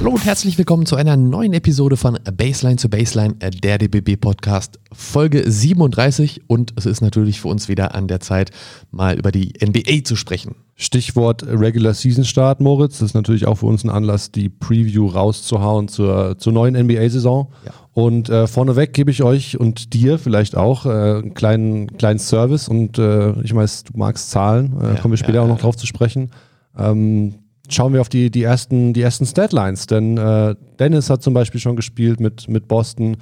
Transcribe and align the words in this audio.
Hallo 0.00 0.12
und 0.12 0.24
herzlich 0.24 0.56
willkommen 0.56 0.86
zu 0.86 0.96
einer 0.96 1.14
neuen 1.18 1.52
Episode 1.52 1.98
von 1.98 2.18
Baseline 2.34 2.76
zu 2.76 2.88
Baseline, 2.88 3.34
der 3.34 3.76
DBB 3.76 4.18
Podcast, 4.18 4.80
Folge 4.90 5.44
37. 5.46 6.40
Und 6.46 6.72
es 6.76 6.86
ist 6.86 7.02
natürlich 7.02 7.42
für 7.42 7.48
uns 7.48 7.68
wieder 7.68 7.94
an 7.94 8.08
der 8.08 8.20
Zeit, 8.20 8.50
mal 8.90 9.18
über 9.18 9.30
die 9.30 9.52
NBA 9.62 10.04
zu 10.04 10.16
sprechen. 10.16 10.54
Stichwort 10.74 11.42
Regular 11.46 11.92
Season 11.92 12.24
Start, 12.24 12.60
Moritz. 12.60 13.00
Das 13.00 13.10
ist 13.10 13.14
natürlich 13.14 13.46
auch 13.46 13.56
für 13.56 13.66
uns 13.66 13.84
ein 13.84 13.90
Anlass, 13.90 14.32
die 14.32 14.48
Preview 14.48 15.06
rauszuhauen 15.06 15.88
zur, 15.88 16.38
zur 16.38 16.54
neuen 16.54 16.82
NBA-Saison. 16.82 17.52
Ja. 17.66 17.72
Und 17.92 18.30
äh, 18.30 18.46
vorneweg 18.46 18.94
gebe 18.94 19.10
ich 19.10 19.22
euch 19.22 19.60
und 19.60 19.92
dir 19.92 20.18
vielleicht 20.18 20.56
auch 20.56 20.86
äh, 20.86 20.88
einen 20.88 21.34
kleinen, 21.34 21.98
kleinen 21.98 22.20
Service. 22.20 22.68
Und 22.68 22.98
äh, 22.98 23.38
ich 23.42 23.54
weiß, 23.54 23.84
du 23.84 23.98
magst 23.98 24.30
Zahlen, 24.30 24.80
äh, 24.80 24.94
ja, 24.94 24.94
kommen 24.94 25.12
wir 25.12 25.18
später 25.18 25.34
ja, 25.34 25.42
auch 25.42 25.48
noch 25.48 25.60
drauf 25.60 25.76
zu 25.76 25.86
sprechen. 25.86 26.30
Ähm, 26.78 27.34
schauen 27.72 27.92
wir 27.92 28.00
auf 28.00 28.08
die, 28.08 28.30
die, 28.30 28.42
ersten, 28.42 28.92
die 28.92 29.02
ersten 29.02 29.26
Statlines. 29.26 29.86
Denn 29.86 30.16
äh, 30.16 30.54
Dennis 30.78 31.10
hat 31.10 31.22
zum 31.22 31.34
Beispiel 31.34 31.60
schon 31.60 31.76
gespielt 31.76 32.20
mit, 32.20 32.48
mit 32.48 32.68
Boston 32.68 33.16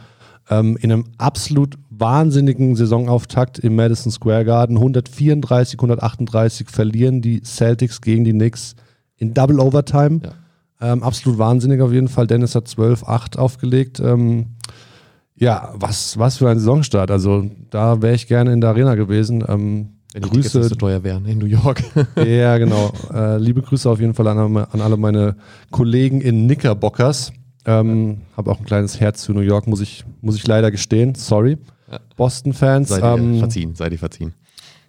ähm, 0.51 0.77
in 0.81 0.93
einem 0.93 1.05
absolut 1.19 1.77
wahnsinnigen 1.91 2.77
Saisonauftakt 2.77 3.59
im 3.59 3.77
Madison 3.77 4.13
Square 4.13 4.45
Garden. 4.45 4.77
134, 4.77 5.79
138 5.79 6.69
verlieren 6.71 7.21
die 7.21 7.43
Celtics 7.43 8.01
gegen 8.01 8.25
die 8.25 8.33
Knicks 8.33 8.75
in 9.17 9.35
Double 9.35 9.61
Overtime. 9.61 10.21
Ja. 10.25 10.93
Ähm, 10.93 11.03
absolut 11.03 11.39
wahnsinnig 11.39 11.81
auf 11.81 11.93
jeden 11.93 12.09
Fall. 12.09 12.27
Dennis 12.27 12.55
hat 12.55 12.67
12-8 12.67 13.37
aufgelegt. 13.37 14.01
Ähm, 14.01 14.55
ja, 15.35 15.73
was, 15.75 16.19
was 16.19 16.39
für 16.39 16.49
ein 16.49 16.59
Saisonstart. 16.59 17.11
Also 17.11 17.51
da 17.71 18.03
wäre 18.03 18.15
ich 18.15 18.27
gerne 18.27 18.53
in 18.53 18.61
der 18.61 18.71
Arena 18.71 18.95
gewesen. 18.95 19.45
Ähm, 19.47 19.98
Wenn 20.23 20.31
die 20.31 20.37
Grüße 20.37 20.59
nicht 20.59 20.69
so 20.69 20.75
teuer 20.75 21.03
wären 21.05 21.27
in 21.27 21.39
New 21.39 21.47
York. 21.47 21.83
ja, 22.17 22.59
genau. 22.59 22.93
Äh, 23.13 23.39
liebe 23.39 23.63
Grüße 23.63 23.89
auf 23.89 24.01
jeden 24.01 24.15
Fall 24.15 24.27
an, 24.29 24.57
an 24.57 24.81
alle 24.81 24.97
meine 24.97 25.37
Kollegen 25.71 26.21
in 26.21 26.45
Knickerbockers. 26.45 27.33
Ähm, 27.65 28.23
Habe 28.37 28.51
auch 28.51 28.59
ein 28.59 28.65
kleines 28.65 28.99
Herz 28.99 29.23
zu 29.23 29.33
New 29.33 29.41
York, 29.41 29.67
muss 29.67 29.81
ich, 29.81 30.05
muss 30.21 30.37
ich 30.37 30.47
leider 30.47 30.71
gestehen. 30.71 31.15
Sorry. 31.15 31.59
Ja. 31.91 32.01
Boston-Fans. 32.17 32.89
Sei 32.89 33.01
dir 33.01 33.15
ähm, 33.15 33.39
verziehen, 33.39 33.75
sei 33.75 33.91
dir 33.91 33.99
verziehen. 33.99 34.35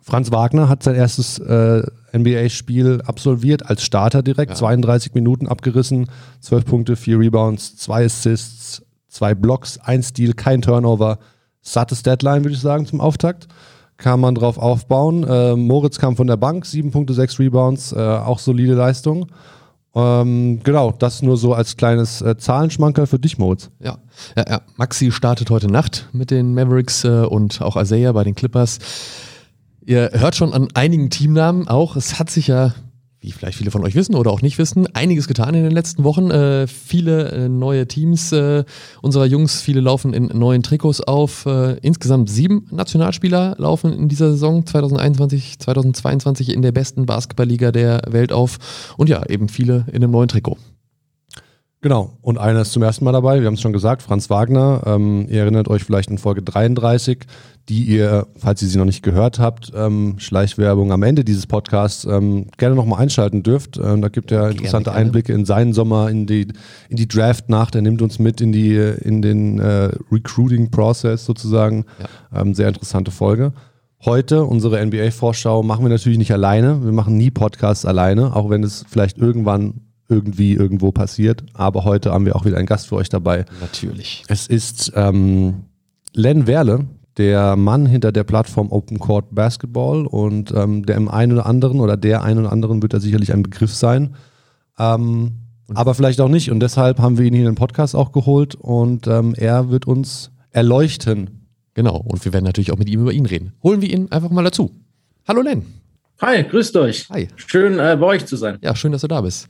Franz 0.02 0.32
Wagner 0.32 0.70
hat 0.70 0.82
sein 0.82 0.96
erstes 0.96 1.38
äh, 1.40 1.84
NBA-Spiel 2.14 3.02
absolviert 3.06 3.70
als 3.70 3.84
Starter 3.84 4.24
direkt. 4.24 4.52
Ja. 4.52 4.58
32 4.58 5.14
Minuten 5.14 5.48
abgerissen, 5.48 6.08
12 6.40 6.66
Punkte, 6.66 6.96
4 6.96 7.20
Rebounds, 7.20 7.78
2 7.78 8.06
Assists, 8.06 8.82
2 9.10 9.36
Blocks, 9.36 9.78
1 9.78 10.10
Steal, 10.10 10.34
kein 10.34 10.62
Turnover. 10.62 11.20
Sattes 11.62 12.02
Deadline, 12.02 12.44
würde 12.44 12.56
ich 12.56 12.62
sagen, 12.62 12.86
zum 12.86 13.02
Auftakt. 13.02 13.48
Kann 14.00 14.22
man 14.22 14.34
drauf 14.34 14.58
aufbauen. 14.58 15.26
Äh, 15.26 15.58
Moritz 15.58 16.00
kam 16.00 16.16
von 16.16 16.26
der 16.26 16.38
Bank, 16.38 16.66
7 16.66 16.90
Punkte, 16.92 17.14
6 17.14 17.38
Rebounds, 17.38 17.92
äh, 17.92 17.98
auch 18.00 18.40
solide 18.40 18.74
Leistung. 18.74 19.28
Ähm, 19.94 20.62
genau, 20.64 20.94
das 20.98 21.22
nur 21.22 21.36
so 21.36 21.54
als 21.54 21.76
kleines 21.76 22.22
äh, 22.22 22.38
Zahlenschmankerl 22.38 23.08
für 23.08 23.20
dich, 23.20 23.38
Moritz. 23.38 23.70
Ja. 23.80 23.98
ja, 24.38 24.46
ja. 24.48 24.62
Maxi 24.78 25.12
startet 25.12 25.50
heute 25.50 25.68
Nacht 25.68 26.08
mit 26.14 26.32
den 26.32 26.54
Mavericks 26.54 27.04
äh, 27.04 27.26
und 27.26 27.62
auch 27.62 27.76
Isaiah 27.76 28.14
bei 28.14 28.24
den 28.24 28.36
Clippers. 28.36 28.80
Ihr 29.86 30.12
hört 30.14 30.36
schon 30.36 30.54
an 30.54 30.70
einigen 30.76 31.10
Teamnamen 31.10 31.68
auch, 31.68 31.98
es 31.98 32.20
hat 32.20 32.30
sich 32.30 32.48
ja, 32.48 32.74
wie 33.22 33.32
vielleicht 33.32 33.58
viele 33.58 33.72
von 33.72 33.84
euch 33.84 33.96
wissen 33.96 34.16
oder 34.16 34.32
auch 34.32 34.42
nicht 34.42 34.58
wissen, 34.58 34.88
einiges 34.96 35.28
getan 35.28 35.54
in 35.54 35.64
den 35.64 35.72
letzten 35.72 36.04
Wochen. 36.04 36.32
Äh, 36.32 36.68
viele 36.68 37.32
äh, 37.32 37.50
neue 37.50 37.88
Teams 37.88 38.32
äh, 38.32 38.64
unserer 39.02 39.26
Jungs, 39.26 39.62
viele 39.62 39.82
laufen 39.82 40.14
in 40.14 40.28
neuen 40.28 40.64
Trikots 40.64 41.02
auf. 41.02 41.46
Äh, 41.46 41.78
insgesamt 41.82 42.30
sieben 42.30 42.68
Nationalspieler 42.72 43.56
laufen 43.58 43.92
in 43.94 44.08
dieser 44.08 44.32
Saison 44.32 44.66
2021, 44.66 45.60
2022 45.60 46.54
in 46.54 46.62
der 46.62 46.72
besten 46.72 47.06
Basketballliga 47.06 47.72
der 47.72 48.02
Welt 48.08 48.32
auf. 48.32 48.94
Und 48.98 49.10
ja, 49.10 49.26
eben 49.28 49.50
viele 49.50 49.86
in 49.88 49.96
einem 49.96 50.12
neuen 50.12 50.30
Trikot. 50.30 50.58
Genau, 51.82 52.18
und 52.22 52.38
einer 52.38 52.62
ist 52.62 52.74
zum 52.74 52.84
ersten 52.84 53.06
Mal 53.06 53.14
dabei, 53.14 53.40
wir 53.40 53.48
haben 53.48 53.54
es 53.54 53.62
schon 53.62 53.72
gesagt, 53.72 54.02
Franz 54.02 54.30
Wagner. 54.30 54.82
Ähm, 54.86 55.28
ihr 55.30 55.42
erinnert 55.42 55.70
euch 55.70 55.86
vielleicht 55.86 56.10
in 56.10 56.18
Folge 56.18 56.42
33, 56.42 57.20
die 57.70 57.84
ihr, 57.84 58.28
falls 58.36 58.62
ihr 58.62 58.68
sie 58.68 58.78
noch 58.78 58.84
nicht 58.84 59.02
gehört 59.02 59.40
habt, 59.40 59.72
ähm, 59.74 60.16
Schleichwerbung 60.18 60.92
am 60.92 61.04
Ende 61.04 61.24
dieses 61.24 61.48
Podcasts 61.48 62.04
ähm, 62.04 62.48
gerne 62.58 62.76
nochmal 62.76 63.02
einschalten 63.02 63.44
dürft. 63.44 63.78
Ähm, 63.78 64.02
da 64.02 64.10
gibt 64.10 64.30
er 64.34 64.50
interessante 64.50 64.90
gerne, 64.90 65.06
Einblicke 65.06 65.32
in 65.32 65.46
seinen 65.46 65.72
Sommer, 65.72 66.10
in 66.10 66.28
die, 66.28 66.50
in 66.90 66.98
die 66.98 67.08
Draft-Nacht. 67.08 67.76
Er 67.76 67.82
nimmt 67.82 68.02
uns 68.02 68.20
mit 68.20 68.42
in, 68.42 68.52
die, 68.52 68.76
in 68.76 69.22
den 69.22 69.60
äh, 69.60 69.92
Recruiting-Prozess 70.12 71.24
sozusagen. 71.24 71.86
Ja. 72.34 72.42
Ähm, 72.42 72.56
sehr 72.56 72.68
interessante 72.68 73.12
Folge. 73.12 73.54
Heute, 74.04 74.44
unsere 74.44 74.86
NBA-Vorschau, 74.86 75.64
machen 75.64 75.86
wir 75.86 75.90
natürlich 75.90 76.18
nicht 76.18 76.34
alleine. 76.34 76.84
Wir 76.84 76.92
machen 76.92 77.16
nie 77.16 77.32
Podcasts 77.32 77.86
alleine, 77.86 78.36
auch 78.36 78.50
wenn 78.50 78.64
es 78.64 78.86
vielleicht 78.90 79.18
irgendwann 79.18 79.89
irgendwie 80.10 80.54
irgendwo 80.54 80.92
passiert. 80.92 81.44
Aber 81.54 81.86
heute 81.86 82.12
haben 82.12 82.26
wir 82.26 82.36
auch 82.36 82.46
wieder 82.46 82.58
einen 82.58 82.66
Gast 82.66 82.88
für 82.88 82.96
euch 82.96 83.10
dabei. 83.10 83.46
Natürlich. 83.62 84.24
Es 84.28 84.48
ist 84.48 84.92
ähm, 84.96 85.66
Len 86.14 86.48
Werle, 86.48 86.88
der 87.18 87.56
Mann 87.56 87.86
hinter 87.86 88.12
der 88.12 88.24
Plattform 88.24 88.72
Open 88.72 89.00
Court 89.00 89.34
Basketball 89.34 90.06
und 90.06 90.54
ähm, 90.56 90.86
der 90.86 90.96
im 90.96 91.08
einen 91.08 91.34
oder 91.34 91.46
anderen 91.46 91.80
oder 91.80 91.96
der 91.96 92.24
einen 92.24 92.40
oder 92.40 92.52
anderen 92.52 92.82
wird 92.82 92.94
da 92.94 93.00
sicherlich 93.00 93.34
ein 93.34 93.44
Begriff 93.44 93.74
sein. 93.74 94.16
Ähm, 94.78 95.34
aber 95.74 95.94
vielleicht 95.94 96.20
auch 96.22 96.30
nicht. 96.30 96.50
Und 96.50 96.62
deshalb 96.62 97.00
haben 97.00 97.18
wir 97.18 97.26
ihn 97.26 97.34
hier 97.34 97.44
in 97.44 97.52
den 97.52 97.56
Podcast 97.56 97.96
auch 97.96 98.12
geholt 98.12 98.56
und 98.56 99.06
ähm, 99.08 99.36
er 99.38 99.70
wird 99.70 99.86
uns 99.86 100.32
erleuchten. 100.52 101.46
Genau. 101.76 101.98
Und 101.98 102.26
wir 102.26 102.34
werden 102.34 102.46
natürlich 102.46 102.72
auch 102.72 102.78
mit 102.78 102.90
ihm 102.90 103.02
über 103.02 103.12
ihn 103.12 103.26
reden. 103.26 103.54
Holen 103.64 103.82
wir 103.82 103.90
ihn 103.90 104.12
einfach 104.12 104.32
mal 104.32 104.44
dazu. 104.44 104.72
Hallo 105.28 105.42
Len. 105.42 105.66
Hi, 106.22 106.44
grüßt 106.44 106.76
euch. 106.78 107.08
Hi. 107.12 107.28
Schön 107.36 107.80
äh, 107.80 107.96
bei 108.00 108.08
euch 108.08 108.26
zu 108.26 108.36
sein. 108.36 108.58
Ja, 108.62 108.76
schön, 108.76 108.92
dass 108.92 109.02
du 109.02 109.08
da 109.08 109.22
bist. 109.22 109.48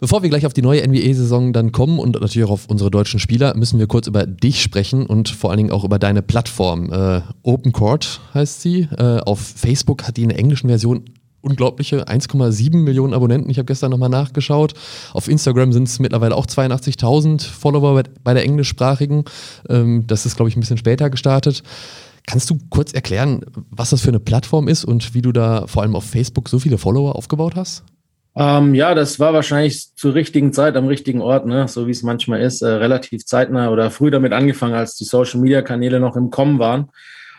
Bevor 0.00 0.22
wir 0.22 0.30
gleich 0.30 0.46
auf 0.46 0.54
die 0.54 0.62
neue 0.62 0.82
NBA-Saison 0.82 1.52
dann 1.52 1.72
kommen 1.72 1.98
und 1.98 2.18
natürlich 2.18 2.48
auch 2.48 2.52
auf 2.52 2.66
unsere 2.68 2.90
deutschen 2.90 3.20
Spieler, 3.20 3.54
müssen 3.54 3.78
wir 3.78 3.86
kurz 3.86 4.06
über 4.06 4.24
dich 4.24 4.62
sprechen 4.62 5.04
und 5.04 5.28
vor 5.28 5.50
allen 5.50 5.58
Dingen 5.58 5.72
auch 5.72 5.84
über 5.84 5.98
deine 5.98 6.22
Plattform. 6.22 6.90
Äh, 6.90 7.20
Open 7.42 7.72
Court 7.72 8.22
heißt 8.32 8.62
sie. 8.62 8.88
Äh, 8.96 9.18
auf 9.18 9.38
Facebook 9.40 10.04
hat 10.04 10.16
die 10.16 10.22
in 10.22 10.30
der 10.30 10.38
englischen 10.38 10.68
Version 10.68 11.04
unglaubliche 11.42 12.08
1,7 12.08 12.76
Millionen 12.78 13.12
Abonnenten. 13.12 13.50
Ich 13.50 13.58
habe 13.58 13.66
gestern 13.66 13.90
nochmal 13.90 14.08
nachgeschaut. 14.08 14.72
Auf 15.12 15.28
Instagram 15.28 15.74
sind 15.74 15.86
es 15.86 15.98
mittlerweile 15.98 16.34
auch 16.34 16.46
82.000 16.46 17.46
Follower 17.46 18.02
bei 18.24 18.32
der 18.32 18.44
englischsprachigen. 18.44 19.24
Ähm, 19.68 20.06
das 20.06 20.24
ist, 20.24 20.36
glaube 20.36 20.48
ich, 20.48 20.56
ein 20.56 20.60
bisschen 20.60 20.78
später 20.78 21.10
gestartet. 21.10 21.62
Kannst 22.26 22.48
du 22.48 22.58
kurz 22.70 22.94
erklären, 22.94 23.42
was 23.70 23.90
das 23.90 24.00
für 24.00 24.08
eine 24.08 24.20
Plattform 24.20 24.66
ist 24.66 24.86
und 24.86 25.12
wie 25.12 25.20
du 25.20 25.32
da 25.32 25.66
vor 25.66 25.82
allem 25.82 25.94
auf 25.94 26.04
Facebook 26.04 26.48
so 26.48 26.58
viele 26.58 26.78
Follower 26.78 27.16
aufgebaut 27.16 27.54
hast? 27.54 27.84
Ähm, 28.36 28.74
ja, 28.74 28.94
das 28.94 29.18
war 29.18 29.32
wahrscheinlich 29.32 29.94
zur 29.96 30.14
richtigen 30.14 30.52
Zeit 30.52 30.76
am 30.76 30.86
richtigen 30.86 31.20
Ort, 31.20 31.46
ne? 31.46 31.66
so 31.66 31.86
wie 31.86 31.90
es 31.90 32.02
manchmal 32.02 32.40
ist, 32.40 32.62
äh, 32.62 32.68
relativ 32.68 33.26
zeitnah 33.26 33.70
oder 33.70 33.90
früh 33.90 34.10
damit 34.10 34.32
angefangen, 34.32 34.74
als 34.74 34.96
die 34.96 35.04
Social-Media-Kanäle 35.04 35.98
noch 35.98 36.16
im 36.16 36.30
Kommen 36.30 36.58
waren. 36.58 36.90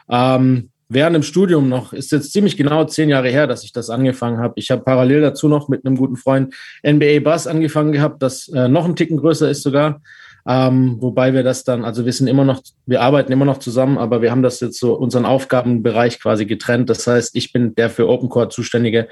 Ähm, 0.09 0.69
während 0.90 1.16
dem 1.16 1.24
Studium 1.24 1.69
noch, 1.69 1.94
ist 1.94 2.12
jetzt 2.12 2.34
ziemlich 2.34 2.57
genau 2.57 2.84
zehn 2.84 3.07
Jahre 3.07 3.29
her, 3.29 3.47
dass 3.47 3.63
ich 3.63 3.72
das 3.72 3.90
angefangen 3.90 4.40
habe. 4.40 4.56
Ich 4.57 4.69
habe 4.69 4.84
parallel 4.84 5.22
dazu 5.22 5.47
noch 5.47 5.69
mit 5.69 5.85
einem 5.85 5.96
guten 5.96 6.18
Freund 6.18 6.53
NBA 6.85 7.22
Buzz 7.22 7.47
angefangen 7.47 7.94
gehabt, 7.94 8.22
das 8.22 8.50
äh, 8.50 8.68
noch 8.68 8.85
ein 8.85 8.97
Ticken 8.97 9.18
größer 9.18 9.50
ist 9.50 9.63
sogar. 9.63 10.02
Ähm, 10.47 10.97
wobei 11.00 11.34
wir 11.34 11.44
das 11.44 11.63
dann, 11.63 11.85
also 11.85 12.06
wir 12.06 12.13
sind 12.13 12.28
immer 12.28 12.44
noch, 12.44 12.62
wir 12.85 13.02
arbeiten 13.02 13.31
immer 13.31 13.46
noch 13.46 13.59
zusammen, 13.59 13.97
aber 13.97 14.22
wir 14.22 14.31
haben 14.31 14.44
das 14.44 14.59
jetzt 14.59 14.79
so 14.79 14.94
unseren 14.94 15.25
Aufgabenbereich 15.25 16.19
quasi 16.19 16.46
getrennt. 16.46 16.90
Das 16.90 17.06
heißt, 17.06 17.35
ich 17.35 17.53
bin 17.53 17.75
der 17.75 17.90
für 17.90 18.07
Open 18.07 18.29
Core 18.29 18.50
Zuständige 18.50 19.07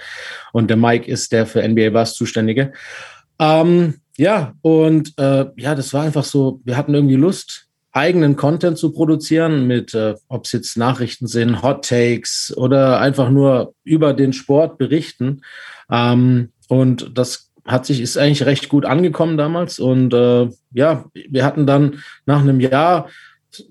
und 0.54 0.70
der 0.70 0.78
Mike 0.78 1.10
ist 1.10 1.32
der 1.32 1.46
für 1.46 1.68
NBA 1.68 1.92
Bass 1.92 2.16
Zuständige. 2.16 2.74
Ähm, 3.40 3.96
ja, 4.18 4.54
und 4.62 5.14
äh, 5.18 5.46
ja, 5.56 5.76
das 5.76 5.94
war 5.94 6.04
einfach 6.04 6.26
so, 6.26 6.62
wir 6.66 6.76
hatten 6.76 6.94
irgendwie 6.94 7.16
Lust, 7.16 7.68
eigenen 7.92 8.36
Content 8.36 8.78
zu 8.78 8.92
produzieren, 8.92 9.66
mit, 9.68 9.94
äh, 9.94 10.16
ob 10.28 10.46
es 10.46 10.52
jetzt 10.52 10.78
Nachrichten 10.78 11.28
sind, 11.28 11.62
Hot 11.64 11.88
Takes 11.88 12.54
oder 12.56 13.00
einfach 13.00 13.30
nur 13.30 13.74
über 13.84 14.14
den 14.14 14.34
Sport 14.34 14.78
berichten. 14.78 15.42
Ähm, 15.92 16.50
und 16.68 17.18
das 17.18 17.49
hat 17.70 17.86
sich, 17.86 18.02
ist 18.02 18.18
eigentlich 18.18 18.46
recht 18.46 18.68
gut 18.68 18.86
angekommen 18.86 19.38
damals. 19.38 19.80
Und 19.80 20.14
äh, 20.14 20.50
ja, 20.74 21.06
wir 21.14 21.46
hatten 21.46 21.68
dann 21.68 22.00
nach 22.26 22.42
einem 22.42 22.60
Jahr, 22.60 23.08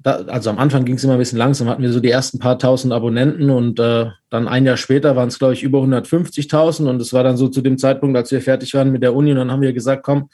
da, 0.02 0.22
also 0.26 0.50
am 0.50 0.58
Anfang 0.58 0.84
ging 0.84 0.96
es 0.96 1.04
immer 1.04 1.14
ein 1.14 1.18
bisschen 1.18 1.38
langsam, 1.38 1.68
hatten 1.68 1.82
wir 1.82 1.92
so 1.92 2.00
die 2.00 2.10
ersten 2.10 2.38
paar 2.38 2.58
tausend 2.58 2.92
Abonnenten 2.92 3.50
und 3.50 3.78
äh, 3.80 4.06
dann 4.30 4.48
ein 4.48 4.66
Jahr 4.66 4.76
später 4.76 5.16
waren 5.16 5.28
es, 5.28 5.38
glaube 5.38 5.54
ich, 5.54 5.62
über 5.62 5.80
150.000 5.80 6.88
und 6.88 7.00
es 7.00 7.12
war 7.12 7.24
dann 7.24 7.36
so 7.36 7.48
zu 7.48 7.60
dem 7.60 7.78
Zeitpunkt, 7.78 8.16
als 8.16 8.30
wir 8.30 8.40
fertig 8.40 8.74
waren 8.74 8.92
mit 8.92 9.02
der 9.02 9.14
Uni 9.14 9.30
und 9.32 9.38
dann 9.38 9.50
haben 9.50 9.62
wir 9.62 9.72
gesagt, 9.72 10.02
komm, 10.04 10.30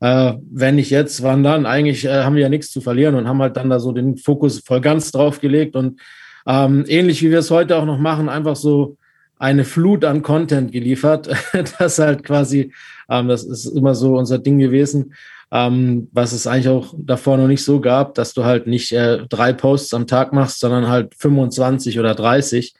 äh, 0.00 0.34
wenn 0.50 0.76
nicht 0.76 0.90
jetzt, 0.90 1.22
wann 1.22 1.42
dann? 1.42 1.66
Eigentlich 1.66 2.04
äh, 2.04 2.22
haben 2.22 2.36
wir 2.36 2.42
ja 2.42 2.48
nichts 2.48 2.70
zu 2.70 2.80
verlieren 2.80 3.16
und 3.16 3.26
haben 3.26 3.42
halt 3.42 3.56
dann 3.56 3.70
da 3.70 3.80
so 3.80 3.92
den 3.92 4.16
Fokus 4.16 4.60
voll 4.60 4.80
ganz 4.80 5.10
drauf 5.10 5.40
gelegt 5.40 5.74
und 5.74 6.00
ähm, 6.46 6.84
ähnlich 6.86 7.22
wie 7.22 7.30
wir 7.30 7.40
es 7.40 7.50
heute 7.50 7.76
auch 7.76 7.84
noch 7.84 7.98
machen, 7.98 8.28
einfach 8.28 8.56
so 8.56 8.96
eine 9.38 9.64
Flut 9.64 10.04
an 10.04 10.22
Content 10.22 10.72
geliefert, 10.72 11.28
das 11.78 11.98
halt 11.98 12.24
quasi, 12.24 12.72
ähm, 13.08 13.28
das 13.28 13.44
ist 13.44 13.66
immer 13.66 13.94
so 13.94 14.16
unser 14.16 14.38
Ding 14.38 14.58
gewesen, 14.58 15.14
ähm, 15.50 16.08
was 16.12 16.32
es 16.32 16.46
eigentlich 16.46 16.68
auch 16.68 16.94
davor 16.96 17.36
noch 17.36 17.48
nicht 17.48 17.64
so 17.64 17.80
gab, 17.80 18.14
dass 18.14 18.34
du 18.34 18.44
halt 18.44 18.66
nicht 18.66 18.92
äh, 18.92 19.26
drei 19.28 19.52
Posts 19.52 19.94
am 19.94 20.06
Tag 20.06 20.32
machst, 20.32 20.60
sondern 20.60 20.88
halt 20.88 21.14
25 21.16 21.98
oder 21.98 22.14
30. 22.14 22.74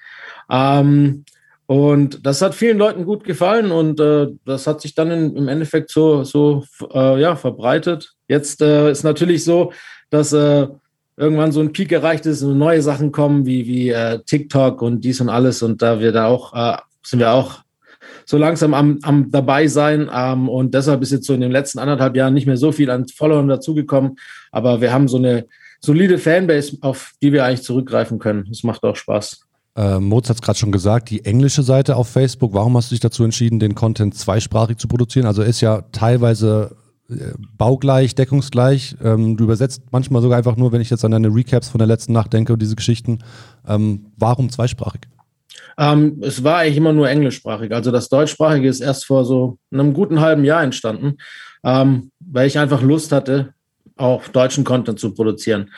Ähm, 0.51 1.25
Und 1.67 2.25
das 2.27 2.41
hat 2.41 2.55
vielen 2.55 2.79
Leuten 2.79 3.05
gut 3.05 3.25
gefallen 3.25 3.71
und 3.73 4.01
äh, 4.01 4.29
das 4.47 4.67
hat 4.67 4.81
sich 4.81 4.95
dann 4.95 5.11
in, 5.11 5.37
im 5.37 5.49
Endeffekt 5.49 5.91
so, 5.91 6.25
so 6.25 6.65
äh, 6.95 7.21
ja, 7.21 7.37
verbreitet. 7.37 8.15
Jetzt 8.27 8.63
äh, 8.63 8.91
ist 8.91 9.05
natürlich 9.05 9.45
so, 9.45 9.73
dass 10.09 10.33
äh, 10.33 10.67
irgendwann 11.19 11.53
so 11.53 11.61
ein 11.61 11.73
Peak 11.73 11.93
erreicht 11.93 12.27
ist 12.27 12.43
und 12.43 12.59
neue 12.59 12.81
Sachen 12.81 13.13
kommen 13.13 13.45
wie, 13.45 13.67
wie 13.67 13.91
äh, 13.91 14.21
TikTok 14.25 14.81
und 14.83 15.03
dies 15.03 15.21
und 15.21 15.29
alles. 15.29 15.63
Und 15.63 15.83
da 15.83 16.01
wir 16.01 16.13
da 16.13 16.27
auch, 16.27 16.55
äh, 16.55 16.79
sind 17.03 17.19
wir 17.19 17.33
auch 17.33 17.61
so 18.25 18.39
langsam 18.39 18.73
am, 18.73 18.99
am 19.03 19.31
dabei 19.31 19.67
sein. 19.67 20.09
Ähm, 20.15 20.49
und 20.49 20.75
deshalb 20.75 21.03
ist 21.03 21.13
jetzt 21.13 21.27
so 21.27 21.35
in 21.35 21.41
den 21.41 21.51
letzten 21.51 21.81
anderthalb 21.81 22.17
Jahren 22.17 22.35
nicht 22.35 22.47
mehr 22.47 22.57
so 22.57 22.73
viel 22.73 22.91
an 22.91 23.09
Followern 23.09 23.49
dazugekommen. 23.49 24.17
Aber 24.53 24.81
wir 24.81 24.93
haben 24.93 25.09
so 25.09 25.17
eine 25.17 25.47
solide 25.81 26.19
Fanbase, 26.19 26.79
auf 26.83 27.13
die 27.21 27.33
wir 27.33 27.45
eigentlich 27.45 27.63
zurückgreifen 27.63 28.19
können. 28.19 28.49
Es 28.51 28.63
macht 28.63 28.85
auch 28.85 28.97
Spaß. 28.97 29.41
Äh, 29.77 29.99
Moz 30.01 30.29
hat 30.29 30.37
es 30.37 30.43
gerade 30.43 30.59
schon 30.59 30.73
gesagt, 30.73 31.11
die 31.11 31.25
englische 31.25 31.63
Seite 31.63 31.97
auf 31.97 32.09
Facebook. 32.09 32.53
Warum 32.55 32.77
hast 32.77 32.91
du 32.91 32.95
dich 32.95 33.01
dazu 33.01 33.25
entschieden, 33.25 33.59
den 33.59 33.75
Content 33.75 34.15
zweisprachig 34.15 34.79
zu 34.79 34.89
produzieren? 34.89 35.27
Also 35.27 35.43
ist 35.43 35.61
ja 35.61 35.83
teilweise 35.93 36.77
baugleich, 37.57 38.15
deckungsgleich. 38.15 38.97
Ähm, 39.03 39.37
du 39.37 39.45
übersetzt 39.45 39.83
manchmal 39.91 40.23
sogar 40.23 40.39
einfach 40.39 40.57
nur, 40.57 40.73
wenn 40.73 40.81
ich 40.81 40.91
jetzt 40.91 41.05
an 41.05 41.11
deine 41.11 41.35
Recaps 41.35 41.69
von 41.69 41.79
der 41.79 41.87
letzten 41.87 42.13
Nacht 42.13 42.33
denke 42.33 42.53
und 42.53 42.61
diese 42.61 42.77
Geschichten. 42.77 43.21
Ähm, 43.67 44.07
warum 44.17 44.51
zweisprachig? 44.51 45.03
Ähm, 45.79 46.19
es 46.23 46.45
war 46.45 46.59
eigentlich 46.59 46.77
immer 46.77 46.93
nur 46.93 47.09
englischsprachig. 47.09 47.73
Also 47.73 47.91
das 47.91 48.09
deutschsprachige 48.09 48.69
ist 48.69 48.81
erst 48.81 49.07
vor 49.07 49.25
so 49.25 49.59
einem 49.73 49.95
guten 49.95 50.21
halben 50.21 50.45
Jahr 50.45 50.63
entstanden, 50.63 51.17
ähm, 51.65 52.11
weil 52.21 52.47
ich 52.47 52.59
einfach 52.59 52.83
Lust 52.83 53.13
hatte, 53.13 53.55
auch 53.97 54.29
deutschen 54.29 54.65
Content 54.65 55.01
zu 55.01 55.15
produzieren. 55.15 55.71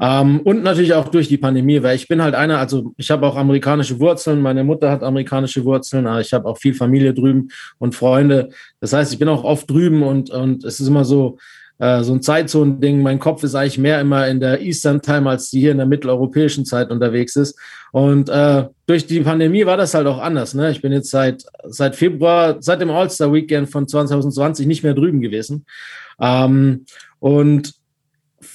Ähm, 0.00 0.40
und 0.40 0.62
natürlich 0.62 0.94
auch 0.94 1.08
durch 1.08 1.28
die 1.28 1.38
Pandemie, 1.38 1.82
weil 1.82 1.96
ich 1.96 2.08
bin 2.08 2.22
halt 2.22 2.34
einer, 2.34 2.58
also 2.58 2.92
ich 2.96 3.10
habe 3.10 3.26
auch 3.26 3.36
amerikanische 3.36 3.98
Wurzeln, 3.98 4.42
meine 4.42 4.64
Mutter 4.64 4.90
hat 4.90 5.02
amerikanische 5.02 5.64
Wurzeln, 5.64 6.06
ich 6.20 6.32
habe 6.32 6.46
auch 6.46 6.58
viel 6.58 6.74
Familie 6.74 7.14
drüben 7.14 7.48
und 7.78 7.94
Freunde. 7.94 8.50
Das 8.80 8.92
heißt, 8.92 9.12
ich 9.12 9.18
bin 9.18 9.28
auch 9.28 9.44
oft 9.44 9.70
drüben 9.70 10.02
und, 10.02 10.30
und 10.30 10.64
es 10.64 10.80
ist 10.80 10.88
immer 10.88 11.04
so, 11.04 11.38
äh, 11.78 12.02
so 12.02 12.14
ein 12.14 12.22
Zeitzonending. 12.22 13.02
Mein 13.02 13.18
Kopf 13.18 13.42
ist 13.42 13.54
eigentlich 13.54 13.78
mehr 13.78 14.00
immer 14.00 14.26
in 14.28 14.40
der 14.40 14.60
Eastern 14.60 15.02
Time, 15.02 15.28
als 15.28 15.50
die 15.50 15.60
hier 15.60 15.72
in 15.72 15.78
der 15.78 15.86
mitteleuropäischen 15.86 16.64
Zeit 16.64 16.90
unterwegs 16.90 17.36
ist. 17.36 17.58
Und 17.92 18.28
äh, 18.28 18.64
durch 18.86 19.06
die 19.06 19.20
Pandemie 19.20 19.66
war 19.66 19.76
das 19.76 19.94
halt 19.94 20.06
auch 20.06 20.18
anders. 20.18 20.54
Ne? 20.54 20.70
Ich 20.70 20.82
bin 20.82 20.92
jetzt 20.92 21.10
seit, 21.10 21.44
seit 21.64 21.96
Februar, 21.96 22.56
seit 22.60 22.80
dem 22.80 22.90
All-Star-Weekend 22.90 23.70
von 23.70 23.86
2020 23.86 24.66
nicht 24.66 24.82
mehr 24.82 24.94
drüben 24.94 25.20
gewesen. 25.20 25.66
Ähm, 26.20 26.86
und 27.18 27.74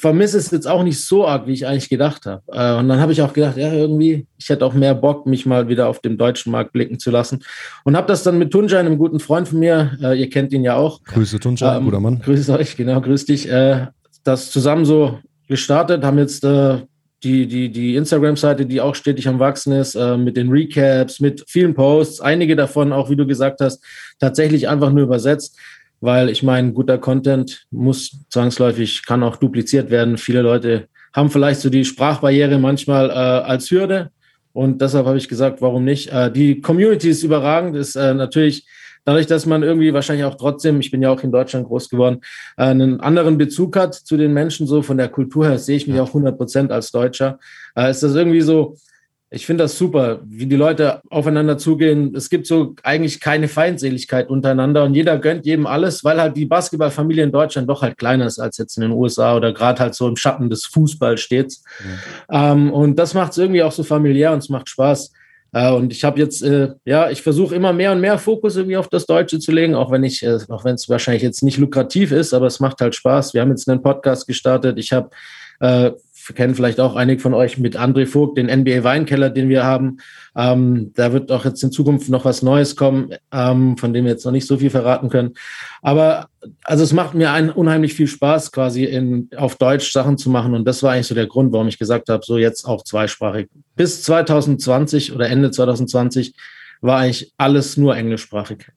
vermisse 0.01 0.39
es 0.39 0.50
jetzt 0.50 0.68
auch 0.68 0.81
nicht 0.83 1.00
so 1.00 1.27
arg, 1.27 1.45
wie 1.45 1.53
ich 1.53 1.68
eigentlich 1.68 1.88
gedacht 1.88 2.25
habe. 2.25 2.42
Äh, 2.48 2.80
und 2.80 2.89
dann 2.89 3.00
habe 3.00 3.12
ich 3.12 3.21
auch 3.21 3.33
gedacht, 3.33 3.56
ja, 3.56 3.71
irgendwie, 3.71 4.25
ich 4.39 4.50
hätte 4.50 4.65
auch 4.65 4.74
mehr 4.74 4.95
Bock, 4.95 5.27
mich 5.27 5.45
mal 5.45 5.69
wieder 5.69 5.88
auf 5.88 6.00
dem 6.00 6.18
deutschen 6.18 6.51
Markt 6.51 6.74
blicken 6.74 6.98
zu 6.98 7.12
lassen. 7.12 7.44
Und 7.83 7.95
habe 7.95 8.07
das 8.07 8.24
dann 8.24 8.39
mit 8.39 8.51
Tunja, 8.51 8.80
einem 8.80 8.98
guten 8.98 9.19
Freund 9.19 9.48
von 9.48 9.59
mir, 9.59 9.92
äh, 10.01 10.19
ihr 10.19 10.30
kennt 10.30 10.53
ihn 10.53 10.63
ja 10.63 10.75
auch. 10.75 11.03
Grüße 11.03 11.39
Tunja, 11.39 11.77
ähm, 11.77 11.86
guter 11.86 12.00
Mann. 12.00 12.19
Grüße 12.19 12.51
euch, 12.57 12.75
genau, 12.75 13.00
grüß 13.00 13.25
dich. 13.25 13.48
Äh, 13.48 13.88
das 14.24 14.50
zusammen 14.50 14.86
so 14.86 15.19
gestartet, 15.48 16.03
haben 16.03 16.18
jetzt 16.18 16.44
äh, 16.44 16.80
die, 17.24 17.45
die, 17.45 17.71
die 17.71 17.95
Instagram-Seite, 17.95 18.65
die 18.65 18.81
auch 18.81 18.95
stetig 18.95 19.27
am 19.27 19.38
Wachsen 19.38 19.74
ist, 19.74 19.94
äh, 19.94 20.18
mit 20.18 20.36
den 20.36 20.50
Recaps, 20.50 21.19
mit 21.19 21.44
vielen 21.48 21.75
Posts, 21.75 22.21
einige 22.21 22.56
davon 22.56 22.92
auch, 22.92 23.12
wie 23.12 23.15
du 23.15 23.27
gesagt 23.27 23.62
hast, 23.62 23.83
tatsächlich 24.19 24.68
einfach 24.68 24.92
nur 24.92 25.03
übersetzt 25.03 25.56
weil 26.01 26.30
ich 26.30 26.44
meine, 26.44 26.74
guter 26.74 26.98
Content 26.98 27.65
muss 27.71 28.25
zwangsläufig, 28.30 29.06
kann 29.06 29.24
auch 29.24 29.38
dupliziert 29.38 29.89
werden. 29.89 30.18
Viele 30.18 30.42
Leute 30.42 30.88
haben 31.13 31.30
vielleicht 31.30 31.62
so 31.62 31.69
die 31.69 31.86
Sprachbarriere 31.86 32.57
manchmal 32.57 33.09
äh, 33.09 33.13
als 33.13 33.69
Hürde 33.71 34.12
und 34.53 34.81
deshalb 34.81 35.06
habe 35.06 35.18
ich 35.18 35.30
gesagt, 35.30 35.62
warum 35.62 35.86
nicht? 35.86 36.12
Äh, 36.12 36.31
die 36.31 36.59
Community 36.62 37.09
ist 37.09 37.24
überragend, 37.24 37.75
ist 37.75 37.95
äh, 37.95 38.13
natürlich 38.13 38.68
dadurch, 39.06 39.27
dass 39.27 39.45
man 39.45 39.63
irgendwie 39.63 39.94
wahrscheinlich 39.94 40.25
auch 40.25 40.36
trotzdem, 40.36 40.80
ich 40.80 40.92
bin 40.92 41.01
ja 41.01 41.09
auch 41.09 41.24
in 41.24 41.31
Deutschland 41.31 41.68
groß 41.68 41.89
geworden, 41.89 42.21
äh, 42.57 42.63
einen 42.63 43.00
anderen 43.00 43.38
Bezug 43.38 43.75
hat 43.77 43.94
zu 43.94 44.18
den 44.18 44.33
Menschen, 44.33 44.68
so 44.68 44.81
von 44.81 44.98
der 44.98 45.09
Kultur 45.09 45.48
her 45.48 45.57
sehe 45.57 45.77
ich 45.77 45.88
mich 45.88 46.00
auch 46.00 46.09
100 46.09 46.38
Prozent 46.38 46.71
als 46.71 46.92
Deutscher, 46.92 47.39
äh, 47.75 47.92
ist 47.92 48.03
das 48.03 48.15
irgendwie 48.15 48.42
so, 48.42 48.75
ich 49.33 49.45
finde 49.45 49.63
das 49.63 49.78
super, 49.78 50.19
wie 50.25 50.45
die 50.45 50.57
Leute 50.57 51.01
aufeinander 51.10 51.57
zugehen. 51.57 52.13
Es 52.13 52.30
gibt 52.30 52.45
so 52.45 52.75
eigentlich 52.83 53.22
keine 53.22 53.48
Feindseligkeit 53.48 54.30
untereinander 54.30 54.83
und 54.83 54.94
jeder 54.94 55.18
gönnt 55.18 55.45
jedem 55.45 55.66
alles, 55.66 56.04
weil 56.04 56.19
halt 56.19 56.36
die 56.36 56.45
Basketballfamilie 56.45 57.24
in 57.24 57.31
Deutschland 57.31 57.69
doch 57.69 57.81
halt 57.81 57.98
kleiner 57.98 58.25
ist 58.25 58.39
als 58.39 58.57
jetzt 58.57 58.75
in 58.75 58.81
den 58.81 58.92
USA 58.92 59.38
oder 59.38 59.54
gerade 59.54 59.80
halt 59.80 59.95
so 59.95 60.10
im 60.10 60.18
Schatten 60.18 60.50
des 60.50 60.66
Fußballs 60.66 61.22
steht. 61.22 61.56
Ja. 62.30 62.51
Ähm, 62.51 62.74
und 62.74 63.00
das 63.00 63.13
macht 63.13 63.31
es 63.31 63.38
irgendwie 63.38 63.63
auch 63.63 63.72
so 63.72 63.83
familiär 63.83 64.33
und 64.33 64.39
es 64.39 64.50
macht 64.50 64.68
Spaß. 64.68 65.13
Äh, 65.54 65.72
und 65.72 65.94
ich 65.94 66.04
habe 66.04 66.19
jetzt, 66.19 66.44
äh, 66.44 66.74
ja, 66.84 67.10
ich 67.10 67.22
versuche 67.22 67.56
immer 67.56 67.72
mehr 67.72 67.94
und 67.94 68.01
mehr 68.01 68.18
Fokus 68.18 68.57
irgendwie 68.57 68.75
auf 68.75 68.89
das 68.89 69.06
Deutsche 69.06 69.39
zu 69.39 69.54
legen, 69.54 69.75
auch 69.75 69.92
wenn 69.92 70.04
ich, 70.04 70.24
äh, 70.24 70.39
auch 70.50 70.66
wenn 70.66 70.75
es 70.75 70.89
wahrscheinlich 70.89 71.24
jetzt 71.24 71.42
nicht 71.42 71.57
lukrativ 71.57 72.12
ist, 72.12 72.34
aber 72.34 72.48
es 72.48 72.60
macht 72.60 72.81
halt 72.81 72.95
Spaß. 72.95 73.34
Wir 73.34 73.39
haben 73.39 73.51
jetzt 73.51 73.69
einen 73.69 73.81
Podcast 73.81 74.27
gestartet. 74.27 74.77
Ich 74.77 74.92
habe 74.92 75.10
äh, 75.62 75.92
kennen 76.35 76.56
vielleicht 76.56 76.79
auch 76.79 76.95
einige 76.95 77.21
von 77.21 77.33
euch 77.33 77.57
mit 77.57 77.77
André 77.77 78.06
Vogt, 78.06 78.38
den 78.38 78.47
NBA 78.47 78.83
Weinkeller, 78.83 79.29
den 79.29 79.50
wir 79.50 79.63
haben. 79.63 79.97
Ähm, 80.35 80.91
da 80.95 81.13
wird 81.13 81.31
auch 81.31 81.45
jetzt 81.45 81.63
in 81.63 81.71
Zukunft 81.71 82.09
noch 82.09 82.25
was 82.25 82.41
Neues 82.41 82.75
kommen, 82.75 83.09
ähm, 83.31 83.77
von 83.77 83.94
dem 83.94 84.06
wir 84.06 84.12
jetzt 84.12 84.25
noch 84.25 84.31
nicht 84.31 84.47
so 84.47 84.57
viel 84.57 84.69
verraten 84.69 85.09
können. 85.09 85.33
Aber 85.81 86.27
also 86.63 86.83
es 86.83 86.94
macht 86.94 87.13
mir 87.13 87.31
ein, 87.31 87.50
unheimlich 87.50 87.94
viel 87.94 88.07
Spaß, 88.07 88.51
quasi 88.51 88.85
in, 88.85 89.29
auf 89.35 89.56
Deutsch 89.56 89.91
Sachen 89.91 90.18
zu 90.18 90.29
machen. 90.29 90.53
Und 90.53 90.65
das 90.65 90.83
war 90.83 90.94
eigentlich 90.94 91.07
so 91.07 91.15
der 91.15 91.27
Grund, 91.27 91.51
warum 91.53 91.68
ich 91.68 91.79
gesagt 91.79 92.09
habe, 92.09 92.24
so 92.25 92.38
jetzt 92.38 92.65
auch 92.65 92.83
zweisprachig. 92.83 93.47
Bis 93.75 94.03
2020 94.03 95.13
oder 95.13 95.29
Ende 95.29 95.51
2020 95.51 96.33
war 96.81 97.00
eigentlich 97.00 97.33
alles 97.38 97.77
nur 97.77 97.95
englischsprachig. 97.95 98.67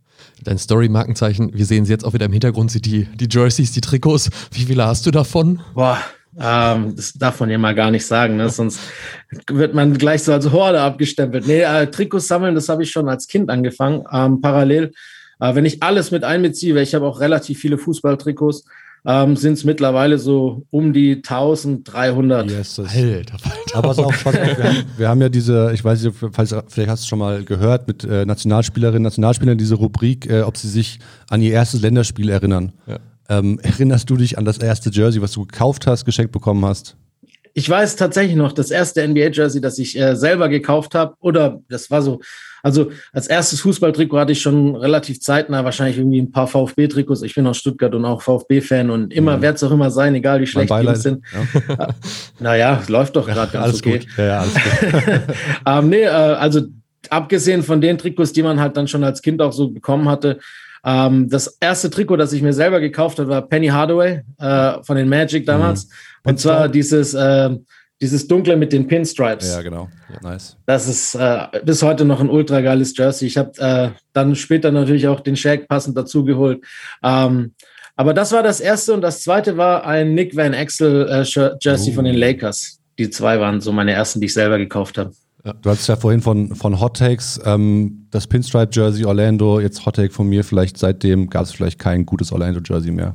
Dein 0.42 0.58
Story-Markenzeichen, 0.58 1.52
wir 1.54 1.64
sehen 1.64 1.84
sie 1.84 1.92
jetzt 1.92 2.04
auch 2.04 2.12
wieder 2.12 2.26
im 2.26 2.32
Hintergrund, 2.32 2.70
sind 2.70 2.86
die, 2.86 3.08
die 3.14 3.28
Jerseys, 3.30 3.72
die 3.72 3.80
Trikots. 3.80 4.30
Wie 4.52 4.62
viele 4.62 4.86
hast 4.86 5.06
du 5.06 5.10
davon? 5.10 5.60
Boah, 5.74 5.98
ähm, 6.40 6.94
das 6.96 7.12
darf 7.12 7.40
man 7.40 7.50
ja 7.50 7.58
mal 7.58 7.74
gar 7.74 7.90
nicht 7.90 8.06
sagen, 8.06 8.36
ne? 8.36 8.48
sonst 8.48 8.80
wird 9.48 9.74
man 9.74 9.96
gleich 9.96 10.22
so 10.22 10.32
als 10.32 10.50
Horde 10.50 10.80
abgestempelt. 10.80 11.46
Nee, 11.46 11.60
äh, 11.60 11.86
Trikots 11.86 12.28
sammeln, 12.28 12.54
das 12.54 12.68
habe 12.68 12.82
ich 12.82 12.90
schon 12.90 13.08
als 13.08 13.28
Kind 13.28 13.50
angefangen, 13.50 14.04
ähm, 14.12 14.40
parallel. 14.40 14.92
Äh, 15.40 15.54
wenn 15.54 15.64
ich 15.64 15.82
alles 15.82 16.10
mit 16.10 16.24
einbeziehe, 16.24 16.74
weil 16.74 16.82
ich 16.82 16.94
habe 16.94 17.06
auch 17.06 17.20
relativ 17.20 17.58
viele 17.58 17.78
Fußballtrikots, 17.78 18.64
ähm, 19.06 19.36
sind 19.36 19.54
es 19.54 19.64
mittlerweile 19.64 20.18
so 20.18 20.66
um 20.70 20.92
die 20.92 21.16
1300. 21.16 22.50
Yes, 22.50 22.78
Alter, 22.78 23.34
Alter. 23.34 23.36
Aber 23.74 23.88
pass 23.88 23.98
auf, 23.98 24.24
pass 24.24 24.34
auf, 24.34 24.58
wir, 24.58 24.64
haben, 24.64 24.84
wir 24.96 25.08
haben 25.08 25.20
ja 25.20 25.28
diese, 25.28 25.72
ich 25.74 25.84
weiß 25.84 26.02
nicht, 26.02 26.16
falls, 26.32 26.54
vielleicht 26.68 26.88
hast 26.88 27.04
du 27.04 27.08
schon 27.08 27.18
mal 27.18 27.44
gehört, 27.44 27.86
mit 27.86 28.04
äh, 28.04 28.24
Nationalspielerinnen, 28.24 29.02
Nationalspielern 29.02 29.58
diese 29.58 29.74
Rubrik, 29.74 30.28
äh, 30.30 30.42
ob 30.42 30.56
sie 30.56 30.68
sich 30.68 31.00
an 31.28 31.42
ihr 31.42 31.52
erstes 31.52 31.82
Länderspiel 31.82 32.30
erinnern. 32.30 32.72
Ja. 32.86 32.98
Ähm, 33.28 33.58
erinnerst 33.62 34.10
du 34.10 34.16
dich 34.16 34.36
an 34.38 34.44
das 34.44 34.58
erste 34.58 34.90
Jersey, 34.90 35.22
was 35.22 35.32
du 35.32 35.46
gekauft 35.46 35.86
hast, 35.86 36.04
geschenkt 36.04 36.32
bekommen 36.32 36.64
hast? 36.64 36.96
Ich 37.56 37.70
weiß 37.70 37.94
tatsächlich 37.94 38.36
noch, 38.36 38.52
das 38.52 38.72
erste 38.72 39.06
NBA-Jersey, 39.06 39.60
das 39.60 39.78
ich 39.78 39.98
äh, 39.98 40.16
selber 40.16 40.48
gekauft 40.48 40.94
habe, 40.96 41.14
oder 41.20 41.60
das 41.68 41.88
war 41.88 42.02
so, 42.02 42.20
also 42.64 42.90
als 43.12 43.28
erstes 43.28 43.60
Fußballtrikot 43.60 44.18
hatte 44.18 44.32
ich 44.32 44.42
schon 44.42 44.74
relativ 44.74 45.20
zeitnah 45.20 45.64
wahrscheinlich 45.64 45.98
irgendwie 45.98 46.20
ein 46.20 46.32
paar 46.32 46.48
VfB-Trikots. 46.48 47.22
Ich 47.22 47.34
bin 47.34 47.46
aus 47.46 47.58
Stuttgart 47.58 47.94
und 47.94 48.04
auch 48.04 48.22
VfB-Fan 48.22 48.90
und 48.90 49.12
immer, 49.12 49.36
mhm. 49.36 49.42
wird 49.42 49.56
es 49.56 49.62
auch 49.62 49.70
immer 49.70 49.92
sein, 49.92 50.14
egal 50.16 50.40
wie 50.40 50.46
schlecht 50.46 50.70
die 50.70 50.96
sind. 50.96 51.24
Ja. 51.68 51.88
naja, 52.40 52.82
läuft 52.88 53.14
doch 53.14 53.26
gerade 53.26 53.52
ganz 53.52 53.64
alles 53.64 53.80
okay. 53.80 53.98
Gut. 53.98 54.06
Ja, 54.16 54.24
ja, 54.24 54.40
alles 54.40 54.54
gut. 54.54 55.36
ähm, 55.66 55.88
nee, 55.90 56.02
äh, 56.02 56.08
also 56.08 56.62
abgesehen 57.10 57.62
von 57.62 57.80
den 57.80 57.98
Trikots, 57.98 58.32
die 58.32 58.42
man 58.42 58.58
halt 58.58 58.76
dann 58.76 58.88
schon 58.88 59.04
als 59.04 59.22
Kind 59.22 59.40
auch 59.40 59.52
so 59.52 59.68
bekommen 59.68 60.08
hatte, 60.08 60.40
ähm, 60.84 61.28
das 61.28 61.56
erste 61.60 61.90
Trikot, 61.90 62.16
das 62.16 62.32
ich 62.32 62.42
mir 62.42 62.52
selber 62.52 62.80
gekauft 62.80 63.18
habe, 63.18 63.28
war 63.28 63.42
Penny 63.42 63.68
Hardaway 63.68 64.22
äh, 64.38 64.82
von 64.82 64.96
den 64.96 65.08
Magic 65.08 65.46
damals. 65.46 65.86
Mhm. 65.86 66.30
Und 66.30 66.40
zwar 66.40 66.68
dieses, 66.68 67.14
äh, 67.14 67.50
dieses 68.00 68.26
dunkle 68.26 68.56
mit 68.56 68.72
den 68.72 68.86
Pinstripes. 68.86 69.54
Ja, 69.54 69.62
genau. 69.62 69.88
Ja, 70.12 70.30
nice. 70.30 70.56
Das 70.66 70.86
ist 70.88 71.14
äh, 71.14 71.46
bis 71.64 71.82
heute 71.82 72.04
noch 72.04 72.20
ein 72.20 72.28
ultra 72.28 72.60
geiles 72.60 72.96
Jersey. 72.96 73.26
Ich 73.26 73.38
habe 73.38 73.52
äh, 73.58 73.90
dann 74.12 74.34
später 74.36 74.70
natürlich 74.70 75.08
auch 75.08 75.20
den 75.20 75.36
Shaq 75.36 75.68
passend 75.68 75.96
dazu 75.96 76.24
geholt. 76.24 76.62
Ähm, 77.02 77.54
aber 77.96 78.12
das 78.12 78.32
war 78.32 78.42
das 78.42 78.60
erste 78.60 78.92
und 78.92 79.00
das 79.00 79.22
zweite 79.22 79.56
war 79.56 79.86
ein 79.86 80.14
Nick 80.14 80.36
Van 80.36 80.52
Axel 80.52 81.08
äh, 81.08 81.56
Jersey 81.60 81.92
oh. 81.92 81.94
von 81.94 82.04
den 82.04 82.16
Lakers. 82.16 82.80
Die 82.98 83.08
zwei 83.08 83.40
waren 83.40 83.60
so 83.60 83.72
meine 83.72 83.92
ersten, 83.92 84.20
die 84.20 84.26
ich 84.26 84.34
selber 84.34 84.58
gekauft 84.58 84.98
habe. 84.98 85.12
Ja. 85.44 85.52
Du 85.52 85.70
hattest 85.70 85.88
ja 85.88 85.96
vorhin 85.96 86.22
von, 86.22 86.54
von 86.54 86.80
Hot 86.80 86.96
Takes, 86.96 87.38
ähm, 87.44 88.06
das 88.10 88.26
Pinstripe 88.26 88.70
Jersey 88.72 89.04
Orlando, 89.04 89.60
jetzt 89.60 89.84
Hot 89.84 89.96
Take 89.96 90.12
von 90.12 90.26
mir, 90.26 90.42
vielleicht 90.42 90.78
seitdem 90.78 91.28
gab 91.28 91.42
es 91.42 91.52
vielleicht 91.52 91.78
kein 91.78 92.06
gutes 92.06 92.32
Orlando 92.32 92.60
Jersey 92.64 92.90
mehr. 92.90 93.14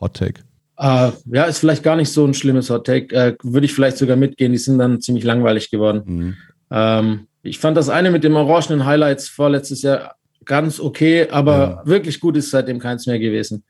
Hot 0.00 0.14
Take. 0.14 0.42
Uh, 0.80 1.10
ja, 1.26 1.44
ist 1.44 1.58
vielleicht 1.58 1.82
gar 1.82 1.96
nicht 1.96 2.10
so 2.10 2.24
ein 2.24 2.34
schlimmes 2.34 2.70
Hot 2.70 2.86
Take. 2.86 3.14
Uh, 3.14 3.52
Würde 3.52 3.66
ich 3.66 3.74
vielleicht 3.74 3.96
sogar 3.96 4.16
mitgehen, 4.16 4.52
die 4.52 4.58
sind 4.58 4.78
dann 4.78 5.00
ziemlich 5.00 5.24
langweilig 5.24 5.70
geworden. 5.70 6.02
Mhm. 6.04 6.34
Ähm, 6.70 7.26
ich 7.42 7.58
fand 7.58 7.76
das 7.76 7.88
eine 7.88 8.10
mit 8.10 8.24
dem 8.24 8.36
orangenen 8.36 8.84
Highlights 8.84 9.28
vorletztes 9.28 9.82
Jahr 9.82 10.16
ganz 10.44 10.80
okay, 10.80 11.28
aber 11.30 11.58
ja. 11.58 11.82
wirklich 11.86 12.20
gut 12.20 12.36
ist 12.36 12.50
seitdem 12.50 12.78
keins 12.78 13.06
mehr 13.06 13.18
gewesen. 13.18 13.64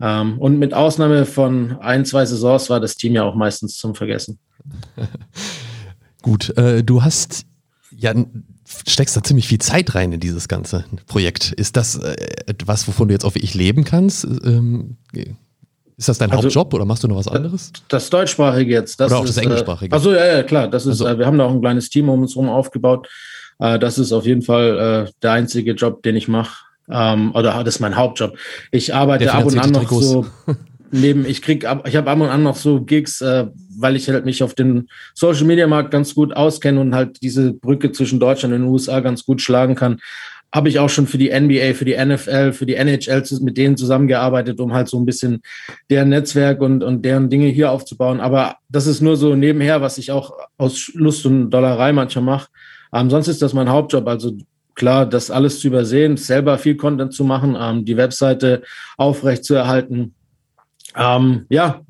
Ähm, 0.00 0.38
und 0.38 0.58
mit 0.58 0.72
Ausnahme 0.74 1.26
von 1.26 1.78
ein, 1.80 2.04
zwei 2.04 2.24
Saisons 2.24 2.70
war 2.70 2.80
das 2.80 2.96
Team 2.96 3.14
ja 3.14 3.24
auch 3.24 3.34
meistens 3.34 3.76
zum 3.76 3.94
Vergessen. 3.94 4.38
Gut, 6.22 6.56
äh, 6.56 6.82
du 6.84 7.02
hast 7.02 7.46
ja 7.96 8.14
steckst 8.86 9.16
da 9.16 9.22
ziemlich 9.22 9.48
viel 9.48 9.58
Zeit 9.58 9.94
rein 9.94 10.12
in 10.12 10.20
dieses 10.20 10.48
ganze 10.48 10.84
Projekt. 11.06 11.52
Ist 11.52 11.76
das 11.76 11.96
äh, 11.96 12.14
etwas, 12.46 12.86
wovon 12.86 13.08
du 13.08 13.14
jetzt 13.14 13.34
wie 13.34 13.40
ich 13.40 13.54
leben 13.54 13.84
kannst? 13.84 14.24
Ähm, 14.44 14.96
ist 15.96 16.08
das 16.08 16.18
dein 16.18 16.30
also, 16.30 16.44
Hauptjob 16.44 16.72
oder 16.72 16.84
machst 16.84 17.02
du 17.02 17.08
noch 17.08 17.16
was 17.16 17.28
anderes? 17.28 17.72
Das 17.88 18.08
deutschsprachige 18.10 18.72
jetzt. 18.72 19.00
Das 19.00 19.10
oder 19.10 19.20
auch 19.20 19.24
ist, 19.24 19.30
das 19.30 19.38
äh, 19.38 19.42
englischsprachige? 19.42 19.94
also 19.94 20.12
ja, 20.12 20.26
ja, 20.26 20.42
klar. 20.42 20.68
Das 20.68 20.86
ist, 20.86 21.02
also, 21.02 21.06
äh, 21.06 21.18
wir 21.18 21.26
haben 21.26 21.36
da 21.36 21.44
auch 21.44 21.52
ein 21.52 21.60
kleines 21.60 21.90
Team 21.90 22.08
um 22.08 22.22
uns 22.22 22.34
herum 22.34 22.48
aufgebaut. 22.48 23.08
Äh, 23.58 23.78
das 23.78 23.98
ist 23.98 24.12
auf 24.12 24.24
jeden 24.24 24.42
Fall 24.42 25.06
äh, 25.08 25.12
der 25.22 25.32
einzige 25.32 25.72
Job, 25.72 26.02
den 26.02 26.16
ich 26.16 26.28
mache. 26.28 26.64
Ähm, 26.90 27.34
oder 27.34 27.62
das 27.64 27.76
ist 27.76 27.80
mein 27.80 27.96
Hauptjob. 27.96 28.36
Ich 28.70 28.94
arbeite 28.94 29.32
ab 29.32 29.44
und 29.44 29.58
an 29.58 29.70
noch 29.70 29.90
so 29.90 30.26
neben, 30.92 31.24
ich 31.24 31.42
krieg, 31.42 31.66
ich 31.84 31.96
habe 31.96 32.10
ab 32.10 32.20
und 32.20 32.28
an 32.28 32.42
noch 32.42 32.56
so 32.56 32.80
Gigs, 32.80 33.20
äh, 33.20 33.46
weil 33.78 33.96
ich 33.96 34.08
halt 34.08 34.24
mich 34.24 34.42
auf 34.42 34.54
den 34.54 34.88
Social 35.14 35.44
Media 35.44 35.66
Markt 35.66 35.90
ganz 35.90 36.14
gut 36.14 36.36
auskenne 36.36 36.80
und 36.80 36.94
halt 36.94 37.22
diese 37.22 37.52
Brücke 37.52 37.92
zwischen 37.92 38.20
Deutschland 38.20 38.54
und 38.54 38.62
den 38.62 38.68
USA 38.68 39.00
ganz 39.00 39.24
gut 39.24 39.40
schlagen 39.40 39.74
kann. 39.74 40.00
Habe 40.52 40.68
ich 40.68 40.80
auch 40.80 40.90
schon 40.90 41.06
für 41.06 41.18
die 41.18 41.30
NBA, 41.30 41.74
für 41.74 41.84
die 41.84 41.96
NFL, 41.96 42.52
für 42.52 42.66
die 42.66 42.74
NHL 42.74 43.22
mit 43.40 43.56
denen 43.56 43.76
zusammengearbeitet, 43.76 44.58
um 44.58 44.72
halt 44.72 44.88
so 44.88 44.98
ein 44.98 45.06
bisschen 45.06 45.42
deren 45.88 46.08
Netzwerk 46.08 46.60
und, 46.60 46.82
und 46.82 47.04
deren 47.04 47.30
Dinge 47.30 47.46
hier 47.46 47.70
aufzubauen. 47.70 48.20
Aber 48.20 48.56
das 48.68 48.88
ist 48.88 49.00
nur 49.00 49.16
so 49.16 49.36
nebenher, 49.36 49.80
was 49.80 49.96
ich 49.98 50.10
auch 50.10 50.32
aus 50.58 50.90
Lust 50.94 51.24
und 51.24 51.50
Dollerei 51.50 51.92
manchmal 51.92 52.24
mache. 52.24 52.48
Ähm, 52.92 53.10
sonst 53.10 53.28
ist 53.28 53.42
das 53.42 53.54
mein 53.54 53.68
Hauptjob. 53.68 54.08
Also 54.08 54.32
klar, 54.74 55.06
das 55.06 55.30
alles 55.30 55.60
zu 55.60 55.68
übersehen, 55.68 56.16
selber 56.16 56.58
viel 56.58 56.76
Content 56.76 57.12
zu 57.12 57.22
machen, 57.22 57.56
ähm, 57.58 57.84
die 57.84 57.96
Webseite 57.96 58.62
aufrecht 58.96 59.44
zu 59.44 59.54
erhalten. 59.54 60.14
Ähm, 60.96 61.46
ja, 61.48 61.80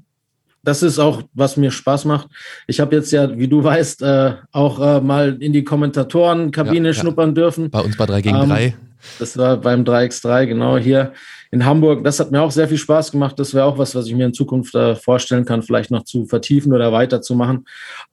das 0.63 0.83
ist 0.83 0.99
auch, 0.99 1.23
was 1.33 1.57
mir 1.57 1.71
Spaß 1.71 2.05
macht. 2.05 2.29
Ich 2.67 2.81
habe 2.81 2.97
jetzt 2.97 3.11
ja, 3.13 3.37
wie 3.39 3.49
du 3.49 3.65
weißt, 3.65 4.03
äh, 4.03 4.35
auch 4.53 4.79
äh, 4.81 5.01
mal 5.01 5.37
in 5.41 5.53
die 5.53 5.65
Kommentatorenkabine 5.65 6.89
ja, 6.89 6.95
schnuppern 6.95 7.35
dürfen. 7.35 7.71
Bei 7.71 7.81
uns 7.81 7.97
bei 7.97 8.07
3 8.07 8.21
gegen 8.21 8.37
ähm, 8.37 8.49
3. 8.49 8.75
Das 9.19 9.37
war 9.39 9.57
beim 9.57 9.85
3x3, 9.85 10.47
genau 10.47 10.77
hier 10.77 11.13
in 11.51 11.65
Hamburg. 11.65 12.05
Das 12.05 12.21
hat 12.21 12.31
mir 12.31 12.43
auch 12.43 12.51
sehr 12.51 12.69
viel 12.69 12.77
Spaß 12.77 13.13
gemacht. 13.13 13.39
Das 13.39 13.55
wäre 13.55 13.65
auch 13.65 13.79
was, 13.79 13.95
was 13.95 14.07
ich 14.07 14.15
mir 14.15 14.27
in 14.27 14.35
Zukunft 14.35 14.75
äh, 14.75 14.95
vorstellen 14.95 15.45
kann, 15.45 15.63
vielleicht 15.63 15.91
noch 15.91 16.05
zu 16.05 16.27
vertiefen 16.27 16.73
oder 16.73 16.93
weiterzumachen. 16.93 17.65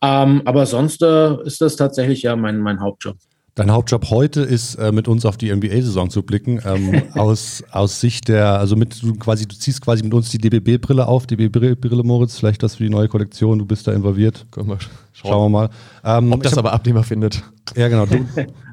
Ähm, 0.02 0.42
aber 0.46 0.66
sonst 0.66 1.02
äh, 1.02 1.36
ist 1.44 1.62
das 1.62 1.76
tatsächlich 1.76 2.24
ja 2.24 2.36
mein, 2.36 2.60
mein 2.60 2.80
Hauptjob. 2.80 3.18
Dein 3.58 3.72
Hauptjob 3.72 4.12
heute 4.12 4.42
ist, 4.42 4.76
äh, 4.76 4.92
mit 4.92 5.08
uns 5.08 5.26
auf 5.26 5.36
die 5.36 5.52
NBA-Saison 5.52 6.12
zu 6.12 6.22
blicken. 6.22 6.62
Ähm, 6.64 7.02
aus, 7.16 7.64
aus 7.72 8.00
Sicht 8.00 8.28
der, 8.28 8.60
also 8.60 8.76
mit, 8.76 9.02
du 9.02 9.16
quasi, 9.16 9.48
du 9.48 9.56
ziehst 9.56 9.82
quasi 9.82 10.04
mit 10.04 10.14
uns 10.14 10.30
die 10.30 10.38
DBB-Brille 10.38 11.08
auf, 11.08 11.26
DBB-Brille, 11.26 12.04
Moritz, 12.04 12.38
vielleicht 12.38 12.62
das 12.62 12.76
für 12.76 12.84
die 12.84 12.92
neue 12.92 13.08
Kollektion, 13.08 13.58
du 13.58 13.66
bist 13.66 13.88
da 13.88 13.94
involviert. 13.94 14.46
Können 14.52 14.70
wir 14.70 14.78
schauen. 15.18 15.52
wir 15.52 15.60
mal. 15.60 15.70
Ähm, 16.04 16.32
Ob 16.32 16.44
das 16.44 16.54
hab, 16.54 16.60
aber 16.60 16.74
Abnehmer 16.74 17.04
findet. 17.04 17.44
Ja, 17.76 17.88
genau. 17.88 18.06
Du, 18.06 18.26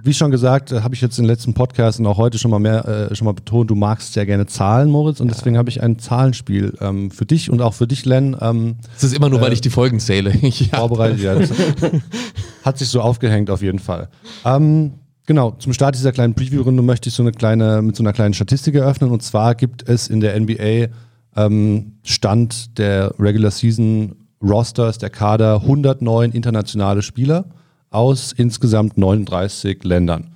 wie 0.02 0.14
schon 0.14 0.30
gesagt, 0.30 0.72
äh, 0.72 0.80
habe 0.80 0.94
ich 0.94 1.00
jetzt 1.00 1.18
in 1.18 1.24
den 1.24 1.30
letzten 1.30 1.54
Podcasts 1.54 1.98
und 1.98 2.06
auch 2.06 2.18
heute 2.18 2.38
schon 2.38 2.50
mal 2.50 2.58
mehr, 2.58 3.10
äh, 3.10 3.14
schon 3.14 3.24
mal 3.24 3.32
betont, 3.32 3.70
du 3.70 3.74
magst 3.74 4.12
sehr 4.12 4.26
gerne 4.26 4.46
Zahlen, 4.46 4.90
Moritz, 4.90 5.20
und 5.20 5.28
ja. 5.28 5.34
deswegen 5.34 5.56
habe 5.56 5.70
ich 5.70 5.82
ein 5.82 5.98
Zahlenspiel 5.98 6.74
ähm, 6.80 7.10
für 7.10 7.26
dich 7.26 7.50
und 7.50 7.62
auch 7.62 7.74
für 7.74 7.86
dich, 7.86 8.04
Len. 8.04 8.36
Ähm, 8.40 8.76
das 8.94 9.04
ist 9.04 9.14
immer 9.14 9.28
nur, 9.28 9.40
äh, 9.40 9.42
weil 9.42 9.52
ich 9.52 9.60
die 9.60 9.70
Folgen 9.70 10.00
zähle. 10.00 10.32
ja. 10.42 10.78
Vorbereitet, 10.78 11.20
ja. 11.20 11.34
hat 12.64 12.78
sich 12.78 12.88
so 12.88 13.00
aufgehängt 13.00 13.50
auf 13.50 13.62
jeden 13.62 13.78
Fall. 13.78 14.08
Ähm, 14.44 14.94
Genau, 15.26 15.52
zum 15.52 15.72
Start 15.72 15.94
dieser 15.94 16.12
kleinen 16.12 16.34
Preview-Runde 16.34 16.82
möchte 16.82 17.08
ich 17.08 17.14
so 17.14 17.22
eine 17.22 17.32
kleine, 17.32 17.80
mit 17.80 17.96
so 17.96 18.02
einer 18.02 18.12
kleinen 18.12 18.34
Statistik 18.34 18.74
eröffnen. 18.74 19.10
Und 19.10 19.22
zwar 19.22 19.54
gibt 19.54 19.88
es 19.88 20.08
in 20.08 20.20
der 20.20 20.38
NBA 20.38 20.88
ähm, 21.34 21.94
Stand 22.02 22.76
der 22.78 23.14
Regular 23.18 23.50
Season 23.50 24.16
Rosters, 24.44 24.98
der 24.98 25.10
Kader, 25.10 25.62
109 25.62 26.32
internationale 26.32 27.02
Spieler 27.02 27.46
aus 27.90 28.32
insgesamt 28.32 28.98
39 28.98 29.82
Ländern. 29.84 30.30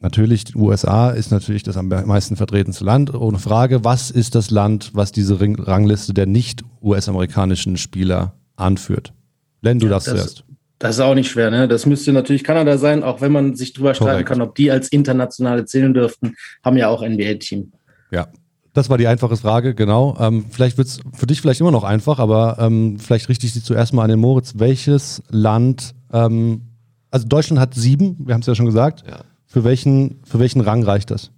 Natürlich, 0.00 0.44
die 0.44 0.56
USA 0.56 1.10
ist 1.10 1.30
natürlich 1.30 1.62
das 1.62 1.76
am 1.76 1.88
meisten 1.88 2.36
vertretenste 2.36 2.84
Land, 2.84 3.12
ohne 3.12 3.38
Frage. 3.38 3.84
Was 3.84 4.10
ist 4.10 4.34
das 4.34 4.50
Land, 4.50 4.92
was 4.94 5.12
diese 5.12 5.38
Rangliste 5.40 6.14
der 6.14 6.26
nicht 6.26 6.62
US-amerikanischen 6.80 7.76
Spieler 7.76 8.34
anführt? 8.56 9.12
Len, 9.60 9.78
du 9.78 9.86
ja, 9.86 9.92
darfst 9.92 10.08
zuerst. 10.08 10.44
Das 10.78 10.96
ist 10.96 11.00
auch 11.00 11.14
nicht 11.14 11.30
schwer, 11.30 11.50
ne? 11.50 11.68
Das 11.68 11.84
müsste 11.84 12.14
natürlich 12.14 12.44
Kanada 12.44 12.78
sein, 12.78 13.02
auch 13.02 13.20
wenn 13.20 13.32
man 13.32 13.54
sich 13.54 13.74
drüber 13.74 13.92
streiten 13.92 14.24
kann, 14.24 14.40
ob 14.40 14.54
die 14.54 14.70
als 14.70 14.88
internationale 14.88 15.66
zählen 15.66 15.92
dürften, 15.92 16.34
haben 16.64 16.78
ja 16.78 16.88
auch 16.88 17.02
NBA-Team. 17.06 17.72
Ja, 18.10 18.28
das 18.72 18.88
war 18.88 18.98
die 18.98 19.06
einfache 19.06 19.36
Frage, 19.36 19.74
genau. 19.74 20.16
Ähm, 20.20 20.44
vielleicht 20.50 20.78
wird 20.78 20.88
es 20.88 21.00
für 21.12 21.26
dich 21.26 21.40
vielleicht 21.40 21.60
immer 21.60 21.72
noch 21.72 21.84
einfach, 21.84 22.18
aber 22.18 22.56
ähm, 22.60 22.98
vielleicht 22.98 23.28
richte 23.28 23.46
ich 23.46 23.52
sie 23.52 23.62
zuerst 23.62 23.92
mal 23.92 24.04
an 24.04 24.10
den 24.10 24.20
Moritz. 24.20 24.54
Welches 24.56 25.22
Land, 25.28 25.94
ähm, 26.12 26.62
also 27.10 27.26
Deutschland 27.26 27.60
hat 27.60 27.74
sieben, 27.74 28.16
wir 28.20 28.34
haben 28.34 28.42
es 28.42 28.46
ja 28.46 28.54
schon 28.54 28.66
gesagt. 28.66 29.04
Ja. 29.08 29.20
Für, 29.46 29.64
welchen, 29.64 30.20
für 30.24 30.38
welchen 30.38 30.60
Rang 30.60 30.84
reicht 30.84 31.10
das? 31.10 31.32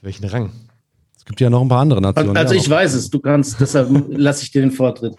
Für 0.00 0.06
welchen 0.06 0.24
Rang? 0.24 0.50
Es 1.16 1.26
gibt 1.26 1.40
ja 1.40 1.50
noch 1.50 1.60
ein 1.60 1.68
paar 1.68 1.80
andere 1.80 2.00
Nationen. 2.00 2.36
Also, 2.36 2.54
ich 2.54 2.68
weiß 2.68 2.94
es, 2.94 3.10
du 3.10 3.18
kannst, 3.18 3.60
deshalb 3.60 3.90
lasse 4.08 4.42
ich 4.44 4.50
dir 4.52 4.62
den 4.62 4.70
Vortritt. 4.70 5.14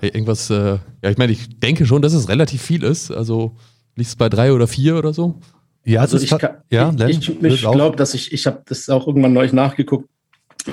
Irgendwas, 0.00 0.48
äh, 0.50 0.78
ja, 1.02 1.10
ich 1.10 1.18
meine, 1.18 1.32
ich 1.32 1.58
denke 1.58 1.84
schon, 1.86 2.02
dass 2.02 2.12
es 2.12 2.28
relativ 2.28 2.62
viel 2.62 2.84
ist. 2.84 3.10
Also 3.10 3.56
liegt 3.96 4.10
es 4.10 4.16
bei 4.16 4.28
drei 4.28 4.52
oder 4.52 4.68
vier 4.68 4.96
oder 4.96 5.12
so? 5.12 5.40
Ja, 5.84 6.02
also 6.02 6.18
ich, 6.18 6.30
kann, 6.30 6.58
ja, 6.70 6.94
ich, 7.08 7.28
ich, 7.28 7.42
ich 7.42 7.60
glaube, 7.62 7.96
dass 7.96 8.14
ich, 8.14 8.32
ich 8.32 8.46
habe 8.46 8.62
das 8.66 8.88
auch 8.88 9.08
irgendwann 9.08 9.32
neulich 9.32 9.52
nachgeguckt, 9.52 10.08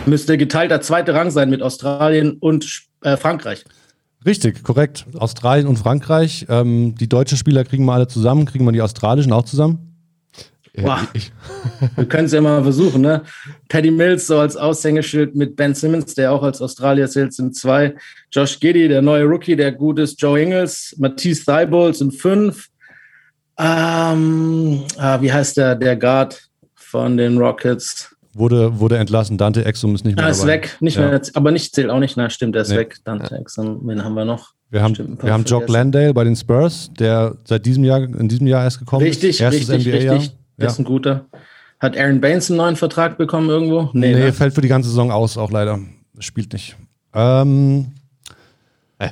müsste 0.06 0.38
geteilter 0.38 0.82
zweiter 0.82 1.14
Rang 1.14 1.32
sein 1.32 1.50
mit 1.50 1.62
Australien 1.62 2.38
und 2.40 2.84
äh, 3.02 3.18
Frankreich. 3.18 3.64
Richtig, 4.26 4.64
korrekt. 4.64 5.06
Australien 5.18 5.68
und 5.68 5.78
Frankreich. 5.78 6.46
Ähm, 6.50 6.96
die 6.96 7.08
deutschen 7.08 7.38
Spieler 7.38 7.64
kriegen 7.64 7.86
wir 7.86 7.94
alle 7.94 8.08
zusammen. 8.08 8.46
Kriegen 8.46 8.66
wir 8.66 8.72
die 8.72 8.82
australischen 8.82 9.32
auch 9.32 9.46
zusammen? 9.46 9.88
Boah. 10.78 11.08
Wir 11.96 12.06
können 12.06 12.26
es 12.26 12.34
ja 12.34 12.42
mal 12.42 12.62
versuchen, 12.62 13.02
ne? 13.02 13.24
Paddy 13.68 13.90
Mills 13.90 14.28
so 14.28 14.38
als 14.40 14.56
Aushängeschild 14.56 15.36
mit 15.36 15.56
Ben 15.56 15.74
Simmons, 15.74 16.14
der 16.14 16.32
auch 16.32 16.44
als 16.44 16.62
Australier 16.62 17.08
zählt, 17.08 17.34
sind 17.34 17.56
zwei. 17.56 17.96
Josh 18.32 18.60
Giddy, 18.60 18.88
der 18.88 19.02
neue 19.02 19.24
Rookie, 19.24 19.56
der 19.56 19.72
gut 19.72 19.98
ist. 19.98 20.22
Joe 20.22 20.40
Ingles, 20.40 20.96
Matisse 21.00 21.46
Thibault 21.46 21.96
sind 21.96 22.14
fünf. 22.14 22.68
Ähm, 23.58 24.84
ah, 24.98 25.20
wie 25.20 25.34
heißt 25.34 25.58
der, 25.58 25.76
der 25.76 25.96
Guard 25.96 26.48
von 26.76 27.18
den 27.18 27.40
Rockets? 27.40 28.16
Wurde, 28.38 28.80
wurde 28.80 28.98
entlassen. 28.98 29.38
Dante 29.38 29.66
Exum 29.66 29.96
ist 29.96 30.06
nicht 30.06 30.16
mehr. 30.16 30.26
Ah, 30.26 30.30
ist 30.30 30.46
weg. 30.46 30.78
Nicht 30.80 30.98
ja. 30.98 31.10
mehr, 31.10 31.22
aber 31.34 31.52
nicht 31.52 31.74
zählt 31.74 31.90
auch 31.90 32.00
nicht. 32.00 32.18
Na, 32.18 32.30
stimmt, 32.30 32.56
er 32.56 32.62
ist 32.62 32.70
nee. 32.70 32.78
weg. 32.78 32.98
Dante 33.04 33.34
ja. 33.34 33.42
Exum, 33.42 33.80
wen 33.84 34.04
haben 34.04 34.14
wir 34.14 34.26
noch? 34.26 34.54
Wir 34.70 34.84
haben, 34.84 35.18
wir 35.22 35.34
haben 35.34 35.46
Jock 35.46 35.70
Landale 35.70 36.14
bei 36.14 36.26
den 36.26 36.36
Spurs, 36.36 36.92
der 37.00 37.36
seit 37.46 37.66
diesem 37.66 37.86
Jahr, 37.86 38.00
in 38.04 38.28
diesem 38.28 38.48
Jahr 38.48 38.64
erst 38.64 38.80
gekommen 38.80 39.04
richtig, 39.04 39.40
ist. 39.40 39.52
Richtig, 39.52 39.70
richtig, 39.70 39.94
richtig. 39.94 40.32
Das 40.58 40.74
ist 40.74 40.80
ein 40.80 40.86
guter. 40.86 41.26
Hat 41.80 41.96
Aaron 41.98 42.20
Baines 42.20 42.50
einen 42.50 42.58
neuen 42.58 42.76
Vertrag 42.76 43.18
bekommen 43.18 43.50
irgendwo? 43.50 43.90
Nee, 43.94 44.14
nee 44.14 44.26
ne? 44.26 44.34
fällt 44.34 44.54
für 44.54 44.62
die 44.62 44.68
ganze 44.68 44.90
Saison 44.90 45.12
aus, 45.12 45.38
auch 45.38 45.52
leider. 45.52 45.80
Spielt 46.20 46.52
nicht. 46.54 46.76
Ähm, 47.14 47.94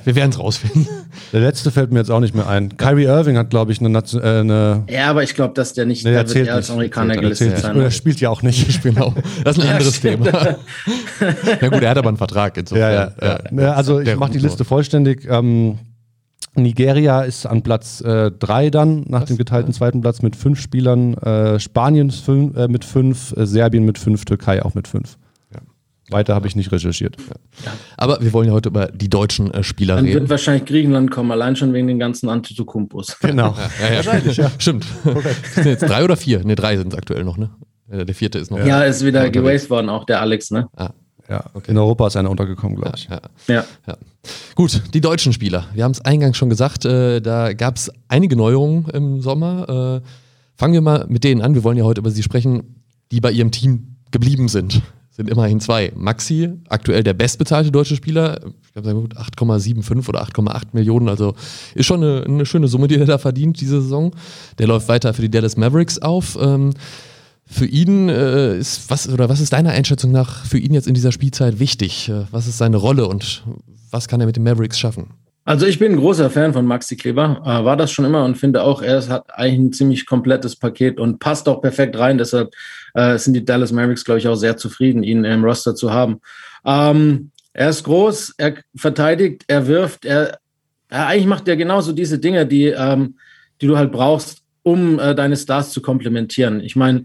wir 0.02 0.16
werden 0.16 0.30
es 0.30 0.38
rausfinden. 0.38 0.88
Der 1.32 1.40
letzte 1.40 1.70
fällt 1.70 1.92
mir 1.92 2.00
jetzt 2.00 2.10
auch 2.10 2.20
nicht 2.20 2.34
mehr 2.34 2.48
ein. 2.48 2.76
Kyrie 2.76 3.04
Irving 3.04 3.36
hat, 3.36 3.50
glaube 3.50 3.70
ich, 3.70 3.80
eine, 3.80 3.96
äh, 3.96 4.40
eine. 4.40 4.84
Ja, 4.88 5.10
aber 5.10 5.22
ich 5.22 5.34
glaube, 5.34 5.54
dass 5.54 5.74
der 5.74 5.86
nicht 5.86 6.04
nee, 6.04 6.10
der 6.10 6.28
wird 6.28 6.48
als 6.48 6.70
Amerikaner 6.70 7.14
nicht. 7.14 7.20
gelistet 7.20 7.58
sein. 7.58 7.78
Er 7.80 7.90
spielt 7.92 8.20
ja 8.20 8.30
auch 8.30 8.42
nicht. 8.42 8.66
Genau. 8.86 9.14
Das 9.42 9.56
ist 9.56 9.64
ein 9.64 9.68
ja, 9.68 9.76
anderes 9.76 9.96
stimmt. 9.96 10.24
Thema. 10.26 10.42
ja, 11.60 11.68
gut, 11.68 11.82
er 11.82 11.90
hat 11.90 11.98
aber 11.98 12.08
einen 12.08 12.16
Vertrag. 12.16 12.56
Insofern. 12.56 12.92
Ja, 12.92 13.12
ja, 13.20 13.38
ja. 13.50 13.72
also, 13.72 14.00
ich 14.00 14.16
mache 14.16 14.32
die 14.32 14.38
Liste 14.38 14.64
vollständig. 14.64 15.26
Ähm, 15.28 15.78
Nigeria 16.54 17.22
ist 17.22 17.46
an 17.46 17.62
Platz 17.62 17.98
3 17.98 18.30
äh, 18.66 18.70
dann, 18.70 19.04
nach 19.08 19.22
Was? 19.22 19.28
dem 19.28 19.38
geteilten 19.38 19.72
zweiten 19.72 20.00
Platz 20.02 20.22
mit 20.22 20.36
fünf 20.36 20.60
Spielern. 20.60 21.14
Äh, 21.14 21.58
Spanien 21.58 22.10
fünf, 22.10 22.56
äh, 22.56 22.68
mit 22.68 22.84
fünf, 22.84 23.34
äh, 23.36 23.46
Serbien 23.46 23.84
mit 23.84 23.98
fünf, 23.98 24.24
Türkei 24.24 24.64
auch 24.64 24.74
mit 24.74 24.86
fünf. 24.88 25.16
Weiter 26.10 26.34
habe 26.34 26.46
ich 26.46 26.54
nicht 26.54 26.70
recherchiert. 26.70 27.16
Ja. 27.64 27.72
Aber 27.96 28.18
wir 28.20 28.32
wollen 28.32 28.48
ja 28.48 28.54
heute 28.54 28.68
über 28.68 28.86
die 28.86 29.08
deutschen 29.08 29.52
äh, 29.52 29.62
Spieler 29.62 29.96
dann 29.96 30.04
reden. 30.04 30.14
Dann 30.14 30.22
wird 30.22 30.30
wahrscheinlich 30.30 30.64
Griechenland 30.64 31.10
kommen, 31.10 31.32
allein 31.32 31.56
schon 31.56 31.72
wegen 31.72 31.86
den 31.88 31.98
ganzen 31.98 32.28
Antetokounmpos. 32.28 33.16
Genau. 33.26 33.56
ja, 33.80 33.88
ja, 33.88 33.96
Wahrscheinlich, 33.96 34.36
ja. 34.36 34.50
Stimmt. 34.58 34.86
sind 35.54 35.66
jetzt 35.66 35.88
drei 35.88 36.04
oder 36.04 36.16
vier? 36.16 36.44
Ne, 36.44 36.54
drei 36.54 36.76
sind 36.76 36.92
es 36.92 36.98
aktuell 36.98 37.24
noch, 37.24 37.36
ne? 37.36 37.50
Äh, 37.90 38.04
der 38.04 38.14
vierte 38.14 38.38
ist 38.38 38.50
noch. 38.50 38.64
Ja, 38.64 38.82
ist 38.82 39.04
wieder 39.04 39.28
gewastet 39.30 39.70
worden, 39.70 39.88
auch 39.88 40.04
der 40.04 40.20
Alex, 40.20 40.50
ne? 40.50 40.68
Ah. 40.76 40.90
Ja, 41.28 41.44
okay. 41.54 41.72
in 41.72 41.78
Europa 41.78 42.06
ist 42.06 42.16
einer 42.16 42.30
untergekommen, 42.30 42.76
glaube 42.76 42.96
ich. 42.96 43.08
Ja, 43.08 43.20
ja. 43.48 43.64
ja, 43.86 43.96
Gut, 44.54 44.82
die 44.94 45.00
deutschen 45.00 45.32
Spieler. 45.32 45.66
Wir 45.74 45.82
haben 45.82 45.90
es 45.90 46.00
eingangs 46.00 46.36
schon 46.36 46.48
gesagt, 46.48 46.84
äh, 46.84 47.20
da 47.20 47.52
gab 47.52 47.76
es 47.76 47.90
einige 48.06 48.36
Neuerungen 48.36 48.88
im 48.90 49.20
Sommer. 49.20 50.02
Äh, 50.02 50.08
fangen 50.56 50.74
wir 50.74 50.82
mal 50.82 51.06
mit 51.08 51.24
denen 51.24 51.42
an. 51.42 51.54
Wir 51.54 51.64
wollen 51.64 51.78
ja 51.78 51.84
heute 51.84 52.00
über 52.00 52.10
sie 52.10 52.22
sprechen, 52.22 52.82
die 53.10 53.20
bei 53.20 53.32
ihrem 53.32 53.50
Team 53.50 53.96
geblieben 54.12 54.48
sind. 54.48 54.82
Sind 55.16 55.30
immerhin 55.30 55.60
zwei. 55.60 55.92
Maxi, 55.96 56.50
aktuell 56.68 57.02
der 57.02 57.14
bestbezahlte 57.14 57.70
deutsche 57.70 57.96
Spieler, 57.96 58.38
ich 58.66 58.72
glaube 58.74 58.90
8,75 58.90 60.10
oder 60.10 60.22
8,8 60.22 60.64
Millionen, 60.72 61.08
also 61.08 61.34
ist 61.74 61.86
schon 61.86 62.04
eine, 62.04 62.24
eine, 62.26 62.44
schöne 62.44 62.68
Summe, 62.68 62.86
die 62.86 62.98
er 62.98 63.06
da 63.06 63.16
verdient 63.16 63.58
diese 63.58 63.80
Saison. 63.80 64.14
Der 64.58 64.66
läuft 64.66 64.88
weiter 64.88 65.14
für 65.14 65.22
die 65.22 65.30
Dallas 65.30 65.56
Mavericks 65.56 65.98
auf. 66.00 66.36
Ähm, 66.38 66.74
für 67.46 67.64
ihn 67.64 68.10
äh, 68.10 68.58
ist 68.58 68.90
was 68.90 69.08
oder 69.08 69.30
was 69.30 69.40
ist 69.40 69.54
deiner 69.54 69.70
Einschätzung 69.70 70.12
nach 70.12 70.44
für 70.44 70.58
ihn 70.58 70.74
jetzt 70.74 70.86
in 70.86 70.92
dieser 70.92 71.12
Spielzeit 71.12 71.60
wichtig? 71.60 72.10
Äh, 72.10 72.24
was 72.30 72.46
ist 72.46 72.58
seine 72.58 72.76
Rolle 72.76 73.08
und 73.08 73.42
was 73.90 74.08
kann 74.08 74.20
er 74.20 74.26
mit 74.26 74.36
den 74.36 74.44
Mavericks 74.44 74.78
schaffen? 74.78 75.14
Also 75.46 75.64
ich 75.64 75.78
bin 75.78 75.92
ein 75.92 75.98
großer 75.98 76.28
Fan 76.28 76.52
von 76.52 76.66
Maxi 76.66 76.96
Kleber, 76.96 77.40
äh, 77.44 77.64
war 77.64 77.76
das 77.76 77.92
schon 77.92 78.04
immer 78.04 78.24
und 78.24 78.36
finde 78.36 78.64
auch, 78.64 78.82
er 78.82 79.06
hat 79.08 79.26
eigentlich 79.32 79.58
ein 79.60 79.72
ziemlich 79.72 80.04
komplettes 80.04 80.56
Paket 80.56 80.98
und 80.98 81.20
passt 81.20 81.48
auch 81.48 81.62
perfekt 81.62 81.96
rein. 81.96 82.18
Deshalb 82.18 82.52
äh, 82.94 83.16
sind 83.16 83.34
die 83.34 83.44
Dallas 83.44 83.70
Mavericks, 83.70 84.04
glaube 84.04 84.18
ich, 84.18 84.26
auch 84.26 84.34
sehr 84.34 84.56
zufrieden, 84.56 85.04
ihn 85.04 85.24
im 85.24 85.44
Roster 85.44 85.76
zu 85.76 85.92
haben. 85.92 86.20
Ähm, 86.64 87.30
er 87.52 87.70
ist 87.70 87.84
groß, 87.84 88.34
er 88.38 88.54
verteidigt, 88.74 89.44
er 89.46 89.68
wirft, 89.68 90.04
er, 90.04 90.40
er 90.88 91.06
eigentlich 91.06 91.26
macht 91.26 91.46
er 91.46 91.56
genauso 91.56 91.92
diese 91.92 92.18
Dinge, 92.18 92.44
die, 92.44 92.66
ähm, 92.66 93.14
die 93.60 93.68
du 93.68 93.78
halt 93.78 93.92
brauchst, 93.92 94.42
um 94.64 94.98
äh, 94.98 95.14
deine 95.14 95.36
Stars 95.36 95.70
zu 95.70 95.80
komplementieren. 95.80 96.58
Ich 96.58 96.74
meine, 96.74 97.04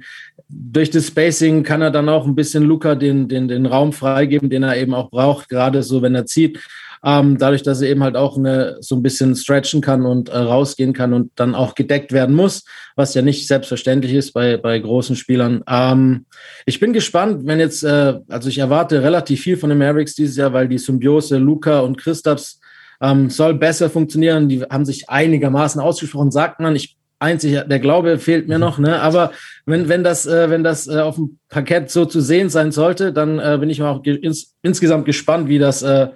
durch 0.49 0.89
das 0.89 1.07
Spacing 1.07 1.61
kann 1.61 1.83
er 1.83 1.91
dann 1.91 2.09
auch 2.09 2.25
ein 2.25 2.35
bisschen 2.35 2.63
Luca 2.63 2.95
den, 2.95 3.27
den, 3.27 3.47
den 3.47 3.67
Raum 3.67 3.93
freigeben, 3.93 4.49
den 4.49 4.63
er 4.63 4.77
eben 4.77 4.95
auch 4.95 5.11
braucht, 5.11 5.47
gerade 5.47 5.83
so, 5.83 6.01
wenn 6.01 6.15
er 6.15 6.25
zieht. 6.25 6.59
Ähm, 7.03 7.37
dadurch, 7.37 7.63
dass 7.63 7.81
er 7.81 7.89
eben 7.89 8.03
halt 8.03 8.15
auch 8.15 8.37
eine, 8.37 8.77
so 8.79 8.95
ein 8.95 9.01
bisschen 9.01 9.35
stretchen 9.35 9.81
kann 9.81 10.05
und 10.05 10.29
äh, 10.29 10.37
rausgehen 10.37 10.93
kann 10.93 11.13
und 11.13 11.31
dann 11.35 11.55
auch 11.55 11.73
gedeckt 11.73 12.11
werden 12.11 12.35
muss, 12.35 12.63
was 12.95 13.13
ja 13.15 13.21
nicht 13.21 13.47
selbstverständlich 13.47 14.13
ist 14.13 14.33
bei, 14.33 14.57
bei 14.57 14.77
großen 14.77 15.15
Spielern. 15.15 15.63
Ähm, 15.67 16.25
ich 16.65 16.79
bin 16.79 16.93
gespannt, 16.93 17.45
wenn 17.45 17.59
jetzt, 17.59 17.83
äh, 17.83 18.19
also 18.29 18.49
ich 18.49 18.59
erwarte 18.59 19.01
relativ 19.01 19.41
viel 19.41 19.57
von 19.57 19.69
den 19.69 19.79
Mavericks 19.79 20.13
dieses 20.13 20.37
Jahr, 20.37 20.53
weil 20.53 20.67
die 20.67 20.77
Symbiose 20.77 21.37
Luca 21.37 21.79
und 21.79 21.97
Christaps 21.97 22.59
ähm, 23.01 23.29
soll 23.29 23.55
besser 23.55 23.89
funktionieren. 23.89 24.47
Die 24.47 24.61
haben 24.61 24.85
sich 24.85 25.09
einigermaßen 25.09 25.81
ausgesprochen, 25.81 26.31
sagt 26.31 26.59
man. 26.59 26.75
Ich 26.75 26.97
einzig, 27.21 27.59
der 27.67 27.79
Glaube 27.79 28.17
fehlt 28.17 28.47
mir 28.47 28.59
noch, 28.59 28.79
ne? 28.79 28.99
Aber 29.01 29.31
wenn, 29.65 29.89
wenn 29.89 30.03
das, 30.03 30.25
äh, 30.25 30.49
wenn 30.49 30.63
das 30.63 30.87
äh, 30.87 30.99
auf 30.99 31.15
dem 31.15 31.37
Parkett 31.49 31.91
so 31.91 32.05
zu 32.05 32.19
sehen 32.19 32.49
sein 32.49 32.71
sollte, 32.71 33.13
dann 33.13 33.39
äh, 33.39 33.57
bin 33.59 33.69
ich 33.69 33.81
auch 33.81 34.03
ins, 34.03 34.55
insgesamt 34.61 35.05
gespannt, 35.05 35.47
wie 35.47 35.59
das, 35.59 35.83
äh, 35.83 36.07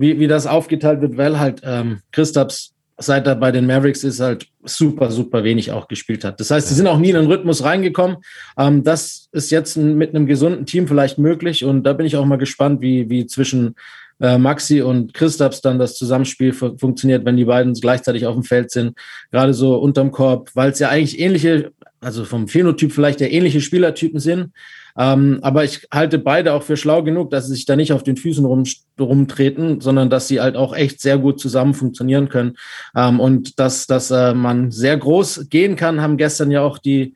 wie, 0.00 0.18
wie 0.18 0.26
das 0.26 0.46
aufgeteilt 0.46 1.02
wird, 1.02 1.16
weil 1.16 1.38
halt 1.38 1.60
ähm, 1.62 2.00
Christaps 2.10 2.72
seit 3.02 3.26
er 3.26 3.34
bei 3.34 3.50
den 3.50 3.66
Mavericks 3.66 4.04
ist, 4.04 4.20
halt 4.20 4.46
super, 4.62 5.10
super 5.10 5.42
wenig 5.42 5.72
auch 5.72 5.88
gespielt 5.88 6.22
hat. 6.22 6.38
Das 6.38 6.50
heißt, 6.50 6.68
sie 6.68 6.74
sind 6.74 6.86
auch 6.86 6.98
nie 6.98 7.08
in 7.08 7.16
den 7.16 7.26
Rhythmus 7.26 7.64
reingekommen. 7.64 8.18
Ähm, 8.58 8.84
das 8.84 9.28
ist 9.32 9.50
jetzt 9.50 9.76
mit 9.76 10.14
einem 10.14 10.26
gesunden 10.26 10.66
Team 10.66 10.86
vielleicht 10.86 11.18
möglich 11.18 11.64
und 11.64 11.84
da 11.84 11.94
bin 11.94 12.06
ich 12.06 12.16
auch 12.16 12.26
mal 12.26 12.36
gespannt, 12.36 12.82
wie, 12.82 13.08
wie 13.08 13.26
zwischen 13.26 13.74
äh, 14.20 14.36
Maxi 14.36 14.82
und 14.82 15.14
Christaps 15.14 15.62
dann 15.62 15.78
das 15.78 15.96
Zusammenspiel 15.96 16.52
fu 16.52 16.76
funktioniert, 16.76 17.24
wenn 17.24 17.38
die 17.38 17.46
beiden 17.46 17.72
gleichzeitig 17.72 18.26
auf 18.26 18.34
dem 18.34 18.44
Feld 18.44 18.70
sind. 18.70 18.98
Gerade 19.30 19.54
so 19.54 19.76
unterm 19.76 20.10
Korb, 20.12 20.50
weil 20.54 20.70
es 20.70 20.78
ja 20.78 20.90
eigentlich 20.90 21.18
ähnliche, 21.18 21.72
also 22.00 22.24
vom 22.24 22.48
Phänotyp 22.48 22.92
vielleicht 22.92 23.20
ja 23.20 23.28
ähnliche 23.28 23.62
Spielertypen 23.62 24.20
sind. 24.20 24.52
Ähm, 24.96 25.38
aber 25.42 25.64
ich 25.64 25.86
halte 25.92 26.18
beide 26.18 26.52
auch 26.52 26.62
für 26.62 26.76
schlau 26.76 27.02
genug, 27.02 27.30
dass 27.30 27.46
sie 27.46 27.54
sich 27.54 27.66
da 27.66 27.76
nicht 27.76 27.92
auf 27.92 28.02
den 28.02 28.16
Füßen 28.16 28.44
rum, 28.44 28.64
rumtreten, 28.98 29.80
sondern 29.80 30.10
dass 30.10 30.28
sie 30.28 30.40
halt 30.40 30.56
auch 30.56 30.74
echt 30.74 31.00
sehr 31.00 31.18
gut 31.18 31.40
zusammen 31.40 31.74
funktionieren 31.74 32.28
können. 32.28 32.56
Ähm, 32.94 33.20
und 33.20 33.58
dass, 33.58 33.86
dass 33.86 34.10
äh, 34.10 34.34
man 34.34 34.70
sehr 34.70 34.96
groß 34.96 35.48
gehen 35.50 35.76
kann, 35.76 36.00
haben 36.00 36.16
gestern 36.16 36.50
ja 36.50 36.62
auch 36.62 36.78
die, 36.78 37.14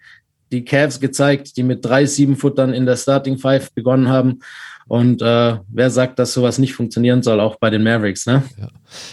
die 0.52 0.64
Cavs 0.64 1.00
gezeigt, 1.00 1.56
die 1.56 1.62
mit 1.62 1.84
drei 1.84 2.06
Sieben-Footern 2.06 2.72
in 2.72 2.86
der 2.86 2.96
Starting 2.96 3.38
Five 3.38 3.72
begonnen 3.72 4.08
haben. 4.08 4.40
Und 4.86 5.22
äh, 5.22 5.56
wer 5.68 5.90
sagt, 5.90 6.18
dass 6.18 6.34
sowas 6.34 6.58
nicht 6.58 6.74
funktionieren 6.74 7.22
soll, 7.22 7.40
auch 7.40 7.56
bei 7.56 7.70
den 7.70 7.82
Mavericks, 7.82 8.26
ne? 8.26 8.42
Ja. 8.58 8.68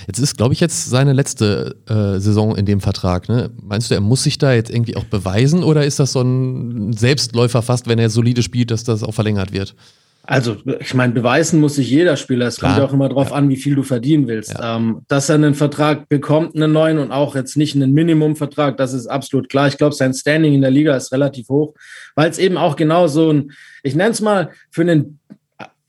Jetzt 0.05 0.19
ist, 0.19 0.37
glaube 0.37 0.53
ich, 0.53 0.59
jetzt 0.59 0.89
seine 0.89 1.13
letzte 1.13 1.75
äh, 1.87 2.19
Saison 2.19 2.55
in 2.55 2.65
dem 2.65 2.81
Vertrag, 2.81 3.29
ne? 3.29 3.51
Meinst 3.61 3.89
du, 3.89 3.95
er 3.95 4.01
muss 4.01 4.23
sich 4.23 4.37
da 4.37 4.53
jetzt 4.53 4.69
irgendwie 4.69 4.97
auch 4.97 5.05
beweisen 5.05 5.63
oder 5.63 5.85
ist 5.85 5.99
das 5.99 6.11
so 6.11 6.21
ein 6.21 6.93
Selbstläufer 6.93 7.61
fast, 7.61 7.87
wenn 7.87 7.99
er 7.99 8.09
solide 8.09 8.43
spielt, 8.43 8.71
dass 8.71 8.83
das 8.83 9.03
auch 9.03 9.13
verlängert 9.13 9.53
wird? 9.53 9.75
Also, 10.23 10.57
ich 10.79 10.93
meine, 10.93 11.13
beweisen 11.13 11.59
muss 11.59 11.75
sich 11.75 11.89
jeder 11.89 12.15
Spieler. 12.15 12.45
Es 12.45 12.59
kommt 12.59 12.77
ja 12.77 12.85
auch 12.85 12.93
immer 12.93 13.09
darauf 13.09 13.31
ja. 13.31 13.35
an, 13.35 13.49
wie 13.49 13.55
viel 13.55 13.73
du 13.73 13.81
verdienen 13.81 14.27
willst. 14.27 14.53
Ja. 14.53 14.77
Ähm, 14.77 15.01
dass 15.07 15.29
er 15.29 15.35
einen 15.35 15.55
Vertrag 15.55 16.09
bekommt, 16.09 16.55
einen 16.55 16.71
neuen 16.71 16.99
und 16.99 17.11
auch 17.11 17.35
jetzt 17.35 17.57
nicht 17.57 17.75
einen 17.75 17.91
Minimumvertrag, 17.91 18.77
das 18.77 18.93
ist 18.93 19.07
absolut 19.07 19.49
klar. 19.49 19.67
Ich 19.67 19.77
glaube, 19.77 19.95
sein 19.95 20.13
Standing 20.13 20.53
in 20.53 20.61
der 20.61 20.69
Liga 20.69 20.95
ist 20.95 21.11
relativ 21.11 21.49
hoch, 21.49 21.73
weil 22.15 22.29
es 22.29 22.37
eben 22.37 22.57
auch 22.57 22.75
genau 22.75 23.07
so 23.07 23.31
ein, 23.31 23.51
ich 23.81 23.95
nenne 23.95 24.11
es 24.11 24.21
mal, 24.21 24.51
für 24.69 24.81
einen 24.81 25.19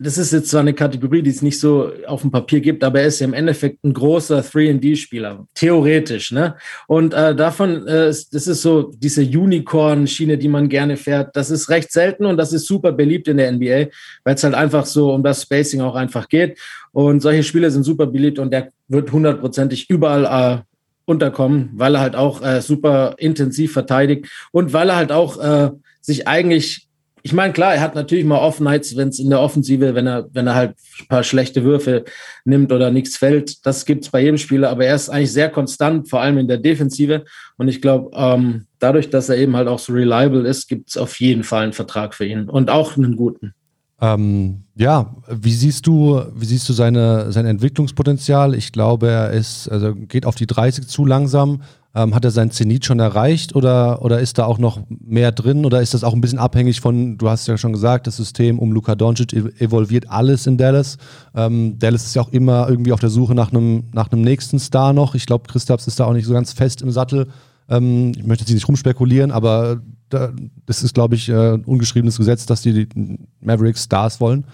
das 0.02 0.18
ist 0.18 0.32
jetzt 0.32 0.50
zwar 0.50 0.60
eine 0.60 0.74
Kategorie, 0.74 1.22
die 1.22 1.30
es 1.30 1.42
nicht 1.42 1.58
so 1.60 1.92
auf 2.06 2.22
dem 2.22 2.30
Papier 2.30 2.60
gibt, 2.60 2.82
aber 2.82 3.00
er 3.00 3.06
ist 3.06 3.20
ja 3.20 3.26
im 3.26 3.34
Endeffekt 3.34 3.84
ein 3.84 3.92
großer 3.92 4.40
3D-Spieler, 4.40 5.46
theoretisch. 5.54 6.32
Ne? 6.32 6.56
Und 6.88 7.14
äh, 7.14 7.34
davon, 7.34 7.86
äh, 7.86 8.06
das 8.06 8.32
ist 8.32 8.62
so 8.62 8.92
diese 8.96 9.22
Unicorn-Schiene, 9.22 10.36
die 10.38 10.48
man 10.48 10.68
gerne 10.68 10.96
fährt. 10.96 11.36
Das 11.36 11.50
ist 11.50 11.68
recht 11.68 11.92
selten 11.92 12.26
und 12.26 12.36
das 12.36 12.52
ist 12.52 12.66
super 12.66 12.92
beliebt 12.92 13.28
in 13.28 13.36
der 13.36 13.52
NBA, 13.52 13.88
weil 14.24 14.34
es 14.34 14.44
halt 14.44 14.54
einfach 14.54 14.86
so 14.86 15.12
um 15.12 15.22
das 15.22 15.42
Spacing 15.42 15.80
auch 15.80 15.94
einfach 15.94 16.28
geht. 16.28 16.58
Und 16.90 17.20
solche 17.20 17.42
Spiele 17.42 17.70
sind 17.70 17.84
super 17.84 18.06
beliebt 18.06 18.38
und 18.38 18.52
der 18.52 18.72
wird 18.88 19.12
hundertprozentig 19.12 19.88
überall 19.88 20.24
äh, 20.24 20.62
unterkommen, 21.04 21.70
weil 21.74 21.94
er 21.94 22.00
halt 22.00 22.16
auch 22.16 22.42
äh, 22.42 22.60
super 22.60 23.14
intensiv 23.18 23.72
verteidigt 23.72 24.28
und 24.52 24.72
weil 24.72 24.90
er 24.90 24.96
halt 24.96 25.12
auch 25.12 25.38
äh, 25.42 25.70
sich 26.00 26.26
eigentlich 26.28 26.88
ich 27.24 27.32
meine, 27.32 27.52
klar, 27.52 27.74
er 27.74 27.80
hat 27.80 27.94
natürlich 27.94 28.24
mal 28.24 28.38
Off-Nights, 28.38 28.96
wenn 28.96 29.08
es 29.08 29.18
in 29.18 29.30
der 29.30 29.40
Offensive, 29.40 29.94
wenn 29.94 30.06
er, 30.06 30.28
wenn 30.32 30.46
er 30.46 30.54
halt 30.54 30.74
ein 31.00 31.06
paar 31.08 31.22
schlechte 31.22 31.62
Würfe 31.62 32.04
nimmt 32.44 32.72
oder 32.72 32.90
nichts 32.90 33.16
fällt. 33.16 33.64
Das 33.64 33.84
gibt's 33.84 34.10
bei 34.10 34.22
jedem 34.22 34.38
Spieler, 34.38 34.70
aber 34.70 34.86
er 34.86 34.96
ist 34.96 35.08
eigentlich 35.08 35.32
sehr 35.32 35.48
konstant, 35.48 36.08
vor 36.08 36.20
allem 36.20 36.38
in 36.38 36.48
der 36.48 36.58
Defensive. 36.58 37.24
Und 37.58 37.68
ich 37.68 37.80
glaube, 37.80 38.10
ähm, 38.14 38.66
dadurch, 38.80 39.08
dass 39.10 39.28
er 39.28 39.36
eben 39.36 39.56
halt 39.56 39.68
auch 39.68 39.78
so 39.78 39.92
reliable 39.92 40.46
ist, 40.48 40.68
gibt's 40.68 40.96
auf 40.96 41.20
jeden 41.20 41.44
Fall 41.44 41.64
einen 41.64 41.72
Vertrag 41.72 42.14
für 42.14 42.26
ihn 42.26 42.48
und 42.48 42.70
auch 42.70 42.96
einen 42.96 43.16
guten. 43.16 43.54
Ähm, 44.00 44.64
ja, 44.74 45.14
wie 45.28 45.52
siehst 45.52 45.86
du, 45.86 46.20
wie 46.34 46.44
siehst 46.44 46.68
du 46.68 46.72
seine, 46.72 47.30
sein 47.30 47.46
Entwicklungspotenzial? 47.46 48.52
Ich 48.54 48.72
glaube, 48.72 49.08
er 49.08 49.30
ist, 49.30 49.68
also 49.68 49.94
geht 49.94 50.26
auf 50.26 50.34
die 50.34 50.48
30 50.48 50.88
zu 50.88 51.06
langsam. 51.06 51.62
Ähm, 51.94 52.14
hat 52.14 52.24
er 52.24 52.30
sein 52.30 52.50
Zenit 52.50 52.86
schon 52.86 53.00
erreicht 53.00 53.54
oder, 53.54 54.00
oder 54.02 54.18
ist 54.18 54.38
da 54.38 54.46
auch 54.46 54.58
noch 54.58 54.80
mehr 54.88 55.30
drin 55.30 55.66
oder 55.66 55.82
ist 55.82 55.92
das 55.92 56.04
auch 56.04 56.14
ein 56.14 56.22
bisschen 56.22 56.38
abhängig 56.38 56.80
von, 56.80 57.18
du 57.18 57.28
hast 57.28 57.46
ja 57.48 57.58
schon 57.58 57.74
gesagt, 57.74 58.06
das 58.06 58.16
System 58.16 58.58
um 58.58 58.72
Luka 58.72 58.94
Doncic 58.94 59.34
evolviert 59.60 60.08
alles 60.08 60.46
in 60.46 60.56
Dallas. 60.56 60.96
Ähm, 61.34 61.78
Dallas 61.78 62.06
ist 62.06 62.14
ja 62.14 62.22
auch 62.22 62.32
immer 62.32 62.66
irgendwie 62.68 62.92
auf 62.92 63.00
der 63.00 63.10
Suche 63.10 63.34
nach 63.34 63.52
einem, 63.52 63.84
nach 63.92 64.10
nächsten 64.10 64.58
Star 64.58 64.94
noch. 64.94 65.14
Ich 65.14 65.26
glaube, 65.26 65.46
Christaps 65.48 65.86
ist 65.86 66.00
da 66.00 66.06
auch 66.06 66.14
nicht 66.14 66.24
so 66.24 66.32
ganz 66.32 66.54
fest 66.54 66.80
im 66.80 66.90
Sattel. 66.90 67.28
Ähm, 67.68 68.12
ich 68.16 68.24
möchte 68.24 68.44
jetzt 68.44 68.54
nicht 68.54 68.68
rumspekulieren, 68.68 69.30
aber 69.30 69.82
da, 70.08 70.32
das 70.66 70.82
ist, 70.82 70.94
glaube 70.94 71.14
ich, 71.14 71.28
äh, 71.28 71.58
ungeschriebenes 71.64 72.16
Gesetz, 72.16 72.46
dass 72.46 72.62
die, 72.62 72.86
die 72.86 73.18
Mavericks 73.40 73.84
Stars 73.84 74.20
wollen. 74.20 74.44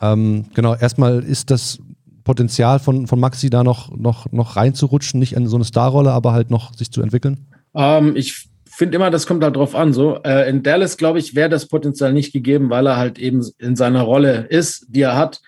Ähm, 0.00 0.46
genau, 0.54 0.74
erstmal 0.74 1.22
ist 1.22 1.50
das 1.50 1.78
Potenzial 2.28 2.78
von, 2.78 3.06
von 3.06 3.18
Maxi 3.18 3.48
da 3.48 3.64
noch, 3.64 3.96
noch, 3.96 4.30
noch 4.32 4.56
reinzurutschen, 4.56 5.18
nicht 5.18 5.32
in 5.32 5.46
so 5.46 5.56
eine 5.56 5.64
Starrolle, 5.64 6.12
aber 6.12 6.32
halt 6.32 6.50
noch 6.50 6.74
sich 6.74 6.92
zu 6.92 7.00
entwickeln? 7.00 7.46
Ähm, 7.74 8.16
ich 8.16 8.50
finde 8.66 8.96
immer, 8.96 9.10
das 9.10 9.26
kommt 9.26 9.42
halt 9.42 9.56
drauf 9.56 9.74
an. 9.74 9.94
So 9.94 10.18
äh, 10.24 10.46
in 10.46 10.62
Dallas, 10.62 10.98
glaube 10.98 11.20
ich, 11.20 11.34
wäre 11.34 11.48
das 11.48 11.68
Potenzial 11.68 12.12
nicht 12.12 12.34
gegeben, 12.34 12.68
weil 12.68 12.86
er 12.86 12.98
halt 12.98 13.18
eben 13.18 13.42
in 13.58 13.76
seiner 13.76 14.02
Rolle 14.02 14.46
ist, 14.50 14.84
die 14.90 15.00
er 15.00 15.16
hat 15.16 15.40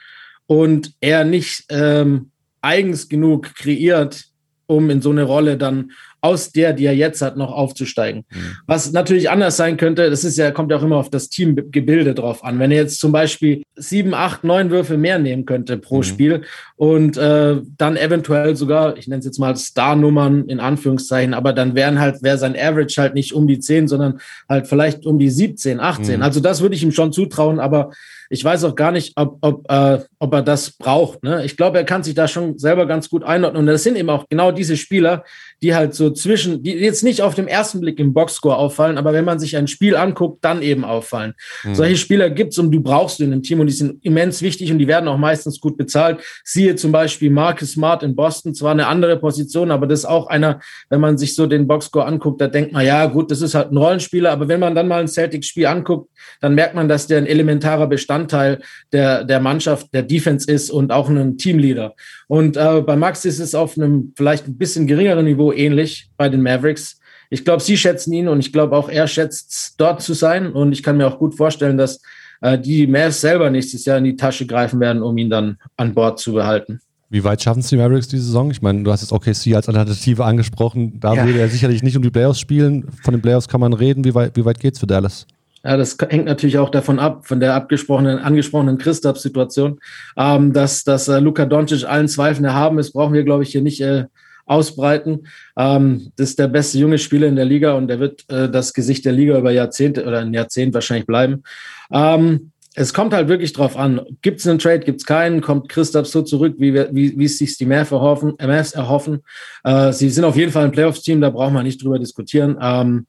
und 0.47 0.95
er 1.03 1.27
nicht 1.27 1.67
ähm, 1.69 2.31
eigens 2.63 3.11
genug 3.11 3.55
kreiert, 3.57 4.25
um 4.67 4.89
in 4.89 5.03
so 5.03 5.11
eine 5.11 5.25
Rolle 5.25 5.59
dann 5.59 5.91
aus 6.21 6.53
der, 6.53 6.73
die 6.73 6.87
er 6.87 6.95
jetzt 6.95 7.23
hat, 7.23 7.37
noch 7.37 7.53
aufzusteigen. 7.53 8.25
Mhm. 8.31 8.57
Was 8.67 8.93
natürlich 8.93 9.31
anders 9.31 9.57
sein 9.57 9.77
könnte, 9.77 10.11
das 10.11 10.25
ist 10.25 10.37
ja, 10.37 10.51
kommt 10.51 10.71
ja 10.71 10.77
auch 10.77 10.83
immer 10.83 10.97
auf 10.97 11.11
das 11.11 11.29
Teamgebilde 11.29 12.15
drauf 12.15 12.45
an. 12.45 12.59
Wenn 12.59 12.71
er 12.71 12.83
jetzt 12.83 13.01
zum 13.01 13.13
Beispiel 13.13 13.63
sieben, 13.77 14.15
acht, 14.15 14.45
neun 14.45 14.71
Würfe 14.71 14.97
mehr 14.97 15.19
nehmen 15.19 15.47
könnte 15.47 15.79
pro 15.79 15.99
mhm. 15.99 16.03
Spiel 16.03 16.43
und 16.77 17.17
äh, 17.17 17.57
dann 17.79 17.97
eventuell 17.97 18.57
sogar, 18.57 18.97
ich 18.97 19.09
nenne 19.09 19.21
es 19.21 19.25
jetzt 19.25 19.39
mal 19.39 19.57
Star-Nummern 19.57 20.49
in 20.49 20.61
Anführungszeichen, 20.61 21.35
aber 21.35 21.53
dann 21.53 21.75
wären 21.75 22.01
halt, 22.01 22.23
wäre 22.23 22.39
sein 22.39 22.57
Average 22.57 23.01
halt 23.01 23.15
nicht 23.15 23.33
um 23.33 23.47
die 23.47 23.59
zehn, 23.59 23.89
sondern 23.89 24.21
halt 24.49 24.67
vielleicht 24.67 25.07
um 25.07 25.19
die 25.19 25.31
17, 25.31 25.81
18. 25.81 26.17
Mhm. 26.17 26.23
Also 26.23 26.41
das 26.41 26.61
würde 26.61 26.75
ich 26.75 26.83
ihm 26.83 26.93
schon 26.93 27.13
zutrauen, 27.13 27.61
aber 27.61 27.91
ich 28.33 28.45
weiß 28.45 28.63
auch 28.63 28.77
gar 28.77 28.93
nicht, 28.93 29.13
ob, 29.17 29.39
ob, 29.41 29.69
äh, 29.71 29.99
ob 30.21 30.33
er 30.33 30.43
das 30.43 30.71
braucht. 30.71 31.25
Ne? 31.25 31.45
Ich 31.45 31.57
glaube, 31.57 31.79
er 31.79 31.85
kann 31.85 32.05
sich 32.05 32.15
da 32.15 32.29
schon 32.29 32.59
selber 32.59 32.87
ganz 32.87 33.11
gut 33.11 33.25
einordnen. 33.25 33.63
Und 33.63 33.67
das 33.67 33.83
sind 33.83 33.97
eben 33.97 34.09
auch 34.09 34.29
genau 34.29 34.53
diese 34.53 34.77
Spieler, 34.77 35.25
die 35.63 35.75
halt 35.75 35.95
so 35.95 36.11
zwischen, 36.11 36.63
die 36.63 36.73
jetzt 36.73 37.05
nicht 37.05 37.23
auf 37.23 37.35
dem 37.35 37.47
ersten 37.47 37.81
Blick 37.81 37.99
im 37.99 38.13
Boxscore 38.15 38.57
auffallen, 38.57 38.99
aber 38.99 39.13
wenn 39.13 39.25
man 39.25 39.39
sich 39.39 39.57
ein 39.57 39.69
Spiel 39.69 39.97
anguckt, 39.97 40.45
dann 40.45 40.63
eben 40.63 40.85
auffallen. 40.85 41.35
Mhm. 41.65 41.75
Solche 41.75 41.97
Spieler 41.97 42.31
gibt's 42.31 42.59
und 42.59 42.71
du 42.71 42.81
brauchst 42.81 43.19
du 43.19 43.25
in 43.25 43.33
einem 43.33 43.43
Team 43.43 43.61
und 43.61 43.67
die 43.67 43.73
sind 43.73 44.05
immens 44.05 44.43
wichtig 44.43 44.73
und 44.73 44.79
die 44.79 44.89
werden 44.89 45.09
auch 45.09 45.19
meistens 45.19 45.61
gut 45.61 45.77
bezahlt. 45.77 46.21
Siehe 46.45 46.77
zum 46.77 46.93
Beispiel 46.93 47.31
Marcus 47.31 47.73
Smart 47.73 48.03
in 48.03 48.17
Boston, 48.17 48.55
zwar 48.55 48.73
eine 48.73 48.87
andere 48.87 49.19
Position, 49.19 49.71
aber 49.71 49.87
das 49.87 50.01
ist 50.01 50.07
auch 50.07 50.29
einer, 50.29 50.61
wenn 50.89 51.01
man 51.01 51.19
sich 51.19 51.35
so 51.35 51.47
den 51.47 51.67
Boxscore 51.67 52.07
anguckt, 52.07 52.41
da 52.41 52.49
denkt 52.49 52.73
man, 52.73 52.85
ja 52.87 53.07
gut, 53.07 53.31
das 53.31 53.43
ist 53.43 53.55
halt 53.55 53.73
ein 53.73 53.77
Rollenspieler, 53.77 54.31
aber 54.31 54.49
wenn 54.49 54.61
man 54.61 54.75
dann 54.75 54.89
mal 54.89 55.01
ein 55.01 55.09
Celtics-Spiel 55.09 55.67
anguckt, 55.67 56.11
dann 56.41 56.55
merkt 56.55 56.75
man, 56.75 56.89
dass 56.89 57.07
der 57.07 57.19
ein 57.19 57.27
elementarer 57.27 57.87
Bestandteil 57.87 58.61
der, 58.93 59.25
der 59.25 59.41
Mannschaft, 59.41 59.93
der 59.93 60.03
Defense 60.03 60.51
ist 60.51 60.71
und 60.71 60.91
auch 60.91 61.09
ein 61.09 61.37
Teamleader. 61.37 61.95
Und 62.29 62.57
äh, 62.57 62.81
bei 62.81 62.97
Max 62.97 63.25
ist 63.25 63.41
es 63.41 63.55
auf 63.55 63.77
einem 63.77 64.13
vielleicht 64.17 64.47
ein 64.47 64.57
bisschen 64.57 64.87
geringeren 64.87 65.25
Niveau 65.25 65.50
ähnlich 65.53 66.11
bei 66.17 66.29
den 66.29 66.43
Mavericks. 66.43 67.01
Ich 67.31 67.45
glaube, 67.45 67.63
sie 67.63 67.77
schätzen 67.77 68.13
ihn 68.13 68.29
und 68.29 68.41
ich 68.41 68.53
glaube 68.53 68.77
auch 68.77 68.89
er 68.89 69.07
schätzt 69.07 69.75
dort 69.79 70.03
zu 70.03 70.15
sein. 70.15 70.53
Und 70.53 70.73
ich 70.73 70.83
kann 70.83 70.97
mir 70.97 71.07
auch 71.07 71.19
gut 71.19 71.35
vorstellen, 71.35 71.79
dass 71.79 72.01
äh, 72.41 72.59
die 72.59 72.87
Mavs 72.87 73.21
selber 73.21 73.51
nächstes 73.51 73.85
Jahr 73.85 73.99
in 73.99 74.05
die 74.05 74.17
Tasche 74.17 74.47
greifen 74.47 74.81
werden, 74.81 75.03
um 75.03 75.17
ihn 75.17 75.31
dann 75.31 75.59
an 75.77 75.95
Bord 75.95 76.19
zu 76.19 76.33
behalten. 76.33 76.81
Wie 77.13 77.25
weit 77.25 77.43
schaffen 77.43 77.61
es 77.61 77.69
die 77.69 77.77
Mavericks 77.77 78.07
diese 78.07 78.25
Saison? 78.25 78.53
Ich 78.53 78.63
meine, 78.63 78.85
du 78.85 78.93
hast 78.93 79.01
jetzt 79.01 79.13
OKC 79.13 79.55
als 79.55 79.69
Alternative 79.69 80.25
angesprochen. 80.25 81.01
Da 81.01 81.15
ja. 81.15 81.27
würde 81.27 81.41
er 81.41 81.49
sicherlich 81.49 81.83
nicht 81.83 81.97
um 81.97 82.03
die 82.03 82.11
Playoffs 82.11 82.39
spielen. 82.39 82.87
Von 83.03 83.15
den 83.15 83.21
Playoffs 83.21 83.49
kann 83.49 83.61
man 83.61 83.73
reden. 83.73 84.05
Wie 84.05 84.15
weit, 84.15 84.37
wie 84.37 84.45
weit 84.45 84.61
geht 84.61 84.75
es 84.75 84.81
für 84.81 84.87
Dallas? 84.87 85.27
Ja, 85.65 85.77
das 85.77 85.97
hängt 86.09 86.27
natürlich 86.27 86.59
auch 86.59 86.71
davon 86.71 86.99
ab, 87.01 87.27
von 87.27 87.41
der 87.41 87.55
abgesprochenen, 87.55 88.19
angesprochenen 88.19 88.79
Christoph-Situation. 88.79 89.81
Ähm, 90.17 90.53
dass 90.53 90.85
dass 90.85 91.09
äh, 91.09 91.19
Luka 91.19 91.47
Doncic 91.47 91.85
allen 91.85 92.09
Zweifeln 92.09 92.45
erhaben 92.45 92.79
ist, 92.79 92.93
brauchen 92.93 93.13
wir, 93.13 93.25
glaube 93.25 93.43
ich, 93.43 93.51
hier 93.51 93.63
nicht 93.63 93.81
äh, 93.81 94.05
ausbreiten. 94.51 95.29
Ähm, 95.57 96.11
das 96.17 96.31
ist 96.31 96.39
der 96.39 96.49
beste 96.49 96.79
junge 96.79 96.99
Spieler 96.99 97.29
in 97.29 97.37
der 97.37 97.45
Liga 97.45 97.75
und 97.75 97.87
der 97.89 98.01
wird 98.01 98.29
äh, 98.29 98.51
das 98.51 98.75
Gesicht 98.75 99.05
der 99.05 99.13
Liga 99.13 99.39
über 99.39 99.53
Jahrzehnte 99.53 100.05
oder 100.05 100.19
ein 100.19 100.35
Jahrzehnt 100.35 100.75
wahrscheinlich 100.75 101.07
bleiben. 101.07 101.45
Ähm, 101.93 102.51
es 102.75 102.95
kommt 102.95 103.13
halt 103.13 103.29
wirklich 103.29 103.53
drauf 103.53 103.77
an. 103.77 104.01
Gibt 104.23 104.41
es 104.41 104.47
einen 104.47 104.59
Trade, 104.59 104.81
gibt 104.81 105.01
es 105.01 105.07
keinen? 105.07 105.41
Kommt 105.41 105.69
Christoph 105.69 106.07
so 106.07 106.23
zurück, 106.23 106.55
wie, 106.59 106.75
wie, 106.75 107.19
wie 107.19 107.25
es 107.25 107.39
sich 107.39 107.57
die 107.59 107.67
Mavs 107.67 107.91
erhoffen? 107.91 108.35
Mavs 108.41 108.73
erhoffen. 108.73 109.23
Äh, 109.65 109.93
sie 109.93 110.09
sind 110.11 110.25
auf 110.25 110.37
jeden 110.37 110.53
Fall 110.53 110.65
ein 110.65 110.73
Playoffs-Team, 110.73 111.21
da 111.21 111.31
brauchen 111.31 111.55
wir 111.55 111.63
nicht 111.63 111.83
drüber 111.83 111.99
diskutieren. 111.99 112.57
Ähm, 112.61 113.07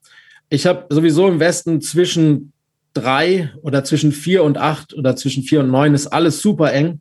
ich 0.48 0.66
habe 0.66 0.86
sowieso 0.90 1.28
im 1.28 1.40
Westen 1.40 1.80
zwischen 1.80 2.52
drei 2.94 3.50
oder 3.62 3.84
zwischen 3.84 4.12
vier 4.12 4.44
und 4.44 4.58
acht 4.58 4.94
oder 4.94 5.16
zwischen 5.16 5.42
vier 5.42 5.60
und 5.60 5.70
neun 5.70 5.94
ist 5.94 6.08
alles 6.08 6.42
super 6.42 6.72
eng. 6.72 7.00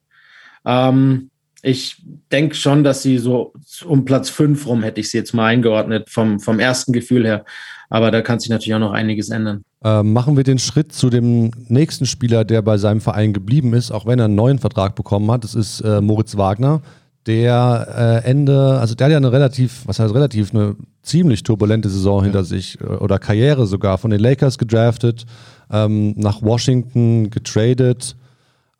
Ähm, 0.65 1.30
ich 1.63 2.01
denke 2.31 2.55
schon, 2.55 2.83
dass 2.83 3.03
sie 3.03 3.17
so 3.17 3.53
um 3.85 4.05
Platz 4.05 4.29
fünf 4.29 4.65
rum 4.65 4.83
hätte 4.83 4.99
ich 4.99 5.09
sie 5.09 5.17
jetzt 5.17 5.33
mal 5.33 5.45
eingeordnet 5.47 6.09
vom, 6.09 6.39
vom 6.39 6.59
ersten 6.59 6.93
Gefühl 6.93 7.25
her. 7.25 7.45
Aber 7.89 8.09
da 8.09 8.21
kann 8.21 8.39
sich 8.39 8.49
natürlich 8.49 8.73
auch 8.73 8.79
noch 8.79 8.93
einiges 8.93 9.29
ändern. 9.29 9.63
Äh, 9.83 10.01
machen 10.01 10.37
wir 10.37 10.43
den 10.43 10.59
Schritt 10.59 10.93
zu 10.93 11.09
dem 11.09 11.51
nächsten 11.67 12.05
Spieler, 12.05 12.45
der 12.45 12.61
bei 12.61 12.77
seinem 12.77 13.01
Verein 13.01 13.33
geblieben 13.33 13.73
ist, 13.73 13.91
auch 13.91 14.05
wenn 14.05 14.19
er 14.19 14.25
einen 14.25 14.35
neuen 14.35 14.59
Vertrag 14.59 14.95
bekommen 14.95 15.29
hat. 15.29 15.43
Das 15.43 15.55
ist 15.55 15.81
äh, 15.81 16.01
Moritz 16.01 16.37
Wagner 16.37 16.81
der 17.27 18.21
äh, 18.23 18.29
Ende, 18.29 18.79
also 18.79 18.95
der 18.95 19.05
hat 19.05 19.11
ja 19.11 19.17
eine 19.17 19.31
relativ, 19.31 19.83
was 19.85 19.99
heißt 19.99 20.13
relativ, 20.13 20.53
eine 20.53 20.75
ziemlich 21.03 21.43
turbulente 21.43 21.89
Saison 21.89 22.19
ja. 22.19 22.23
hinter 22.25 22.43
sich 22.43 22.79
äh, 22.81 22.85
oder 22.85 23.19
Karriere 23.19 23.67
sogar 23.67 23.97
von 23.97 24.11
den 24.11 24.19
Lakers 24.19 24.57
gedraftet, 24.57 25.25
ähm, 25.71 26.13
nach 26.17 26.41
Washington 26.41 27.29
getradet, 27.29 28.15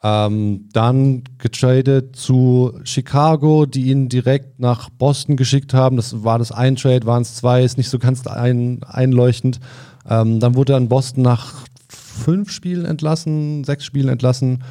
ähm, 0.04 0.70
dann 0.74 1.24
getradet 1.38 2.16
zu 2.16 2.74
Chicago, 2.84 3.66
die 3.66 3.92
ihn 3.92 4.10
direkt 4.10 4.60
nach 4.60 4.90
Boston 4.90 5.38
geschickt 5.38 5.74
haben. 5.74 5.96
Das 5.96 6.24
war 6.24 6.40
das 6.40 6.52
ein 6.52 6.76
Trade, 6.76 7.06
waren 7.06 7.22
es 7.22 7.36
zwei, 7.36 7.64
ist 7.64 7.78
nicht 7.78 7.90
so 7.90 8.00
ganz 8.00 8.26
ein, 8.26 8.84
einleuchtend. 8.84 9.60
Ähm, 10.10 10.40
dann 10.40 10.56
wurde 10.56 10.74
er 10.74 10.78
in 10.78 10.90
Boston 10.90 11.22
nach 11.22 11.54
fünf 11.88 12.52
Spielen 12.52 12.86
entlassen, 12.86 13.64
sechs 13.64 13.86
Spielen 13.86 14.10
entlassen 14.10 14.64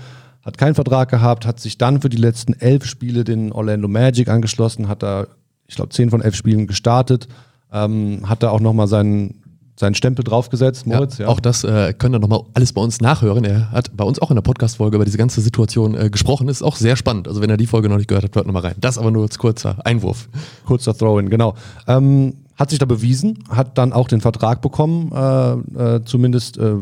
hat 0.43 0.59
keinen 0.59 0.75
Vertrag 0.75 1.11
gehabt, 1.11 1.47
hat 1.47 1.61
sich 1.61 1.79
dann 1.79 2.01
für 2.01 2.09
die 2.09 2.17
letzten 2.17 2.55
elf 2.55 2.85
Spiele 2.85 3.25
den 3.25 3.53
Orlando 3.53 3.89
Magic 3.89 4.29
angeschlossen, 4.29 4.89
hat 4.89 5.03
da, 5.03 5.27
ich 5.67 5.77
glaube, 5.77 5.91
zehn 5.91 6.11
von 6.11 6.23
elf 6.23 6.35
Spielen 6.35 6.67
gestartet, 6.67 7.29
ähm, 7.73 8.29
hat 8.29 8.43
da 8.43 8.51
auch 8.51 8.61
nochmal 8.61 8.87
seinen, 8.87 9.43
seinen 9.81 9.95
Stempel 9.95 10.23
draufgesetzt, 10.23 10.87
Moritz. 10.87 11.19
Ja, 11.19 11.25
ja. 11.25 11.31
Auch 11.31 11.41
das 11.41 11.65
äh, 11.65 11.93
könnt 11.95 12.15
ihr 12.15 12.21
nochmal 12.21 12.43
alles 12.55 12.73
bei 12.73 12.83
uns 12.83 13.01
nachhören. 13.01 13.45
Er 13.45 13.73
hat 13.73 13.97
bei 13.97 14.05
uns 14.05 14.21
auch 14.21 14.31
in 14.31 14.37
der 14.37 14.43
Podcast-Folge 14.43 14.97
über 14.97 15.05
diese 15.05 15.19
ganze 15.19 15.41
Situation 15.41 15.95
äh, 15.95 16.11
gesprochen. 16.11 16.49
Ist 16.49 16.63
auch 16.63 16.77
sehr 16.77 16.97
spannend. 16.97 17.27
Also, 17.27 17.41
wenn 17.41 17.51
ihr 17.51 17.57
die 17.57 17.67
Folge 17.67 17.89
noch 17.89 17.97
nicht 17.97 18.07
gehört 18.07 18.25
habt, 18.25 18.37
hört 18.37 18.47
nochmal 18.47 18.63
rein. 18.63 18.75
Das 18.79 18.99
aber 18.99 19.11
nur 19.11 19.23
als 19.23 19.39
kurzer 19.39 19.85
Einwurf. 19.85 20.29
Kurzer 20.67 20.97
Throw-In, 20.97 21.31
genau. 21.31 21.55
Ähm, 21.89 22.35
hat 22.57 22.69
sich 22.69 22.79
da 22.79 22.85
bewiesen, 22.85 23.43
hat 23.49 23.79
dann 23.79 23.95
auch 23.95 24.07
den 24.07 24.21
Vertrag 24.21 24.61
bekommen, 24.61 25.11
äh, 25.13 25.97
äh, 25.97 26.05
zumindest, 26.05 26.59
äh, 26.59 26.75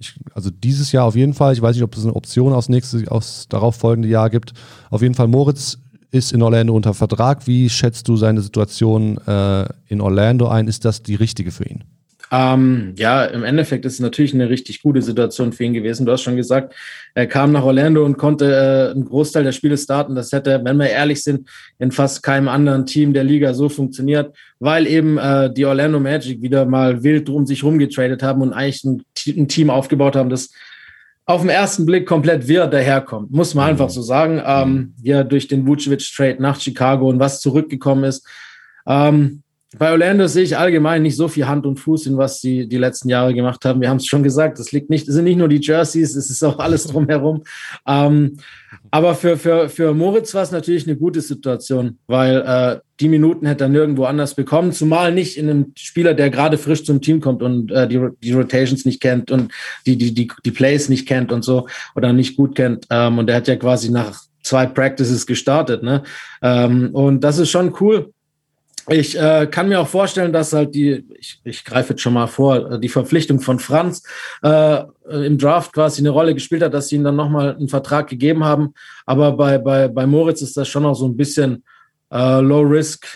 ich, 0.00 0.14
also 0.34 0.50
dieses 0.50 0.90
Jahr 0.90 1.04
auf 1.04 1.14
jeden 1.14 1.34
Fall. 1.34 1.52
Ich 1.52 1.62
weiß 1.62 1.76
nicht, 1.76 1.84
ob 1.84 1.96
es 1.96 2.02
eine 2.02 2.16
Option 2.16 2.52
aus 2.52 2.68
nächstes, 2.68 3.06
aus 3.06 3.46
darauf 3.48 3.76
folgende 3.76 4.08
Jahr 4.08 4.28
gibt. 4.28 4.54
Auf 4.90 5.02
jeden 5.02 5.14
Fall 5.14 5.28
Moritz 5.28 5.78
ist 6.10 6.32
in 6.32 6.42
Orlando 6.42 6.74
unter 6.74 6.94
Vertrag. 6.94 7.46
Wie 7.46 7.70
schätzt 7.70 8.08
du 8.08 8.16
seine 8.16 8.40
Situation 8.40 9.18
äh, 9.18 9.66
in 9.86 10.00
Orlando 10.00 10.48
ein? 10.48 10.66
Ist 10.66 10.84
das 10.84 11.04
die 11.04 11.14
richtige 11.14 11.52
für 11.52 11.64
ihn? 11.64 11.84
Ähm, 12.32 12.94
ja, 12.96 13.24
im 13.24 13.42
Endeffekt 13.42 13.84
ist 13.84 13.94
es 13.94 14.00
natürlich 14.00 14.32
eine 14.32 14.48
richtig 14.48 14.82
gute 14.82 15.02
Situation 15.02 15.52
für 15.52 15.64
ihn 15.64 15.72
gewesen. 15.72 16.06
Du 16.06 16.12
hast 16.12 16.22
schon 16.22 16.36
gesagt, 16.36 16.74
er 17.14 17.26
kam 17.26 17.50
nach 17.50 17.64
Orlando 17.64 18.04
und 18.04 18.18
konnte 18.18 18.46
äh, 18.46 18.90
einen 18.92 19.04
Großteil 19.04 19.42
der 19.42 19.52
Spiele 19.52 19.76
starten. 19.76 20.14
Das 20.14 20.30
hätte, 20.30 20.60
wenn 20.62 20.76
wir 20.76 20.88
ehrlich 20.88 21.22
sind, 21.22 21.48
in 21.78 21.90
fast 21.90 22.22
keinem 22.22 22.48
anderen 22.48 22.86
Team 22.86 23.12
der 23.12 23.24
Liga 23.24 23.52
so 23.52 23.68
funktioniert, 23.68 24.36
weil 24.60 24.86
eben 24.86 25.18
äh, 25.18 25.52
die 25.52 25.66
Orlando 25.66 25.98
Magic 25.98 26.40
wieder 26.40 26.64
mal 26.66 27.02
wild 27.02 27.28
um 27.28 27.46
sich 27.46 27.64
rumgetradet 27.64 28.22
haben 28.22 28.42
und 28.42 28.52
eigentlich 28.52 28.84
ein, 28.84 29.02
ein 29.26 29.48
Team 29.48 29.68
aufgebaut 29.68 30.14
haben, 30.14 30.30
das 30.30 30.50
auf 31.26 31.42
den 31.42 31.50
ersten 31.50 31.86
Blick 31.86 32.06
komplett 32.06 32.48
wirr 32.48 32.66
daherkommt, 32.66 33.30
muss 33.30 33.54
man 33.54 33.70
einfach 33.70 33.86
mhm. 33.86 33.92
so 33.92 34.02
sagen. 34.02 34.42
Ähm, 34.44 34.94
ja, 35.02 35.24
durch 35.24 35.48
den 35.48 35.66
Vucevic-Trade 35.66 36.36
nach 36.40 36.60
Chicago 36.60 37.08
und 37.08 37.18
was 37.18 37.40
zurückgekommen 37.40 38.04
ist. 38.04 38.26
Ähm, 38.86 39.42
bei 39.78 39.92
Orlando 39.92 40.26
sehe 40.26 40.42
ich 40.42 40.58
allgemein 40.58 41.02
nicht 41.02 41.16
so 41.16 41.28
viel 41.28 41.46
Hand 41.46 41.64
und 41.64 41.78
Fuß 41.78 42.06
in 42.06 42.16
was 42.16 42.40
sie 42.40 42.66
die 42.66 42.76
letzten 42.76 43.08
Jahre 43.08 43.32
gemacht 43.32 43.64
haben. 43.64 43.80
Wir 43.80 43.88
haben 43.88 43.98
es 43.98 44.06
schon 44.06 44.24
gesagt, 44.24 44.58
es 44.58 44.72
liegt 44.72 44.90
nicht, 44.90 45.06
es 45.06 45.14
sind 45.14 45.24
nicht 45.24 45.36
nur 45.36 45.48
die 45.48 45.60
Jerseys, 45.60 46.16
es 46.16 46.28
ist 46.28 46.42
auch 46.42 46.58
alles 46.58 46.84
drumherum. 46.88 47.44
Ähm, 47.86 48.36
aber 48.90 49.14
für, 49.14 49.36
für, 49.36 49.68
für 49.68 49.94
Moritz 49.94 50.34
war 50.34 50.42
es 50.42 50.50
natürlich 50.50 50.88
eine 50.88 50.96
gute 50.96 51.20
Situation, 51.20 51.98
weil 52.08 52.42
äh, 52.44 52.80
die 52.98 53.08
Minuten 53.08 53.46
hätte 53.46 53.64
er 53.64 53.68
nirgendwo 53.68 54.06
anders 54.06 54.34
bekommen, 54.34 54.72
zumal 54.72 55.14
nicht 55.14 55.38
in 55.38 55.48
einem 55.48 55.72
Spieler, 55.76 56.14
der 56.14 56.30
gerade 56.30 56.58
frisch 56.58 56.84
zum 56.84 57.00
Team 57.00 57.20
kommt 57.20 57.40
und 57.40 57.70
äh, 57.70 57.86
die, 57.86 58.00
die 58.22 58.32
Rotations 58.32 58.84
nicht 58.84 59.00
kennt 59.00 59.30
und 59.30 59.52
die, 59.86 59.96
die, 59.96 60.12
die, 60.12 60.32
die 60.44 60.50
Plays 60.50 60.88
nicht 60.88 61.06
kennt 61.06 61.30
und 61.30 61.44
so 61.44 61.68
oder 61.94 62.12
nicht 62.12 62.36
gut 62.36 62.56
kennt. 62.56 62.86
Ähm, 62.90 63.18
und 63.18 63.28
der 63.28 63.36
hat 63.36 63.46
ja 63.46 63.54
quasi 63.54 63.90
nach 63.90 64.24
zwei 64.42 64.66
Practices 64.66 65.26
gestartet. 65.26 65.84
Ne? 65.84 66.02
Ähm, 66.42 66.90
und 66.92 67.20
das 67.20 67.38
ist 67.38 67.50
schon 67.50 67.72
cool 67.80 68.12
ich 68.88 69.18
äh, 69.18 69.46
kann 69.50 69.68
mir 69.68 69.80
auch 69.80 69.88
vorstellen, 69.88 70.32
dass 70.32 70.52
halt 70.52 70.74
die, 70.74 71.04
ich, 71.18 71.40
ich 71.44 71.64
greife 71.64 71.90
jetzt 71.90 72.02
schon 72.02 72.14
mal 72.14 72.26
vor, 72.26 72.78
die 72.78 72.88
Verpflichtung 72.88 73.40
von 73.40 73.58
Franz 73.58 74.02
äh, 74.42 74.82
im 75.10 75.38
Draft 75.38 75.72
quasi 75.72 76.00
eine 76.00 76.10
Rolle 76.10 76.34
gespielt 76.34 76.62
hat, 76.62 76.74
dass 76.74 76.88
sie 76.88 76.96
ihm 76.96 77.04
dann 77.04 77.16
nochmal 77.16 77.56
einen 77.56 77.68
Vertrag 77.68 78.08
gegeben 78.08 78.44
haben. 78.44 78.74
Aber 79.06 79.32
bei, 79.32 79.58
bei, 79.58 79.88
bei 79.88 80.06
Moritz 80.06 80.42
ist 80.42 80.56
das 80.56 80.68
schon 80.68 80.86
auch 80.86 80.94
so 80.94 81.06
ein 81.06 81.16
bisschen 81.16 81.64
äh, 82.12 82.40
Low 82.40 82.62
Risk 82.62 83.06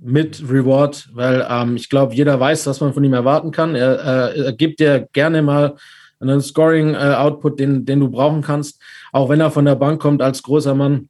mit 0.00 0.42
Reward, 0.48 1.08
weil 1.12 1.46
ähm, 1.48 1.76
ich 1.76 1.88
glaube, 1.88 2.14
jeder 2.14 2.38
weiß, 2.40 2.66
was 2.66 2.80
man 2.80 2.94
von 2.94 3.04
ihm 3.04 3.12
erwarten 3.12 3.50
kann. 3.50 3.74
Er, 3.74 4.32
äh, 4.34 4.40
er 4.44 4.52
gibt 4.52 4.80
dir 4.80 5.08
gerne 5.12 5.42
mal 5.42 5.76
einen 6.20 6.40
Scoring-Output, 6.40 7.54
äh, 7.54 7.56
den, 7.56 7.84
den 7.84 8.00
du 8.00 8.10
brauchen 8.10 8.42
kannst, 8.42 8.80
auch 9.12 9.28
wenn 9.28 9.40
er 9.40 9.50
von 9.50 9.64
der 9.64 9.74
Bank 9.74 10.00
kommt 10.00 10.22
als 10.22 10.42
großer 10.42 10.74
Mann 10.74 11.08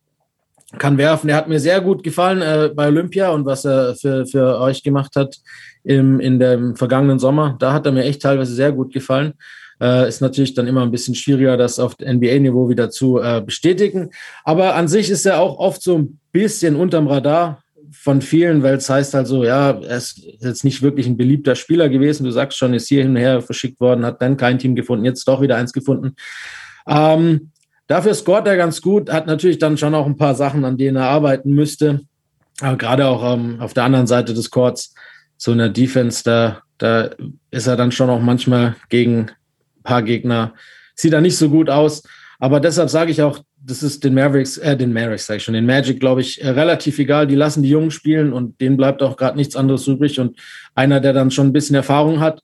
kann 0.79 0.99
werfen. 0.99 1.29
Er 1.29 1.37
hat 1.37 1.49
mir 1.49 1.61
sehr 1.61 1.81
gut 1.81 2.03
gefallen 2.03 2.43
äh, 2.43 2.71
bei 2.75 2.89
Olympia 2.89 3.31
und 3.31 3.45
was 3.45 3.65
er 3.65 3.95
für, 3.97 4.27
für 4.27 4.61
euch 4.61 4.83
gemacht 4.83 5.17
hat 5.17 5.37
im, 5.83 6.21
in 6.21 6.39
dem 6.39 6.77
vergangenen 6.77 7.19
Sommer. 7.19 7.57
Da 7.59 7.73
hat 7.73 7.87
er 7.87 7.93
mir 7.93 8.05
echt 8.05 8.23
teilweise 8.23 8.55
sehr 8.55 8.73
gut 8.73 8.93
gefallen. 8.93 9.35
Äh, 9.81 10.09
ist 10.09 10.21
natürlich 10.21 10.55
dann 10.55 10.67
immer 10.67 10.83
ein 10.83 10.91
bisschen 10.91 11.15
schwieriger, 11.15 11.57
das 11.57 11.79
auf 11.79 11.97
NBA-Niveau 11.99 12.69
wieder 12.69 12.91
zu 12.91 13.19
äh, 13.19 13.43
bestätigen. 13.45 14.11
Aber 14.45 14.75
an 14.75 14.89
sich 14.89 15.11
ist 15.11 15.27
er 15.27 15.41
auch 15.41 15.59
oft 15.59 15.83
so 15.83 15.99
ein 15.99 16.21
bisschen 16.33 16.77
unterm 16.77 17.09
Radar 17.09 17.63
von 17.91 18.21
vielen, 18.21 18.63
weil 18.63 18.77
es 18.77 18.89
heißt 18.89 19.15
also, 19.15 19.43
ja, 19.43 19.71
er 19.71 19.97
ist 19.97 20.23
jetzt 20.39 20.65
nicht 20.65 20.83
wirklich 20.83 21.07
ein 21.07 21.17
beliebter 21.17 21.55
Spieler 21.55 21.89
gewesen. 21.89 22.25
Du 22.25 22.31
sagst 22.31 22.59
schon, 22.59 22.75
ist 22.75 22.89
hier 22.89 23.03
hin 23.03 23.13
und 23.13 23.17
her 23.17 23.41
verschickt 23.41 23.81
worden, 23.81 24.05
hat 24.05 24.23
dann 24.23 24.37
kein 24.37 24.59
Team 24.59 24.77
gefunden, 24.77 25.05
jetzt 25.05 25.27
doch 25.27 25.41
wieder 25.41 25.57
eins 25.57 25.73
gefunden. 25.73 26.15
Ähm, 26.87 27.50
Dafür 27.91 28.15
scoret 28.15 28.47
er 28.47 28.57
ganz 28.57 28.81
gut, 28.81 29.11
hat 29.11 29.27
natürlich 29.27 29.59
dann 29.59 29.77
schon 29.77 29.97
auch 29.97 30.07
ein 30.07 30.17
paar 30.17 30.37
Sachen, 30.37 30.65
an 30.65 30.79
denen 30.79 30.97
er 30.97 31.09
arbeiten 31.09 31.53
müsste. 31.53 32.03
Aber 32.61 32.77
gerade 32.77 33.09
auch 33.09 33.35
ähm, 33.35 33.57
auf 33.59 33.75
der 33.75 33.83
anderen 33.83 34.07
Seite 34.07 34.33
des 34.33 34.49
Courts, 34.49 34.95
so 35.37 35.51
eine 35.51 35.73
Defense, 35.73 36.23
da, 36.23 36.63
da 36.79 37.11
ist 37.51 37.67
er 37.67 37.75
dann 37.75 37.91
schon 37.91 38.09
auch 38.09 38.21
manchmal 38.21 38.77
gegen 38.91 39.23
ein 39.23 39.83
paar 39.83 40.05
Gegner, 40.05 40.55
sieht 40.95 41.15
er 41.15 41.21
nicht 41.21 41.37
so 41.37 41.51
gut 41.51 41.69
aus. 41.69 42.05
Aber 42.39 42.61
deshalb 42.61 42.91
sage 42.91 43.11
ich 43.11 43.23
auch, 43.23 43.41
das 43.61 43.83
ist 43.83 44.05
den 44.05 44.15
Mavericks, 44.15 44.57
äh, 44.59 44.77
den 44.77 44.93
Mavericks 44.93 45.27
sage 45.27 45.39
ich 45.39 45.43
schon, 45.43 45.55
den 45.55 45.67
Magic, 45.67 45.99
glaube 45.99 46.21
ich, 46.21 46.41
äh, 46.45 46.51
relativ 46.51 46.97
egal. 47.01 47.27
Die 47.27 47.35
lassen 47.35 47.65
die 47.65 47.71
Jungen 47.71 47.91
spielen 47.91 48.33
und 48.33 48.61
denen 48.61 48.77
bleibt 48.77 49.03
auch 49.03 49.17
gerade 49.17 49.37
nichts 49.37 49.57
anderes 49.57 49.89
übrig. 49.89 50.21
Und 50.21 50.39
einer, 50.77 51.01
der 51.01 51.13
dann 51.13 51.33
schon 51.33 51.49
ein 51.49 51.53
bisschen 51.53 51.75
Erfahrung 51.75 52.21
hat, 52.21 52.41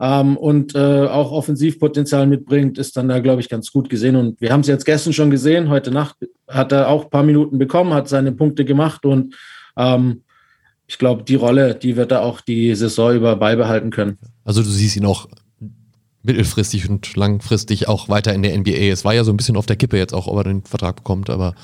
ähm, 0.00 0.36
und 0.36 0.74
äh, 0.74 1.06
auch 1.06 1.30
Offensivpotenzial 1.30 2.26
mitbringt, 2.26 2.78
ist 2.78 2.96
dann 2.96 3.08
da, 3.08 3.20
glaube 3.20 3.40
ich, 3.40 3.48
ganz 3.48 3.70
gut 3.70 3.90
gesehen. 3.90 4.16
Und 4.16 4.40
wir 4.40 4.52
haben 4.52 4.60
es 4.60 4.66
jetzt 4.66 4.86
gestern 4.86 5.12
schon 5.12 5.30
gesehen. 5.30 5.68
Heute 5.68 5.90
Nacht 5.90 6.16
hat 6.48 6.72
er 6.72 6.88
auch 6.88 7.04
ein 7.04 7.10
paar 7.10 7.22
Minuten 7.22 7.58
bekommen, 7.58 7.92
hat 7.92 8.08
seine 8.08 8.32
Punkte 8.32 8.64
gemacht 8.64 9.04
und 9.04 9.34
ähm, 9.76 10.22
ich 10.86 10.98
glaube, 10.98 11.22
die 11.22 11.36
Rolle, 11.36 11.76
die 11.76 11.96
wird 11.96 12.10
er 12.10 12.22
auch 12.22 12.40
die 12.40 12.74
Saison 12.74 13.14
über 13.14 13.36
beibehalten 13.36 13.90
können. 13.90 14.18
Also 14.44 14.62
du 14.62 14.68
siehst 14.68 14.96
ihn 14.96 15.06
auch 15.06 15.28
mittelfristig 16.22 16.88
und 16.88 17.14
langfristig 17.16 17.86
auch 17.86 18.08
weiter 18.08 18.34
in 18.34 18.42
der 18.42 18.58
NBA. 18.58 18.90
Es 18.90 19.04
war 19.04 19.14
ja 19.14 19.22
so 19.22 19.32
ein 19.32 19.36
bisschen 19.36 19.56
auf 19.56 19.66
der 19.66 19.76
Kippe 19.76 19.96
jetzt 19.96 20.12
auch, 20.12 20.26
ob 20.26 20.38
er 20.38 20.44
den 20.44 20.64
Vertrag 20.64 20.96
bekommt, 20.96 21.30
aber 21.30 21.54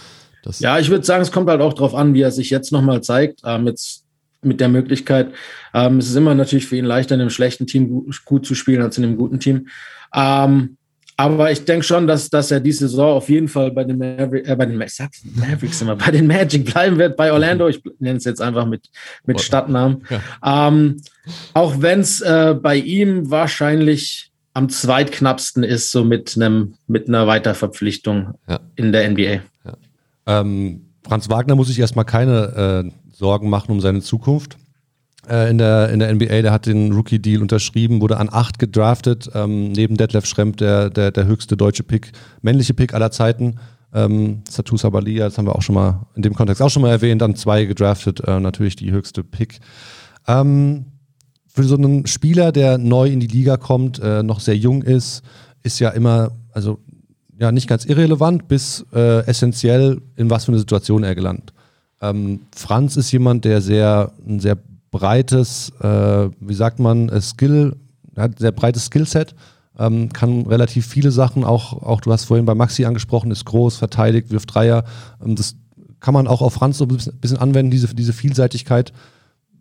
das. 0.44 0.60
Ja, 0.60 0.78
ich 0.78 0.90
würde 0.90 1.04
sagen, 1.04 1.22
es 1.22 1.32
kommt 1.32 1.48
halt 1.48 1.60
auch 1.60 1.74
darauf 1.74 1.94
an, 1.94 2.14
wie 2.14 2.20
er 2.20 2.30
sich 2.30 2.50
jetzt 2.50 2.70
nochmal 2.70 3.02
zeigt. 3.02 3.40
Ähm, 3.44 3.66
jetzt 3.66 4.05
mit 4.42 4.60
der 4.60 4.68
Möglichkeit. 4.68 5.32
Ähm, 5.74 5.98
es 5.98 6.08
ist 6.08 6.16
immer 6.16 6.34
natürlich 6.34 6.66
für 6.66 6.76
ihn 6.76 6.84
leichter, 6.84 7.14
in 7.14 7.20
einem 7.20 7.30
schlechten 7.30 7.66
Team 7.66 7.88
gut, 7.88 8.24
gut, 8.24 8.46
zu 8.46 8.54
spielen 8.54 8.82
als 8.82 8.98
in 8.98 9.04
einem 9.04 9.16
guten 9.16 9.40
Team. 9.40 9.68
Ähm, 10.14 10.76
Aber 11.18 11.50
ich 11.50 11.64
denke 11.64 11.84
schon, 11.84 12.06
dass, 12.06 12.28
dass 12.28 12.50
er 12.50 12.60
diese 12.60 12.88
Saison 12.88 13.16
auf 13.16 13.30
jeden 13.30 13.48
Fall 13.48 13.70
bei 13.70 13.84
den, 13.84 13.96
Maverick, 13.96 14.46
äh, 14.46 14.54
bei 14.54 14.66
den 14.66 14.76
Mavericks 14.76 15.80
immer, 15.80 15.96
bei 15.96 16.10
den 16.10 16.26
Magic 16.26 16.66
bleiben 16.66 16.98
wird, 16.98 17.16
bei 17.16 17.32
Orlando. 17.32 17.68
Ich 17.68 17.82
nenne 17.98 18.18
es 18.18 18.24
jetzt 18.24 18.42
einfach 18.42 18.66
mit, 18.66 18.90
mit 19.24 19.40
Stadtnamen. 19.40 20.04
Ja. 20.10 20.68
Ähm, 20.68 21.00
auch 21.54 21.80
wenn 21.80 22.00
es 22.00 22.20
äh, 22.20 22.54
bei 22.60 22.76
ihm 22.76 23.30
wahrscheinlich 23.30 24.30
am 24.52 24.68
zweitknappsten 24.68 25.64
ist, 25.64 25.90
so 25.90 26.04
mit 26.04 26.36
einem 26.36 26.74
mit 26.86 27.08
einer 27.08 27.26
Weiterverpflichtung 27.26 28.34
ja. 28.48 28.60
in 28.74 28.92
der 28.92 29.10
NBA. 29.10 29.40
Ja. 29.64 29.76
Ähm, 30.26 30.86
Franz 31.02 31.28
Wagner 31.28 31.54
muss 31.54 31.68
sich 31.68 31.78
erstmal 31.78 32.04
keine 32.04 32.84
äh, 32.86 33.05
Sorgen 33.16 33.48
machen 33.48 33.72
um 33.72 33.80
seine 33.80 34.02
Zukunft 34.02 34.58
äh, 35.28 35.48
in, 35.50 35.56
der, 35.56 35.88
in 35.88 36.00
der 36.00 36.14
NBA. 36.14 36.42
Der 36.42 36.52
hat 36.52 36.66
den 36.66 36.92
Rookie-Deal 36.92 37.40
unterschrieben, 37.40 38.02
wurde 38.02 38.18
an 38.18 38.28
acht 38.30 38.58
gedraftet, 38.58 39.30
ähm, 39.34 39.72
neben 39.72 39.96
Detlef 39.96 40.26
Schremp 40.26 40.58
der, 40.58 40.90
der, 40.90 41.12
der 41.12 41.26
höchste 41.26 41.56
deutsche 41.56 41.82
Pick, 41.82 42.12
männliche 42.42 42.74
Pick 42.74 42.92
aller 42.92 43.10
Zeiten. 43.10 43.56
Ähm, 43.94 44.42
Satu 44.48 44.76
Sabalia, 44.76 45.24
das 45.24 45.38
haben 45.38 45.46
wir 45.46 45.56
auch 45.56 45.62
schon 45.62 45.76
mal 45.76 46.06
in 46.14 46.22
dem 46.22 46.34
Kontext 46.34 46.60
auch 46.60 46.68
schon 46.68 46.82
mal 46.82 46.90
erwähnt, 46.90 47.22
an 47.22 47.36
zwei 47.36 47.64
gedraftet, 47.64 48.20
äh, 48.20 48.38
natürlich 48.38 48.76
die 48.76 48.92
höchste 48.92 49.24
Pick. 49.24 49.60
Ähm, 50.26 50.86
für 51.46 51.64
so 51.64 51.76
einen 51.76 52.06
Spieler, 52.06 52.52
der 52.52 52.76
neu 52.76 53.08
in 53.08 53.20
die 53.20 53.28
Liga 53.28 53.56
kommt, 53.56 53.98
äh, 53.98 54.22
noch 54.22 54.40
sehr 54.40 54.58
jung 54.58 54.82
ist, 54.82 55.22
ist 55.62 55.78
ja 55.78 55.88
immer, 55.88 56.32
also 56.52 56.80
ja, 57.38 57.50
nicht 57.50 57.66
ganz 57.66 57.86
irrelevant, 57.86 58.46
bis 58.48 58.84
äh, 58.92 59.24
essentiell, 59.26 60.02
in 60.16 60.28
was 60.28 60.44
für 60.44 60.52
eine 60.52 60.58
Situation 60.58 61.02
er 61.02 61.14
gelandet. 61.14 61.55
Ähm, 62.00 62.40
Franz 62.54 62.96
ist 62.96 63.10
jemand, 63.12 63.44
der 63.44 63.60
sehr, 63.60 64.12
ein 64.26 64.40
sehr 64.40 64.58
breites, 64.90 65.72
äh, 65.80 66.28
wie 66.40 66.54
sagt 66.54 66.78
man, 66.78 67.08
äh, 67.08 67.20
Skill, 67.20 67.76
hat 68.16 68.38
sehr 68.38 68.52
breites 68.52 68.86
Skillset, 68.86 69.34
ähm, 69.78 70.12
kann 70.12 70.42
relativ 70.46 70.86
viele 70.86 71.10
Sachen, 71.10 71.44
auch, 71.44 71.82
auch 71.82 72.00
du 72.00 72.12
hast 72.12 72.24
vorhin 72.24 72.46
bei 72.46 72.54
Maxi 72.54 72.84
angesprochen, 72.84 73.30
ist 73.30 73.44
groß, 73.44 73.76
verteidigt, 73.76 74.30
wirft 74.30 74.54
Dreier. 74.54 74.84
Ähm, 75.24 75.36
das 75.36 75.56
kann 76.00 76.14
man 76.14 76.26
auch 76.26 76.42
auf 76.42 76.54
Franz 76.54 76.78
so 76.78 76.84
ein 76.84 76.98
bisschen 77.20 77.38
anwenden, 77.38 77.70
diese, 77.70 77.94
diese 77.94 78.12
Vielseitigkeit. 78.12 78.92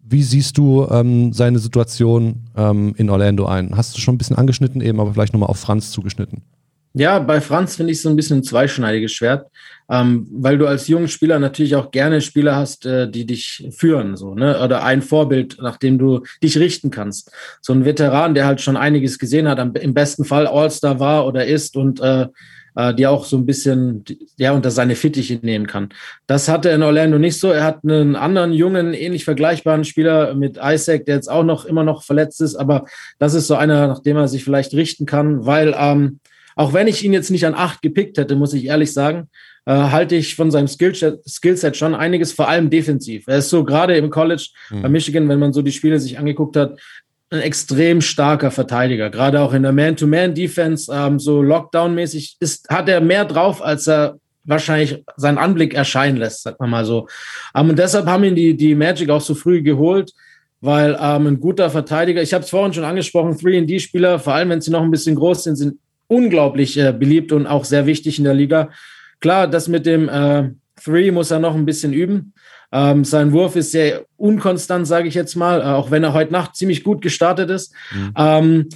Wie 0.07 0.23
siehst 0.23 0.57
du 0.57 0.87
ähm, 0.89 1.33
seine 1.33 1.59
Situation 1.59 2.43
ähm, 2.55 2.93
in 2.97 3.09
Orlando 3.09 3.45
ein? 3.45 3.75
Hast 3.75 3.95
du 3.95 3.99
schon 3.99 4.15
ein 4.15 4.17
bisschen 4.19 4.35
angeschnitten 4.35 4.81
eben, 4.81 4.99
aber 4.99 5.13
vielleicht 5.13 5.33
nochmal 5.33 5.49
auf 5.49 5.57
Franz 5.57 5.91
zugeschnitten? 5.91 6.43
Ja, 6.93 7.19
bei 7.19 7.41
Franz 7.41 7.75
finde 7.75 7.91
ich 7.91 8.01
so 8.01 8.09
ein 8.09 8.15
bisschen 8.15 8.37
ein 8.37 8.43
zweischneidiges 8.43 9.11
Schwert, 9.11 9.49
ähm, 9.89 10.27
weil 10.31 10.57
du 10.57 10.67
als 10.67 10.87
junger 10.87 11.07
Spieler 11.07 11.39
natürlich 11.39 11.75
auch 11.75 11.91
gerne 11.91 12.21
Spieler 12.21 12.55
hast, 12.55 12.85
äh, 12.85 13.09
die 13.09 13.25
dich 13.25 13.67
führen, 13.75 14.15
so, 14.15 14.33
ne? 14.33 14.59
Oder 14.61 14.83
ein 14.83 15.01
Vorbild, 15.01 15.57
nach 15.61 15.77
dem 15.77 15.97
du 15.97 16.23
dich 16.41 16.57
richten 16.57 16.89
kannst. 16.89 17.31
So 17.61 17.73
ein 17.73 17.85
Veteran, 17.85 18.33
der 18.33 18.45
halt 18.45 18.61
schon 18.61 18.77
einiges 18.77 19.19
gesehen 19.19 19.47
hat, 19.47 19.59
im 19.59 19.93
besten 19.93 20.25
Fall 20.25 20.47
All-Star 20.47 20.99
war 20.99 21.27
oder 21.27 21.45
ist 21.45 21.77
und 21.77 21.99
äh, 21.99 22.27
äh, 22.75 22.93
die 22.93 23.07
auch 23.07 23.25
so 23.25 23.37
ein 23.37 23.45
bisschen 23.45 24.03
ja 24.37 24.51
unter 24.51 24.71
seine 24.71 24.95
Fittiche 24.95 25.39
nehmen 25.41 25.67
kann. 25.67 25.89
Das 26.27 26.49
hatte 26.49 26.69
er 26.69 26.75
in 26.75 26.83
Orlando 26.83 27.17
nicht 27.17 27.39
so. 27.39 27.49
Er 27.51 27.63
hat 27.63 27.83
einen 27.83 28.15
anderen 28.15 28.53
jungen, 28.53 28.93
ähnlich 28.93 29.23
vergleichbaren 29.23 29.83
Spieler 29.83 30.35
mit 30.35 30.59
Isaac, 30.61 31.05
der 31.05 31.15
jetzt 31.15 31.29
auch 31.29 31.43
noch 31.43 31.65
immer 31.65 31.83
noch 31.83 32.03
verletzt 32.03 32.41
ist, 32.41 32.55
aber 32.55 32.85
das 33.17 33.33
ist 33.33 33.47
so 33.47 33.55
einer, 33.55 33.87
nach 33.87 34.01
dem 34.01 34.17
er 34.17 34.27
sich 34.27 34.43
vielleicht 34.43 34.73
richten 34.73 35.05
kann, 35.05 35.45
weil 35.45 35.75
ähm, 35.77 36.19
auch 36.55 36.73
wenn 36.73 36.87
ich 36.87 37.03
ihn 37.03 37.13
jetzt 37.13 37.31
nicht 37.31 37.45
an 37.45 37.53
acht 37.53 37.81
gepickt 37.81 38.17
hätte, 38.17 38.35
muss 38.35 38.53
ich 38.53 38.65
ehrlich 38.65 38.93
sagen, 38.93 39.29
äh, 39.65 39.73
halte 39.73 40.15
ich 40.15 40.35
von 40.35 40.51
seinem 40.51 40.67
Skillset, 40.67 41.21
Skillset 41.27 41.75
schon 41.75 41.95
einiges, 41.95 42.33
vor 42.33 42.47
allem 42.47 42.69
defensiv. 42.69 43.27
Er 43.27 43.37
ist 43.37 43.49
so 43.49 43.63
gerade 43.63 43.95
im 43.97 44.09
College 44.09 44.47
mhm. 44.69 44.81
bei 44.83 44.89
Michigan, 44.89 45.27
wenn 45.27 45.39
man 45.39 45.53
so 45.53 45.61
die 45.61 45.71
Spiele 45.71 45.99
sich 45.99 46.17
angeguckt 46.19 46.55
hat, 46.55 46.79
ein 47.31 47.41
extrem 47.41 48.01
starker 48.01 48.51
Verteidiger. 48.51 49.09
Gerade 49.09 49.41
auch 49.41 49.53
in 49.53 49.63
der 49.63 49.71
Man-to-Man-Defense, 49.71 50.91
ähm, 50.93 51.19
so 51.19 51.41
Lockdown-mäßig, 51.41 52.37
ist, 52.39 52.69
hat 52.69 52.87
er 52.87 53.01
mehr 53.01 53.25
drauf, 53.25 53.63
als 53.63 53.87
er 53.87 54.19
wahrscheinlich 54.43 55.03
seinen 55.17 55.39
Anblick 55.39 55.73
erscheinen 55.73 56.17
lässt, 56.17 56.43
sagt 56.43 56.59
man 56.59 56.69
mal 56.69 56.85
so. 56.85 57.07
Ähm, 57.55 57.69
und 57.69 57.79
deshalb 57.79 58.05
haben 58.05 58.23
ihn 58.23 58.35
die, 58.35 58.55
die 58.55 58.75
Magic 58.75 59.09
auch 59.09 59.21
so 59.21 59.33
früh 59.33 59.63
geholt, 59.63 60.11
weil 60.61 60.97
ähm, 61.01 61.27
ein 61.27 61.39
guter 61.39 61.69
Verteidiger, 61.69 62.21
ich 62.21 62.33
habe 62.33 62.43
es 62.43 62.49
vorhin 62.49 62.73
schon 62.73 62.83
angesprochen, 62.83 63.35
3D-Spieler, 63.35 64.19
vor 64.19 64.35
allem 64.35 64.49
wenn 64.49 64.61
sie 64.61 64.71
noch 64.71 64.83
ein 64.83 64.91
bisschen 64.91 65.15
groß 65.15 65.43
sind, 65.43 65.55
sind 65.55 65.79
unglaublich 66.07 66.77
äh, 66.77 66.93
beliebt 66.93 67.31
und 67.31 67.47
auch 67.47 67.65
sehr 67.65 67.87
wichtig 67.87 68.19
in 68.19 68.23
der 68.23 68.35
Liga. 68.35 68.69
Klar, 69.25 69.47
das 69.47 69.67
mit 69.67 69.87
dem 69.87 70.07
äh, 70.07 70.51
Three 70.79 71.09
muss 71.09 71.31
er 71.31 71.39
noch 71.39 71.55
ein 71.55 71.65
bisschen 71.65 71.93
üben. 71.93 72.35
Ähm, 72.71 73.03
sein 73.03 73.31
Wurf 73.31 73.55
ist 73.55 73.71
sehr 73.71 74.05
unkonstant, 74.17 74.85
sage 74.85 75.07
ich 75.07 75.15
jetzt 75.15 75.33
mal, 75.33 75.61
äh, 75.61 75.63
auch 75.63 75.89
wenn 75.89 76.03
er 76.03 76.13
heute 76.13 76.31
Nacht 76.31 76.55
ziemlich 76.55 76.83
gut 76.83 77.01
gestartet 77.01 77.49
ist. 77.49 77.73
Mhm. 77.91 78.13
Ähm, 78.15 78.69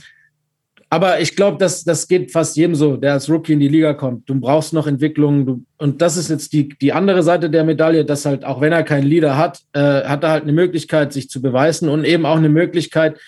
aber 0.89 1.19
ich 1.19 1.35
glaube, 1.35 1.59
das, 1.59 1.83
das 1.83 2.07
geht 2.07 2.31
fast 2.31 2.57
jedem 2.57 2.73
so, 2.73 2.97
der 2.97 3.13
als 3.13 3.29
Rookie 3.29 3.53
in 3.53 3.59
die 3.59 3.67
Liga 3.67 3.93
kommt. 3.93 4.27
Du 4.27 4.39
brauchst 4.39 4.73
noch 4.73 4.87
Entwicklung. 4.87 5.45
Du, 5.45 5.65
und 5.77 6.01
das 6.01 6.17
ist 6.17 6.31
jetzt 6.31 6.51
die, 6.51 6.69
die 6.69 6.93
andere 6.93 7.21
Seite 7.21 7.51
der 7.51 7.63
Medaille, 7.63 8.03
dass 8.03 8.25
halt, 8.25 8.43
auch 8.43 8.59
wenn 8.59 8.71
er 8.73 8.81
keinen 8.81 9.05
Leader 9.05 9.37
hat, 9.37 9.59
äh, 9.73 9.79
hat 9.79 10.23
er 10.23 10.31
halt 10.31 10.43
eine 10.45 10.53
Möglichkeit, 10.53 11.13
sich 11.13 11.29
zu 11.29 11.43
beweisen 11.43 11.89
und 11.89 12.05
eben 12.05 12.25
auch 12.25 12.37
eine 12.37 12.49
Möglichkeit, 12.49 13.19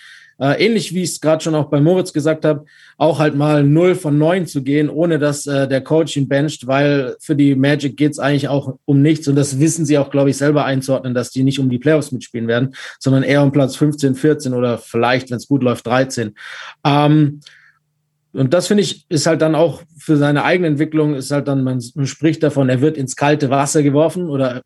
äh, 0.42 0.64
ähnlich 0.64 0.92
wie 0.92 1.04
ich 1.04 1.10
es 1.10 1.20
gerade 1.20 1.42
schon 1.42 1.54
auch 1.54 1.70
bei 1.70 1.80
Moritz 1.80 2.12
gesagt 2.12 2.44
habe, 2.44 2.64
auch 2.98 3.20
halt 3.20 3.36
mal 3.36 3.62
0 3.62 3.94
von 3.94 4.18
9 4.18 4.48
zu 4.48 4.64
gehen, 4.64 4.90
ohne 4.90 5.20
dass 5.20 5.46
äh, 5.46 5.68
der 5.68 5.82
Coach 5.82 6.16
ihn 6.16 6.28
bencht, 6.28 6.66
weil 6.66 7.14
für 7.20 7.36
die 7.36 7.54
Magic 7.54 7.96
geht 7.96 8.12
es 8.12 8.18
eigentlich 8.18 8.48
auch 8.48 8.74
um 8.84 9.02
nichts 9.02 9.28
und 9.28 9.36
das 9.36 9.60
wissen 9.60 9.86
sie 9.86 9.98
auch, 9.98 10.10
glaube 10.10 10.30
ich, 10.30 10.36
selber 10.36 10.64
einzuordnen, 10.64 11.14
dass 11.14 11.30
die 11.30 11.44
nicht 11.44 11.60
um 11.60 11.70
die 11.70 11.78
Playoffs 11.78 12.10
mitspielen 12.10 12.48
werden, 12.48 12.74
sondern 12.98 13.22
eher 13.22 13.44
um 13.44 13.52
Platz 13.52 13.76
15, 13.76 14.16
14 14.16 14.52
oder 14.52 14.78
vielleicht, 14.78 15.30
wenn 15.30 15.36
es 15.36 15.46
gut 15.46 15.62
läuft, 15.62 15.86
13. 15.86 16.34
Ähm, 16.84 17.40
und 18.32 18.52
das 18.52 18.66
finde 18.66 18.82
ich 18.82 19.04
ist 19.10 19.26
halt 19.26 19.42
dann 19.42 19.54
auch 19.54 19.82
für 19.96 20.16
seine 20.16 20.42
eigene 20.42 20.66
Entwicklung 20.66 21.14
ist 21.14 21.30
halt 21.30 21.46
dann, 21.46 21.62
man, 21.62 21.80
man, 21.94 22.06
spricht 22.06 22.42
davon, 22.42 22.68
er 22.68 22.80
wird 22.80 22.96
ins 22.96 23.14
kalte 23.14 23.50
Wasser 23.50 23.84
geworfen 23.84 24.28
oder 24.28 24.62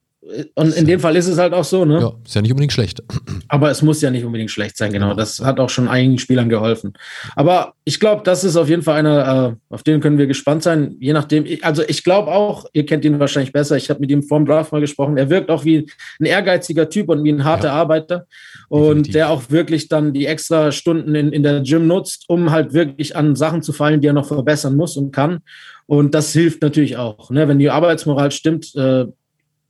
und 0.54 0.74
in 0.74 0.86
dem 0.86 0.98
Fall 0.98 1.14
ist 1.14 1.28
es 1.28 1.38
halt 1.38 1.52
auch 1.52 1.64
so, 1.64 1.84
ne? 1.84 2.00
Ja, 2.00 2.12
ist 2.24 2.34
ja 2.34 2.42
nicht 2.42 2.50
unbedingt 2.50 2.72
schlecht. 2.72 3.02
Aber 3.48 3.70
es 3.70 3.82
muss 3.82 4.00
ja 4.00 4.10
nicht 4.10 4.24
unbedingt 4.24 4.50
schlecht 4.50 4.76
sein, 4.76 4.92
genau. 4.92 5.14
Das 5.14 5.40
hat 5.40 5.60
auch 5.60 5.70
schon 5.70 5.86
einigen 5.86 6.18
Spielern 6.18 6.48
geholfen. 6.48 6.94
Aber 7.36 7.74
ich 7.84 8.00
glaube, 8.00 8.22
das 8.24 8.42
ist 8.42 8.56
auf 8.56 8.68
jeden 8.68 8.82
Fall 8.82 8.96
einer, 8.96 9.56
äh, 9.70 9.74
auf 9.74 9.84
den 9.84 10.00
können 10.00 10.18
wir 10.18 10.26
gespannt 10.26 10.64
sein. 10.64 10.96
Je 10.98 11.12
nachdem, 11.12 11.46
also 11.62 11.82
ich 11.86 12.02
glaube 12.02 12.32
auch, 12.32 12.66
ihr 12.72 12.84
kennt 12.84 13.04
ihn 13.04 13.20
wahrscheinlich 13.20 13.52
besser. 13.52 13.76
Ich 13.76 13.88
habe 13.88 14.00
mit 14.00 14.10
ihm 14.10 14.24
vorm 14.24 14.46
Draft 14.46 14.72
mal 14.72 14.80
gesprochen. 14.80 15.16
Er 15.16 15.30
wirkt 15.30 15.48
auch 15.48 15.64
wie 15.64 15.86
ein 16.20 16.24
ehrgeiziger 16.24 16.88
Typ 16.88 17.08
und 17.08 17.22
wie 17.22 17.32
ein 17.32 17.44
harter 17.44 17.68
ja. 17.68 17.74
Arbeiter. 17.74 18.26
Und 18.68 18.86
Definitiv. 18.86 19.12
der 19.12 19.30
auch 19.30 19.50
wirklich 19.50 19.88
dann 19.88 20.12
die 20.12 20.26
extra 20.26 20.72
Stunden 20.72 21.14
in, 21.14 21.30
in 21.30 21.44
der 21.44 21.60
Gym 21.60 21.86
nutzt, 21.86 22.24
um 22.28 22.50
halt 22.50 22.72
wirklich 22.72 23.14
an 23.14 23.36
Sachen 23.36 23.62
zu 23.62 23.72
fallen, 23.72 24.00
die 24.00 24.08
er 24.08 24.12
noch 24.12 24.26
verbessern 24.26 24.74
muss 24.74 24.96
und 24.96 25.12
kann. 25.12 25.40
Und 25.86 26.14
das 26.14 26.32
hilft 26.32 26.62
natürlich 26.62 26.96
auch. 26.96 27.30
Ne? 27.30 27.46
Wenn 27.46 27.60
die 27.60 27.70
Arbeitsmoral 27.70 28.32
stimmt, 28.32 28.74
äh, 28.74 29.06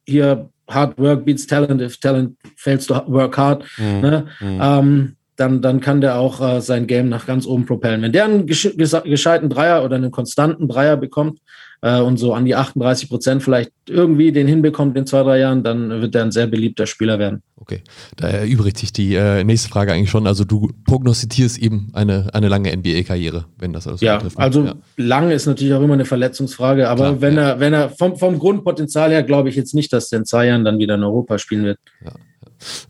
hier 0.07 0.49
Hard 0.69 0.99
Work 0.99 1.25
beats 1.25 1.47
Talent, 1.47 1.81
if 1.81 2.01
Talent 2.01 2.37
fails 2.57 2.87
to 2.87 3.05
work 3.07 3.37
hard, 3.37 3.64
mhm. 3.77 4.01
Ne? 4.01 4.27
Mhm. 4.40 4.61
Ähm, 4.62 5.16
dann, 5.37 5.62
dann 5.62 5.81
kann 5.81 6.01
der 6.01 6.18
auch 6.18 6.40
äh, 6.40 6.61
sein 6.61 6.87
Game 6.87 7.09
nach 7.09 7.27
ganz 7.27 7.46
oben 7.46 7.66
propellen. 7.66 8.03
Wenn 8.03 8.12
der 8.12 8.25
einen 8.25 8.46
gescheiten 8.46 9.49
Dreier 9.49 9.85
oder 9.85 9.96
einen 9.96 10.11
konstanten 10.11 10.68
Dreier 10.68 10.96
bekommt, 10.96 11.40
äh, 11.83 12.01
und 12.01 12.16
so 12.18 12.35
an 12.35 12.44
die 12.44 12.55
38 12.55 13.09
Prozent 13.09 13.42
vielleicht 13.42 13.70
irgendwie 13.88 14.33
den 14.33 14.49
hinbekommt 14.49 14.96
in 14.96 15.07
zwei, 15.07 15.22
drei 15.22 15.38
Jahren, 15.38 15.62
dann 15.62 15.90
wird 16.03 16.14
er 16.14 16.22
ein 16.22 16.33
sehr 16.33 16.46
beliebter 16.46 16.87
Spieler 16.87 17.18
werden. 17.18 17.42
Okay, 17.57 17.83
da 18.16 18.29
erübrigt 18.29 18.79
sich 18.79 18.92
die 18.92 19.14
äh, 19.14 19.44
nächste 19.44 19.68
Frage 19.68 19.92
eigentlich 19.92 20.11
schon. 20.11 20.27
Also 20.27 20.44
du 20.44 20.70
prognostizierst 20.85 21.59
eben 21.59 21.90
eine, 21.92 22.29
eine 22.33 22.49
lange 22.49 22.75
NBA-Karriere, 22.77 23.46
wenn 23.59 23.72
das 23.72 23.87
alles 23.87 24.01
so 24.01 24.07
ja, 24.07 24.16
betrifft. 24.16 24.38
Also 24.38 24.64
ja, 24.64 24.70
also 24.70 24.81
lang 24.96 25.31
ist 25.31 25.46
natürlich 25.46 25.75
auch 25.75 25.83
immer 25.83 25.94
eine 25.94 26.05
Verletzungsfrage, 26.05 26.88
aber 26.88 27.05
Klar, 27.05 27.20
wenn 27.20 27.37
ja. 27.37 27.51
er, 27.51 27.61
wenn 27.61 27.72
er 27.72 27.90
vom, 27.90 28.16
vom 28.16 28.38
Grundpotenzial 28.38 29.11
her 29.11 29.22
glaube 29.22 29.49
ich 29.49 29.57
jetzt 29.57 29.75
nicht, 29.75 29.92
dass 29.92 30.11
er 30.12 30.20
in 30.20 30.25
zwei 30.25 30.46
Jahren 30.46 30.64
dann 30.64 30.79
wieder 30.79 30.94
in 30.94 31.05
Europa 31.05 31.38
spielen 31.38 31.64
wird. 31.64 31.79
Ja, 32.05 32.12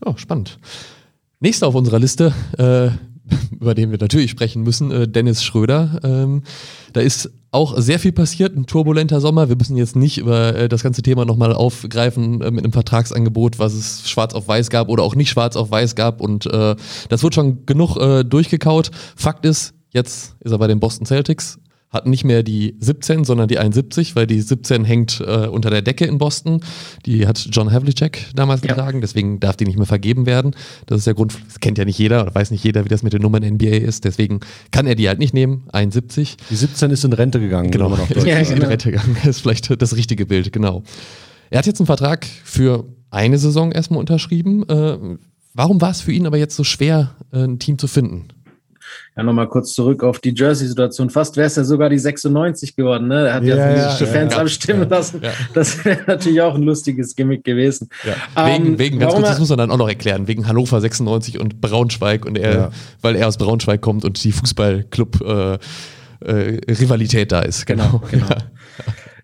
oh, 0.05 0.15
spannend. 0.17 0.59
Nächster 1.39 1.67
auf 1.67 1.75
unserer 1.75 1.99
Liste, 1.99 2.33
äh, 2.57 2.89
über 3.55 3.75
den 3.75 3.91
wir 3.91 3.99
natürlich 3.99 4.31
sprechen 4.31 4.63
müssen, 4.63 4.91
äh, 4.91 5.07
Dennis 5.07 5.43
Schröder. 5.43 5.99
Ähm, 6.03 6.43
da 6.93 7.01
ist 7.01 7.29
auch 7.51 7.77
sehr 7.77 7.99
viel 7.99 8.11
passiert, 8.11 8.55
ein 8.55 8.65
turbulenter 8.65 9.21
Sommer. 9.21 9.47
Wir 9.47 9.55
müssen 9.55 9.77
jetzt 9.77 9.95
nicht 9.95 10.17
über 10.17 10.55
äh, 10.55 10.67
das 10.67 10.81
ganze 10.81 11.03
Thema 11.03 11.25
nochmal 11.25 11.53
aufgreifen 11.53 12.41
äh, 12.41 12.49
mit 12.49 12.63
einem 12.63 12.73
Vertragsangebot, 12.73 13.59
was 13.59 13.73
es 13.73 14.09
schwarz 14.09 14.33
auf 14.33 14.47
weiß 14.47 14.69
gab 14.69 14.89
oder 14.89 15.03
auch 15.03 15.15
nicht 15.15 15.29
schwarz 15.29 15.55
auf 15.55 15.69
weiß 15.69 15.95
gab. 15.95 16.21
Und 16.21 16.47
äh, 16.47 16.75
das 17.09 17.23
wird 17.23 17.35
schon 17.35 17.65
genug 17.65 17.97
äh, 17.97 18.23
durchgekaut. 18.23 18.91
Fakt 19.15 19.45
ist, 19.45 19.75
jetzt 19.91 20.35
ist 20.39 20.51
er 20.51 20.57
bei 20.57 20.67
den 20.67 20.79
Boston 20.79 21.05
Celtics 21.05 21.59
hat 21.89 22.05
nicht 22.05 22.25
mehr 22.25 22.43
die 22.43 22.75
17, 22.79 23.23
sondern 23.23 23.47
die 23.47 23.59
71, 23.59 24.15
weil 24.15 24.27
die 24.27 24.41
17 24.41 24.83
hängt 24.83 25.21
äh, 25.21 25.47
unter 25.47 25.69
der 25.69 25.81
Decke 25.81 26.05
in 26.05 26.17
Boston. 26.17 26.61
Die 27.05 27.27
hat 27.27 27.47
John 27.51 27.71
Havlicek 27.71 28.25
damals 28.35 28.61
ja. 28.61 28.69
getragen, 28.69 28.99
deswegen 28.99 29.39
darf 29.39 29.55
die 29.55 29.65
nicht 29.65 29.77
mehr 29.77 29.85
vergeben 29.85 30.25
werden. 30.25 30.53
Das 30.85 30.99
ist 30.99 31.07
der 31.07 31.13
Grund, 31.13 31.37
das 31.47 31.59
kennt 31.59 31.77
ja 31.77 31.85
nicht 31.85 31.97
jeder 31.97 32.23
oder 32.23 32.35
weiß 32.35 32.51
nicht 32.51 32.63
jeder, 32.63 32.83
wie 32.83 32.89
das 32.89 33.03
mit 33.03 33.13
den 33.13 33.21
Nummern 33.21 33.43
NBA 33.43 33.77
ist. 33.77 34.03
Deswegen 34.03 34.41
kann 34.71 34.85
er 34.85 34.95
die 34.95 35.07
halt 35.07 35.19
nicht 35.19 35.33
nehmen, 35.33 35.63
71. 35.71 36.37
Die 36.49 36.55
17 36.55 36.91
ist 36.91 37.05
in 37.05 37.13
Rente 37.13 37.39
gegangen. 37.39 37.71
Genau, 37.71 37.89
ja, 38.25 38.39
ist 38.39 38.49
in 38.49 38.57
genau. 38.57 38.69
Rente 38.69 38.91
gegangen. 38.91 39.15
Das 39.15 39.37
ist 39.37 39.41
vielleicht 39.41 39.81
das 39.81 39.95
richtige 39.95 40.25
Bild, 40.25 40.51
genau. 40.51 40.83
Er 41.49 41.59
hat 41.59 41.65
jetzt 41.67 41.79
einen 41.79 41.87
Vertrag 41.87 42.25
für 42.43 42.85
eine 43.09 43.37
Saison 43.37 43.71
erstmal 43.71 44.01
unterschrieben. 44.01 44.67
Äh, 44.67 45.17
warum 45.53 45.79
war 45.79 45.91
es 45.91 46.01
für 46.01 46.11
ihn 46.11 46.27
aber 46.27 46.37
jetzt 46.37 46.57
so 46.57 46.65
schwer, 46.65 47.15
äh, 47.31 47.43
ein 47.43 47.59
Team 47.59 47.77
zu 47.77 47.87
finden? 47.87 48.27
Ja 49.15 49.23
nochmal 49.23 49.47
kurz 49.47 49.73
zurück 49.73 50.03
auf 50.03 50.19
die 50.19 50.33
Jersey-Situation. 50.35 51.09
Fast 51.09 51.37
wäre 51.37 51.47
es 51.47 51.55
ja 51.55 51.63
sogar 51.63 51.89
die 51.89 51.99
96 51.99 52.75
geworden. 52.75 53.07
Ne? 53.07 53.27
Er 53.27 53.33
hat 53.35 53.43
ja, 53.43 53.55
ja 53.55 53.75
ja, 53.75 53.89
Fans 53.89 54.33
ja, 54.33 54.41
abstimmen 54.41 54.89
lassen. 54.89 55.21
Das 55.53 55.83
wäre 55.85 55.99
natürlich 56.07 56.41
auch 56.41 56.55
ein 56.55 56.63
lustiges 56.63 57.15
Gimmick 57.15 57.43
gewesen. 57.43 57.89
Wegen, 58.35 58.65
ähm, 58.65 58.79
wegen 58.79 58.99
ganz 58.99 59.13
kurz, 59.13 59.27
das 59.27 59.39
muss 59.39 59.49
man 59.49 59.57
dann 59.57 59.71
auch 59.71 59.77
noch 59.77 59.89
erklären, 59.89 60.27
wegen 60.27 60.47
Hannover 60.47 60.79
96 60.81 61.39
und 61.39 61.61
Braunschweig 61.61 62.25
und 62.25 62.37
er, 62.37 62.71
weil 63.01 63.15
er 63.15 63.27
aus 63.27 63.37
Braunschweig 63.37 63.81
kommt 63.81 64.05
und 64.05 64.23
die 64.23 64.31
Fußballclub 64.31 65.21
äh, 65.21 65.57
äh, 66.21 66.59
Rivalität 66.71 67.31
da 67.31 67.41
ist. 67.41 67.65
Genau, 67.65 68.01
genau. 68.09 68.27
genau. 68.27 68.37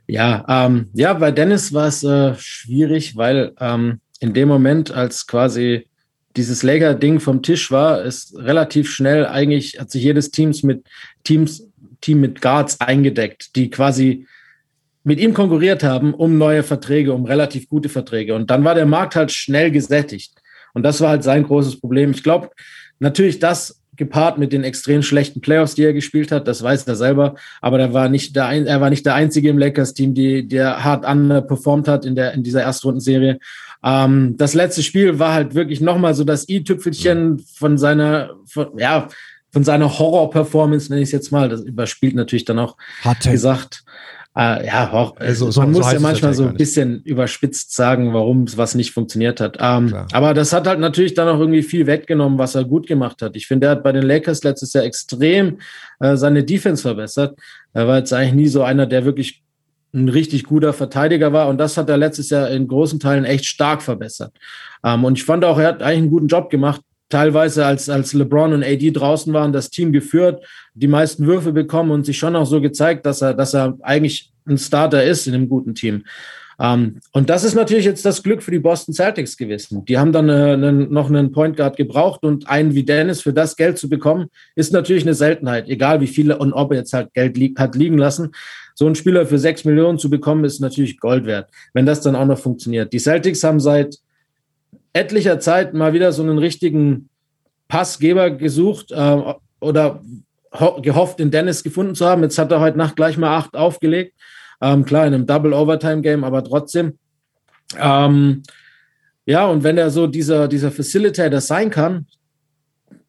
Ja, 0.05 0.43
ähm, 0.49 0.89
ja, 0.93 1.13
bei 1.13 1.31
Dennis 1.31 1.73
war 1.73 1.87
es 1.87 2.03
äh, 2.03 2.35
schwierig, 2.35 3.15
weil 3.15 3.53
ähm, 3.59 4.01
in 4.19 4.33
dem 4.33 4.49
Moment, 4.49 4.91
als 4.91 5.27
quasi 5.27 5.87
dieses 6.35 6.63
Lager-Ding 6.63 7.19
vom 7.19 7.41
Tisch 7.41 7.71
war, 7.71 8.01
ist 8.03 8.35
relativ 8.37 8.89
schnell 8.89 9.25
eigentlich, 9.25 9.79
hat 9.79 9.91
sich 9.91 10.03
jedes 10.03 10.31
Teams 10.31 10.63
mit 10.63 10.83
Teams, 11.23 11.67
Team 12.01 12.21
mit 12.21 12.41
Guards 12.41 12.79
eingedeckt, 12.81 13.55
die 13.55 13.69
quasi 13.69 14.25
mit 15.03 15.19
ihm 15.19 15.33
konkurriert 15.33 15.83
haben 15.83 16.13
um 16.13 16.37
neue 16.37 16.63
Verträge, 16.63 17.13
um 17.13 17.25
relativ 17.25 17.67
gute 17.69 17.89
Verträge. 17.89 18.35
Und 18.35 18.49
dann 18.49 18.63
war 18.63 18.75
der 18.75 18.85
Markt 18.85 19.15
halt 19.15 19.31
schnell 19.31 19.69
gesättigt. 19.69 20.33
Und 20.73 20.83
das 20.83 21.01
war 21.01 21.09
halt 21.09 21.23
sein 21.23 21.43
großes 21.43 21.79
Problem. 21.79 22.11
Ich 22.11 22.23
glaube, 22.23 22.49
natürlich 22.99 23.39
das 23.39 23.81
gepaart 23.95 24.39
mit 24.39 24.51
den 24.51 24.63
extrem 24.63 25.03
schlechten 25.03 25.39
Playoffs, 25.39 25.75
die 25.75 25.83
er 25.83 25.93
gespielt 25.93 26.31
hat, 26.31 26.47
das 26.47 26.63
weiß 26.63 26.87
er 26.87 26.95
selber. 26.95 27.35
Aber 27.61 27.79
er 27.79 27.93
war 27.93 28.09
nicht 28.09 28.35
der, 28.35 28.45
er 28.45 28.81
war 28.81 28.89
nicht 28.89 29.05
der 29.05 29.13
einzige 29.13 29.49
im 29.49 29.59
Lakers-Team, 29.59 30.15
der 30.47 30.83
hart 30.83 31.03
performt 31.47 31.87
hat 31.87 32.05
in 32.05 32.15
der, 32.15 32.33
in 32.33 32.43
dieser 32.43 32.63
Erstrundenserie. 32.63 33.39
Ähm, 33.83 34.35
das 34.37 34.53
letzte 34.53 34.83
Spiel 34.83 35.19
war 35.19 35.33
halt 35.33 35.55
wirklich 35.55 35.81
nochmal 35.81 36.13
so 36.13 36.23
das 36.23 36.47
i-Tüpfelchen 36.47 37.39
von 37.39 37.77
seiner, 37.77 38.31
von, 38.45 38.77
ja, 38.77 39.07
von 39.51 39.63
seiner 39.63 39.99
Horror-Performance, 39.99 40.89
nenne 40.89 41.01
ich 41.01 41.09
es 41.09 41.13
jetzt 41.13 41.31
mal. 41.31 41.49
Das 41.49 41.61
überspielt 41.61 42.15
natürlich 42.15 42.45
dann 42.45 42.59
auch 42.59 42.77
Hard 43.03 43.21
gesagt. 43.21 43.83
Äh, 44.35 44.65
ja, 44.65 44.91
auch, 44.91 45.15
also, 45.17 45.51
so, 45.51 45.61
man 45.61 45.73
muss 45.73 45.91
ja 45.91 45.99
manchmal 45.99 46.33
so 46.33 46.47
ein 46.47 46.55
bisschen 46.55 47.03
überspitzt 47.03 47.75
sagen, 47.75 48.15
warum 48.15 48.45
es 48.45 48.57
was 48.57 48.73
nicht 48.73 48.91
funktioniert 48.91 49.39
hat. 49.39 49.57
Ähm, 49.59 49.93
aber 50.11 50.33
das 50.33 50.53
hat 50.53 50.65
halt 50.65 50.79
natürlich 50.79 51.13
dann 51.13 51.27
auch 51.27 51.39
irgendwie 51.39 51.61
viel 51.61 51.85
weggenommen, 51.85 52.39
was 52.39 52.55
er 52.55 52.63
gut 52.63 52.87
gemacht 52.87 53.21
hat. 53.21 53.35
Ich 53.35 53.45
finde, 53.45 53.67
er 53.67 53.71
hat 53.71 53.83
bei 53.83 53.91
den 53.91 54.01
Lakers 54.01 54.43
letztes 54.43 54.73
Jahr 54.73 54.85
extrem 54.85 55.59
äh, 55.99 56.17
seine 56.17 56.43
Defense 56.43 56.81
verbessert. 56.81 57.37
Er 57.73 57.87
war 57.87 57.99
jetzt 57.99 58.11
eigentlich 58.11 58.33
nie 58.33 58.47
so 58.47 58.63
einer, 58.63 58.87
der 58.87 59.05
wirklich 59.05 59.42
ein 59.93 60.09
richtig 60.09 60.43
guter 60.43 60.73
Verteidiger 60.73 61.33
war. 61.33 61.47
Und 61.47 61.57
das 61.57 61.77
hat 61.77 61.89
er 61.89 61.97
letztes 61.97 62.29
Jahr 62.29 62.49
in 62.49 62.67
großen 62.67 62.99
Teilen 62.99 63.25
echt 63.25 63.45
stark 63.45 63.81
verbessert. 63.81 64.33
Ähm, 64.83 65.05
und 65.05 65.17
ich 65.17 65.23
fand 65.23 65.45
auch, 65.45 65.59
er 65.59 65.67
hat 65.67 65.81
eigentlich 65.81 65.99
einen 65.99 66.09
guten 66.09 66.27
Job 66.27 66.49
gemacht 66.49 66.81
teilweise 67.09 67.63
als, 67.63 67.89
als 67.89 68.13
LeBron 68.13 68.53
und 68.53 68.63
AD 68.63 68.91
draußen 68.91 69.31
waren, 69.33 69.53
das 69.53 69.69
Team 69.69 69.91
geführt, 69.91 70.43
die 70.73 70.87
meisten 70.87 71.27
Würfe 71.27 71.51
bekommen 71.51 71.91
und 71.91 72.07
sich 72.07 72.17
schon 72.17 72.35
auch 72.35 72.47
so 72.47 72.59
gezeigt, 72.59 73.05
dass 73.05 73.21
er, 73.21 73.35
dass 73.35 73.53
er 73.53 73.77
eigentlich 73.83 74.31
ein 74.47 74.57
Starter 74.57 75.03
ist 75.03 75.27
in 75.27 75.35
einem 75.35 75.47
guten 75.47 75.75
Team. 75.75 76.05
Um, 76.57 76.65
ähm, 76.65 76.99
und 77.11 77.29
das 77.29 77.43
ist 77.43 77.55
natürlich 77.55 77.85
jetzt 77.85 78.05
das 78.05 78.21
Glück 78.21 78.43
für 78.43 78.51
die 78.51 78.59
Boston 78.59 78.93
Celtics 78.93 79.37
gewesen. 79.37 79.85
Die 79.85 79.97
haben 79.97 80.11
dann 80.11 80.29
äh, 80.29 80.55
noch 80.55 81.09
einen 81.09 81.31
Point 81.31 81.57
Guard 81.57 81.77
gebraucht 81.77 82.23
und 82.23 82.47
einen 82.47 82.75
wie 82.75 82.83
Dennis 82.83 83.21
für 83.21 83.33
das 83.33 83.55
Geld 83.55 83.77
zu 83.77 83.89
bekommen, 83.89 84.27
ist 84.55 84.71
natürlich 84.71 85.03
eine 85.03 85.15
Seltenheit, 85.15 85.67
egal 85.67 86.01
wie 86.01 86.07
viele 86.07 86.37
und 86.37 86.53
ob 86.53 86.71
er 86.71 86.79
jetzt 86.79 86.93
halt 86.93 87.13
Geld 87.13 87.37
li 87.37 87.53
hat 87.57 87.75
liegen 87.75 87.97
lassen. 87.97 88.31
So 88.75 88.85
einen 88.85 88.95
Spieler 88.95 89.25
für 89.25 89.39
sechs 89.39 89.65
Millionen 89.65 89.97
zu 89.97 90.09
bekommen, 90.09 90.45
ist 90.45 90.59
natürlich 90.59 90.99
Gold 90.99 91.25
wert, 91.25 91.49
wenn 91.73 91.85
das 91.85 92.01
dann 92.01 92.15
auch 92.15 92.25
noch 92.25 92.39
funktioniert. 92.39 92.93
Die 92.93 92.99
Celtics 92.99 93.43
haben 93.43 93.59
seit 93.59 93.97
etlicher 94.93 95.39
Zeit 95.39 95.73
mal 95.73 95.93
wieder 95.93 96.11
so 96.11 96.23
einen 96.23 96.37
richtigen 96.37 97.09
Passgeber 97.67 98.29
gesucht 98.29 98.91
äh, 98.91 99.21
oder 99.59 100.01
gehofft, 100.81 101.19
in 101.19 101.31
Dennis 101.31 101.63
gefunden 101.63 101.95
zu 101.95 102.05
haben. 102.05 102.21
Jetzt 102.21 102.37
hat 102.37 102.51
er 102.51 102.59
heute 102.59 102.77
Nacht 102.77 102.95
gleich 102.95 103.17
mal 103.17 103.35
acht 103.35 103.55
aufgelegt. 103.55 104.13
Ähm, 104.63 104.85
klar, 104.85 105.05
in 105.05 105.13
einem 105.13 105.27
Double 105.27 105.53
Overtime 105.53 106.01
Game, 106.01 106.23
aber 106.23 106.41
trotzdem. 106.41 106.97
Ähm, 107.77 108.43
ja, 109.25 109.45
und 109.45 109.63
wenn 109.63 109.77
er 109.77 109.89
so 109.89 110.07
dieser, 110.07 110.47
dieser 110.47 110.71
Facilitator 110.71 111.41
sein 111.41 111.69
kann, 111.69 112.07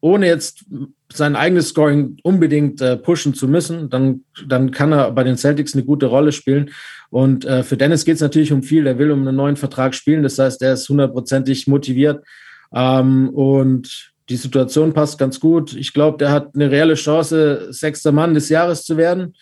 ohne 0.01 0.27
jetzt 0.27 0.65
sein 1.11 1.37
eigenes 1.37 1.69
Scoring 1.69 2.17
unbedingt 2.23 2.81
äh, 2.81 2.97
pushen 2.97 3.33
zu 3.33 3.47
müssen, 3.47 3.89
dann, 3.89 4.25
dann 4.47 4.71
kann 4.71 4.91
er 4.91 5.11
bei 5.11 5.23
den 5.23 5.37
Celtics 5.37 5.73
eine 5.73 5.85
gute 5.85 6.07
Rolle 6.07 6.33
spielen. 6.33 6.71
Und 7.09 7.45
äh, 7.45 7.63
für 7.63 7.77
Dennis 7.77 8.03
geht 8.03 8.15
es 8.15 8.21
natürlich 8.21 8.51
um 8.51 8.61
viel. 8.61 8.83
Der 8.83 8.99
will 8.99 9.11
um 9.11 9.25
einen 9.25 9.37
neuen 9.37 9.55
Vertrag 9.55 9.95
spielen. 9.95 10.23
Das 10.23 10.37
heißt, 10.37 10.61
er 10.61 10.73
ist 10.73 10.89
hundertprozentig 10.89 11.67
motiviert. 11.67 12.25
Ähm, 12.73 13.29
und 13.29 14.13
die 14.27 14.35
Situation 14.35 14.93
passt 14.93 15.17
ganz 15.17 15.39
gut. 15.39 15.73
Ich 15.73 15.93
glaube, 15.93 16.17
der 16.17 16.31
hat 16.31 16.53
eine 16.53 16.69
reelle 16.69 16.95
Chance, 16.95 17.67
sechster 17.69 18.11
Mann 18.11 18.33
des 18.33 18.49
Jahres 18.49 18.83
zu 18.83 18.97
werden. 18.97 19.35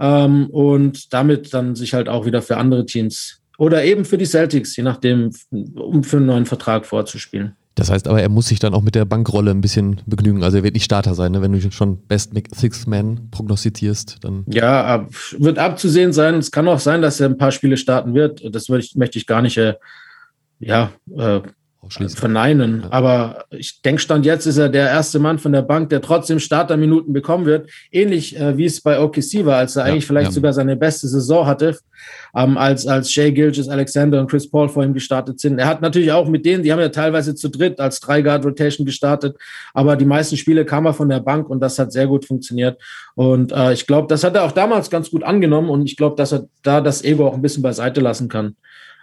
Ähm, 0.00 0.46
und 0.50 1.12
damit 1.12 1.52
dann 1.52 1.76
sich 1.76 1.94
halt 1.94 2.08
auch 2.08 2.24
wieder 2.24 2.42
für 2.42 2.56
andere 2.56 2.86
Teams 2.86 3.40
oder 3.58 3.84
eben 3.84 4.04
für 4.04 4.16
die 4.16 4.24
Celtics, 4.24 4.74
je 4.76 4.82
nachdem, 4.82 5.30
um 5.50 6.02
für 6.02 6.16
einen 6.16 6.26
neuen 6.26 6.46
Vertrag 6.46 6.86
vorzuspielen. 6.86 7.56
Das 7.74 7.90
heißt 7.90 8.08
aber, 8.08 8.20
er 8.20 8.28
muss 8.28 8.48
sich 8.48 8.58
dann 8.58 8.74
auch 8.74 8.82
mit 8.82 8.94
der 8.94 9.04
Bankrolle 9.04 9.50
ein 9.50 9.60
bisschen 9.60 10.00
begnügen. 10.06 10.42
Also 10.42 10.58
er 10.58 10.62
wird 10.62 10.74
nicht 10.74 10.84
Starter 10.84 11.14
sein, 11.14 11.32
ne? 11.32 11.40
wenn 11.40 11.52
du 11.52 11.70
schon 11.70 11.98
Best 12.06 12.32
Six 12.54 12.86
Man 12.86 13.30
prognostizierst. 13.30 14.18
Dann 14.22 14.44
ja, 14.48 15.06
wird 15.38 15.58
abzusehen 15.58 16.12
sein. 16.12 16.34
Es 16.34 16.50
kann 16.50 16.68
auch 16.68 16.80
sein, 16.80 17.00
dass 17.00 17.20
er 17.20 17.28
ein 17.28 17.38
paar 17.38 17.52
Spiele 17.52 17.76
starten 17.76 18.14
wird. 18.14 18.42
Das 18.54 18.68
ich, 18.68 18.96
möchte 18.96 19.18
ich 19.18 19.26
gar 19.26 19.40
nicht 19.40 19.56
äh, 19.56 19.74
ja, 20.58 20.92
äh, 21.16 21.40
verneinen. 21.88 22.82
Ja. 22.82 22.92
Aber 22.92 23.44
ich 23.50 23.80
denke, 23.82 24.00
Stand 24.00 24.26
jetzt 24.26 24.46
ist 24.46 24.58
er 24.58 24.68
der 24.68 24.88
erste 24.88 25.18
Mann 25.18 25.38
von 25.38 25.52
der 25.52 25.62
Bank, 25.62 25.88
der 25.88 26.02
trotzdem 26.02 26.38
Starterminuten 26.38 27.12
bekommen 27.12 27.46
wird. 27.46 27.70
Ähnlich 27.90 28.38
äh, 28.38 28.56
wie 28.56 28.66
es 28.66 28.80
bei 28.80 29.00
OKC 29.00 29.44
war, 29.44 29.56
als 29.56 29.76
er 29.76 29.86
ja, 29.86 29.92
eigentlich 29.92 30.06
vielleicht 30.06 30.28
ja. 30.28 30.32
sogar 30.32 30.52
seine 30.52 30.76
beste 30.76 31.08
Saison 31.08 31.46
hatte, 31.46 31.78
ähm, 32.34 32.58
als, 32.58 32.86
als 32.86 33.10
Shea 33.10 33.30
Gilgis, 33.30 33.68
Alexander 33.68 34.20
und 34.20 34.30
Chris 34.30 34.48
Paul 34.48 34.68
vor 34.68 34.84
ihm 34.84 34.92
gestartet 34.92 35.40
sind. 35.40 35.58
Er 35.58 35.66
hat 35.66 35.80
natürlich 35.80 36.12
auch 36.12 36.28
mit 36.28 36.44
denen, 36.44 36.62
die 36.62 36.70
haben 36.70 36.80
ja 36.80 36.90
teilweise 36.90 37.34
zu 37.34 37.48
dritt 37.48 37.80
als 37.80 38.00
Drei-Guard-Rotation 38.00 38.84
gestartet, 38.84 39.36
aber 39.72 39.96
die 39.96 40.04
meisten 40.04 40.36
Spiele 40.36 40.64
kam 40.64 40.86
er 40.86 40.94
von 40.94 41.08
der 41.08 41.20
Bank 41.20 41.48
und 41.48 41.60
das 41.60 41.78
hat 41.78 41.92
sehr 41.92 42.06
gut 42.06 42.26
funktioniert. 42.26 42.80
Und 43.14 43.52
äh, 43.52 43.72
ich 43.72 43.86
glaube, 43.86 44.06
das 44.08 44.22
hat 44.22 44.34
er 44.34 44.44
auch 44.44 44.52
damals 44.52 44.90
ganz 44.90 45.10
gut 45.10 45.22
angenommen 45.22 45.70
und 45.70 45.86
ich 45.86 45.96
glaube, 45.96 46.16
dass 46.16 46.32
er 46.32 46.46
da 46.62 46.80
das 46.80 47.02
Ego 47.02 47.26
auch 47.26 47.34
ein 47.34 47.42
bisschen 47.42 47.62
beiseite 47.62 48.00
lassen 48.00 48.28
kann. 48.28 48.56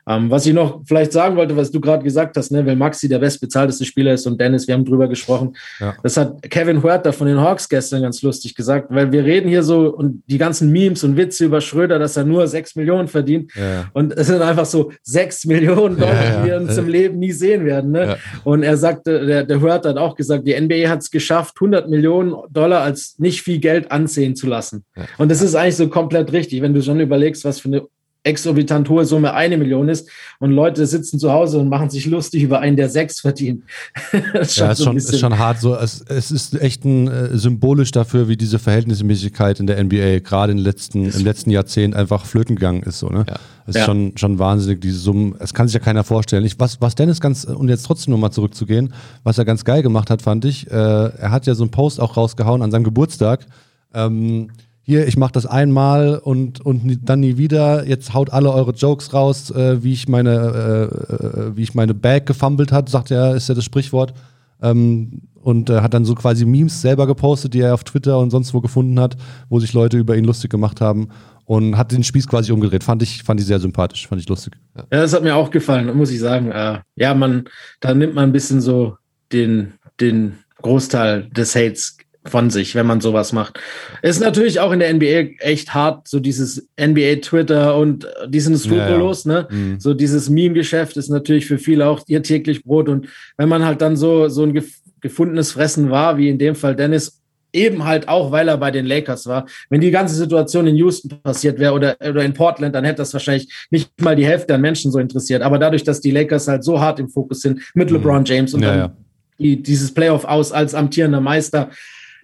Ähm, 0.07 0.31
was 0.31 0.45
ich 0.45 0.53
noch 0.53 0.81
vielleicht 0.85 1.11
sagen 1.11 1.35
wollte, 1.35 1.57
was 1.57 1.69
du 1.69 1.81
gerade 1.81 2.03
gesagt 2.03 2.37
hast, 2.37 2.51
ne, 2.51 2.65
weil 2.65 2.75
Maxi 2.75 3.09
der 3.09 3.19
bestbezahlteste 3.19 3.83
Spieler 3.83 4.13
ist 4.13 4.25
und 4.25 4.39
Dennis, 4.39 4.67
wir 4.67 4.73
haben 4.73 4.85
drüber 4.85 5.07
gesprochen. 5.07 5.55
Ja. 5.79 5.95
Das 6.01 6.15
hat 6.15 6.41
Kevin 6.43 6.81
Huerta 6.81 7.11
von 7.11 7.27
den 7.27 7.39
Hawks 7.39 7.67
gestern 7.67 8.01
ganz 8.01 8.21
lustig 8.21 8.55
gesagt, 8.55 8.87
weil 8.89 9.11
wir 9.11 9.25
reden 9.25 9.49
hier 9.49 9.63
so 9.63 9.93
und 9.93 10.23
die 10.27 10.37
ganzen 10.37 10.71
Memes 10.71 11.03
und 11.03 11.17
Witze 11.17 11.45
über 11.45 11.59
Schröder, 11.59 11.99
dass 11.99 12.15
er 12.15 12.23
nur 12.23 12.47
sechs 12.47 12.75
Millionen 12.75 13.07
verdient. 13.07 13.51
Ja. 13.55 13.89
Und 13.93 14.13
es 14.13 14.27
sind 14.27 14.41
einfach 14.41 14.65
so 14.65 14.91
sechs 15.03 15.45
Millionen 15.45 15.97
Dollar, 15.97 16.23
ja, 16.23 16.41
die 16.41 16.49
wir 16.49 16.57
uns 16.57 16.77
im 16.77 16.87
Leben 16.87 17.19
nie 17.19 17.31
sehen 17.31 17.65
werden. 17.65 17.91
Ne? 17.91 18.17
Und 18.45 18.63
er 18.63 18.77
sagte, 18.77 19.25
der, 19.25 19.43
der 19.43 19.61
Huerta 19.61 19.89
hat 19.89 19.97
auch 19.97 20.15
gesagt, 20.15 20.47
die 20.47 20.59
NBA 20.59 20.89
hat 20.89 20.99
es 20.99 21.11
geschafft, 21.11 21.55
100 21.57 21.89
Millionen 21.89 22.33
Dollar 22.49 22.81
als 22.81 23.15
nicht 23.17 23.41
viel 23.41 23.59
Geld 23.59 23.91
ansehen 23.91 24.35
zu 24.35 24.47
lassen. 24.47 24.85
Und 25.17 25.29
das 25.29 25.41
ist 25.41 25.55
eigentlich 25.55 25.75
so 25.75 25.89
komplett 25.89 26.31
richtig, 26.31 26.61
wenn 26.61 26.73
du 26.73 26.81
schon 26.81 26.99
überlegst, 26.99 27.43
was 27.43 27.59
für 27.59 27.67
eine 27.67 27.81
exorbitant 28.27 28.89
hohe 28.89 29.05
Summe 29.05 29.33
eine 29.33 29.57
Million 29.57 29.89
ist 29.89 30.09
und 30.39 30.51
Leute 30.51 30.85
sitzen 30.85 31.19
zu 31.19 31.31
Hause 31.31 31.57
und 31.59 31.69
machen 31.69 31.89
sich 31.89 32.05
lustig 32.05 32.43
über 32.43 32.59
einen, 32.59 32.75
der 32.75 32.89
sechs 32.89 33.21
verdient. 33.21 33.63
das 34.33 34.49
ist, 34.49 34.57
ja, 34.57 34.71
ist, 34.71 34.77
so 34.77 34.83
schon, 34.83 34.97
ist 34.97 35.19
schon 35.19 35.37
hart. 35.39 35.59
So, 35.59 35.75
es, 35.75 36.01
es 36.07 36.31
ist 36.31 36.61
echt 36.61 36.85
ein 36.85 37.07
äh, 37.07 37.37
symbolisch 37.37 37.91
dafür, 37.91 38.27
wie 38.27 38.37
diese 38.37 38.59
Verhältnismäßigkeit 38.59 39.59
in 39.59 39.67
der 39.67 39.83
NBA 39.83 40.19
gerade 40.19 40.51
im 40.51 40.57
letzten, 40.57 41.09
im 41.09 41.23
letzten 41.23 41.49
Jahrzehnt 41.49 41.95
einfach 41.95 42.25
flöten 42.25 42.55
gegangen 42.55 42.83
ist. 42.83 42.99
So, 42.99 43.09
ne? 43.09 43.25
Ja. 43.27 43.35
Es 43.65 43.75
ist 43.75 43.81
ja. 43.81 43.85
schon, 43.85 44.13
schon 44.15 44.39
wahnsinnig, 44.39 44.79
diese 44.79 44.99
Summen. 44.99 45.35
Es 45.39 45.53
kann 45.53 45.67
sich 45.67 45.73
ja 45.73 45.81
keiner 45.81 46.03
vorstellen. 46.03 46.45
Ich, 46.45 46.59
was, 46.59 46.79
was 46.79 46.95
Dennis 46.95 47.19
ganz, 47.19 47.43
und 47.43 47.67
jetzt 47.69 47.83
trotzdem 47.83 48.11
nochmal 48.11 48.31
zurückzugehen, 48.31 48.93
was 49.23 49.37
er 49.37 49.45
ganz 49.45 49.65
geil 49.65 49.83
gemacht 49.83 50.09
hat, 50.09 50.21
fand 50.21 50.45
ich, 50.45 50.71
äh, 50.71 50.73
er 50.73 51.31
hat 51.31 51.45
ja 51.47 51.55
so 51.55 51.63
einen 51.63 51.71
Post 51.71 51.99
auch 51.99 52.15
rausgehauen 52.15 52.61
an 52.61 52.71
seinem 52.71 52.83
Geburtstag. 52.83 53.45
Ähm, 53.93 54.49
hier, 54.87 55.05
ich 55.05 55.17
mache 55.17 55.33
das 55.33 55.45
einmal 55.45 56.17
und, 56.17 56.65
und 56.65 56.99
dann 57.03 57.19
nie 57.19 57.35
wieder. 57.35 57.85
Jetzt 57.85 58.13
haut 58.13 58.31
alle 58.31 58.53
eure 58.53 58.71
Jokes 58.71 59.13
raus, 59.13 59.51
äh, 59.51 59.83
wie 59.83 59.91
ich 59.91 60.07
meine, 60.07 60.31
äh, 60.31 61.13
äh, 61.13 61.57
wie 61.57 61.63
ich 61.63 61.75
meine 61.75 61.93
Bag 61.93 62.25
gefummelt 62.25 62.71
hat, 62.71 62.87
sagt 62.87 63.11
er, 63.11 63.35
ist 63.35 63.49
ja 63.49 63.55
das 63.55 63.65
Sprichwort. 63.65 64.13
Ähm, 64.61 65.23
und 65.41 65.69
äh, 65.69 65.81
hat 65.81 65.93
dann 65.93 66.05
so 66.05 66.15
quasi 66.15 66.45
Memes 66.45 66.81
selber 66.81 67.05
gepostet, 67.05 67.53
die 67.53 67.59
er 67.59 67.73
auf 67.73 67.83
Twitter 67.83 68.17
und 68.17 68.31
sonst 68.31 68.53
wo 68.53 68.61
gefunden 68.61 68.97
hat, 68.97 69.17
wo 69.49 69.59
sich 69.59 69.73
Leute 69.73 69.97
über 69.97 70.15
ihn 70.15 70.23
lustig 70.23 70.49
gemacht 70.49 70.79
haben 70.79 71.09
und 71.43 71.77
hat 71.77 71.91
den 71.91 72.05
Spieß 72.05 72.25
quasi 72.25 72.53
umgedreht. 72.53 72.85
Fand 72.85 73.03
ich, 73.03 73.23
fand 73.23 73.41
ich 73.41 73.45
sehr 73.45 73.59
sympathisch, 73.59 74.07
fand 74.07 74.21
ich 74.21 74.29
lustig. 74.29 74.53
Ja, 74.73 74.83
das 74.89 75.11
hat 75.11 75.21
mir 75.21 75.35
auch 75.35 75.51
gefallen, 75.51 75.95
muss 75.97 76.11
ich 76.11 76.19
sagen. 76.19 76.49
Äh, 76.51 76.79
ja, 76.95 77.13
man, 77.13 77.49
da 77.81 77.93
nimmt 77.93 78.15
man 78.15 78.29
ein 78.29 78.33
bisschen 78.33 78.61
so 78.61 78.95
den, 79.33 79.73
den 79.99 80.37
Großteil 80.61 81.29
des 81.29 81.55
Hates 81.55 81.96
von 82.27 82.49
sich, 82.49 82.75
wenn 82.75 82.85
man 82.85 83.01
sowas 83.01 83.33
macht. 83.33 83.59
Ist 84.01 84.19
natürlich 84.19 84.59
auch 84.59 84.71
in 84.71 84.79
der 84.79 84.93
NBA 84.93 85.35
echt 85.39 85.73
hart, 85.73 86.07
so 86.07 86.19
dieses 86.19 86.67
NBA-Twitter 86.79 87.75
und 87.77 88.07
die 88.27 88.39
sind 88.39 88.57
skrupellos, 88.57 89.25
ja, 89.25 89.31
ja. 89.31 89.41
ne? 89.41 89.47
Mhm. 89.49 89.79
So 89.79 89.93
dieses 89.93 90.29
Meme-Geschäft 90.29 90.97
ist 90.97 91.09
natürlich 91.09 91.45
für 91.45 91.57
viele 91.57 91.87
auch 91.87 92.01
ihr 92.07 92.23
täglich 92.23 92.63
Brot. 92.63 92.89
Und 92.89 93.07
wenn 93.37 93.49
man 93.49 93.65
halt 93.65 93.81
dann 93.81 93.97
so, 93.97 94.29
so 94.29 94.43
ein 94.43 94.59
gefundenes 95.01 95.51
Fressen 95.51 95.89
war, 95.89 96.17
wie 96.17 96.29
in 96.29 96.39
dem 96.39 96.55
Fall 96.55 96.75
Dennis, 96.75 97.21
eben 97.53 97.85
halt 97.85 98.07
auch, 98.07 98.31
weil 98.31 98.47
er 98.47 98.57
bei 98.57 98.71
den 98.71 98.85
Lakers 98.85 99.25
war. 99.25 99.45
Wenn 99.69 99.81
die 99.81 99.91
ganze 99.91 100.15
Situation 100.15 100.67
in 100.67 100.75
Houston 100.75 101.21
passiert 101.21 101.59
wäre 101.59 101.73
oder, 101.73 101.97
oder 101.99 102.23
in 102.23 102.33
Portland, 102.33 102.75
dann 102.75 102.83
hätte 102.83 102.97
das 102.97 103.13
wahrscheinlich 103.13 103.51
nicht 103.71 103.89
mal 104.01 104.15
die 104.15 104.25
Hälfte 104.25 104.53
an 104.53 104.61
Menschen 104.61 104.91
so 104.91 104.99
interessiert. 104.99 105.41
Aber 105.41 105.57
dadurch, 105.57 105.83
dass 105.83 106.01
die 106.01 106.11
Lakers 106.11 106.47
halt 106.47 106.63
so 106.63 106.79
hart 106.79 106.99
im 106.99 107.09
Fokus 107.09 107.41
sind 107.41 107.61
mit 107.73 107.89
mhm. 107.89 107.97
LeBron 107.97 108.25
James 108.25 108.53
und 108.53 108.63
ja, 108.63 108.77
dann. 108.77 108.91
Die, 109.39 109.61
dieses 109.61 109.93
Playoff 109.93 110.25
aus 110.25 110.51
als 110.51 110.73
amtierender 110.73 111.21
Meister, 111.21 111.69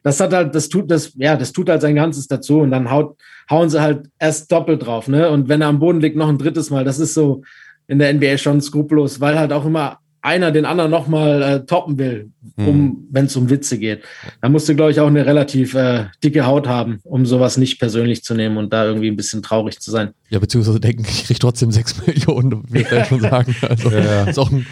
das 0.04 0.20
hat 0.20 0.34
halt, 0.34 0.54
das 0.54 0.70
tut 0.70 0.91
das, 0.91 1.14
ja, 1.16 1.36
das 1.36 1.51
tut 1.51 1.70
halt 1.70 1.82
sein 1.82 1.95
Ganzes 1.95 2.28
dazu 2.28 2.60
und 2.60 2.72
dann 2.72 2.91
haut, 2.91 3.18
hauen 3.49 3.70
sie 3.70 3.82
halt 3.82 4.10
erst 4.20 4.51
doppelt 4.51 4.86
drauf, 4.86 5.08
ne? 5.08 5.30
Und 5.30 5.49
wenn 5.49 5.62
er 5.62 5.68
am 5.68 5.80
Boden 5.80 6.01
liegt, 6.01 6.18
noch 6.18 6.30
ein 6.30 6.38
drittes 6.38 6.70
Mal, 6.70 6.84
das 6.84 6.99
ist 6.99 7.14
so 7.14 7.41
in 7.88 7.99
der 7.99 8.14
NBA 8.14 8.38
schon 8.38 8.62
skrupellos, 8.62 9.20
weil 9.20 9.39
halt 9.39 9.51
auch 9.54 9.66
immer 9.66 9.99
einer 10.24 10.52
den 10.52 10.64
anderen 10.64 10.90
nochmal 10.90 11.42
äh, 11.42 11.66
toppen 11.66 12.00
will, 12.00 12.32
um, 12.56 12.66
mhm. 12.66 13.08
wenn 13.12 13.26
es 13.26 13.36
um 13.36 13.50
Witze 13.50 13.78
geht. 13.78 14.04
Da 14.42 14.48
musst 14.48 14.70
du, 14.70 14.76
glaube 14.76 14.92
ich, 14.92 15.02
auch 15.02 15.08
eine 15.08 15.26
relativ 15.26 15.76
äh, 15.76 16.06
dicke 16.24 16.46
Haut 16.46 16.66
haben, 16.66 17.00
um 17.04 17.26
sowas 17.26 17.58
nicht 17.58 17.78
persönlich 17.78 18.24
zu 18.24 18.34
nehmen 18.34 18.56
und 18.56 18.72
da 18.72 18.86
irgendwie 18.86 19.10
ein 19.10 19.18
bisschen 19.18 19.44
traurig 19.44 19.82
zu 19.82 19.92
sein. 19.92 20.14
Ja, 20.30 20.40
beziehungsweise 20.40 20.80
denken, 20.80 21.04
ich 21.08 21.26
kriege 21.26 21.40
trotzdem 21.40 21.72
sechs 21.72 21.96
Millionen, 22.08 22.64
wie 22.70 22.82
ich 22.82 23.06
schon 23.08 23.20
sagen. 23.20 23.54
Also 23.68 23.90
ja. 23.90 24.24
ist 24.24 24.40
auch 24.40 24.50
ein 24.50 24.66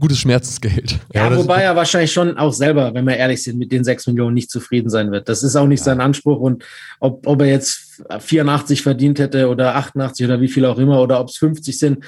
gutes 0.00 0.18
Schmerzensgeld. 0.18 0.98
Ja, 1.12 1.28
ja 1.28 1.36
wobei 1.36 1.60
er 1.60 1.76
wahrscheinlich 1.76 2.12
schon 2.12 2.38
auch 2.38 2.54
selber, 2.54 2.94
wenn 2.94 3.04
wir 3.04 3.18
ehrlich 3.18 3.42
sind, 3.42 3.58
mit 3.58 3.72
den 3.72 3.84
sechs 3.84 4.06
Millionen 4.06 4.32
nicht 4.32 4.50
zufrieden 4.50 4.88
sein 4.88 5.12
wird. 5.12 5.28
Das 5.28 5.42
ist 5.42 5.54
auch 5.54 5.66
nicht 5.66 5.80
ja. 5.80 5.84
sein 5.84 6.00
Anspruch 6.00 6.40
und 6.40 6.64
ob, 6.98 7.26
ob 7.26 7.42
er 7.42 7.48
jetzt 7.48 8.02
84 8.18 8.82
verdient 8.82 9.18
hätte 9.18 9.48
oder 9.50 9.76
88 9.76 10.24
oder 10.24 10.40
wie 10.40 10.48
viel 10.48 10.64
auch 10.64 10.78
immer 10.78 11.02
oder 11.02 11.20
ob 11.20 11.28
es 11.28 11.36
50 11.36 11.78
sind, 11.78 12.04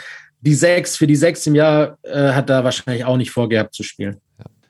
die 0.46 0.54
sechs, 0.54 0.96
für 0.96 1.08
die 1.08 1.16
sechs 1.16 1.46
im 1.46 1.56
Jahr 1.56 1.98
äh, 2.04 2.30
hat 2.30 2.48
er 2.48 2.62
wahrscheinlich 2.62 3.04
auch 3.04 3.16
nicht 3.16 3.32
vorgehabt 3.32 3.74
zu 3.74 3.82
spielen. 3.82 4.16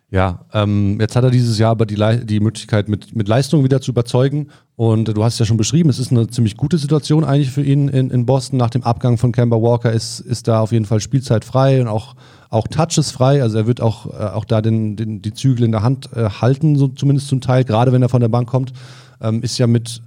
Ja, 0.09 0.47
ähm, 0.55 0.99
jetzt 1.01 1.17
hat 1.17 1.25
er 1.25 1.31
dieses 1.31 1.59
Jahr 1.59 1.73
aber 1.73 1.85
die, 1.85 1.97
Le 1.97 2.25
die 2.25 2.41
Möglichkeit, 2.41 2.89
mit, 2.89 3.15
mit 3.15 3.29
Leistung 3.29 3.63
wieder 3.63 3.83
zu 3.83 3.91
überzeugen. 3.91 4.49
Und 4.77 5.15
du 5.15 5.23
hast 5.23 5.35
es 5.35 5.41
ja 5.41 5.45
schon 5.45 5.59
beschrieben, 5.59 5.91
es 5.91 5.99
ist 5.99 6.13
eine 6.13 6.29
ziemlich 6.29 6.57
gute 6.57 6.79
Situation 6.79 7.25
eigentlich 7.25 7.51
für 7.51 7.63
ihn 7.63 7.89
in, 7.89 8.11
in 8.11 8.25
Boston. 8.25 8.57
Nach 8.57 8.71
dem 8.71 8.85
Abgang 8.85 9.19
von 9.19 9.33
Kemba 9.33 9.57
Walker 9.57 9.93
ist, 9.93 10.21
ist 10.21 10.49
da 10.49 10.61
auf 10.61 10.73
jeden 10.73 10.87
Fall 10.87 11.01
Spielzeit 11.01 11.45
frei 11.45 11.83
und 11.83 11.89
auch, 11.89 12.15
auch 12.49 12.69
Touches 12.69 13.11
frei. 13.11 13.43
Also 13.43 13.59
er 13.59 13.67
wird 13.67 13.83
auch, 13.83 14.07
äh, 14.07 14.33
auch 14.33 14.47
da 14.47 14.63
den, 14.63 14.97
den, 14.97 15.21
die 15.21 15.35
Zügel 15.35 15.65
in 15.65 15.73
der 15.73 15.83
Hand 15.83 16.09
äh, 16.15 16.31
halten, 16.31 16.77
so 16.77 16.89
zumindest 16.89 17.29
zum 17.29 17.43
Teil, 17.43 17.65
gerade 17.65 17.93
wenn 17.93 18.01
er 18.01 18.09
von 18.09 18.23
der 18.23 18.29
Bank 18.29 18.49
kommt. 18.49 18.73
Ähm, 19.21 19.43
ist 19.43 19.59
ja 19.59 19.67
mit 19.67 20.03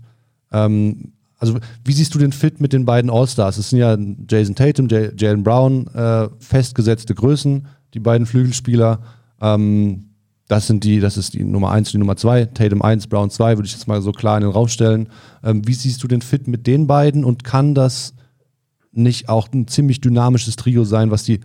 ähm, 0.52 1.14
also 1.40 1.58
wie 1.86 1.94
siehst 1.94 2.14
du 2.14 2.20
den 2.20 2.34
Fit 2.34 2.60
mit 2.60 2.74
den 2.74 2.86
beiden 2.86 3.10
All-Stars? 3.10 3.58
Es 3.58 3.70
sind 3.70 3.80
ja 3.80 3.98
Jason 4.30 4.56
Tatum, 4.56 4.88
Jalen 4.90 5.44
Brown, 5.44 5.88
äh, 5.88 6.28
festgesetzte 6.38 7.16
Größen, 7.16 7.66
die 7.94 8.00
beiden 8.00 8.28
Flügelspieler. 8.28 9.00
Ähm, 9.42 10.10
das 10.50 10.68
sind 10.68 10.84
die, 10.84 11.00
das 11.00 11.16
ist 11.16 11.36
die 11.36 11.44
Nummer 11.44 11.72
1 11.72 11.90
und 11.90 11.94
die 11.94 12.00
Nummer 12.00 12.18
2. 12.18 12.46
Tatum 12.46 12.82
1, 12.82 13.08
Brown 13.08 13.30
2, 13.30 13.58
würde 13.58 13.68
ich 13.68 13.74
jetzt 13.74 13.88
mal 13.88 14.02
so 14.02 14.12
klar 14.12 14.38
in 14.38 14.44
den 14.44 14.52
Raum 14.52 14.68
stellen. 14.68 15.08
Ähm, 15.44 15.66
wie 15.66 15.74
siehst 15.74 16.04
du 16.04 16.08
den 16.08 16.22
Fit 16.22 16.48
mit 16.48 16.68
den 16.68 16.88
beiden 16.88 17.24
und 17.24 17.44
kann 17.44 17.74
das 17.74 18.16
nicht 18.92 19.30
auch 19.30 19.48
ein 19.54 19.68
ziemlich 19.68 20.02
dynamisches 20.02 20.56
Trio 20.56 20.84
sein, 20.84 21.12
was 21.12 21.24
die 21.24 21.40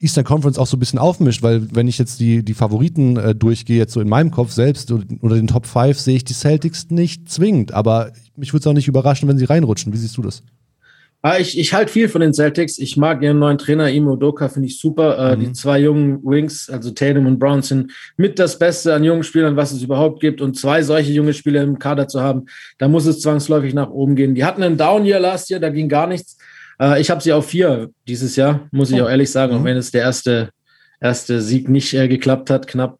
Eastern 0.00 0.24
Conference 0.24 0.58
auch 0.58 0.66
so 0.66 0.78
ein 0.78 0.80
bisschen 0.80 0.98
aufmischt, 0.98 1.42
weil 1.42 1.74
wenn 1.74 1.86
ich 1.86 1.98
jetzt 1.98 2.20
die, 2.20 2.42
die 2.42 2.54
Favoriten 2.54 3.18
äh, 3.18 3.34
durchgehe, 3.34 3.76
jetzt 3.76 3.92
so 3.92 4.00
in 4.00 4.08
meinem 4.08 4.30
Kopf 4.30 4.50
selbst 4.50 4.90
oder 4.90 5.36
den 5.36 5.46
Top 5.46 5.66
5, 5.66 5.98
sehe 5.98 6.16
ich 6.16 6.24
die 6.24 6.32
Celtics 6.32 6.88
nicht 6.88 7.28
zwingend. 7.28 7.74
Aber 7.74 8.10
mich 8.40 8.52
würde 8.52 8.62
es 8.62 8.66
auch 8.66 8.72
nicht 8.72 8.88
überraschen, 8.88 9.28
wenn 9.28 9.38
sie 9.38 9.44
reinrutschen. 9.44 9.92
Wie 9.92 9.96
siehst 9.96 10.16
du 10.16 10.22
das? 10.22 10.42
Ah, 11.22 11.36
ich, 11.38 11.58
ich 11.58 11.74
halte 11.74 11.92
viel 11.92 12.08
von 12.08 12.22
den 12.22 12.32
Celtics. 12.32 12.78
Ich 12.78 12.96
mag 12.96 13.22
ihren 13.22 13.38
neuen 13.38 13.58
Trainer, 13.58 13.90
Imo 13.90 14.16
Doka, 14.16 14.48
finde 14.48 14.68
ich 14.68 14.80
super. 14.80 15.18
Äh, 15.18 15.36
mhm. 15.36 15.40
Die 15.40 15.52
zwei 15.52 15.78
jungen 15.78 16.24
Wings, 16.24 16.70
also 16.70 16.90
Tatum 16.92 17.26
und 17.26 17.38
Brown, 17.38 17.60
sind 17.60 17.92
mit 18.16 18.38
das 18.38 18.58
Beste 18.58 18.94
an 18.94 19.04
jungen 19.04 19.22
Spielern, 19.22 19.54
was 19.54 19.70
es 19.70 19.82
überhaupt 19.82 20.20
gibt. 20.20 20.40
Und 20.40 20.56
zwei 20.58 20.82
solche 20.82 21.12
junge 21.12 21.34
Spieler 21.34 21.62
im 21.62 21.78
Kader 21.78 22.08
zu 22.08 22.22
haben, 22.22 22.46
da 22.78 22.88
muss 22.88 23.04
es 23.04 23.20
zwangsläufig 23.20 23.74
nach 23.74 23.90
oben 23.90 24.16
gehen. 24.16 24.34
Die 24.34 24.44
hatten 24.44 24.62
einen 24.62 24.78
Down-Year 24.78 25.20
last 25.20 25.50
Year, 25.50 25.60
da 25.60 25.68
ging 25.68 25.90
gar 25.90 26.06
nichts. 26.06 26.38
Äh, 26.80 27.02
ich 27.02 27.10
habe 27.10 27.20
sie 27.20 27.34
auf 27.34 27.46
vier 27.46 27.90
dieses 28.08 28.36
Jahr, 28.36 28.66
muss 28.70 28.90
ich 28.90 28.98
oh. 28.98 29.04
auch 29.04 29.10
ehrlich 29.10 29.30
sagen, 29.30 29.52
mhm. 29.52 29.60
auch 29.60 29.64
wenn 29.64 29.76
es 29.76 29.90
der 29.90 30.00
erste, 30.00 30.48
erste 31.02 31.42
Sieg 31.42 31.68
nicht 31.68 31.92
äh, 31.92 32.08
geklappt 32.08 32.48
hat, 32.48 32.66
knapp. 32.66 32.98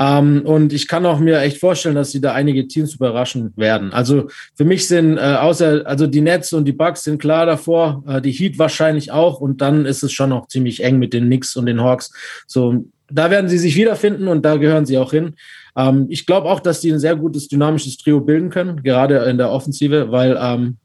Ähm, 0.00 0.42
und 0.46 0.72
ich 0.72 0.88
kann 0.88 1.04
auch 1.04 1.20
mir 1.20 1.40
echt 1.40 1.58
vorstellen, 1.58 1.94
dass 1.94 2.10
sie 2.10 2.22
da 2.22 2.32
einige 2.32 2.66
Teams 2.66 2.94
überraschen 2.94 3.52
werden. 3.56 3.92
Also 3.92 4.28
für 4.54 4.64
mich 4.64 4.88
sind 4.88 5.18
äh, 5.18 5.20
außer, 5.20 5.82
also 5.84 6.06
die 6.06 6.22
Nets 6.22 6.54
und 6.54 6.64
die 6.64 6.72
Bucks 6.72 7.04
sind 7.04 7.20
klar 7.20 7.44
davor, 7.44 8.02
äh, 8.08 8.22
die 8.22 8.32
Heat 8.32 8.58
wahrscheinlich 8.58 9.12
auch. 9.12 9.40
Und 9.40 9.60
dann 9.60 9.84
ist 9.84 10.02
es 10.02 10.12
schon 10.12 10.30
noch 10.30 10.48
ziemlich 10.48 10.82
eng 10.82 10.98
mit 10.98 11.12
den 11.12 11.26
Knicks 11.26 11.54
und 11.54 11.66
den 11.66 11.82
Hawks. 11.82 12.12
So, 12.46 12.86
da 13.10 13.30
werden 13.30 13.50
sie 13.50 13.58
sich 13.58 13.76
wiederfinden 13.76 14.26
und 14.28 14.42
da 14.42 14.56
gehören 14.56 14.86
sie 14.86 14.96
auch 14.96 15.10
hin. 15.10 15.34
Ähm, 15.76 16.06
ich 16.08 16.24
glaube 16.24 16.48
auch, 16.48 16.60
dass 16.60 16.80
die 16.80 16.90
ein 16.90 16.98
sehr 16.98 17.16
gutes 17.16 17.48
dynamisches 17.48 17.98
Trio 17.98 18.22
bilden 18.22 18.48
können, 18.48 18.82
gerade 18.82 19.18
in 19.24 19.36
der 19.36 19.50
Offensive, 19.50 20.10
weil 20.10 20.38
ähm, 20.40 20.78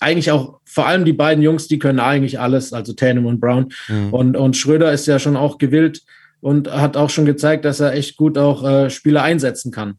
eigentlich 0.00 0.30
auch 0.30 0.60
vor 0.66 0.86
allem 0.86 1.06
die 1.06 1.14
beiden 1.14 1.42
Jungs, 1.42 1.68
die 1.68 1.78
können 1.78 2.00
eigentlich 2.00 2.38
alles, 2.38 2.74
also 2.74 2.92
Tatum 2.92 3.24
und 3.24 3.40
Brown. 3.40 3.72
Mhm. 3.88 4.12
Und, 4.12 4.36
und 4.36 4.58
Schröder 4.58 4.92
ist 4.92 5.06
ja 5.06 5.18
schon 5.18 5.38
auch 5.38 5.56
gewillt 5.56 6.02
und 6.44 6.70
hat 6.70 6.98
auch 6.98 7.08
schon 7.08 7.24
gezeigt, 7.24 7.64
dass 7.64 7.80
er 7.80 7.94
echt 7.94 8.18
gut 8.18 8.36
auch 8.36 8.62
äh, 8.68 8.90
Spieler 8.90 9.22
einsetzen 9.22 9.72
kann. 9.72 9.94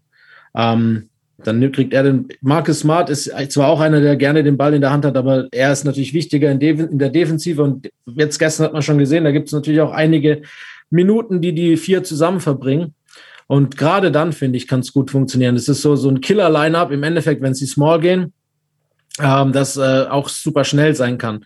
Ähm, 0.55 1.09
dann 1.43 1.71
kriegt 1.71 1.91
er 1.91 2.03
den. 2.03 2.27
Marcus 2.41 2.81
Smart 2.81 3.09
ist 3.09 3.31
zwar 3.49 3.67
auch 3.67 3.79
einer, 3.79 3.99
der 3.99 4.15
gerne 4.15 4.43
den 4.43 4.55
Ball 4.55 4.75
in 4.75 4.81
der 4.81 4.91
Hand 4.91 5.05
hat, 5.05 5.17
aber 5.17 5.47
er 5.51 5.73
ist 5.73 5.85
natürlich 5.85 6.13
wichtiger 6.13 6.51
in, 6.51 6.61
in 6.61 6.99
der 6.99 7.09
Defensive. 7.09 7.63
Und 7.63 7.89
jetzt 8.05 8.37
gestern 8.37 8.67
hat 8.67 8.73
man 8.73 8.83
schon 8.83 8.99
gesehen, 8.99 9.23
da 9.23 9.31
gibt 9.31 9.47
es 9.47 9.53
natürlich 9.53 9.81
auch 9.81 9.91
einige 9.91 10.43
Minuten, 10.91 11.41
die 11.41 11.55
die 11.55 11.77
vier 11.77 12.03
zusammen 12.03 12.39
verbringen. 12.39 12.93
Und 13.47 13.75
gerade 13.75 14.11
dann, 14.11 14.31
finde 14.31 14.57
ich, 14.57 14.67
kann 14.67 14.81
es 14.81 14.93
gut 14.93 15.09
funktionieren. 15.09 15.55
Es 15.55 15.67
ist 15.67 15.81
so, 15.81 15.95
so 15.95 16.09
ein 16.09 16.21
Killer-Line-Up 16.21 16.91
im 16.91 17.01
Endeffekt, 17.01 17.41
wenn 17.41 17.55
sie 17.55 17.65
small 17.65 17.99
gehen 17.99 18.33
ähm, 19.19 19.51
das 19.51 19.77
äh, 19.77 20.05
auch 20.09 20.29
super 20.29 20.63
schnell 20.63 20.95
sein 20.95 21.17
kann. 21.17 21.45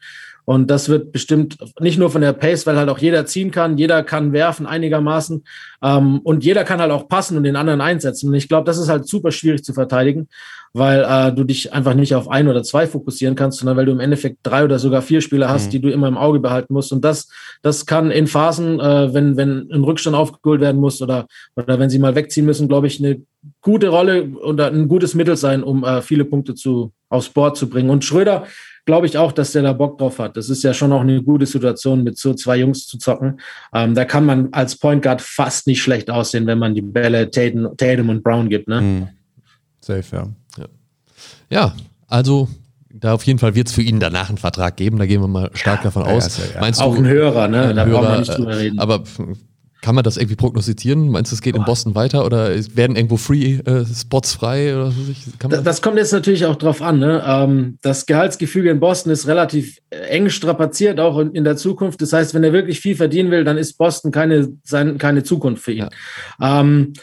Und 0.49 0.71
das 0.71 0.89
wird 0.89 1.11
bestimmt 1.11 1.57
nicht 1.79 1.99
nur 1.99 2.09
von 2.09 2.21
der 2.21 2.33
Pace, 2.33 2.65
weil 2.65 2.75
halt 2.75 2.89
auch 2.89 2.97
jeder 2.97 3.27
ziehen 3.27 3.51
kann, 3.51 3.77
jeder 3.77 4.01
kann 4.01 4.33
werfen 4.33 4.65
einigermaßen 4.65 5.43
ähm, 5.83 6.21
und 6.23 6.43
jeder 6.43 6.63
kann 6.63 6.81
halt 6.81 6.89
auch 6.89 7.07
passen 7.07 7.37
und 7.37 7.43
den 7.43 7.55
anderen 7.55 7.81
einsetzen. 7.81 8.29
Und 8.29 8.33
ich 8.33 8.47
glaube, 8.47 8.65
das 8.65 8.79
ist 8.79 8.89
halt 8.89 9.07
super 9.07 9.31
schwierig 9.31 9.63
zu 9.63 9.75
verteidigen, 9.75 10.27
weil 10.73 11.05
äh, 11.07 11.31
du 11.31 11.43
dich 11.43 11.71
einfach 11.71 11.93
nicht 11.93 12.15
auf 12.15 12.31
ein 12.31 12.47
oder 12.47 12.63
zwei 12.63 12.87
fokussieren 12.87 13.35
kannst, 13.35 13.59
sondern 13.59 13.77
weil 13.77 13.85
du 13.85 13.91
im 13.91 13.99
Endeffekt 13.99 14.37
drei 14.41 14.63
oder 14.63 14.79
sogar 14.79 15.03
vier 15.03 15.21
Spieler 15.21 15.49
hast, 15.49 15.67
mhm. 15.67 15.69
die 15.69 15.81
du 15.81 15.91
immer 15.91 16.07
im 16.07 16.17
Auge 16.17 16.39
behalten 16.39 16.73
musst. 16.73 16.91
Und 16.91 17.05
das, 17.05 17.29
das 17.61 17.85
kann 17.85 18.09
in 18.09 18.25
Phasen, 18.25 18.79
äh, 18.79 19.13
wenn, 19.13 19.37
wenn 19.37 19.69
ein 19.71 19.83
Rückstand 19.83 20.15
aufgeholt 20.15 20.61
werden 20.61 20.81
muss 20.81 20.99
oder, 20.99 21.27
oder 21.57 21.77
wenn 21.77 21.91
sie 21.91 21.99
mal 21.99 22.15
wegziehen 22.15 22.47
müssen, 22.47 22.67
glaube 22.67 22.87
ich, 22.87 22.97
eine 22.97 23.21
gute 23.61 23.89
Rolle 23.89 24.29
oder 24.29 24.67
ein 24.67 24.87
gutes 24.87 25.15
Mittel 25.15 25.37
sein, 25.37 25.63
um 25.63 25.83
äh, 25.83 26.01
viele 26.01 26.25
Punkte 26.25 26.55
zu, 26.55 26.93
aufs 27.09 27.29
Board 27.29 27.57
zu 27.57 27.69
bringen. 27.69 27.89
Und 27.89 28.05
Schröder 28.05 28.45
glaube 28.85 29.05
ich 29.05 29.17
auch, 29.17 29.31
dass 29.31 29.51
der 29.51 29.61
da 29.61 29.73
Bock 29.73 29.97
drauf 29.97 30.19
hat. 30.19 30.37
Das 30.37 30.49
ist 30.49 30.63
ja 30.63 30.73
schon 30.73 30.91
auch 30.91 31.01
eine 31.01 31.21
gute 31.21 31.45
Situation, 31.45 32.03
mit 32.03 32.17
so 32.17 32.33
zwei 32.33 32.57
Jungs 32.57 32.87
zu 32.87 32.97
zocken. 32.97 33.39
Ähm, 33.73 33.93
da 33.93 34.05
kann 34.05 34.25
man 34.25 34.49
als 34.51 34.77
Point 34.77 35.03
Guard 35.03 35.21
fast 35.21 35.67
nicht 35.67 35.81
schlecht 35.81 36.09
aussehen, 36.09 36.47
wenn 36.47 36.57
man 36.57 36.73
die 36.73 36.81
Bälle 36.81 37.29
Tatum, 37.29 37.75
Tatum 37.77 38.09
und 38.09 38.23
Brown 38.23 38.49
gibt. 38.49 38.67
Ne? 38.67 38.81
Mhm. 38.81 39.07
Safe, 39.81 40.03
ja. 40.11 40.27
ja. 40.57 40.65
Ja, 41.49 41.75
also 42.07 42.47
da 42.91 43.13
auf 43.13 43.23
jeden 43.23 43.39
Fall 43.39 43.55
wird 43.55 43.67
es 43.67 43.73
für 43.73 43.81
ihn 43.81 43.99
danach 43.99 44.29
einen 44.29 44.37
Vertrag 44.37 44.75
geben, 44.77 44.97
da 44.97 45.05
gehen 45.05 45.21
wir 45.21 45.27
mal 45.27 45.51
stark 45.53 45.79
ja, 45.79 45.83
davon 45.83 46.03
aus. 46.03 46.39
Ja, 46.53 46.59
Meinst 46.61 46.81
auch 46.81 46.95
du, 46.95 47.01
ein 47.01 47.07
Hörer, 47.07 47.47
ne? 47.47 47.73
Da 47.73 47.85
brauchen 47.85 48.07
wir 48.07 48.19
nicht 48.19 48.37
drüber 48.37 48.57
reden. 48.57 48.79
Aber 48.79 49.03
kann 49.81 49.95
man 49.95 50.03
das 50.03 50.17
irgendwie 50.17 50.35
prognostizieren? 50.35 51.09
Meinst 51.09 51.31
du, 51.31 51.35
es 51.35 51.41
geht 51.41 51.53
Boah. 51.53 51.59
in 51.59 51.65
Boston 51.65 51.95
weiter 51.95 52.25
oder 52.25 52.49
werden 52.75 52.95
irgendwo 52.95 53.17
Free-Spots 53.17 54.35
äh, 54.35 54.37
frei? 54.37 54.75
Oder 54.75 54.93
das, 55.47 55.63
das, 55.63 55.81
kommt 55.81 55.97
jetzt 55.97 56.11
natürlich 56.11 56.45
auch 56.45 56.57
drauf 56.57 56.81
an. 56.81 56.99
Ne? 56.99 57.23
Ähm, 57.25 57.77
das 57.81 58.05
Gehaltsgefüge 58.05 58.69
in 58.69 58.79
Boston 58.79 59.11
ist 59.11 59.27
relativ 59.27 59.79
äh, 59.89 59.97
eng 59.97 60.29
strapaziert, 60.29 60.99
auch 60.99 61.17
in, 61.19 61.33
in, 61.33 61.45
der 61.45 61.55
Zukunft. 61.55 62.01
Das 62.01 62.11
heißt, 62.11 62.33
wenn 62.33 62.43
er 62.43 62.51
wirklich 62.51 62.81
viel 62.81 62.95
verdienen 62.95 63.31
will, 63.31 63.45
dann 63.45 63.57
ist 63.57 63.77
Boston 63.77 64.11
keine, 64.11 64.51
sein, 64.63 64.97
keine 64.97 65.23
Zukunft 65.23 65.63
für 65.63 65.71
ihn. 65.71 65.87
Ja. 66.39 66.59
Ähm, 66.59 66.93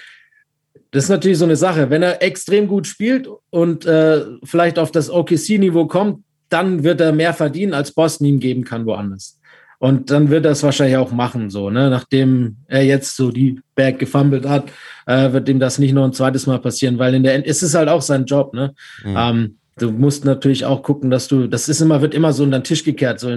das 0.91 1.05
ist 1.05 1.11
natürlich 1.11 1.39
so 1.39 1.45
eine 1.45 1.57
Sache. 1.57 1.89
Wenn 1.89 2.03
er 2.03 2.23
extrem 2.23 2.69
gut 2.69 2.87
spielt 2.87 3.29
und 3.51 3.87
äh, 3.87 4.23
vielleicht 4.45 4.79
auf 4.79 4.91
das 4.91 5.11
OKC-Niveau 5.11 5.87
kommt, 5.87 6.25
dann 6.49 6.85
wird 6.85 7.01
er 7.01 7.13
mehr 7.13 7.35
verdienen, 7.35 7.75
als 7.75 7.93
Boston 7.93 8.27
ihm 8.27 8.41
geben 8.41 8.65
kann 8.65 8.87
woanders. 8.87 9.36
Und 9.79 10.11
dann 10.11 10.31
wird 10.31 10.45
er 10.45 10.53
es 10.53 10.63
wahrscheinlich 10.63 10.97
auch 10.97 11.13
machen, 11.13 11.51
so, 11.51 11.71
ne? 11.71 11.91
Nachdem 11.91 12.57
er 12.67 12.85
jetzt 12.85 13.17
so 13.17 13.31
die 13.31 13.61
Berg 13.75 13.99
gefummelt 13.99 14.47
hat, 14.47 14.71
äh, 15.07 15.33
wird 15.33 15.49
ihm 15.49 15.61
das 15.61 15.79
nicht 15.79 15.93
noch 15.93 16.05
ein 16.05 16.13
zweites 16.13 16.47
Mal 16.47 16.59
passieren, 16.59 16.99
weil 16.99 17.15
in 17.15 17.23
der 17.23 17.35
End, 17.35 17.47
ist 17.47 17.63
es 17.63 17.75
halt 17.75 17.89
auch 17.89 18.03
sein 18.03 18.25
Job, 18.25 18.55
ne? 18.55 18.75
Mhm. 19.05 19.17
Ähm, 19.17 19.57
du 19.79 19.91
musst 19.91 20.25
natürlich 20.25 20.65
auch 20.65 20.83
gucken, 20.83 21.11
dass 21.11 21.29
du, 21.29 21.47
das 21.47 21.69
ist 21.69 21.81
immer, 21.81 22.01
wird 22.01 22.15
immer 22.15 22.33
so 22.33 22.43
unter 22.45 22.59
den 22.59 22.65
Tisch 22.65 22.85
gekehrt. 22.85 23.21
So 23.21 23.31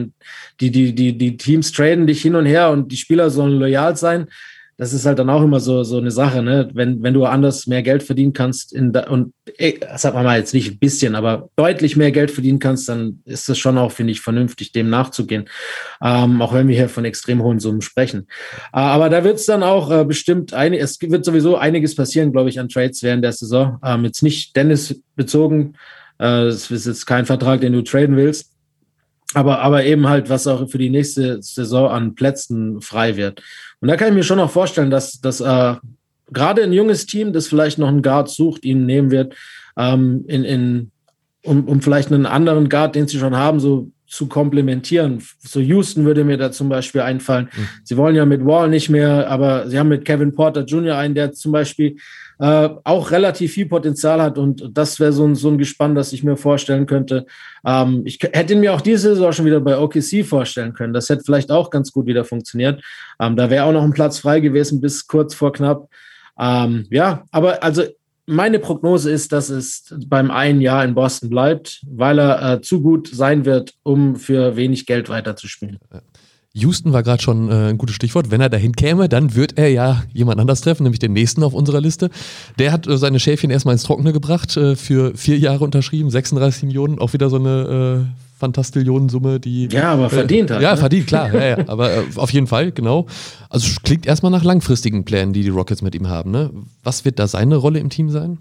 die, 0.59 0.71
die, 0.71 0.95
die, 0.95 1.17
die 1.17 1.37
Teams 1.37 1.71
traden 1.71 2.07
dich 2.07 2.21
hin 2.21 2.35
und 2.35 2.45
her 2.45 2.71
und 2.71 2.91
die 2.91 2.97
Spieler 2.97 3.29
sollen 3.29 3.59
loyal 3.59 3.97
sein. 3.97 4.27
Das 4.79 4.93
ist 4.93 5.05
halt 5.05 5.19
dann 5.19 5.29
auch 5.29 5.43
immer 5.43 5.59
so, 5.59 5.83
so 5.83 5.97
eine 5.97 6.09
Sache, 6.09 6.41
ne? 6.41 6.69
Wenn, 6.73 7.03
wenn 7.03 7.13
du 7.13 7.25
anders 7.25 7.67
mehr 7.67 7.83
Geld 7.83 8.01
verdienen 8.01 8.31
kannst 8.31 8.71
in 8.71 8.93
da, 8.93 9.09
und 9.09 9.33
ey, 9.57 9.77
wir 9.77 10.23
mal 10.23 10.39
jetzt 10.39 10.53
nicht 10.53 10.71
ein 10.71 10.79
bisschen, 10.79 11.15
aber 11.15 11.49
deutlich 11.57 11.97
mehr 11.97 12.13
Geld 12.13 12.31
verdienen 12.31 12.59
kannst, 12.59 12.87
dann 12.87 13.21
ist 13.25 13.49
das 13.49 13.59
schon 13.59 13.77
auch, 13.77 13.91
finde 13.91 14.13
ich, 14.13 14.21
vernünftig, 14.21 14.71
dem 14.71 14.89
nachzugehen. 14.89 15.49
Ähm, 16.01 16.41
auch 16.41 16.53
wenn 16.53 16.69
wir 16.69 16.77
hier 16.77 16.87
von 16.87 17.03
extrem 17.03 17.43
hohen 17.43 17.59
Summen 17.59 17.81
sprechen. 17.81 18.27
Äh, 18.71 18.79
aber 18.79 19.09
da 19.09 19.25
wird 19.25 19.35
es 19.35 19.45
dann 19.45 19.63
auch 19.63 19.91
äh, 19.91 20.05
bestimmt 20.05 20.53
ein, 20.53 20.73
es 20.73 20.97
wird 21.01 21.25
sowieso 21.25 21.57
einiges 21.57 21.93
passieren, 21.93 22.31
glaube 22.31 22.47
ich, 22.47 22.57
an 22.57 22.69
Trades 22.69 23.03
während 23.03 23.25
der 23.25 23.33
Saison. 23.33 23.79
Ähm, 23.83 24.05
jetzt 24.05 24.23
nicht 24.23 24.55
Dennis 24.55 25.03
bezogen. 25.17 25.73
Äh, 26.19 26.43
es 26.45 26.71
ist 26.71 26.87
jetzt 26.87 27.05
kein 27.05 27.25
Vertrag, 27.25 27.59
den 27.59 27.73
du 27.73 27.81
traden 27.81 28.15
willst. 28.15 28.53
Aber, 29.33 29.59
aber 29.59 29.83
eben 29.83 30.07
halt, 30.07 30.29
was 30.29 30.47
auch 30.47 30.69
für 30.69 30.79
die 30.79 30.89
nächste 30.89 31.41
Saison 31.41 31.89
an 31.89 32.15
Plätzen 32.15 32.81
frei 32.81 33.15
wird. 33.15 33.43
Und 33.81 33.87
da 33.87 33.95
kann 33.95 34.09
ich 34.09 34.13
mir 34.13 34.23
schon 34.23 34.39
auch 34.39 34.51
vorstellen, 34.51 34.89
dass, 34.89 35.21
dass 35.21 35.41
äh, 35.41 35.75
gerade 36.31 36.63
ein 36.63 36.73
junges 36.73 37.05
Team, 37.05 37.33
das 37.33 37.47
vielleicht 37.47 37.77
noch 37.77 37.87
einen 37.87 38.01
Guard 38.01 38.29
sucht, 38.29 38.65
ihn 38.65 38.85
nehmen 38.85 39.11
wird, 39.11 39.35
ähm, 39.77 40.25
in, 40.27 40.43
in, 40.43 40.91
um, 41.43 41.65
um 41.65 41.81
vielleicht 41.81 42.11
einen 42.11 42.25
anderen 42.25 42.69
Guard, 42.69 42.95
den 42.95 43.07
sie 43.07 43.17
schon 43.17 43.35
haben, 43.35 43.59
so 43.59 43.89
zu 44.09 44.27
komplementieren. 44.27 45.23
So 45.39 45.59
Houston 45.59 46.03
würde 46.03 46.23
mir 46.23 46.37
da 46.37 46.51
zum 46.51 46.67
Beispiel 46.67 47.01
einfallen. 47.01 47.49
Mhm. 47.55 47.67
Sie 47.83 47.95
wollen 47.95 48.15
ja 48.15 48.25
mit 48.25 48.43
Wall 48.43 48.67
nicht 48.67 48.89
mehr, 48.89 49.29
aber 49.29 49.69
sie 49.69 49.77
haben 49.77 49.89
mit 49.89 50.03
Kevin 50.03 50.33
Porter 50.33 50.65
Jr. 50.65 50.97
einen, 50.97 51.13
der 51.13 51.31
zum 51.31 51.51
Beispiel 51.51 51.97
äh, 52.39 52.69
auch 52.83 53.11
relativ 53.11 53.53
viel 53.53 53.65
Potenzial 53.65 54.21
hat 54.21 54.37
und 54.37 54.69
das 54.73 54.99
wäre 54.99 55.11
so 55.11 55.25
ein, 55.25 55.35
so 55.35 55.49
ein 55.49 55.57
Gespann, 55.57 55.95
das 55.95 56.13
ich 56.13 56.23
mir 56.23 56.37
vorstellen 56.37 56.85
könnte. 56.85 57.25
Ähm, 57.65 58.03
ich 58.05 58.19
hätte 58.21 58.55
mir 58.55 58.73
auch 58.73 58.81
diese 58.81 59.09
Saison 59.09 59.33
schon 59.33 59.45
wieder 59.45 59.59
bei 59.59 59.77
OKC 59.77 60.25
vorstellen 60.25 60.73
können. 60.73 60.93
Das 60.93 61.09
hätte 61.09 61.23
vielleicht 61.25 61.51
auch 61.51 61.69
ganz 61.69 61.91
gut 61.91 62.05
wieder 62.05 62.23
funktioniert. 62.23 62.81
Ähm, 63.19 63.35
da 63.35 63.49
wäre 63.49 63.65
auch 63.65 63.73
noch 63.73 63.83
ein 63.83 63.93
Platz 63.93 64.19
frei 64.19 64.39
gewesen 64.39 64.79
bis 64.79 65.05
kurz 65.05 65.35
vor 65.35 65.51
knapp. 65.51 65.89
Ähm, 66.39 66.87
ja, 66.89 67.25
aber 67.31 67.61
also 67.61 67.83
meine 68.25 68.59
Prognose 68.59 69.11
ist, 69.11 69.31
dass 69.31 69.49
es 69.49 69.93
beim 70.07 70.31
einen 70.31 70.61
Jahr 70.61 70.85
in 70.85 70.95
Boston 70.95 71.29
bleibt, 71.29 71.83
weil 71.89 72.19
er 72.19 72.53
äh, 72.53 72.61
zu 72.61 72.81
gut 72.81 73.09
sein 73.11 73.43
wird, 73.43 73.73
um 73.83 74.15
für 74.15 74.55
wenig 74.55 74.85
Geld 74.85 75.09
weiterzuspielen. 75.09 75.79
Houston 76.53 76.93
war 76.93 77.03
gerade 77.03 77.21
schon 77.21 77.49
äh, 77.49 77.69
ein 77.69 77.77
gutes 77.77 77.95
Stichwort. 77.95 78.31
Wenn 78.31 78.41
er 78.41 78.49
dahin 78.49 78.73
käme, 78.73 79.07
dann 79.07 79.35
wird 79.35 79.57
er 79.57 79.69
ja 79.69 80.03
jemand 80.13 80.39
anders 80.39 80.61
treffen, 80.61 80.83
nämlich 80.83 80.99
den 80.99 81.13
nächsten 81.13 81.43
auf 81.43 81.53
unserer 81.53 81.79
Liste. 81.79 82.09
Der 82.57 82.71
hat 82.71 82.87
äh, 82.87 82.97
seine 82.97 83.19
Schäfchen 83.19 83.51
erstmal 83.51 83.73
ins 83.73 83.83
Trockene 83.83 84.13
gebracht, 84.13 84.57
äh, 84.57 84.75
für 84.75 85.15
vier 85.15 85.37
Jahre 85.37 85.63
unterschrieben, 85.63 86.09
36 86.09 86.63
Millionen, 86.63 86.97
auch 86.97 87.13
wieder 87.13 87.29
so 87.29 87.35
eine 87.35 88.07
äh, 88.07 88.39
Fantastillionensumme, 88.39 89.39
die. 89.39 89.67
Ja, 89.67 89.93
aber 89.93 90.09
verdient 90.09 90.49
hat. 90.49 90.61
Ja, 90.61 90.71
ne? 90.71 90.77
verdient, 90.77 91.07
klar. 91.07 91.31
ja, 91.31 91.57
ja, 91.57 91.57
aber 91.67 91.93
äh, 91.93 92.03
auf 92.15 92.31
jeden 92.31 92.47
Fall, 92.47 92.71
genau. 92.71 93.05
Also 93.49 93.69
klingt 93.83 94.07
erstmal 94.07 94.31
nach 94.31 94.43
langfristigen 94.43 95.05
Plänen, 95.05 95.33
die 95.33 95.43
die 95.43 95.49
Rockets 95.49 95.83
mit 95.83 95.93
ihm 95.93 96.07
haben. 96.07 96.31
Ne? 96.31 96.49
Was 96.83 97.05
wird 97.05 97.19
da 97.19 97.27
seine 97.27 97.57
Rolle 97.57 97.79
im 97.79 97.89
Team 97.89 98.09
sein? 98.09 98.39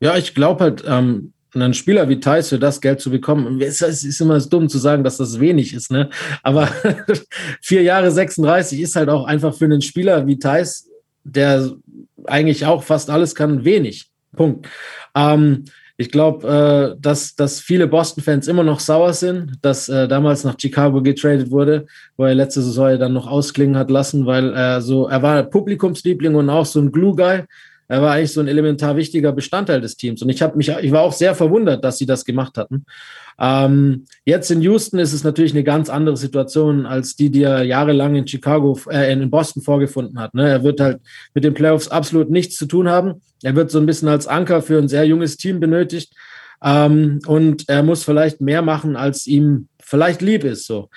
Ja, 0.00 0.16
ich 0.16 0.34
glaube 0.34 0.64
halt, 0.64 0.84
ähm, 0.88 1.33
einen 1.54 1.74
Spieler 1.74 2.08
wie 2.08 2.20
Thais 2.20 2.48
für 2.48 2.58
das 2.58 2.80
Geld 2.80 3.00
zu 3.00 3.10
bekommen, 3.10 3.60
es 3.60 3.80
ist 3.80 4.20
immer 4.20 4.38
dumm 4.40 4.68
zu 4.68 4.78
sagen, 4.78 5.04
dass 5.04 5.16
das 5.18 5.40
wenig 5.40 5.74
ist, 5.74 5.90
ne? 5.90 6.10
Aber 6.42 6.68
vier 7.60 7.82
Jahre 7.82 8.10
36 8.10 8.80
ist 8.80 8.96
halt 8.96 9.08
auch 9.08 9.24
einfach 9.24 9.54
für 9.54 9.64
einen 9.66 9.82
Spieler 9.82 10.26
wie 10.26 10.38
Thais, 10.38 10.88
der 11.24 11.70
eigentlich 12.26 12.66
auch 12.66 12.82
fast 12.82 13.10
alles 13.10 13.34
kann, 13.34 13.64
wenig. 13.64 14.10
Punkt. 14.34 14.68
Ähm, 15.14 15.64
ich 15.96 16.10
glaube, 16.10 16.96
äh, 16.96 17.00
dass, 17.00 17.36
dass 17.36 17.60
viele 17.60 17.86
Boston-Fans 17.86 18.48
immer 18.48 18.64
noch 18.64 18.80
sauer 18.80 19.12
sind, 19.12 19.52
dass 19.62 19.88
äh, 19.88 20.08
damals 20.08 20.42
nach 20.42 20.56
Chicago 20.60 21.00
getradet 21.00 21.52
wurde, 21.52 21.86
wo 22.16 22.24
er 22.24 22.34
letzte 22.34 22.62
Saison 22.62 22.98
dann 22.98 23.12
noch 23.12 23.28
ausklingen 23.28 23.76
hat 23.76 23.90
lassen, 23.90 24.26
weil 24.26 24.52
er 24.54 24.80
so, 24.80 25.06
er 25.06 25.22
war 25.22 25.42
Publikumsliebling 25.44 26.34
und 26.34 26.50
auch 26.50 26.66
so 26.66 26.80
ein 26.80 26.90
Glue-Guy. 26.90 27.44
Er 27.88 28.02
war 28.02 28.12
eigentlich 28.12 28.32
so 28.32 28.40
ein 28.40 28.48
elementar 28.48 28.96
wichtiger 28.96 29.32
Bestandteil 29.32 29.80
des 29.80 29.96
Teams. 29.96 30.22
Und 30.22 30.28
ich 30.30 30.42
habe 30.42 30.56
mich, 30.56 30.68
ich 30.68 30.92
war 30.92 31.02
auch 31.02 31.12
sehr 31.12 31.34
verwundert, 31.34 31.84
dass 31.84 31.98
sie 31.98 32.06
das 32.06 32.24
gemacht 32.24 32.56
hatten. 32.56 32.84
Ähm, 33.38 34.04
jetzt 34.24 34.50
in 34.50 34.62
Houston 34.62 34.98
ist 34.98 35.12
es 35.12 35.24
natürlich 35.24 35.52
eine 35.52 35.64
ganz 35.64 35.90
andere 35.90 36.16
Situation 36.16 36.86
als 36.86 37.16
die, 37.16 37.30
die 37.30 37.42
er 37.42 37.62
jahrelang 37.62 38.14
in 38.14 38.26
Chicago, 38.26 38.78
äh, 38.90 39.12
in 39.12 39.30
Boston 39.30 39.62
vorgefunden 39.62 40.18
hat. 40.18 40.34
Ne? 40.34 40.48
Er 40.48 40.62
wird 40.62 40.80
halt 40.80 41.00
mit 41.34 41.44
den 41.44 41.54
Playoffs 41.54 41.88
absolut 41.88 42.30
nichts 42.30 42.56
zu 42.56 42.66
tun 42.66 42.88
haben. 42.88 43.22
Er 43.42 43.56
wird 43.56 43.70
so 43.70 43.78
ein 43.78 43.86
bisschen 43.86 44.08
als 44.08 44.26
Anker 44.26 44.62
für 44.62 44.78
ein 44.78 44.88
sehr 44.88 45.04
junges 45.04 45.36
Team 45.36 45.60
benötigt. 45.60 46.12
Ähm, 46.62 47.20
und 47.26 47.68
er 47.68 47.82
muss 47.82 48.04
vielleicht 48.04 48.40
mehr 48.40 48.62
machen, 48.62 48.96
als 48.96 49.26
ihm 49.26 49.68
vielleicht 49.82 50.22
lieb 50.22 50.44
ist. 50.44 50.66
So. 50.66 50.88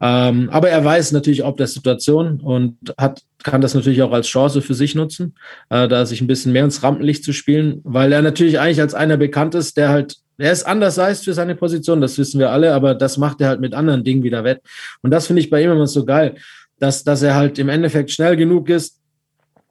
Ähm, 0.00 0.48
aber 0.50 0.70
er 0.70 0.84
weiß 0.84 1.12
natürlich 1.12 1.44
ob 1.44 1.58
der 1.58 1.66
Situation 1.66 2.40
und 2.40 2.76
hat, 2.96 3.22
kann 3.42 3.60
das 3.60 3.74
natürlich 3.74 4.02
auch 4.02 4.12
als 4.12 4.28
Chance 4.28 4.62
für 4.62 4.74
sich 4.74 4.94
nutzen, 4.94 5.34
äh, 5.68 5.88
da 5.88 6.06
sich 6.06 6.20
ein 6.20 6.26
bisschen 6.26 6.52
mehr 6.52 6.64
ins 6.64 6.82
Rampenlicht 6.82 7.22
zu 7.22 7.32
spielen, 7.32 7.80
weil 7.84 8.12
er 8.12 8.22
natürlich 8.22 8.58
eigentlich 8.58 8.80
als 8.80 8.94
einer 8.94 9.18
bekannt 9.18 9.54
ist, 9.54 9.76
der 9.76 9.90
halt, 9.90 10.16
er 10.38 10.52
ist 10.52 10.64
anders 10.64 10.96
heißt 10.96 11.24
für 11.24 11.34
seine 11.34 11.54
Position, 11.54 12.00
das 12.00 12.16
wissen 12.16 12.40
wir 12.40 12.50
alle, 12.50 12.72
aber 12.72 12.94
das 12.94 13.18
macht 13.18 13.42
er 13.42 13.48
halt 13.48 13.60
mit 13.60 13.74
anderen 13.74 14.02
Dingen 14.02 14.22
wieder 14.22 14.42
wett. 14.42 14.62
Und 15.02 15.10
das 15.10 15.26
finde 15.26 15.40
ich 15.40 15.50
bei 15.50 15.62
ihm 15.62 15.70
immer 15.70 15.86
so 15.86 16.06
geil, 16.06 16.36
dass, 16.78 17.04
dass 17.04 17.22
er 17.22 17.34
halt 17.34 17.58
im 17.58 17.68
Endeffekt 17.68 18.10
schnell 18.10 18.36
genug 18.36 18.70
ist, 18.70 18.99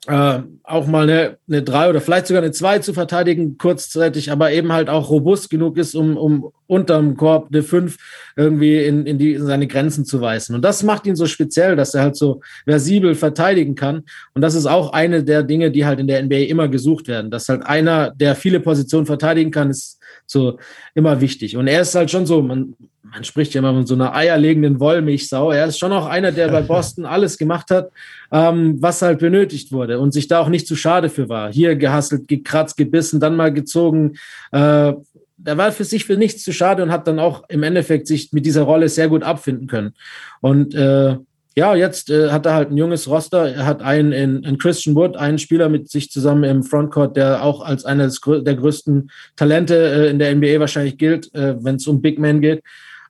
äh, 0.08 0.40
auch 0.64 0.88
mal 0.88 1.04
eine, 1.04 1.38
eine 1.48 1.62
drei 1.62 1.90
oder 1.90 2.00
vielleicht 2.00 2.28
sogar 2.28 2.42
eine 2.42 2.52
zwei 2.52 2.80
zu 2.80 2.94
verteidigen, 2.94 3.58
kurzzeitig, 3.58 4.32
aber 4.32 4.52
eben 4.52 4.72
halt 4.72 4.90
auch 4.90 5.10
robust 5.10 5.50
genug 5.50 5.78
ist, 5.78 5.94
um, 5.94 6.16
um 6.16 6.52
unterm 6.68 7.18
Korb 7.18 7.50
eine 7.52 7.64
fünf 7.64 7.98
irgendwie 8.38 8.78
in, 8.84 9.06
in, 9.06 9.18
die, 9.18 9.34
in 9.34 9.46
seine 9.46 9.68
Grenzen 9.68 10.06
zu 10.06 10.22
weisen. 10.22 10.56
Und 10.56 10.64
das 10.64 10.84
macht 10.84 11.06
ihn 11.06 11.16
so 11.16 11.26
speziell, 11.26 11.76
dass 11.76 11.94
er 11.96 12.04
halt 12.04 12.16
so 12.16 12.42
versibel 12.66 13.16
verteidigen 13.16 13.76
kann. 13.76 14.04
Und 14.34 14.42
das 14.42 14.56
ist 14.56 14.68
auch 14.68 14.94
eine 14.94 15.24
der 15.24 15.44
Dinge, 15.44 15.72
die 15.72 15.86
halt 15.86 16.00
in 16.00 16.08
der 16.08 16.24
NBA 16.24 16.48
immer 16.48 16.70
gesucht 16.70 17.08
werden. 17.08 17.32
Dass 17.32 17.50
halt 17.50 17.66
einer, 17.66 18.12
der 18.12 18.36
viele 18.36 18.60
Positionen 18.60 19.06
verteidigen 19.06 19.52
kann, 19.52 19.70
ist 19.70 19.99
so 20.32 20.60
immer 20.96 21.22
wichtig. 21.22 21.58
Und 21.58 21.68
er 21.68 21.82
ist 21.82 21.96
halt 21.96 22.12
schon 22.12 22.26
so, 22.26 22.42
man, 22.42 22.76
man 23.04 23.24
spricht 23.24 23.54
ja 23.54 23.60
immer 23.60 23.74
von 23.74 23.86
so 23.86 23.96
einer 23.96 24.14
eierlegenden 24.14 24.80
Wollmilchsau. 24.80 25.52
Er 25.52 25.66
ist 25.66 25.80
schon 25.80 25.92
auch 25.92 26.06
einer, 26.06 26.32
der 26.32 26.50
bei 26.50 26.62
Boston 26.68 27.06
alles 27.06 27.38
gemacht 27.38 27.72
hat, 27.72 27.90
ähm, 28.32 28.82
was 28.82 29.02
halt 29.02 29.20
benötigt 29.20 29.72
wurde 29.72 30.00
und 30.00 30.12
sich 30.12 30.28
da 30.28 30.40
auch 30.40 30.50
nicht 30.50 30.68
zu 30.68 30.76
schade 30.76 31.10
für 31.10 31.30
war. 31.30 31.52
Hier 31.52 31.76
gehasselt, 31.76 32.28
gekratzt, 32.28 32.78
gebissen, 32.78 33.20
dann 33.20 33.36
mal 33.36 33.54
gezogen. 33.54 34.14
Äh, 34.52 34.94
der 35.42 35.58
war 35.58 35.72
für 35.72 35.86
sich 35.86 36.06
für 36.06 36.18
nichts 36.18 36.44
zu 36.44 36.52
schade 36.52 36.84
und 36.84 36.92
hat 36.92 37.08
dann 37.08 37.18
auch 37.18 37.44
im 37.48 37.64
Endeffekt 37.64 38.08
sich 38.08 38.34
mit 38.34 38.46
dieser 38.46 38.64
Rolle 38.64 38.90
sehr 38.90 39.08
gut 39.08 39.24
abfinden 39.24 39.68
können. 39.68 39.94
Und 40.42 40.76
äh, 40.76 41.16
ja, 41.56 41.76
jetzt 41.76 42.10
äh, 42.10 42.30
hat 42.30 42.46
er 42.46 42.54
halt 42.54 42.72
ein 42.72 42.78
junges 42.78 43.08
Roster. 43.08 43.54
Er 43.54 43.66
hat 43.66 43.82
einen 43.82 44.12
in, 44.12 44.44
in, 44.44 44.58
Christian 44.58 44.96
Wood, 44.96 45.18
einen 45.18 45.40
Spieler 45.40 45.68
mit 45.68 45.90
sich 45.90 46.10
zusammen 46.10 46.44
im 46.44 46.64
Frontcourt, 46.64 47.18
der 47.18 47.44
auch 47.44 47.62
als 47.62 47.86
einer 47.86 48.08
der 48.08 48.56
größten 48.56 49.10
Talente 49.36 49.76
äh, 49.76 50.10
in 50.10 50.20
der 50.20 50.34
NBA 50.36 50.60
wahrscheinlich 50.60 50.98
gilt, 50.98 51.34
äh, 51.34 51.56
wenn 51.64 51.76
es 51.76 51.88
um 51.88 52.02
Big 52.02 52.20
Men 52.20 52.42
geht 52.42 52.64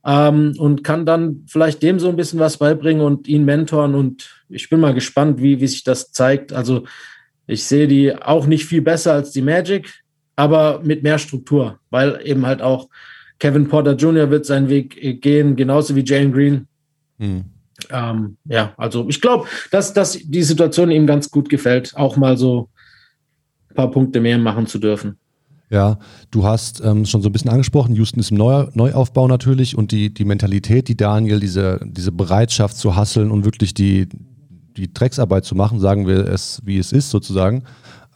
ähm, 0.06 0.56
und 0.58 0.84
kann 0.84 1.06
dann 1.06 1.44
vielleicht 1.48 1.84
dem 1.84 2.00
so 2.00 2.10
ein 2.10 2.16
bisschen 2.16 2.40
was 2.40 2.58
beibringen 2.58 3.02
und 3.02 3.28
ihn 3.28 3.46
mentoren. 3.46 3.96
Und 3.96 4.44
ich 4.50 4.70
bin 4.70 4.80
mal 4.80 4.94
gespannt, 4.94 5.42
wie, 5.42 5.60
wie 5.60 5.68
sich 5.68 5.84
das 5.84 6.12
zeigt. 6.12 6.54
Also 6.54 6.86
ich 7.46 7.66
sehe 7.66 7.88
die 7.88 8.16
auch 8.16 8.46
nicht 8.46 8.66
viel 8.66 8.82
besser 8.82 9.14
als 9.14 9.32
die 9.32 9.42
Magic, 9.42 10.02
aber 10.36 10.82
mit 10.84 11.04
mehr 11.04 11.20
Struktur, 11.20 11.80
weil 11.90 12.22
eben 12.24 12.46
halt 12.46 12.62
auch 12.62 12.90
Kevin 13.40 13.68
Porter 13.68 13.96
Jr. 13.96 14.30
wird 14.32 14.46
seinen 14.46 14.70
Weg 14.70 15.22
gehen, 15.22 15.56
genauso 15.56 15.96
wie 15.96 16.04
Jalen 16.04 16.32
Green. 16.32 16.68
Hm. 17.18 17.46
Ähm, 17.92 18.38
ja, 18.46 18.74
also 18.78 19.08
ich 19.10 19.22
glaube, 19.22 19.48
dass, 19.72 19.94
dass 19.94 20.20
die 20.24 20.44
Situation 20.44 20.92
ihm 20.92 21.08
ganz 21.08 21.30
gut 21.32 21.50
gefällt, 21.50 21.96
auch 21.96 22.18
mal 22.18 22.38
so 22.38 22.70
ein 23.70 23.76
paar 23.76 23.92
Punkte 23.92 24.20
mehr 24.20 24.38
machen 24.38 24.68
zu 24.68 24.80
dürfen. 24.80 25.18
Ja, 25.72 26.00
du 26.32 26.46
hast 26.46 26.82
ähm, 26.84 27.06
schon 27.06 27.22
so 27.22 27.30
ein 27.30 27.32
bisschen 27.32 27.52
angesprochen, 27.52 27.96
Houston 27.96 28.20
ist 28.20 28.32
im 28.32 28.38
Neu 28.38 28.68
Neuaufbau 28.74 29.28
natürlich 29.28 29.78
und 29.78 29.92
die, 29.92 30.12
die 30.12 30.26
Mentalität, 30.26 30.88
die 30.88 30.98
Daniel, 30.98 31.40
diese, 31.40 31.80
diese 31.84 32.12
Bereitschaft 32.12 32.78
zu 32.78 32.96
hasseln 32.96 33.30
und 33.30 33.46
wirklich 33.46 33.76
die, 33.76 34.10
die 34.78 34.92
Drecksarbeit 34.92 35.46
zu 35.46 35.54
machen, 35.54 35.80
sagen 35.80 36.08
wir 36.08 36.28
es, 36.28 36.62
wie 36.66 36.80
es 36.80 36.92
ist 36.92 37.12
sozusagen, 37.12 37.64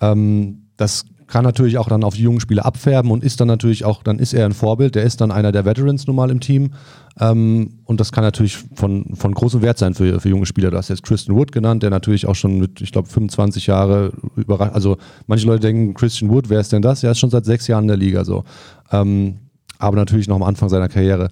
ähm, 0.02 0.64
das 0.78 1.06
kann 1.34 1.44
natürlich 1.44 1.80
auch 1.80 1.88
dann 1.88 2.04
auf 2.04 2.14
die 2.14 2.22
jungen 2.22 2.40
Spieler 2.40 2.64
abfärben 2.64 3.10
und 3.10 3.24
ist 3.24 3.42
dann 3.42 3.48
natürlich 3.48 3.86
auch, 3.86 4.04
dann 4.04 4.20
ist 4.20 4.34
er 4.34 4.46
ein 4.46 4.54
Vorbild, 4.54 4.94
der 4.94 5.02
ist 5.02 5.20
dann 5.20 5.32
einer 5.32 5.52
der 5.52 5.66
Veterans 5.66 6.06
nun 6.06 6.16
mal 6.16 6.30
im 6.30 6.40
Team. 6.40 6.74
Ähm, 7.20 7.80
und 7.86 8.00
das 8.00 8.12
kann 8.12 8.24
natürlich 8.24 8.60
von, 8.76 9.16
von 9.16 9.34
großem 9.34 9.64
Wert 9.64 9.80
sein 9.80 9.96
für, 9.96 10.20
für 10.20 10.30
junge 10.30 10.46
Spieler. 10.46 10.70
Du 10.70 10.78
hast 10.78 10.90
jetzt 10.90 11.02
Christian 11.02 11.36
Wood 11.36 11.52
genannt, 11.52 11.82
der 11.82 11.90
natürlich 11.90 12.28
auch 12.28 12.36
schon 12.36 12.60
mit, 12.60 12.82
ich 12.82 12.92
glaube, 12.92 13.08
25 13.08 13.66
Jahre 13.66 14.14
überrascht. 14.36 14.76
Also 14.76 14.98
manche 15.26 15.48
Leute 15.48 15.62
denken, 15.62 15.96
Christian 15.96 16.30
Wood, 16.30 16.50
wer 16.50 16.60
ist 16.60 16.72
denn 16.72 16.84
das? 16.84 17.02
Er 17.04 17.10
ist 17.10 17.18
schon 17.18 17.32
seit 17.32 17.46
sechs 17.46 17.66
Jahren 17.66 17.86
in 17.86 17.88
der 17.88 17.98
Liga 17.98 18.26
so. 18.26 18.44
Ähm, 18.92 19.40
aber 19.80 19.96
natürlich 19.96 20.28
noch 20.28 20.36
am 20.36 20.44
Anfang 20.44 20.70
seiner 20.70 20.88
Karriere. 20.88 21.32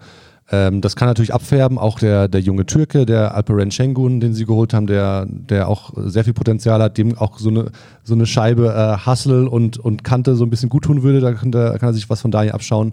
Ähm, 0.53 0.81
das 0.81 0.97
kann 0.97 1.07
natürlich 1.07 1.33
abfärben. 1.33 1.77
Auch 1.77 1.97
der, 1.97 2.27
der 2.27 2.41
junge 2.41 2.65
Türke, 2.65 3.05
der 3.05 3.35
Alperen 3.35 3.71
Şengün, 3.71 4.19
den 4.19 4.33
sie 4.33 4.45
geholt 4.45 4.73
haben, 4.73 4.85
der, 4.85 5.25
der 5.25 5.69
auch 5.69 5.93
sehr 5.95 6.25
viel 6.25 6.33
Potenzial 6.33 6.81
hat, 6.81 6.97
dem 6.97 7.17
auch 7.17 7.39
so 7.39 7.49
eine, 7.49 7.71
so 8.03 8.13
eine 8.13 8.25
Scheibe 8.25 8.67
äh, 8.67 9.09
Hustle 9.09 9.49
und, 9.49 9.77
und 9.77 10.03
Kante 10.03 10.35
so 10.35 10.43
ein 10.43 10.49
bisschen 10.49 10.69
gut 10.69 10.83
tun 10.83 11.03
würde. 11.03 11.21
Da 11.21 11.31
kann, 11.31 11.53
der, 11.53 11.79
kann 11.79 11.89
er 11.89 11.93
sich 11.93 12.09
was 12.09 12.19
von 12.19 12.31
daher 12.31 12.53
abschauen. 12.53 12.91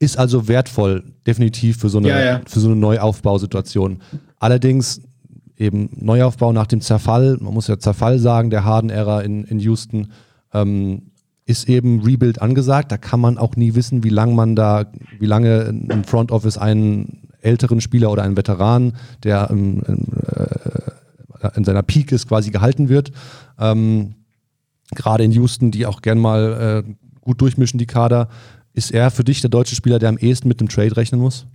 Ist 0.00 0.18
also 0.18 0.48
wertvoll, 0.48 1.04
definitiv 1.26 1.78
für 1.78 1.90
so 1.90 1.98
eine, 1.98 2.08
ja, 2.08 2.24
ja. 2.24 2.40
Für 2.46 2.58
so 2.58 2.68
eine 2.68 2.76
Neuaufbausituation. 2.76 4.00
Allerdings 4.40 5.02
eben 5.56 5.90
Neuaufbau 5.94 6.52
nach 6.52 6.66
dem 6.66 6.80
Zerfall, 6.80 7.36
man 7.40 7.54
muss 7.54 7.68
ja 7.68 7.78
Zerfall 7.78 8.18
sagen, 8.18 8.50
der 8.50 8.64
Harden-Ära 8.64 9.20
in, 9.20 9.44
in 9.44 9.60
Houston, 9.60 10.08
ähm, 10.52 11.09
ist 11.50 11.68
eben 11.68 12.02
Rebuild 12.02 12.40
angesagt. 12.40 12.92
Da 12.92 12.96
kann 12.96 13.20
man 13.20 13.36
auch 13.36 13.56
nie 13.56 13.74
wissen, 13.74 14.04
wie 14.04 14.08
lange 14.08 14.34
man 14.34 14.54
da, 14.54 14.86
wie 15.18 15.26
lange 15.26 15.62
im 15.88 16.04
Front 16.04 16.30
Office 16.30 16.56
einen 16.56 17.28
älteren 17.40 17.80
Spieler 17.80 18.10
oder 18.10 18.22
einen 18.22 18.36
Veteran, 18.36 18.92
der 19.24 19.48
ähm, 19.50 19.82
äh, 19.86 21.48
in 21.56 21.64
seiner 21.64 21.82
Peak 21.82 22.12
ist, 22.12 22.28
quasi 22.28 22.50
gehalten 22.50 22.88
wird. 22.88 23.12
Ähm, 23.58 24.14
Gerade 24.94 25.24
in 25.24 25.32
Houston, 25.32 25.70
die 25.70 25.86
auch 25.86 26.02
gern 26.02 26.18
mal 26.18 26.84
äh, 26.86 26.94
gut 27.20 27.40
durchmischen, 27.40 27.78
die 27.78 27.86
Kader. 27.86 28.28
Ist 28.72 28.92
er 28.92 29.10
für 29.10 29.24
dich 29.24 29.40
der 29.40 29.50
deutsche 29.50 29.74
Spieler, 29.74 29.98
der 29.98 30.08
am 30.08 30.18
ehesten 30.18 30.48
mit 30.48 30.60
dem 30.60 30.68
Trade 30.68 30.96
rechnen 30.96 31.20
muss? 31.20 31.46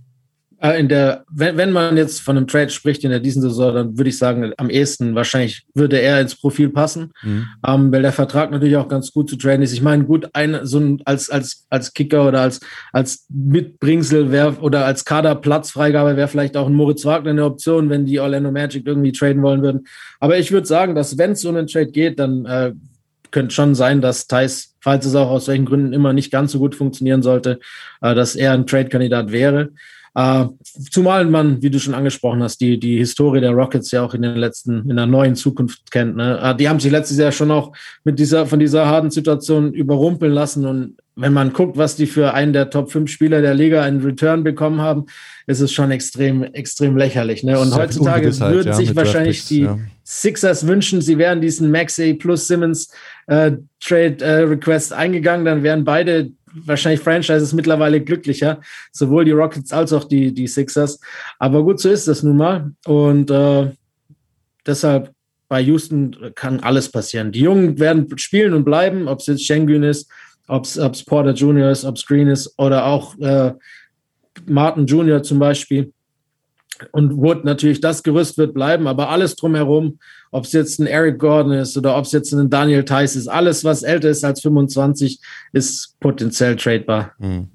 Äh, 0.60 0.80
in 0.80 0.88
der, 0.88 1.24
wenn, 1.30 1.56
wenn 1.56 1.70
man 1.70 1.96
jetzt 1.96 2.20
von 2.20 2.36
einem 2.36 2.46
Trade 2.46 2.70
spricht 2.70 3.04
in 3.04 3.10
der 3.10 3.20
diesen 3.20 3.42
Saison, 3.42 3.74
dann 3.74 3.98
würde 3.98 4.08
ich 4.08 4.16
sagen, 4.16 4.52
am 4.56 4.70
ehesten 4.70 5.14
wahrscheinlich 5.14 5.66
würde 5.74 6.00
er 6.00 6.20
ins 6.20 6.34
Profil 6.34 6.70
passen, 6.70 7.12
mhm. 7.22 7.46
ähm, 7.66 7.92
weil 7.92 8.02
der 8.02 8.12
Vertrag 8.12 8.50
natürlich 8.50 8.76
auch 8.76 8.88
ganz 8.88 9.12
gut 9.12 9.28
zu 9.28 9.36
traden 9.36 9.62
ist. 9.62 9.72
Ich 9.72 9.82
meine, 9.82 10.04
gut, 10.04 10.28
ein, 10.32 10.60
so 10.62 10.78
ein, 10.78 11.02
als, 11.04 11.28
als, 11.28 11.66
als 11.68 11.92
Kicker 11.92 12.26
oder 12.26 12.40
als, 12.40 12.60
als 12.92 13.26
Mitbringsel 13.28 14.32
wäre 14.32 14.56
oder 14.60 14.86
als 14.86 15.04
Kaderplatzfreigabe 15.04 16.16
wäre 16.16 16.28
vielleicht 16.28 16.56
auch 16.56 16.66
ein 16.66 16.74
Moritz 16.74 17.04
Wagner 17.04 17.30
eine 17.30 17.44
Option, 17.44 17.90
wenn 17.90 18.06
die 18.06 18.18
Orlando 18.18 18.50
Magic 18.50 18.86
irgendwie 18.86 19.12
traden 19.12 19.42
wollen 19.42 19.62
würden. 19.62 19.86
Aber 20.20 20.38
ich 20.38 20.52
würde 20.52 20.66
sagen, 20.66 20.94
dass 20.94 21.18
wenn 21.18 21.32
es 21.32 21.44
um 21.44 21.56
einen 21.56 21.66
Trade 21.66 21.90
geht, 21.90 22.18
dann 22.18 22.46
äh, 22.46 22.72
könnte 23.30 23.54
schon 23.54 23.74
sein, 23.74 24.00
dass 24.00 24.26
Thais, 24.26 24.74
falls 24.80 25.04
es 25.04 25.14
auch 25.14 25.28
aus 25.28 25.48
welchen 25.48 25.66
Gründen 25.66 25.92
immer 25.92 26.14
nicht 26.14 26.30
ganz 26.30 26.52
so 26.52 26.58
gut 26.58 26.74
funktionieren 26.74 27.22
sollte, 27.22 27.58
äh, 28.00 28.14
dass 28.14 28.36
er 28.36 28.52
ein 28.52 28.66
Trade-Kandidat 28.66 29.32
wäre. 29.32 29.70
Äh, 30.16 30.46
zumal 30.90 31.26
man, 31.26 31.60
wie 31.60 31.68
du 31.68 31.78
schon 31.78 31.92
angesprochen 31.92 32.42
hast, 32.42 32.62
die, 32.62 32.80
die 32.80 32.96
Historie 32.96 33.42
der 33.42 33.50
Rockets 33.50 33.90
ja 33.90 34.02
auch 34.02 34.14
in 34.14 34.22
den 34.22 34.36
letzten, 34.36 34.88
in 34.88 34.96
der 34.96 35.04
neuen 35.04 35.36
Zukunft 35.36 35.90
kennt. 35.90 36.16
Ne? 36.16 36.40
Äh, 36.42 36.56
die 36.56 36.70
haben 36.70 36.80
sich 36.80 36.90
letztes 36.90 37.18
Jahr 37.18 37.32
schon 37.32 37.50
auch 37.50 37.72
mit 38.02 38.18
dieser, 38.18 38.46
von 38.46 38.58
dieser 38.58 38.86
harten 38.86 39.10
Situation 39.10 39.74
überrumpeln 39.74 40.32
lassen. 40.32 40.64
Und 40.64 40.96
wenn 41.16 41.34
man 41.34 41.52
guckt, 41.52 41.76
was 41.76 41.96
die 41.96 42.06
für 42.06 42.32
einen 42.32 42.54
der 42.54 42.70
Top 42.70 42.90
5 42.90 43.10
Spieler 43.10 43.42
der 43.42 43.52
Liga 43.52 43.86
in 43.86 44.00
Return 44.00 44.42
bekommen 44.42 44.80
haben, 44.80 45.04
ist 45.46 45.60
es 45.60 45.70
schon 45.70 45.90
extrem, 45.90 46.44
extrem 46.44 46.96
lächerlich. 46.96 47.42
Ne? 47.42 47.58
Und 47.58 47.74
heutzutage 47.74 48.34
würden 48.40 48.68
ja, 48.68 48.72
sich 48.72 48.96
wahrscheinlich 48.96 49.44
die 49.44 49.64
ja. 49.64 49.78
Sixers 50.02 50.66
wünschen, 50.66 51.02
sie 51.02 51.18
wären 51.18 51.42
diesen 51.42 51.70
Maxey 51.70 52.14
plus 52.14 52.48
Simmons 52.48 52.90
äh, 53.26 53.52
Trade 53.80 54.24
äh, 54.24 54.44
Request 54.44 54.94
eingegangen, 54.94 55.44
dann 55.44 55.62
wären 55.62 55.84
beide 55.84 56.30
wahrscheinlich 56.52 57.00
Franchises 57.00 57.52
mittlerweile 57.52 58.00
glücklicher, 58.00 58.60
sowohl 58.92 59.24
die 59.24 59.32
Rockets 59.32 59.72
als 59.72 59.92
auch 59.92 60.04
die, 60.04 60.32
die 60.32 60.46
Sixers. 60.46 61.00
Aber 61.38 61.62
gut, 61.62 61.80
so 61.80 61.90
ist 61.90 62.08
das 62.08 62.22
nun 62.22 62.36
mal. 62.36 62.72
Und 62.86 63.30
äh, 63.30 63.70
deshalb 64.66 65.12
bei 65.48 65.60
Houston 65.60 66.32
kann 66.34 66.60
alles 66.60 66.90
passieren. 66.90 67.32
Die 67.32 67.40
Jungen 67.40 67.78
werden 67.78 68.06
spielen 68.18 68.52
und 68.52 68.64
bleiben, 68.64 69.06
ob 69.08 69.20
es 69.20 69.26
jetzt 69.26 69.44
Schengen 69.44 69.82
ist, 69.82 70.10
ob 70.48 70.64
es 70.64 71.04
Porter 71.04 71.32
Jr. 71.32 71.70
ist, 71.70 71.84
ob 71.84 71.96
es 71.96 72.06
Green 72.06 72.28
ist 72.28 72.54
oder 72.58 72.86
auch 72.86 73.18
äh, 73.18 73.52
Martin 74.46 74.86
Jr. 74.86 75.22
zum 75.22 75.38
Beispiel. 75.38 75.92
Und 76.92 77.16
Wood 77.16 77.44
natürlich, 77.44 77.80
das 77.80 78.02
Gerüst 78.02 78.36
wird 78.36 78.52
bleiben, 78.52 78.86
aber 78.86 79.08
alles 79.08 79.34
drumherum, 79.36 79.98
ob 80.36 80.44
es 80.44 80.52
jetzt 80.52 80.78
ein 80.78 80.86
Eric 80.86 81.18
Gordon 81.18 81.52
ist 81.52 81.78
oder 81.78 81.96
ob 81.96 82.04
es 82.04 82.12
jetzt 82.12 82.30
ein 82.32 82.50
Daniel 82.50 82.84
Tice 82.84 83.16
ist, 83.16 83.26
alles, 83.26 83.64
was 83.64 83.82
älter 83.82 84.10
ist 84.10 84.22
als 84.22 84.42
25, 84.42 85.18
ist 85.54 85.96
potenziell 85.98 86.56
tradebar. 86.56 87.12
Mhm. 87.18 87.48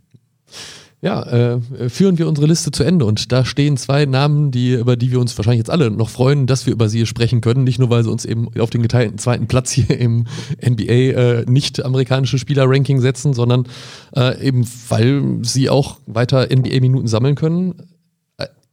Ja, 1.03 1.23
äh, 1.23 1.89
führen 1.89 2.17
wir 2.17 2.27
unsere 2.27 2.47
Liste 2.47 2.71
zu 2.71 2.83
Ende 2.83 3.05
und 3.05 3.31
da 3.31 3.45
stehen 3.45 3.77
zwei 3.77 4.05
Namen, 4.05 4.49
die, 4.49 4.73
über 4.73 4.95
die 4.95 5.11
wir 5.11 5.19
uns 5.19 5.37
wahrscheinlich 5.37 5.59
jetzt 5.59 5.69
alle 5.69 5.91
noch 5.91 6.09
freuen, 6.09 6.47
dass 6.47 6.65
wir 6.65 6.73
über 6.73 6.89
sie 6.89 7.05
sprechen 7.05 7.41
können. 7.41 7.63
Nicht 7.63 7.77
nur, 7.77 7.91
weil 7.91 8.03
sie 8.03 8.11
uns 8.11 8.25
eben 8.25 8.49
auf 8.59 8.69
den 8.71 8.81
geteilten 8.81 9.19
zweiten 9.19 9.47
Platz 9.47 9.71
hier 9.71 9.99
im 9.99 10.25
NBA 10.63 10.93
äh, 10.93 11.45
nicht 11.47 11.83
amerikanische 11.83 12.39
Spieler-Ranking 12.39 12.99
setzen, 12.99 13.33
sondern 13.33 13.67
äh, 14.15 14.43
eben, 14.43 14.65
weil 14.89 15.39
sie 15.41 15.69
auch 15.69 15.99
weiter 16.07 16.47
NBA-Minuten 16.51 17.07
sammeln 17.07 17.35
können. 17.35 17.75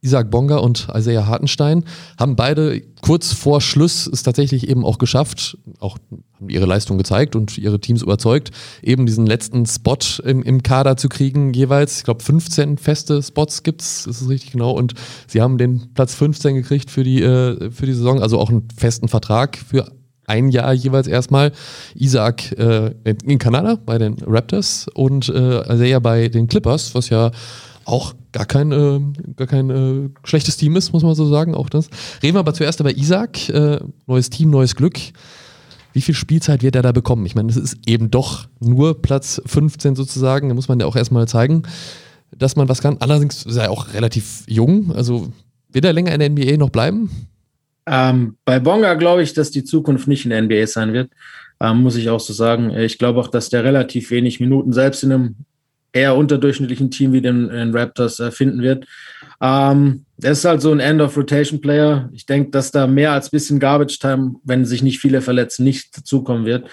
Isaac 0.01 0.31
Bonga 0.31 0.57
und 0.57 0.87
Isaiah 0.95 1.27
Hartenstein 1.27 1.83
haben 2.17 2.35
beide 2.35 2.81
kurz 3.01 3.33
vor 3.33 3.59
Schluss 3.59 4.07
es 4.07 4.23
tatsächlich 4.23 4.69
eben 4.69 4.85
auch 4.85 4.97
geschafft, 4.97 5.57
auch 5.79 5.97
haben 6.39 6.49
ihre 6.49 6.65
Leistung 6.65 6.97
gezeigt 6.97 7.35
und 7.35 7.57
ihre 7.57 7.79
Teams 7.79 8.01
überzeugt, 8.01 8.51
eben 8.81 9.05
diesen 9.05 9.25
letzten 9.25 9.65
Spot 9.65 9.97
im, 10.23 10.41
im 10.43 10.63
Kader 10.63 10.95
zu 10.95 11.09
kriegen 11.09 11.53
jeweils. 11.53 11.97
Ich 11.97 12.03
glaube 12.05 12.23
15 12.23 12.77
feste 12.77 13.21
Spots 13.21 13.63
gibt's, 13.63 14.05
ist 14.05 14.21
es 14.21 14.29
richtig 14.29 14.51
genau 14.51 14.71
und 14.71 14.93
sie 15.27 15.41
haben 15.41 15.57
den 15.57 15.93
Platz 15.93 16.15
15 16.15 16.55
gekriegt 16.55 16.89
für 16.89 17.03
die 17.03 17.21
äh, 17.21 17.71
für 17.71 17.85
die 17.85 17.93
Saison, 17.93 18.21
also 18.21 18.39
auch 18.39 18.49
einen 18.49 18.67
festen 18.75 19.09
Vertrag 19.09 19.57
für 19.57 19.91
ein 20.29 20.49
Jahr 20.49 20.73
jeweils 20.73 21.07
erstmal. 21.07 21.51
Isaac 21.95 22.51
äh, 22.57 22.93
in 23.03 23.39
Kanada 23.39 23.77
bei 23.83 23.97
den 23.97 24.15
Raptors 24.25 24.87
und 24.93 25.27
äh, 25.27 25.73
Isaiah 25.73 25.99
bei 25.99 26.29
den 26.29 26.47
Clippers, 26.47 26.93
was 26.93 27.09
ja 27.09 27.31
auch 27.85 28.13
gar 28.31 28.45
kein, 28.45 28.71
äh, 28.71 28.99
gar 29.35 29.47
kein 29.47 29.69
äh, 29.69 30.09
schlechtes 30.23 30.57
Team 30.57 30.75
ist, 30.75 30.93
muss 30.93 31.03
man 31.03 31.15
so 31.15 31.27
sagen, 31.27 31.55
auch 31.55 31.69
das. 31.69 31.89
Reden 32.21 32.35
wir 32.35 32.39
aber 32.39 32.53
zuerst 32.53 32.79
über 32.79 32.95
Isaac. 32.95 33.49
Äh, 33.49 33.79
neues 34.07 34.29
Team, 34.29 34.49
neues 34.49 34.75
Glück. 34.75 34.97
Wie 35.93 36.01
viel 36.01 36.15
Spielzeit 36.15 36.61
wird 36.61 36.75
er 36.75 36.83
da 36.83 36.91
bekommen? 36.91 37.25
Ich 37.25 37.35
meine, 37.35 37.49
es 37.49 37.57
ist 37.57 37.77
eben 37.85 38.11
doch 38.11 38.47
nur 38.59 39.01
Platz 39.01 39.41
15 39.45 39.95
sozusagen. 39.95 40.49
Da 40.49 40.55
muss 40.55 40.67
man 40.67 40.79
ja 40.79 40.85
auch 40.85 40.95
erstmal 40.95 41.27
zeigen, 41.27 41.63
dass 42.31 42.55
man 42.55 42.69
was 42.69 42.81
kann. 42.81 42.97
Allerdings 42.99 43.43
ist 43.43 43.55
er 43.55 43.71
auch 43.71 43.93
relativ 43.93 44.43
jung. 44.47 44.93
Also 44.95 45.29
wird 45.71 45.85
er 45.85 45.93
länger 45.93 46.13
in 46.13 46.19
der 46.19 46.29
NBA 46.29 46.57
noch 46.57 46.69
bleiben? 46.69 47.09
Ähm, 47.87 48.37
bei 48.45 48.59
Bonga 48.59 48.93
glaube 48.93 49.23
ich, 49.23 49.33
dass 49.33 49.49
die 49.49 49.63
Zukunft 49.63 50.07
nicht 50.07 50.25
in 50.25 50.29
der 50.29 50.41
NBA 50.43 50.67
sein 50.67 50.93
wird. 50.93 51.11
Ähm, 51.59 51.81
muss 51.81 51.95
ich 51.95 52.09
auch 52.09 52.19
so 52.19 52.33
sagen. 52.33 52.69
Ich 52.71 52.99
glaube 52.99 53.19
auch, 53.19 53.27
dass 53.27 53.49
der 53.49 53.63
relativ 53.63 54.11
wenig 54.11 54.39
Minuten 54.39 54.73
selbst 54.73 55.03
in 55.03 55.11
einem 55.11 55.35
eher 55.93 56.15
unterdurchschnittlichen 56.15 56.91
Team 56.91 57.13
wie 57.13 57.21
den, 57.21 57.49
den 57.49 57.75
Raptors 57.75 58.19
äh, 58.19 58.31
finden 58.31 58.61
wird. 58.61 58.85
Ähm, 59.41 60.05
er 60.21 60.31
ist 60.31 60.45
halt 60.45 60.61
so 60.61 60.71
ein 60.71 60.79
End-of-Rotation-Player. 60.79 62.09
Ich 62.13 62.25
denke, 62.25 62.51
dass 62.51 62.71
da 62.71 62.87
mehr 62.87 63.13
als 63.13 63.29
bisschen 63.29 63.59
Garbage-Time, 63.59 64.35
wenn 64.43 64.65
sich 64.65 64.83
nicht 64.83 64.99
viele 64.99 65.21
verletzen, 65.21 65.63
nicht 65.63 65.97
dazukommen 65.97 66.45
wird. 66.45 66.69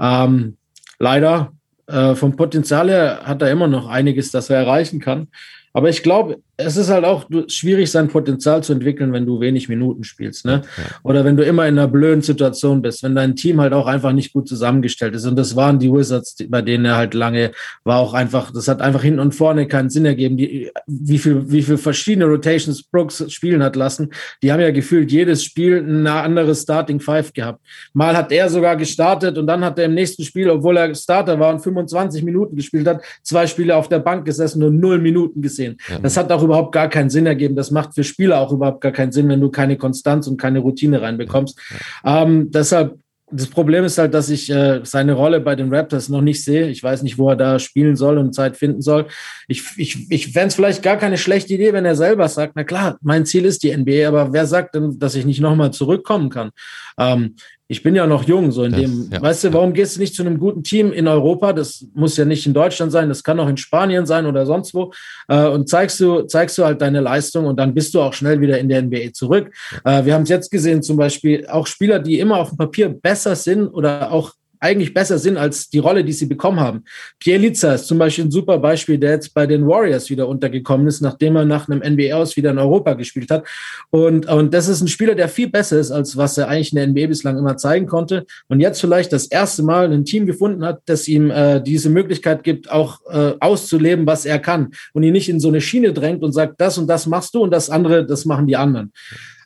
Ähm, 0.00 0.56
leider, 0.98 1.52
äh, 1.86 2.14
vom 2.14 2.36
Potenzial 2.36 2.88
her 2.90 3.20
hat 3.24 3.42
er 3.42 3.50
immer 3.50 3.68
noch 3.68 3.88
einiges, 3.88 4.30
das 4.30 4.50
er 4.50 4.58
erreichen 4.58 5.00
kann. 5.00 5.28
Aber 5.72 5.88
ich 5.88 6.02
glaube, 6.02 6.42
es 6.60 6.76
ist 6.76 6.90
halt 6.90 7.04
auch 7.04 7.26
schwierig, 7.46 7.88
sein 7.88 8.08
Potenzial 8.08 8.64
zu 8.64 8.72
entwickeln, 8.72 9.12
wenn 9.12 9.24
du 9.24 9.38
wenig 9.38 9.68
Minuten 9.68 10.02
spielst, 10.02 10.44
ne? 10.44 10.62
Ja. 10.76 10.84
Oder 11.04 11.24
wenn 11.24 11.36
du 11.36 11.44
immer 11.44 11.68
in 11.68 11.78
einer 11.78 11.86
blöden 11.86 12.20
Situation 12.20 12.82
bist, 12.82 13.04
wenn 13.04 13.14
dein 13.14 13.36
Team 13.36 13.60
halt 13.60 13.72
auch 13.72 13.86
einfach 13.86 14.10
nicht 14.10 14.32
gut 14.32 14.48
zusammengestellt 14.48 15.14
ist. 15.14 15.24
Und 15.24 15.36
das 15.36 15.54
waren 15.54 15.78
die 15.78 15.92
Wizards, 15.92 16.36
bei 16.48 16.60
denen 16.60 16.84
er 16.84 16.96
halt 16.96 17.14
lange 17.14 17.52
war, 17.84 18.00
auch 18.00 18.12
einfach, 18.12 18.50
das 18.50 18.66
hat 18.66 18.80
einfach 18.80 19.02
hinten 19.02 19.20
und 19.20 19.36
vorne 19.36 19.68
keinen 19.68 19.88
Sinn 19.88 20.04
ergeben. 20.04 20.36
Die, 20.36 20.72
wie 20.88 21.18
viel, 21.18 21.48
wie 21.48 21.62
viel 21.62 21.78
verschiedene 21.78 22.24
Rotations 22.24 22.82
Brooks 22.82 23.24
spielen 23.32 23.62
hat 23.62 23.76
lassen. 23.76 24.10
Die 24.42 24.50
haben 24.50 24.60
ja 24.60 24.72
gefühlt 24.72 25.12
jedes 25.12 25.44
Spiel 25.44 25.78
eine 25.78 26.12
andere 26.12 26.56
Starting 26.56 26.98
Five 26.98 27.32
gehabt. 27.34 27.64
Mal 27.92 28.16
hat 28.16 28.32
er 28.32 28.50
sogar 28.50 28.74
gestartet 28.74 29.38
und 29.38 29.46
dann 29.46 29.64
hat 29.64 29.78
er 29.78 29.84
im 29.84 29.94
nächsten 29.94 30.24
Spiel, 30.24 30.50
obwohl 30.50 30.76
er 30.76 30.92
Starter 30.96 31.38
war 31.38 31.54
und 31.54 31.60
25 31.60 32.24
Minuten 32.24 32.56
gespielt 32.56 32.88
hat, 32.88 33.00
zwei 33.22 33.46
Spiele 33.46 33.76
auf 33.76 33.88
der 33.88 34.00
Bank 34.00 34.24
gesessen 34.24 34.60
und 34.64 34.80
null 34.80 34.98
Minuten 34.98 35.40
gesehen. 35.40 35.76
Ja. 35.88 36.00
Das 36.00 36.16
hat 36.16 36.32
auch 36.32 36.47
überhaupt 36.48 36.72
gar 36.72 36.88
keinen 36.88 37.10
Sinn 37.10 37.26
ergeben. 37.26 37.56
Das 37.56 37.70
macht 37.70 37.94
für 37.94 38.04
Spieler 38.04 38.40
auch 38.40 38.52
überhaupt 38.52 38.80
gar 38.80 38.92
keinen 38.92 39.12
Sinn, 39.12 39.28
wenn 39.28 39.40
du 39.40 39.50
keine 39.50 39.76
Konstanz 39.76 40.26
und 40.26 40.36
keine 40.36 40.58
Routine 40.58 41.00
reinbekommst. 41.00 41.58
Ähm, 42.04 42.50
deshalb 42.50 42.98
das 43.30 43.46
Problem 43.46 43.84
ist 43.84 43.98
halt, 43.98 44.14
dass 44.14 44.30
ich 44.30 44.50
äh, 44.50 44.80
seine 44.84 45.12
Rolle 45.12 45.40
bei 45.40 45.54
den 45.54 45.72
Raptors 45.72 46.08
noch 46.08 46.22
nicht 46.22 46.42
sehe. 46.42 46.68
Ich 46.68 46.82
weiß 46.82 47.02
nicht, 47.02 47.18
wo 47.18 47.28
er 47.30 47.36
da 47.36 47.58
spielen 47.58 47.96
soll 47.96 48.18
und 48.18 48.34
Zeit 48.34 48.56
finden 48.56 48.80
soll. 48.80 49.06
Ich, 49.48 49.64
ich, 49.76 50.10
ich 50.10 50.32
fände 50.32 50.48
es 50.48 50.54
vielleicht 50.54 50.82
gar 50.82 50.96
keine 50.96 51.18
schlechte 51.18 51.54
Idee, 51.54 51.72
wenn 51.72 51.84
er 51.84 51.96
selber 51.96 52.28
sagt, 52.28 52.54
na 52.56 52.64
klar, 52.64 52.98
mein 53.02 53.26
Ziel 53.26 53.44
ist 53.44 53.62
die 53.62 53.76
NBA, 53.76 54.08
aber 54.08 54.32
wer 54.32 54.46
sagt 54.46 54.74
denn, 54.74 54.98
dass 54.98 55.14
ich 55.14 55.26
nicht 55.26 55.40
nochmal 55.40 55.72
zurückkommen 55.72 56.30
kann? 56.30 56.50
Ähm, 56.98 57.36
ich 57.70 57.82
bin 57.82 57.94
ja 57.94 58.06
noch 58.06 58.24
jung, 58.24 58.50
so 58.50 58.64
in 58.64 58.72
das, 58.72 58.80
dem, 58.80 59.10
ja, 59.12 59.20
weißt 59.20 59.44
du, 59.44 59.52
warum 59.52 59.74
gehst 59.74 59.96
du 59.96 60.00
nicht 60.00 60.14
zu 60.14 60.22
einem 60.22 60.38
guten 60.38 60.62
Team 60.62 60.90
in 60.90 61.06
Europa? 61.06 61.52
Das 61.52 61.86
muss 61.92 62.16
ja 62.16 62.24
nicht 62.24 62.46
in 62.46 62.54
Deutschland 62.54 62.90
sein, 62.90 63.10
das 63.10 63.22
kann 63.22 63.38
auch 63.38 63.48
in 63.48 63.58
Spanien 63.58 64.06
sein 64.06 64.24
oder 64.24 64.46
sonst 64.46 64.72
wo. 64.72 64.90
Äh, 65.28 65.46
und 65.48 65.68
zeigst 65.68 66.00
du, 66.00 66.22
zeigst 66.22 66.56
du 66.56 66.64
halt 66.64 66.80
deine 66.80 67.00
Leistung 67.00 67.44
und 67.44 67.58
dann 67.60 67.74
bist 67.74 67.92
du 67.92 68.00
auch 68.00 68.14
schnell 68.14 68.40
wieder 68.40 68.58
in 68.58 68.70
der 68.70 68.82
NBA 68.82 69.12
zurück. 69.12 69.52
Äh, 69.84 70.06
wir 70.06 70.14
haben 70.14 70.22
es 70.22 70.30
jetzt 70.30 70.50
gesehen, 70.50 70.82
zum 70.82 70.96
Beispiel 70.96 71.46
auch 71.46 71.66
Spieler, 71.66 71.98
die 71.98 72.18
immer 72.18 72.38
auf 72.38 72.48
dem 72.48 72.56
Papier 72.56 72.88
besser 72.88 73.36
sind 73.36 73.68
oder 73.68 74.12
auch 74.12 74.32
eigentlich 74.60 74.94
besser 74.94 75.18
sind 75.18 75.36
als 75.36 75.70
die 75.70 75.78
Rolle, 75.78 76.04
die 76.04 76.12
sie 76.12 76.26
bekommen 76.26 76.60
haben. 76.60 76.84
Pierre 77.18 77.40
Litzer 77.40 77.74
ist 77.74 77.86
zum 77.86 77.98
Beispiel 77.98 78.24
ein 78.24 78.30
super 78.30 78.58
Beispiel, 78.58 78.98
der 78.98 79.12
jetzt 79.12 79.34
bei 79.34 79.46
den 79.46 79.66
Warriors 79.66 80.10
wieder 80.10 80.28
untergekommen 80.28 80.86
ist, 80.86 81.00
nachdem 81.00 81.36
er 81.36 81.44
nach 81.44 81.68
einem 81.68 81.80
NBA 81.80 82.14
aus 82.14 82.36
wieder 82.36 82.50
in 82.50 82.58
Europa 82.58 82.94
gespielt 82.94 83.30
hat. 83.30 83.46
Und, 83.90 84.26
und 84.26 84.52
das 84.54 84.68
ist 84.68 84.80
ein 84.80 84.88
Spieler, 84.88 85.14
der 85.14 85.28
viel 85.28 85.48
besser 85.48 85.78
ist, 85.78 85.90
als 85.90 86.16
was 86.16 86.38
er 86.38 86.48
eigentlich 86.48 86.72
in 86.72 86.76
der 86.76 86.86
NBA 86.88 87.06
bislang 87.08 87.38
immer 87.38 87.56
zeigen 87.56 87.86
konnte. 87.86 88.26
Und 88.48 88.60
jetzt 88.60 88.80
vielleicht 88.80 89.12
das 89.12 89.26
erste 89.26 89.62
Mal 89.62 89.92
ein 89.92 90.04
Team 90.04 90.26
gefunden 90.26 90.64
hat, 90.64 90.80
das 90.86 91.08
ihm 91.08 91.30
äh, 91.30 91.60
diese 91.60 91.90
Möglichkeit 91.90 92.44
gibt, 92.44 92.70
auch 92.70 93.00
äh, 93.10 93.34
auszuleben, 93.40 94.06
was 94.06 94.24
er 94.24 94.38
kann. 94.38 94.72
Und 94.92 95.02
ihn 95.02 95.12
nicht 95.12 95.28
in 95.28 95.40
so 95.40 95.48
eine 95.48 95.60
Schiene 95.60 95.92
drängt 95.92 96.22
und 96.22 96.32
sagt, 96.32 96.60
das 96.60 96.78
und 96.78 96.86
das 96.86 97.06
machst 97.06 97.34
du 97.34 97.42
und 97.42 97.50
das 97.50 97.70
andere, 97.70 98.06
das 98.06 98.24
machen 98.24 98.46
die 98.46 98.56
anderen. 98.56 98.92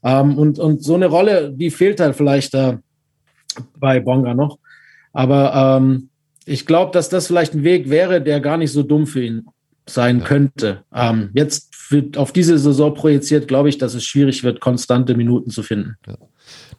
Ähm, 0.05 0.39
und, 0.39 0.59
und 0.59 0.83
so 0.83 0.95
eine 0.95 1.07
Rolle, 1.07 1.53
die 1.53 1.71
fehlt 1.71 2.01
halt 2.01 2.17
vielleicht 2.17 2.55
äh, 2.55 2.77
bei 3.79 4.01
Bonga 4.01 4.35
noch. 4.35 4.59
Aber 5.13 5.79
ähm, 5.81 6.09
ich 6.45 6.67
glaube, 6.67 6.93
dass 6.93 7.09
das 7.09 7.27
vielleicht 7.27 7.55
ein 7.55 7.65
Weg 7.65 7.91
wäre, 7.91 8.21
der 8.21 8.41
gar 8.41 8.57
nicht 8.57 8.73
so 8.73 8.83
dumm 8.83 9.07
für 9.07 9.23
ihn 9.23 9.47
sein 9.87 10.21
ja. 10.21 10.25
könnte. 10.25 10.85
Ähm, 10.95 11.31
jetzt 11.35 11.75
für, 11.75 12.05
auf 12.17 12.33
diese 12.33 12.59
Saison 12.59 12.95
projiziert, 12.95 13.49
glaube 13.49 13.69
ich, 13.69 13.79
dass 13.79 13.95
es 13.95 14.05
schwierig 14.05 14.45
wird, 14.45 14.61
konstante 14.61 15.15
Minuten 15.15 15.51
zu 15.51 15.63
finden. 15.63 15.97
Ja. 16.07 16.17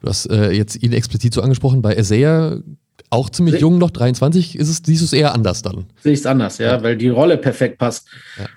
Du 0.02 0.08
hast 0.08 0.26
äh, 0.28 0.52
jetzt 0.52 0.82
ihn 0.82 0.94
explizit 0.94 1.34
so 1.34 1.42
angesprochen. 1.42 1.82
Bei 1.82 1.96
Isaiah 1.96 2.62
auch 3.10 3.30
ziemlich 3.30 3.56
Se 3.56 3.62
jung 3.62 3.78
noch, 3.78 3.92
23, 3.92 4.58
ist 4.58 4.70
es, 4.70 4.82
siehst 4.84 5.02
du 5.02 5.06
es 5.06 5.14
eher 5.14 5.34
anders 5.34 5.62
dann? 5.62 5.86
Sehe 6.02 6.14
ich 6.14 6.20
es 6.20 6.26
anders, 6.26 6.58
ja, 6.58 6.74
ja, 6.74 6.84
weil 6.84 6.98
die 6.98 7.10
Rolle 7.10 7.38
perfekt 7.38 7.78
passt. 7.78 8.08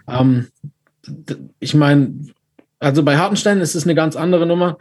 Ähm, 0.09 0.49
ich 1.61 1.75
meine, 1.75 2.15
also 2.79 3.03
bei 3.03 3.17
Hartenstein 3.17 3.61
ist 3.61 3.75
es 3.75 3.85
eine 3.85 3.95
ganz 3.95 4.17
andere 4.17 4.47
Nummer. 4.47 4.79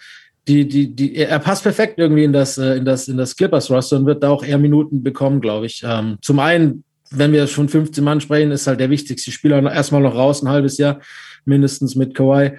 Die, 0.48 0.68
die, 0.68 0.96
die, 0.96 1.16
er 1.16 1.40
passt 1.40 1.64
perfekt 1.64 1.98
irgendwie 1.98 2.24
in 2.24 2.34
das, 2.34 2.58
äh, 2.58 2.78
in 2.78 2.86
das, 2.86 3.08
in 3.08 3.18
das 3.18 3.36
Clippers-Roster 3.36 3.98
und 3.98 4.06
wird 4.06 4.22
da 4.22 4.30
auch 4.30 4.44
eher 4.44 4.60
Minuten 4.60 5.02
bekommen, 5.02 5.42
glaube 5.42 5.66
ich. 5.66 5.84
Ähm, 5.84 6.18
zum 6.22 6.40
einen, 6.40 6.84
wenn 7.10 7.32
wir 7.32 7.48
schon 7.48 7.68
15 7.68 8.04
Mann 8.04 8.22
sprechen, 8.22 8.52
ist 8.52 8.68
halt 8.68 8.80
der 8.80 8.92
wichtigste 8.92 9.32
Spieler 9.32 9.72
erstmal 9.72 10.02
noch 10.02 10.16
raus, 10.16 10.44
ein 10.44 10.50
halbes 10.50 10.78
Jahr 10.78 11.00
mindestens 11.46 11.96
mit 11.96 12.14
Kawhi. 12.14 12.52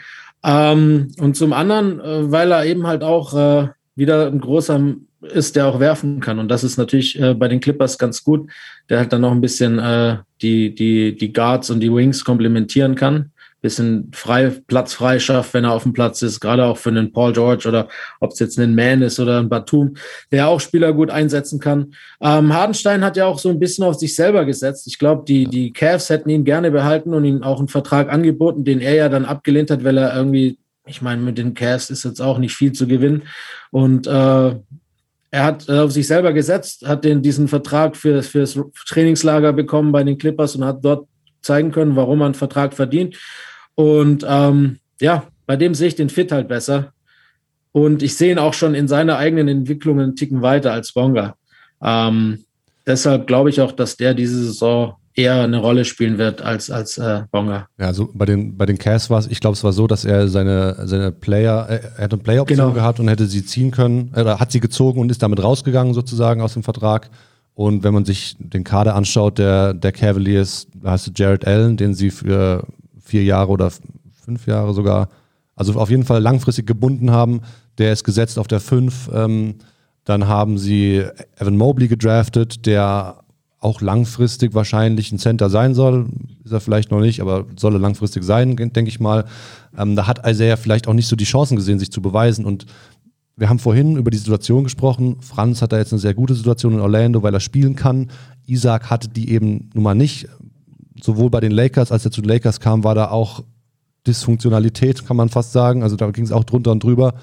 Ähm, 0.45 1.13
und 1.19 1.37
zum 1.37 1.53
anderen, 1.53 2.01
äh, 2.01 2.31
weil 2.31 2.53
er 2.53 2.65
eben 2.65 2.87
halt 2.87 3.03
auch 3.03 3.35
äh, 3.35 3.69
wieder 3.95 4.27
ein 4.27 4.41
großer 4.41 4.81
ist, 5.23 5.57
der 5.57 5.67
auch 5.67 5.81
werfen 5.81 6.21
kann. 6.21 6.39
Und 6.39 6.49
das 6.49 6.65
ist 6.65 6.77
natürlich 6.77 7.21
äh, 7.21 7.35
bei 7.35 7.49
den 7.49 7.61
Clippers 7.61 7.99
ganz 7.99 8.23
gut, 8.23 8.51
der 8.89 8.99
halt 8.99 9.13
dann 9.13 9.23
noch 9.23 9.33
ein 9.33 9.41
bisschen 9.41 9.81
die, 10.43 10.75
die, 10.75 11.17
die 11.17 11.33
Guards 11.33 11.71
und 11.71 11.81
die 11.81 11.93
Wings 11.93 12.25
komplementieren 12.25 12.95
kann 12.95 13.31
bisschen 13.67 14.11
frei, 14.15 14.53
Platz 14.67 14.95
frei 14.95 15.19
schafft, 15.19 15.53
wenn 15.53 15.65
er 15.65 15.73
auf 15.73 15.83
dem 15.83 15.93
Platz 15.93 16.23
ist, 16.23 16.41
gerade 16.41 16.65
auch 16.65 16.77
für 16.77 16.91
einen 16.91 17.13
Paul 17.13 17.33
George 17.33 17.69
oder 17.69 17.89
ob 18.21 18.33
es 18.33 18.39
jetzt 18.39 18.59
ein 18.59 18.75
Man 18.75 19.03
ist 19.03 19.19
oder 19.19 19.41
ein 19.41 19.49
Batum, 19.49 19.95
der 20.31 20.49
auch 20.49 20.61
Spieler 20.61 20.93
gut 20.93 21.11
einsetzen 21.11 21.59
kann. 21.59 21.95
Ähm, 22.21 22.55
Hardenstein 22.55 23.05
hat 23.05 23.17
ja 23.17 23.27
auch 23.27 23.39
so 23.39 23.49
ein 23.49 23.59
bisschen 23.59 23.85
auf 23.85 23.97
sich 23.97 24.15
selber 24.15 24.45
gesetzt. 24.45 24.87
Ich 24.87 24.99
glaube, 24.99 25.25
die, 25.27 25.47
die 25.47 25.73
Cavs 25.73 26.09
hätten 26.09 26.31
ihn 26.31 26.45
gerne 26.45 26.71
behalten 26.71 27.13
und 27.13 27.25
ihm 27.25 27.43
auch 27.43 27.59
einen 27.59 27.69
Vertrag 27.69 28.11
angeboten, 28.13 28.65
den 28.65 28.81
er 28.81 28.95
ja 28.95 29.09
dann 29.09 29.25
abgelehnt 29.25 29.71
hat, 29.71 29.83
weil 29.83 29.99
er 29.99 30.15
irgendwie, 30.15 30.59
ich 30.87 31.03
meine, 31.03 31.21
mit 31.21 31.39
den 31.39 31.55
Cavs 31.55 31.91
ist 31.91 32.05
jetzt 32.05 32.21
auch 32.21 32.39
nicht 32.39 32.55
viel 32.55 32.73
zu 32.73 32.87
gewinnen. 32.87 33.25
Und 33.73 34.07
äh, 34.07 34.11
er 35.31 35.45
hat 35.45 35.69
auf 35.69 35.91
sich 35.91 36.07
selber 36.07 36.33
gesetzt, 36.33 36.87
hat 36.87 37.05
den, 37.05 37.21
diesen 37.21 37.49
Vertrag 37.49 37.97
für, 37.97 38.23
für 38.23 38.41
das 38.41 38.59
Trainingslager 38.87 39.53
bekommen 39.53 39.93
bei 39.93 40.05
den 40.05 40.19
Clippers 40.19 40.55
und 40.55 40.65
hat 40.65 40.85
dort 40.85 41.09
zeigen 41.47 41.73
können, 41.73 41.97
warum 41.97 42.19
man 42.19 42.27
einen 42.27 42.35
Vertrag 42.35 42.75
verdient. 42.75 43.17
Und 43.77 44.27
ähm, 44.29 44.79
ja, 45.01 45.25
bei 45.47 45.57
dem 45.57 45.75
sehe 45.75 45.89
ich 45.89 45.95
den 45.95 46.09
Fit 46.09 46.33
halt 46.33 46.49
besser. 46.49 46.93
Und 47.71 48.03
ich 48.03 48.17
sehe 48.17 48.33
ihn 48.33 48.39
auch 48.39 48.55
schon 48.55 48.75
in 48.75 48.89
seiner 48.89 49.19
eigenen 49.19 49.49
Entwicklung 49.49 50.01
einen 50.01 50.17
Ticken 50.17 50.43
weiter 50.43 50.73
als 50.73 50.93
Bonga. 50.93 51.37
Ähm, 51.83 52.45
deshalb 52.87 53.27
glaube 53.27 53.51
ich 53.51 53.61
auch, 53.61 53.73
dass 53.73 53.97
der 53.97 54.15
diese 54.15 54.45
Saison 54.45 54.97
eher 55.15 55.43
eine 55.43 55.59
Rolle 55.59 55.85
spielen 55.85 56.19
wird 56.19 56.43
als, 56.43 56.71
als 56.71 56.99
äh, 56.99 57.23
Bonga. 57.31 57.69
Ja, 57.79 57.87
also 57.87 58.09
bei 58.13 58.25
den, 58.25 58.57
bei 58.57 58.67
den 58.67 58.79
Cavs 58.79 59.11
war 59.11 59.19
es, 59.19 59.27
ich 59.27 59.41
glaube, 59.41 59.55
es 59.55 59.65
war 59.65 59.73
so, 59.73 59.87
dass 59.87 60.05
er 60.05 60.29
seine, 60.29 60.87
seine 60.87 61.13
Player, 61.13 61.67
äh, 61.69 61.81
er 61.97 62.05
hätte 62.05 62.17
eine 62.17 62.23
Player-Option 62.23 62.59
genau. 62.59 62.73
gehabt 62.73 62.99
und 62.99 63.09
hätte 63.09 63.27
sie 63.27 63.45
ziehen 63.45 63.71
können, 63.71 64.13
oder 64.15 64.41
hat 64.41 64.53
sie 64.53 64.61
gezogen 64.61 65.01
und 65.01 65.11
ist 65.11 65.23
damit 65.23 65.43
rausgegangen 65.43 65.95
sozusagen 65.95 66.41
aus 66.41 66.55
dem 66.55 66.63
Vertrag. 66.63 67.11
Und 67.55 67.83
wenn 67.83 67.95
man 67.95 68.05
sich 68.05 68.37
den 68.39 68.65
Kader 68.65 68.95
anschaut, 68.95 69.39
der, 69.39 69.73
der 69.73 69.93
Cavaliers, 69.93 70.67
da 70.75 70.93
hast 70.93 71.07
du 71.07 71.11
Jared 71.15 71.47
Allen, 71.47 71.79
den 71.79 71.95
sie 71.95 72.11
für 72.11 72.67
vier 73.07 73.25
Jahre 73.25 73.51
oder 73.51 73.71
fünf 74.25 74.47
Jahre 74.47 74.75
sogar, 74.75 75.09
also 75.55 75.75
auf 75.75 75.91
jeden 75.91 76.05
Fall 76.05 76.21
langfristig 76.21 76.67
gebunden 76.67 77.11
haben. 77.11 77.41
Der 77.79 77.93
ist 77.93 78.05
gesetzt 78.05 78.39
auf 78.39 78.49
der 78.49 78.61
fünf. 78.61 79.09
Ähm, 79.13 79.57
dann 80.05 80.29
haben 80.29 80.59
sie 80.59 81.05
Evan 81.37 81.57
Mobley 81.57 81.89
gedraftet, 81.89 82.67
der 82.67 83.21
auch 83.59 83.81
langfristig 83.81 84.55
wahrscheinlich 84.55 85.11
ein 85.13 85.19
Center 85.19 85.51
sein 85.51 85.75
soll. 85.75 86.07
Ist 86.45 86.53
er 86.53 86.61
vielleicht 86.61 86.91
noch 86.91 87.01
nicht, 87.01 87.21
aber 87.21 87.47
soll 87.57 87.75
er 87.75 87.81
langfristig 87.81 88.23
sein, 88.23 88.55
denke 88.57 88.89
ich 88.89 89.01
mal. 89.01 89.25
Ähm, 89.77 89.97
da 89.97 90.07
hat 90.07 90.27
Isaiah 90.27 90.57
vielleicht 90.57 90.89
auch 90.89 90.93
nicht 90.93 91.09
so 91.09 91.17
die 91.17 91.25
Chancen 91.25 91.57
gesehen, 91.57 91.79
sich 91.79 91.91
zu 91.91 92.03
beweisen. 92.03 92.45
Und 92.45 92.67
wir 93.37 93.49
haben 93.49 93.59
vorhin 93.59 93.97
über 93.97 94.11
die 94.11 94.19
Situation 94.19 94.65
gesprochen. 94.65 95.17
Franz 95.21 95.63
hat 95.63 95.73
da 95.73 95.79
jetzt 95.79 95.93
eine 95.93 96.01
sehr 96.01 96.15
gute 96.15 96.35
Situation 96.35 96.75
in 96.75 96.81
Orlando, 96.81 97.23
weil 97.23 97.35
er 97.35 97.41
spielen 97.41 97.77
kann. 97.77 98.11
Isaac 98.47 98.89
hatte 98.89 99.09
die 99.09 99.31
eben 99.31 99.71
nun 99.75 99.83
mal 99.83 99.95
nicht. 99.95 100.29
Sowohl 101.03 101.31
bei 101.31 101.41
den 101.41 101.53
Lakers, 101.53 101.93
als 101.93 102.05
er 102.05 102.11
zu 102.11 102.23
den 102.23 102.29
Lakers 102.29 102.61
kam, 102.61 102.85
war 102.85 102.95
da 102.95 103.11
auch 103.11 103.45
Dysfunktionalität, 104.07 105.07
kann 105.07 105.17
man 105.17 105.29
fast 105.29 105.53
sagen. 105.53 105.83
Also 105.83 105.97
da 105.97 106.11
ging 106.11 106.25
es 106.25 106.33
auch 106.33 106.45
drunter 106.45 106.73
und 106.73 106.83
drüber. 106.83 107.15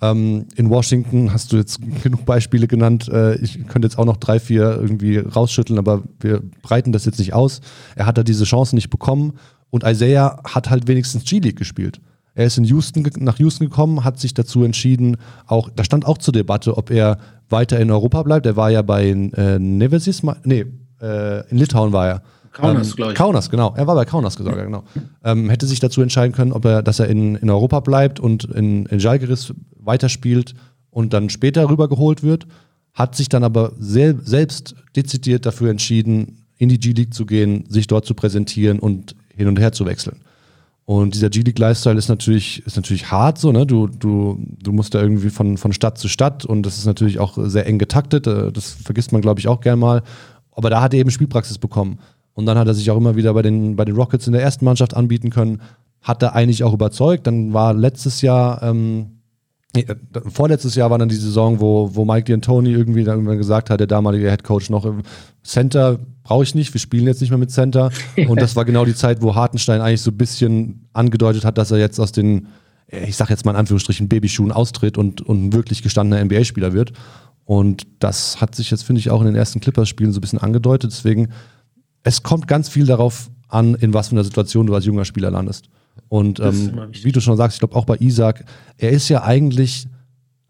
Ähm, 0.00 0.46
in 0.54 0.70
Washington 0.70 1.32
hast 1.32 1.52
du 1.52 1.56
jetzt 1.56 1.80
genug 2.02 2.24
Beispiele 2.24 2.68
genannt. 2.68 3.08
Äh, 3.08 3.36
ich 3.36 3.66
könnte 3.66 3.86
jetzt 3.86 3.98
auch 3.98 4.04
noch 4.04 4.16
drei, 4.16 4.38
vier 4.38 4.78
irgendwie 4.80 5.18
rausschütteln, 5.18 5.78
aber 5.78 6.02
wir 6.20 6.42
breiten 6.62 6.92
das 6.92 7.04
jetzt 7.04 7.18
nicht 7.18 7.34
aus. 7.34 7.60
Er 7.96 8.06
hat 8.06 8.18
da 8.18 8.22
diese 8.22 8.44
Chance 8.44 8.74
nicht 8.74 8.90
bekommen 8.90 9.34
und 9.70 9.84
Isaiah 9.84 10.40
hat 10.44 10.70
halt 10.70 10.88
wenigstens 10.88 11.24
G-League 11.24 11.56
gespielt. 11.58 12.00
Er 12.34 12.46
ist 12.46 12.56
in 12.56 12.64
Houston, 12.64 13.04
nach 13.18 13.38
Houston 13.40 13.64
gekommen, 13.64 14.04
hat 14.04 14.20
sich 14.20 14.32
dazu 14.32 14.62
entschieden, 14.62 15.16
auch, 15.46 15.70
da 15.74 15.82
stand 15.82 16.06
auch 16.06 16.18
zur 16.18 16.32
Debatte, 16.32 16.76
ob 16.76 16.90
er 16.92 17.18
weiter 17.48 17.80
in 17.80 17.90
Europa 17.90 18.22
bleibt. 18.22 18.46
Er 18.46 18.54
war 18.54 18.70
ja 18.70 18.82
bei 18.82 19.08
äh, 19.08 19.58
Nevesis, 19.58 20.22
nee, 20.44 20.64
äh, 21.02 21.50
in 21.50 21.58
Litauen 21.58 21.92
war 21.92 22.06
er. 22.06 22.22
Kaunas, 22.58 22.88
ähm, 22.90 22.96
glaube 22.96 23.12
ich. 23.12 23.18
Kaunas, 23.18 23.50
genau. 23.50 23.74
Er 23.76 23.86
war 23.86 23.94
bei 23.94 24.04
Kaunas 24.04 24.36
gesagt, 24.36 24.56
genau. 24.56 24.84
Ähm, 25.24 25.48
hätte 25.48 25.66
sich 25.66 25.80
dazu 25.80 26.02
entscheiden 26.02 26.34
können, 26.34 26.52
ob 26.52 26.64
er, 26.64 26.82
dass 26.82 26.98
er 26.98 27.08
in, 27.08 27.36
in 27.36 27.50
Europa 27.50 27.80
bleibt 27.80 28.20
und 28.20 28.44
in, 28.44 28.86
in 28.86 28.98
Jalgiris 28.98 29.54
weiterspielt 29.76 30.54
und 30.90 31.12
dann 31.12 31.30
später 31.30 31.68
rübergeholt 31.68 32.22
wird. 32.22 32.46
Hat 32.94 33.14
sich 33.14 33.28
dann 33.28 33.44
aber 33.44 33.72
sel 33.78 34.18
selbst 34.24 34.74
dezidiert 34.96 35.46
dafür 35.46 35.70
entschieden, 35.70 36.44
in 36.56 36.68
die 36.68 36.80
G-League 36.80 37.14
zu 37.14 37.26
gehen, 37.26 37.64
sich 37.68 37.86
dort 37.86 38.04
zu 38.04 38.14
präsentieren 38.14 38.80
und 38.80 39.14
hin 39.34 39.46
und 39.46 39.58
her 39.60 39.72
zu 39.72 39.86
wechseln. 39.86 40.16
Und 40.84 41.14
dieser 41.14 41.28
G-League-Lifestyle 41.28 41.98
ist 41.98 42.08
natürlich, 42.08 42.64
ist 42.66 42.76
natürlich 42.76 43.10
hart 43.12 43.38
so, 43.38 43.52
ne? 43.52 43.66
Du, 43.66 43.88
du, 43.88 44.42
du 44.62 44.72
musst 44.72 44.94
da 44.94 45.02
irgendwie 45.02 45.28
von, 45.28 45.58
von 45.58 45.72
Stadt 45.72 45.98
zu 45.98 46.08
Stadt 46.08 46.46
und 46.46 46.62
das 46.62 46.78
ist 46.78 46.86
natürlich 46.86 47.18
auch 47.18 47.38
sehr 47.38 47.66
eng 47.66 47.78
getaktet. 47.78 48.26
Äh, 48.26 48.50
das 48.50 48.72
vergisst 48.72 49.12
man, 49.12 49.20
glaube 49.20 49.38
ich, 49.38 49.48
auch 49.48 49.60
gern 49.60 49.78
mal. 49.78 50.02
Aber 50.50 50.70
da 50.70 50.80
hat 50.80 50.94
er 50.94 51.00
eben 51.00 51.10
Spielpraxis 51.10 51.58
bekommen. 51.58 51.98
Und 52.38 52.46
dann 52.46 52.56
hat 52.56 52.68
er 52.68 52.74
sich 52.74 52.88
auch 52.92 52.96
immer 52.96 53.16
wieder 53.16 53.34
bei 53.34 53.42
den, 53.42 53.74
bei 53.74 53.84
den 53.84 53.96
Rockets 53.96 54.28
in 54.28 54.32
der 54.32 54.42
ersten 54.42 54.64
Mannschaft 54.64 54.94
anbieten 54.94 55.28
können. 55.28 55.60
Hat 56.00 56.22
er 56.22 56.36
eigentlich 56.36 56.62
auch 56.62 56.72
überzeugt. 56.72 57.26
Dann 57.26 57.52
war 57.52 57.74
letztes 57.74 58.22
Jahr, 58.22 58.62
ähm, 58.62 59.18
äh, 59.74 59.96
vorletztes 60.24 60.76
Jahr 60.76 60.88
war 60.88 60.98
dann 60.98 61.08
die 61.08 61.16
Saison, 61.16 61.58
wo, 61.58 61.90
wo 61.96 62.04
Mike 62.04 62.32
D'Antoni 62.32 62.68
irgendwie 62.68 63.02
dann 63.02 63.24
gesagt 63.36 63.70
hat, 63.70 63.80
der 63.80 63.88
damalige 63.88 64.30
Head 64.30 64.44
Coach 64.44 64.70
noch, 64.70 64.86
Center 65.42 65.98
brauche 66.22 66.44
ich 66.44 66.54
nicht, 66.54 66.72
wir 66.72 66.80
spielen 66.80 67.06
jetzt 67.06 67.20
nicht 67.20 67.30
mehr 67.30 67.40
mit 67.40 67.50
Center. 67.50 67.90
Und 68.28 68.40
das 68.40 68.54
war 68.54 68.64
genau 68.64 68.84
die 68.84 68.94
Zeit, 68.94 69.20
wo 69.20 69.34
Hartenstein 69.34 69.80
eigentlich 69.80 70.02
so 70.02 70.12
ein 70.12 70.16
bisschen 70.16 70.86
angedeutet 70.92 71.44
hat, 71.44 71.58
dass 71.58 71.72
er 71.72 71.78
jetzt 71.78 71.98
aus 71.98 72.12
den, 72.12 72.46
ich 72.86 73.16
sag 73.16 73.30
jetzt 73.30 73.46
mal 73.46 73.50
in 73.50 73.56
Anführungsstrichen, 73.56 74.08
Babyschuhen 74.08 74.52
austritt 74.52 74.96
und, 74.96 75.22
und 75.22 75.46
ein 75.46 75.52
wirklich 75.52 75.82
gestandener 75.82 76.24
NBA-Spieler 76.24 76.72
wird. 76.72 76.92
Und 77.44 77.88
das 77.98 78.40
hat 78.40 78.54
sich 78.54 78.70
jetzt, 78.70 78.84
finde 78.84 79.00
ich, 79.00 79.10
auch 79.10 79.22
in 79.22 79.26
den 79.26 79.34
ersten 79.34 79.58
Clippers-Spielen 79.58 80.12
so 80.12 80.18
ein 80.18 80.20
bisschen 80.20 80.38
angedeutet. 80.38 80.92
Deswegen, 80.92 81.30
es 82.02 82.22
kommt 82.22 82.46
ganz 82.46 82.68
viel 82.68 82.86
darauf 82.86 83.30
an, 83.48 83.74
in 83.74 83.94
was 83.94 84.08
für 84.08 84.12
einer 84.12 84.24
Situation 84.24 84.66
du 84.66 84.74
als 84.74 84.84
junger 84.84 85.04
Spieler 85.04 85.30
landest. 85.30 85.68
Und 86.08 86.40
ähm, 86.40 86.72
wie 87.02 87.12
du 87.12 87.20
schon 87.20 87.36
sagst, 87.36 87.56
ich 87.56 87.60
glaube 87.60 87.76
auch 87.76 87.84
bei 87.84 87.96
Isaac, 87.98 88.44
er 88.76 88.90
ist 88.90 89.08
ja 89.08 89.24
eigentlich 89.24 89.88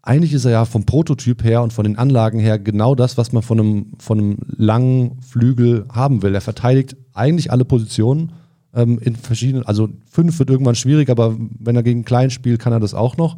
eigentlich 0.01 0.33
ist 0.33 0.45
er 0.45 0.51
ja 0.51 0.65
vom 0.65 0.85
Prototyp 0.85 1.43
her 1.43 1.61
und 1.61 1.73
von 1.73 1.83
den 1.83 1.97
Anlagen 1.97 2.39
her 2.39 2.57
genau 2.57 2.95
das, 2.95 3.17
was 3.17 3.31
man 3.31 3.43
von 3.43 3.59
einem, 3.59 3.85
von 3.99 4.17
einem 4.17 4.37
langen 4.57 5.21
Flügel 5.21 5.85
haben 5.91 6.23
will. 6.23 6.33
Er 6.33 6.41
verteidigt 6.41 6.95
eigentlich 7.13 7.51
alle 7.51 7.65
Positionen 7.65 8.31
ähm, 8.73 8.97
in 8.99 9.15
verschiedenen, 9.15 9.65
also 9.65 9.89
fünf 10.09 10.39
wird 10.39 10.49
irgendwann 10.49 10.75
schwierig, 10.75 11.09
aber 11.09 11.35
wenn 11.59 11.75
er 11.75 11.83
gegen 11.83 12.05
klein 12.05 12.31
spielt, 12.31 12.59
kann 12.59 12.73
er 12.73 12.79
das 12.79 12.93
auch 12.93 13.17
noch. 13.17 13.37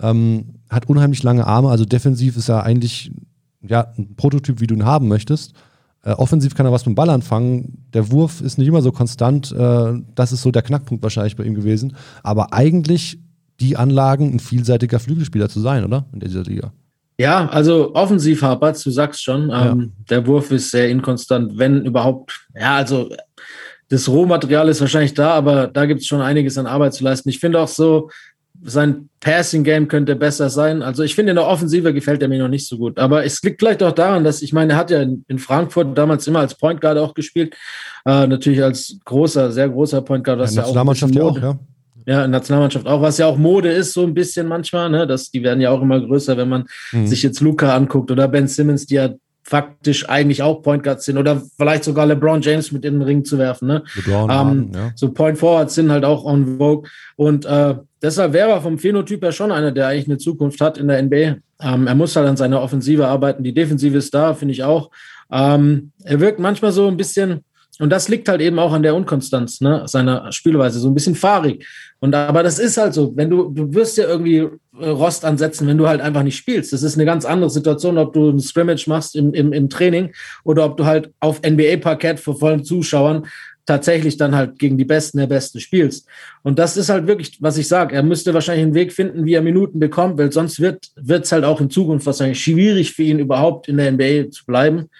Ähm, 0.00 0.56
hat 0.68 0.88
unheimlich 0.88 1.22
lange 1.22 1.46
Arme, 1.46 1.70
also 1.70 1.84
defensiv 1.84 2.36
ist 2.36 2.48
er 2.48 2.64
eigentlich 2.64 3.12
ja, 3.62 3.92
ein 3.96 4.14
Prototyp, 4.16 4.60
wie 4.60 4.66
du 4.66 4.74
ihn 4.74 4.84
haben 4.84 5.08
möchtest. 5.08 5.54
Äh, 6.02 6.12
offensiv 6.12 6.54
kann 6.54 6.66
er 6.66 6.72
was 6.72 6.86
mit 6.86 6.94
dem 6.94 6.96
Ball 6.96 7.10
anfangen. 7.10 7.86
Der 7.92 8.10
Wurf 8.10 8.40
ist 8.40 8.58
nicht 8.58 8.68
immer 8.68 8.82
so 8.82 8.92
konstant. 8.92 9.52
Äh, 9.52 10.00
das 10.14 10.32
ist 10.32 10.42
so 10.42 10.50
der 10.50 10.62
Knackpunkt 10.62 11.02
wahrscheinlich 11.02 11.36
bei 11.36 11.44
ihm 11.44 11.54
gewesen. 11.54 11.96
Aber 12.22 12.52
eigentlich 12.52 13.18
die 13.60 13.76
Anlagen, 13.76 14.32
ein 14.32 14.40
vielseitiger 14.40 14.98
Flügelspieler 14.98 15.48
zu 15.48 15.60
sein, 15.60 15.84
oder? 15.84 16.06
In 16.12 16.20
dieser 16.20 16.42
Liga. 16.42 16.72
Ja, 17.18 17.48
also 17.48 17.94
offensiv 17.94 18.40
hapert, 18.40 18.84
du 18.84 18.90
sagst 18.90 19.22
schon. 19.22 19.50
Ja. 19.50 19.72
Ähm, 19.72 19.92
der 20.08 20.26
Wurf 20.26 20.50
ist 20.52 20.70
sehr 20.70 20.88
inkonstant, 20.88 21.58
wenn 21.58 21.84
überhaupt. 21.84 22.46
Ja, 22.58 22.76
also 22.76 23.10
das 23.90 24.08
Rohmaterial 24.08 24.68
ist 24.70 24.80
wahrscheinlich 24.80 25.12
da, 25.12 25.32
aber 25.32 25.66
da 25.66 25.84
gibt 25.84 26.00
es 26.00 26.06
schon 26.06 26.22
einiges 26.22 26.56
an 26.56 26.66
Arbeit 26.66 26.94
zu 26.94 27.04
leisten. 27.04 27.28
Ich 27.28 27.38
finde 27.38 27.60
auch 27.60 27.68
so, 27.68 28.08
sein 28.62 29.08
Passing-Game 29.20 29.88
könnte 29.88 30.16
besser 30.16 30.50
sein. 30.50 30.82
Also 30.82 31.02
ich 31.02 31.14
finde, 31.14 31.30
in 31.30 31.36
der 31.36 31.46
Offensive 31.46 31.94
gefällt 31.94 32.22
er 32.22 32.28
mir 32.28 32.38
noch 32.38 32.48
nicht 32.48 32.66
so 32.66 32.76
gut. 32.78 32.98
Aber 32.98 33.24
es 33.24 33.42
liegt 33.42 33.60
vielleicht 33.60 33.82
auch 33.82 33.92
daran, 33.92 34.24
dass 34.24 34.42
ich 34.42 34.52
meine, 34.52 34.74
er 34.74 34.78
hat 34.78 34.90
ja 34.90 35.02
in 35.02 35.38
Frankfurt 35.38 35.96
damals 35.96 36.26
immer 36.26 36.40
als 36.40 36.54
Point 36.54 36.80
Guard 36.80 36.98
auch 36.98 37.14
gespielt. 37.14 37.54
Äh, 38.04 38.26
natürlich 38.26 38.62
als 38.62 38.98
großer, 39.04 39.52
sehr 39.52 39.68
großer 39.68 40.02
Point 40.02 40.24
Guard. 40.24 40.40
Das 40.40 40.54
ja, 40.54 40.62
Nationalmannschaft 40.62 41.14
ja 41.14 41.22
auch, 41.22 41.40
ja. 41.40 41.58
Ja, 42.06 42.26
Nationalmannschaft 42.26 42.86
auch, 42.86 43.02
was 43.02 43.18
ja 43.18 43.26
auch 43.26 43.36
Mode 43.36 43.70
ist, 43.70 43.92
so 43.92 44.02
ein 44.02 44.14
bisschen 44.14 44.48
manchmal. 44.48 44.90
Ne? 44.90 45.06
Das, 45.06 45.30
die 45.30 45.42
werden 45.42 45.60
ja 45.60 45.70
auch 45.70 45.82
immer 45.82 46.00
größer, 46.00 46.36
wenn 46.36 46.48
man 46.48 46.64
mhm. 46.92 47.06
sich 47.06 47.22
jetzt 47.22 47.40
Luca 47.40 47.74
anguckt 47.74 48.10
oder 48.10 48.26
Ben 48.26 48.48
Simmons, 48.48 48.86
die 48.86 48.94
ja 48.94 49.10
faktisch 49.50 50.08
eigentlich 50.08 50.44
auch 50.44 50.62
Point 50.62 50.84
Guards 50.84 51.04
sind 51.06 51.18
oder 51.18 51.42
vielleicht 51.56 51.82
sogar 51.82 52.06
LeBron 52.06 52.40
James 52.40 52.70
mit 52.70 52.84
in 52.84 52.94
den 52.94 53.02
Ring 53.02 53.24
zu 53.24 53.36
werfen. 53.36 53.66
Ne? 53.66 53.82
LeBron, 53.96 54.30
ähm, 54.30 54.70
ja. 54.72 54.92
So 54.94 55.10
Point 55.10 55.38
Forwards 55.38 55.74
sind 55.74 55.90
halt 55.90 56.04
auch 56.04 56.24
on 56.24 56.56
Vogue 56.56 56.88
und 57.16 57.46
äh, 57.46 57.74
deshalb 58.00 58.32
wäre 58.32 58.50
er 58.50 58.60
vom 58.60 58.78
Phänotyp 58.78 59.24
her 59.24 59.32
schon 59.32 59.50
einer, 59.50 59.72
der 59.72 59.88
eigentlich 59.88 60.06
eine 60.06 60.18
Zukunft 60.18 60.60
hat 60.60 60.78
in 60.78 60.86
der 60.86 61.02
NBA. 61.02 61.38
Ähm, 61.62 61.88
er 61.88 61.96
muss 61.96 62.14
halt 62.14 62.28
an 62.28 62.36
seiner 62.36 62.62
Offensive 62.62 63.08
arbeiten. 63.08 63.42
Die 63.42 63.52
Defensive 63.52 63.98
ist 63.98 64.14
da, 64.14 64.34
finde 64.34 64.52
ich 64.52 64.62
auch. 64.62 64.92
Ähm, 65.32 65.90
er 66.04 66.20
wirkt 66.20 66.38
manchmal 66.38 66.70
so 66.70 66.86
ein 66.86 66.96
bisschen 66.96 67.42
und 67.80 67.88
das 67.88 68.08
liegt 68.08 68.28
halt 68.28 68.42
eben 68.42 68.58
auch 68.58 68.72
an 68.72 68.82
der 68.82 68.94
Unkonstanz 68.94 69.62
ne, 69.62 69.84
seiner 69.86 70.30
Spielweise, 70.32 70.78
so 70.78 70.88
ein 70.88 70.94
bisschen 70.94 71.14
fahrig. 71.14 71.66
Und 71.98 72.14
aber 72.14 72.42
das 72.42 72.58
ist 72.58 72.76
halt 72.76 72.92
so, 72.92 73.16
wenn 73.16 73.30
du, 73.30 73.48
du 73.48 73.72
wirst 73.74 73.96
ja 73.96 74.04
irgendwie 74.06 74.48
äh, 74.78 74.88
Rost 74.88 75.24
ansetzen, 75.24 75.66
wenn 75.66 75.78
du 75.78 75.88
halt 75.88 76.02
einfach 76.02 76.22
nicht 76.22 76.36
spielst. 76.36 76.74
Das 76.74 76.82
ist 76.82 76.96
eine 76.96 77.06
ganz 77.06 77.24
andere 77.24 77.48
Situation, 77.48 77.96
ob 77.96 78.12
du 78.12 78.28
ein 78.28 78.38
Scrimmage 78.38 78.86
machst 78.86 79.16
im, 79.16 79.32
im, 79.32 79.54
im 79.54 79.70
Training 79.70 80.12
oder 80.44 80.66
ob 80.66 80.76
du 80.76 80.84
halt 80.84 81.10
auf 81.20 81.40
NBA-Parkett 81.40 82.20
vor 82.20 82.38
vollen 82.38 82.64
Zuschauern 82.64 83.26
tatsächlich 83.64 84.18
dann 84.18 84.34
halt 84.34 84.58
gegen 84.58 84.76
die 84.76 84.84
Besten 84.84 85.16
der 85.16 85.26
Besten 85.26 85.58
spielst. 85.58 86.06
Und 86.42 86.58
das 86.58 86.76
ist 86.76 86.90
halt 86.90 87.06
wirklich, 87.06 87.38
was 87.40 87.56
ich 87.56 87.66
sage. 87.66 87.94
Er 87.94 88.02
müsste 88.02 88.34
wahrscheinlich 88.34 88.64
einen 88.64 88.74
Weg 88.74 88.92
finden, 88.92 89.24
wie 89.24 89.34
er 89.34 89.42
Minuten 89.42 89.78
bekommt, 89.78 90.18
weil 90.18 90.32
sonst 90.32 90.60
wird 90.60 90.90
es 90.96 91.32
halt 91.32 91.44
auch 91.44 91.62
in 91.62 91.70
Zukunft 91.70 92.04
wahrscheinlich 92.04 92.42
schwierig 92.42 92.92
für 92.92 93.04
ihn 93.04 93.20
überhaupt 93.20 93.68
in 93.68 93.78
der 93.78 93.92
NBA 93.92 94.30
zu 94.30 94.44
bleiben 94.44 94.90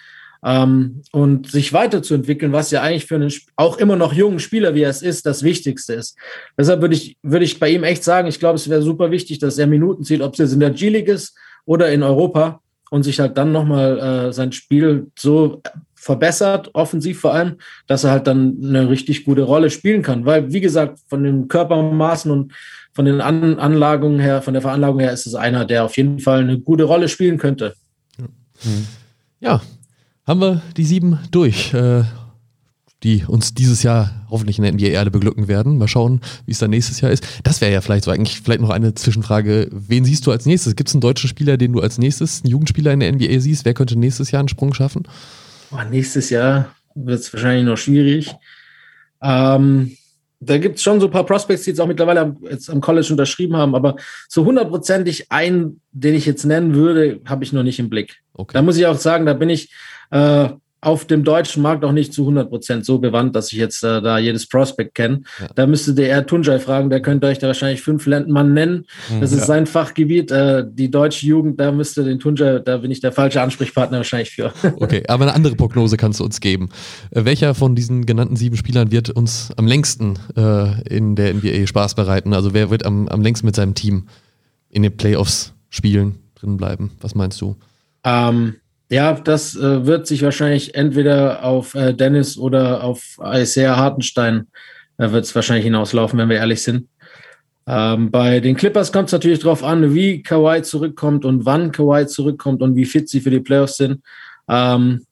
ähm, 0.44 1.02
und 1.12 1.50
sich 1.50 1.72
weiterzuentwickeln, 1.72 2.52
was 2.52 2.70
ja 2.70 2.82
eigentlich 2.82 3.06
für 3.06 3.16
einen 3.16 3.32
auch 3.56 3.78
immer 3.78 3.96
noch 3.96 4.12
jungen 4.12 4.40
Spieler, 4.40 4.74
wie 4.74 4.82
er 4.82 4.90
es 4.90 5.02
ist, 5.02 5.26
das 5.26 5.42
Wichtigste 5.42 5.94
ist. 5.94 6.16
Deshalb 6.58 6.80
würde 6.80 6.94
ich, 6.94 7.16
würde 7.22 7.44
ich 7.44 7.58
bei 7.58 7.70
ihm 7.70 7.84
echt 7.84 8.04
sagen, 8.04 8.28
ich 8.28 8.38
glaube, 8.38 8.56
es 8.56 8.68
wäre 8.68 8.82
super 8.82 9.10
wichtig, 9.10 9.38
dass 9.38 9.58
er 9.58 9.66
Minuten 9.66 10.04
zieht, 10.04 10.22
ob 10.22 10.32
es 10.34 10.38
jetzt 10.38 10.52
in 10.52 10.60
der 10.60 10.70
G-League 10.70 11.08
ist 11.08 11.36
oder 11.66 11.90
in 11.90 12.02
Europa 12.02 12.60
und 12.90 13.02
sich 13.02 13.20
halt 13.20 13.38
dann 13.38 13.52
nochmal 13.52 13.98
äh, 13.98 14.32
sein 14.32 14.52
Spiel 14.52 15.08
so 15.18 15.62
verbessert, 15.94 16.70
offensiv 16.72 17.20
vor 17.20 17.34
allem, 17.34 17.56
dass 17.86 18.04
er 18.04 18.10
halt 18.10 18.26
dann 18.26 18.56
eine 18.62 18.88
richtig 18.88 19.24
gute 19.24 19.42
Rolle 19.42 19.68
spielen 19.68 20.02
kann. 20.02 20.24
Weil, 20.24 20.50
wie 20.50 20.60
gesagt, 20.62 20.98
von 21.08 21.22
den 21.22 21.46
Körpermaßen 21.48 22.30
und 22.30 22.52
von 22.92 23.04
den 23.04 23.20
An 23.20 23.58
Anlagungen 23.58 24.18
her, 24.18 24.40
von 24.40 24.54
der 24.54 24.62
Veranlagung 24.62 25.00
her, 25.00 25.12
ist 25.12 25.26
es 25.26 25.34
einer, 25.34 25.66
der 25.66 25.84
auf 25.84 25.96
jeden 25.98 26.18
Fall 26.18 26.40
eine 26.40 26.58
gute 26.58 26.84
Rolle 26.84 27.08
spielen 27.08 27.36
könnte. 27.36 27.74
Ja, 29.40 29.60
haben 30.30 30.40
wir 30.40 30.62
die 30.76 30.84
sieben 30.84 31.18
durch, 31.32 31.74
äh, 31.74 32.04
die 33.02 33.24
uns 33.26 33.52
dieses 33.52 33.82
Jahr 33.82 34.26
hoffentlich 34.30 34.58
in 34.58 34.62
der 34.62 34.72
NBA 34.72 34.86
Erde 34.86 35.10
beglücken 35.10 35.48
werden. 35.48 35.76
Mal 35.76 35.88
schauen, 35.88 36.20
wie 36.46 36.52
es 36.52 36.60
dann 36.60 36.70
nächstes 36.70 37.00
Jahr 37.00 37.10
ist. 37.10 37.26
Das 37.42 37.60
wäre 37.60 37.72
ja 37.72 37.80
vielleicht 37.80 38.04
so 38.04 38.12
eigentlich 38.12 38.40
vielleicht 38.40 38.60
noch 38.60 38.70
eine 38.70 38.94
Zwischenfrage. 38.94 39.68
Wen 39.72 40.04
siehst 40.04 40.24
du 40.24 40.30
als 40.30 40.46
nächstes? 40.46 40.76
Gibt 40.76 40.88
es 40.88 40.94
einen 40.94 41.00
deutschen 41.00 41.28
Spieler, 41.28 41.56
den 41.56 41.72
du 41.72 41.80
als 41.80 41.98
nächstes, 41.98 42.42
einen 42.42 42.50
Jugendspieler 42.52 42.92
in 42.92 43.00
der 43.00 43.12
NBA 43.12 43.40
siehst? 43.40 43.64
Wer 43.64 43.74
könnte 43.74 43.98
nächstes 43.98 44.30
Jahr 44.30 44.38
einen 44.38 44.48
Sprung 44.48 44.72
schaffen? 44.72 45.02
Oh, 45.72 45.82
nächstes 45.90 46.30
Jahr 46.30 46.76
wird 46.94 47.18
es 47.18 47.32
wahrscheinlich 47.32 47.66
noch 47.66 47.76
schwierig. 47.76 48.32
Ähm, 49.20 49.96
da 50.40 50.56
gibt 50.56 50.76
es 50.76 50.82
schon 50.82 51.00
so 51.00 51.06
ein 51.06 51.12
paar 51.12 51.26
Prospects, 51.26 51.64
die 51.64 51.70
jetzt 51.70 51.80
auch 51.80 51.86
mittlerweile 51.86 52.34
jetzt 52.50 52.70
am 52.70 52.80
College 52.80 53.08
unterschrieben 53.10 53.56
haben, 53.56 53.74
aber 53.74 53.96
so 54.28 54.44
hundertprozentig 54.44 55.30
einen, 55.30 55.82
den 55.92 56.14
ich 56.14 56.24
jetzt 56.24 56.44
nennen 56.44 56.74
würde, 56.74 57.20
habe 57.26 57.44
ich 57.44 57.52
noch 57.52 57.62
nicht 57.62 57.78
im 57.78 57.90
Blick. 57.90 58.22
Okay. 58.32 58.54
Da 58.54 58.62
muss 58.62 58.78
ich 58.78 58.86
auch 58.86 58.96
sagen, 58.96 59.26
da 59.26 59.34
bin 59.34 59.50
ich 59.50 59.70
äh, 60.10 60.48
auf 60.82 61.04
dem 61.04 61.24
deutschen 61.24 61.62
Markt 61.62 61.84
auch 61.84 61.92
nicht 61.92 62.14
zu 62.14 62.22
100 62.22 62.48
Prozent 62.48 62.86
so 62.86 62.98
bewandt, 62.98 63.36
dass 63.36 63.52
ich 63.52 63.58
jetzt 63.58 63.84
äh, 63.84 64.00
da 64.00 64.18
jedes 64.18 64.48
Prospect 64.48 64.94
kenne. 64.94 65.22
Ja. 65.38 65.48
Da 65.54 65.66
müsste 65.66 65.94
der 65.94 66.08
eher 66.08 66.26
Tunjai 66.26 66.58
fragen, 66.58 66.88
der 66.88 67.02
könnte 67.02 67.26
euch 67.26 67.38
da 67.38 67.48
wahrscheinlich 67.48 67.82
fünf 67.82 68.06
Mann 68.06 68.54
nennen. 68.54 68.86
Mhm. 69.10 69.20
Das 69.20 69.32
ist 69.32 69.40
ja. 69.40 69.46
sein 69.46 69.66
Fachgebiet. 69.66 70.30
Äh, 70.30 70.64
die 70.70 70.90
deutsche 70.90 71.26
Jugend, 71.26 71.60
da 71.60 71.70
müsste 71.70 72.04
den 72.04 72.18
Tunjai, 72.18 72.60
da 72.60 72.78
bin 72.78 72.90
ich 72.90 73.00
der 73.00 73.12
falsche 73.12 73.42
Ansprechpartner 73.42 73.98
wahrscheinlich 73.98 74.30
für. 74.30 74.52
Okay, 74.80 75.02
aber 75.08 75.24
eine 75.24 75.34
andere 75.34 75.56
Prognose 75.56 75.96
kannst 75.96 76.20
du 76.20 76.24
uns 76.24 76.40
geben. 76.40 76.70
Äh, 77.10 77.24
welcher 77.24 77.54
von 77.54 77.74
diesen 77.74 78.06
genannten 78.06 78.36
sieben 78.36 78.56
Spielern 78.56 78.90
wird 78.90 79.10
uns 79.10 79.50
am 79.56 79.66
längsten 79.66 80.18
äh, 80.36 80.80
in 80.88 81.16
der 81.16 81.34
NBA 81.34 81.66
Spaß 81.66 81.94
bereiten? 81.94 82.32
Also 82.32 82.54
wer 82.54 82.70
wird 82.70 82.86
am, 82.86 83.08
am 83.08 83.20
längsten 83.20 83.46
mit 83.46 83.56
seinem 83.56 83.74
Team 83.74 84.06
in 84.70 84.82
den 84.82 84.96
Playoffs 84.96 85.52
spielen, 85.68 86.18
drin 86.34 86.56
bleiben? 86.56 86.92
Was 87.00 87.14
meinst 87.14 87.40
du? 87.40 87.56
Ähm, 88.04 88.54
ja, 88.90 89.12
das 89.14 89.56
äh, 89.56 89.86
wird 89.86 90.06
sich 90.06 90.22
wahrscheinlich 90.22 90.74
entweder 90.74 91.44
auf 91.44 91.74
äh, 91.74 91.94
Dennis 91.94 92.36
oder 92.36 92.82
auf 92.82 93.18
Isaiah 93.22 93.76
Hartenstein 93.76 94.48
äh, 94.98 95.10
wird 95.12 95.24
es 95.24 95.34
wahrscheinlich 95.34 95.64
hinauslaufen, 95.64 96.18
wenn 96.18 96.28
wir 96.28 96.36
ehrlich 96.36 96.62
sind. 96.62 96.88
Ähm, 97.66 98.10
bei 98.10 98.40
den 98.40 98.56
Clippers 98.56 98.92
kommt 98.92 99.06
es 99.06 99.12
natürlich 99.12 99.38
darauf 99.38 99.62
an, 99.62 99.94
wie 99.94 100.22
Kawhi 100.22 100.62
zurückkommt 100.62 101.24
und 101.24 101.44
wann 101.44 101.70
Kawhi 101.70 102.06
zurückkommt 102.06 102.62
und 102.62 102.74
wie 102.74 102.84
fit 102.84 103.08
sie 103.08 103.20
für 103.20 103.30
die 103.30 103.40
Playoffs 103.40 103.76
sind. 103.76 104.02
Ähm, 104.48 105.06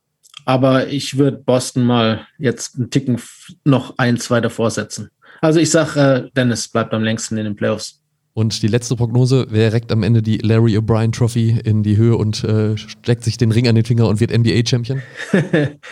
aber 0.44 0.88
ich 0.88 1.16
würde 1.16 1.36
Boston 1.36 1.84
mal 1.84 2.26
jetzt 2.38 2.76
einen 2.76 2.90
Ticken 2.90 3.20
noch 3.64 3.94
ein, 3.98 4.16
zwei 4.16 4.40
davor 4.40 4.70
setzen. 4.70 5.10
Also 5.40 5.60
ich 5.60 5.70
sage, 5.70 6.00
äh, 6.00 6.30
Dennis 6.34 6.66
bleibt 6.68 6.92
am 6.94 7.04
längsten 7.04 7.36
in 7.36 7.44
den 7.44 7.54
Playoffs. 7.54 8.02
Und 8.38 8.62
die 8.62 8.68
letzte 8.68 8.94
Prognose, 8.94 9.48
wer 9.50 9.72
reckt 9.72 9.90
am 9.90 10.04
Ende 10.04 10.22
die 10.22 10.38
Larry 10.38 10.78
O'Brien 10.78 11.10
Trophy 11.10 11.58
in 11.64 11.82
die 11.82 11.96
Höhe 11.96 12.16
und 12.16 12.44
äh, 12.44 12.76
steckt 12.76 13.24
sich 13.24 13.36
den 13.36 13.50
Ring 13.50 13.66
an 13.66 13.74
den 13.74 13.84
Finger 13.84 14.06
und 14.06 14.20
wird 14.20 14.30
NBA-Champion? 14.30 15.02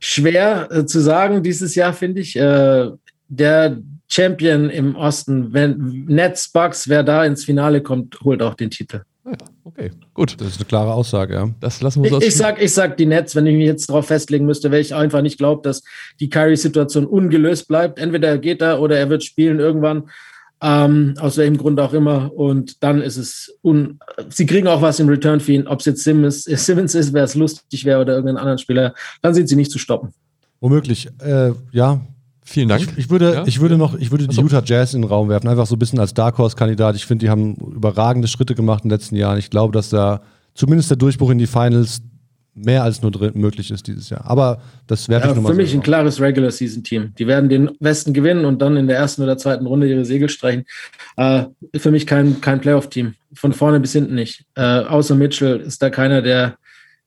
Schwer 0.00 0.68
äh, 0.72 0.84
zu 0.84 0.98
sagen 0.98 1.44
dieses 1.44 1.76
Jahr, 1.76 1.92
finde 1.92 2.20
ich. 2.20 2.34
Äh, 2.34 2.90
der 3.28 3.78
Champion 4.08 4.68
im 4.68 4.96
Osten, 4.96 5.52
wenn 5.52 6.06
Nets 6.08 6.50
Bucks, 6.50 6.88
wer 6.88 7.04
da 7.04 7.24
ins 7.24 7.44
Finale 7.44 7.82
kommt, 7.82 8.20
holt 8.22 8.42
auch 8.42 8.54
den 8.54 8.70
Titel. 8.70 9.02
Ah 9.24 9.30
ja, 9.30 9.36
okay, 9.62 9.90
gut. 10.12 10.40
Das 10.40 10.48
ist 10.48 10.56
eine 10.56 10.64
klare 10.64 10.94
Aussage, 10.94 11.34
ja. 11.34 11.50
Das 11.60 11.82
lassen 11.82 12.02
wir 12.02 12.10
so. 12.10 12.18
Ich, 12.18 12.26
ich 12.26 12.36
sag, 12.36 12.60
ich 12.60 12.74
sag 12.74 12.96
die 12.96 13.06
Nets, 13.06 13.36
wenn 13.36 13.46
ich 13.46 13.54
mich 13.54 13.66
jetzt 13.66 13.88
darauf 13.88 14.08
festlegen 14.08 14.44
müsste, 14.44 14.72
weil 14.72 14.80
ich 14.80 14.92
einfach 14.92 15.22
nicht 15.22 15.38
glaube, 15.38 15.62
dass 15.62 15.84
die 16.18 16.30
Kyrie-Situation 16.30 17.06
ungelöst 17.06 17.68
bleibt. 17.68 18.00
Entweder 18.00 18.38
geht 18.38 18.60
er 18.60 18.80
oder 18.80 18.98
er 18.98 19.08
wird 19.08 19.22
spielen 19.22 19.60
irgendwann 19.60 20.10
ähm, 20.62 21.14
aus 21.18 21.36
welchem 21.36 21.58
Grund 21.58 21.80
auch 21.80 21.92
immer. 21.92 22.32
Und 22.32 22.82
dann 22.82 23.02
ist 23.02 23.16
es, 23.16 23.52
un 23.62 23.98
sie 24.28 24.46
kriegen 24.46 24.68
auch 24.68 24.80
was 24.80 25.00
im 25.00 25.08
Return 25.08 25.40
für 25.40 25.52
ihn. 25.52 25.66
Ob 25.66 25.80
es 25.80 25.86
jetzt 25.86 26.04
Simmons, 26.04 26.44
Simmons 26.44 26.94
ist, 26.94 27.12
wer 27.12 27.24
es 27.24 27.34
lustig 27.34 27.84
wäre 27.84 28.00
oder 28.00 28.14
irgendein 28.14 28.38
anderen 28.38 28.58
Spieler, 28.58 28.94
dann 29.20 29.34
sind 29.34 29.48
sie 29.48 29.56
nicht 29.56 29.72
zu 29.72 29.78
stoppen. 29.78 30.10
Womöglich, 30.60 31.08
äh, 31.20 31.52
ja. 31.72 32.00
Vielen 32.44 32.68
Dank. 32.68 32.82
Ich, 32.82 32.98
ich 32.98 33.10
würde, 33.10 33.34
ja? 33.34 33.46
ich 33.46 33.60
würde 33.60 33.78
noch, 33.78 33.94
ich 33.94 34.10
würde 34.10 34.24
die 34.24 34.30
Achso. 34.30 34.42
Utah 34.42 34.62
Jazz 34.64 34.94
in 34.94 35.02
den 35.02 35.08
Raum 35.08 35.28
werfen, 35.28 35.48
einfach 35.48 35.66
so 35.66 35.76
ein 35.76 35.78
bisschen 35.78 36.00
als 36.00 36.12
Dark 36.12 36.38
Horse-Kandidat. 36.38 36.96
Ich 36.96 37.06
finde, 37.06 37.24
die 37.24 37.30
haben 37.30 37.54
überragende 37.54 38.26
Schritte 38.26 38.56
gemacht 38.56 38.82
in 38.82 38.88
den 38.88 38.98
letzten 38.98 39.14
Jahren. 39.14 39.38
Ich 39.38 39.48
glaube, 39.48 39.72
dass 39.72 39.90
da 39.90 40.22
zumindest 40.54 40.90
der 40.90 40.96
Durchbruch 40.96 41.30
in 41.30 41.38
die 41.38 41.46
Finals 41.46 42.02
mehr 42.54 42.82
als 42.82 43.00
nur 43.00 43.12
möglich 43.34 43.70
ist 43.70 43.86
dieses 43.86 44.10
Jahr. 44.10 44.24
Aber 44.26 44.60
das 44.86 45.08
wäre 45.08 45.26
ja, 45.26 45.34
Für 45.34 45.54
mich 45.54 45.70
so 45.70 45.78
ein 45.78 45.82
klares 45.82 46.20
Regular 46.20 46.50
Season 46.50 46.84
Team. 46.84 47.14
Die 47.18 47.26
werden 47.26 47.48
den 47.48 47.70
Westen 47.80 48.12
gewinnen 48.12 48.44
und 48.44 48.60
dann 48.60 48.76
in 48.76 48.86
der 48.86 48.98
ersten 48.98 49.22
oder 49.22 49.38
zweiten 49.38 49.66
Runde 49.66 49.88
ihre 49.88 50.04
Segel 50.04 50.28
streichen. 50.28 50.64
Äh, 51.16 51.44
für 51.76 51.90
mich 51.90 52.06
kein, 52.06 52.40
kein 52.40 52.60
Playoff-Team. 52.60 53.14
Von 53.34 53.52
vorne 53.52 53.80
bis 53.80 53.92
hinten 53.92 54.14
nicht. 54.14 54.44
Äh, 54.54 54.62
außer 54.62 55.14
Mitchell 55.14 55.60
ist 55.60 55.82
da 55.82 55.88
keiner, 55.88 56.20
der, 56.20 56.56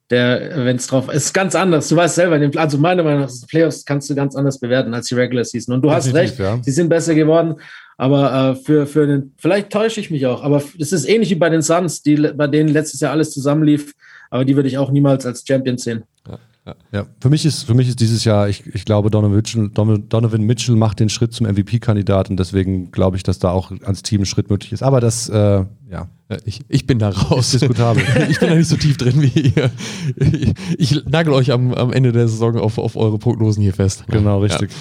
der, 0.09 0.65
wenn 0.65 0.77
es 0.77 0.87
drauf 0.87 1.13
ist, 1.13 1.33
ganz 1.33 1.53
anders. 1.53 1.89
Du 1.89 1.95
weißt 1.95 2.15
selber, 2.15 2.39
also 2.59 2.77
meiner 2.79 3.03
Meinung 3.03 3.21
nach, 3.21 3.31
Playoffs 3.47 3.85
kannst 3.85 4.09
du 4.09 4.15
ganz 4.15 4.35
anders 4.35 4.59
bewerten 4.59 4.93
als 4.95 5.07
die 5.07 5.15
Regular 5.15 5.45
Season. 5.45 5.75
Und 5.75 5.83
du 5.83 5.91
hast 5.91 6.11
recht, 6.13 6.39
ja. 6.39 6.59
sie 6.63 6.71
sind 6.71 6.89
besser 6.89 7.13
geworden. 7.13 7.55
Aber 7.97 8.51
äh, 8.51 8.55
für, 8.55 8.87
für 8.87 9.07
den, 9.07 9.33
vielleicht 9.37 9.69
täusche 9.71 9.99
ich 10.01 10.11
mich 10.11 10.25
auch, 10.25 10.43
aber 10.43 10.61
es 10.77 10.91
ist 10.91 11.07
ähnlich 11.07 11.29
wie 11.29 11.35
bei 11.35 11.49
den 11.49 11.61
Suns, 11.61 12.01
die, 12.01 12.15
bei 12.35 12.47
denen 12.47 12.69
letztes 12.69 12.99
Jahr 12.99 13.13
alles 13.13 13.31
zusammenlief 13.31 13.93
aber 14.35 14.45
die 14.45 14.55
würde 14.55 14.69
ich 14.69 14.77
auch 14.77 14.91
niemals 14.91 15.25
als 15.25 15.43
Champion 15.47 15.77
sehen. 15.77 16.03
Ja. 16.27 16.39
Ja. 16.65 16.75
ja, 16.91 17.05
für 17.21 17.29
mich 17.29 17.45
ist 17.45 17.63
für 17.63 17.75
mich 17.75 17.87
ist 17.87 17.99
dieses 17.99 18.25
Jahr, 18.25 18.49
ich, 18.49 18.65
ich 18.73 18.85
glaube, 18.85 19.11
Donovan 19.11 19.35
Mitchell, 19.35 19.69
Donovan 19.69 20.41
Mitchell 20.41 20.75
macht 20.75 20.99
den 20.99 21.09
Schritt 21.09 21.31
zum 21.31 21.45
MVP-Kandidat 21.45 22.31
und 22.31 22.37
deswegen 22.37 22.89
glaube 22.89 23.17
ich, 23.17 23.23
dass 23.23 23.37
da 23.37 23.51
auch 23.51 23.69
ans 23.69 24.01
Team 24.01 24.21
ein 24.21 24.25
Schritt 24.25 24.49
möglich 24.49 24.73
ist. 24.73 24.81
Aber 24.81 24.99
das, 24.99 25.29
äh, 25.29 25.63
ja. 25.91 26.07
Ich, 26.43 26.61
ich 26.67 26.87
bin 26.87 26.97
da 26.97 27.09
raus. 27.09 27.51
Diskutabel. 27.51 28.03
ich 28.29 28.39
bin 28.39 28.49
da 28.49 28.55
nicht 28.55 28.67
so 28.67 28.77
tief 28.77 28.97
drin 28.97 29.21
wie 29.21 29.51
ihr. 29.55 29.69
Ich, 30.15 30.53
ich 30.77 31.05
nagel 31.05 31.33
euch 31.33 31.51
am, 31.51 31.71
am 31.71 31.93
Ende 31.93 32.11
der 32.11 32.27
Saison 32.27 32.57
auf, 32.57 32.79
auf 32.79 32.95
eure 32.95 33.19
Prognosen 33.19 33.61
hier 33.61 33.73
fest. 33.73 34.05
Genau, 34.07 34.39
richtig. 34.39 34.71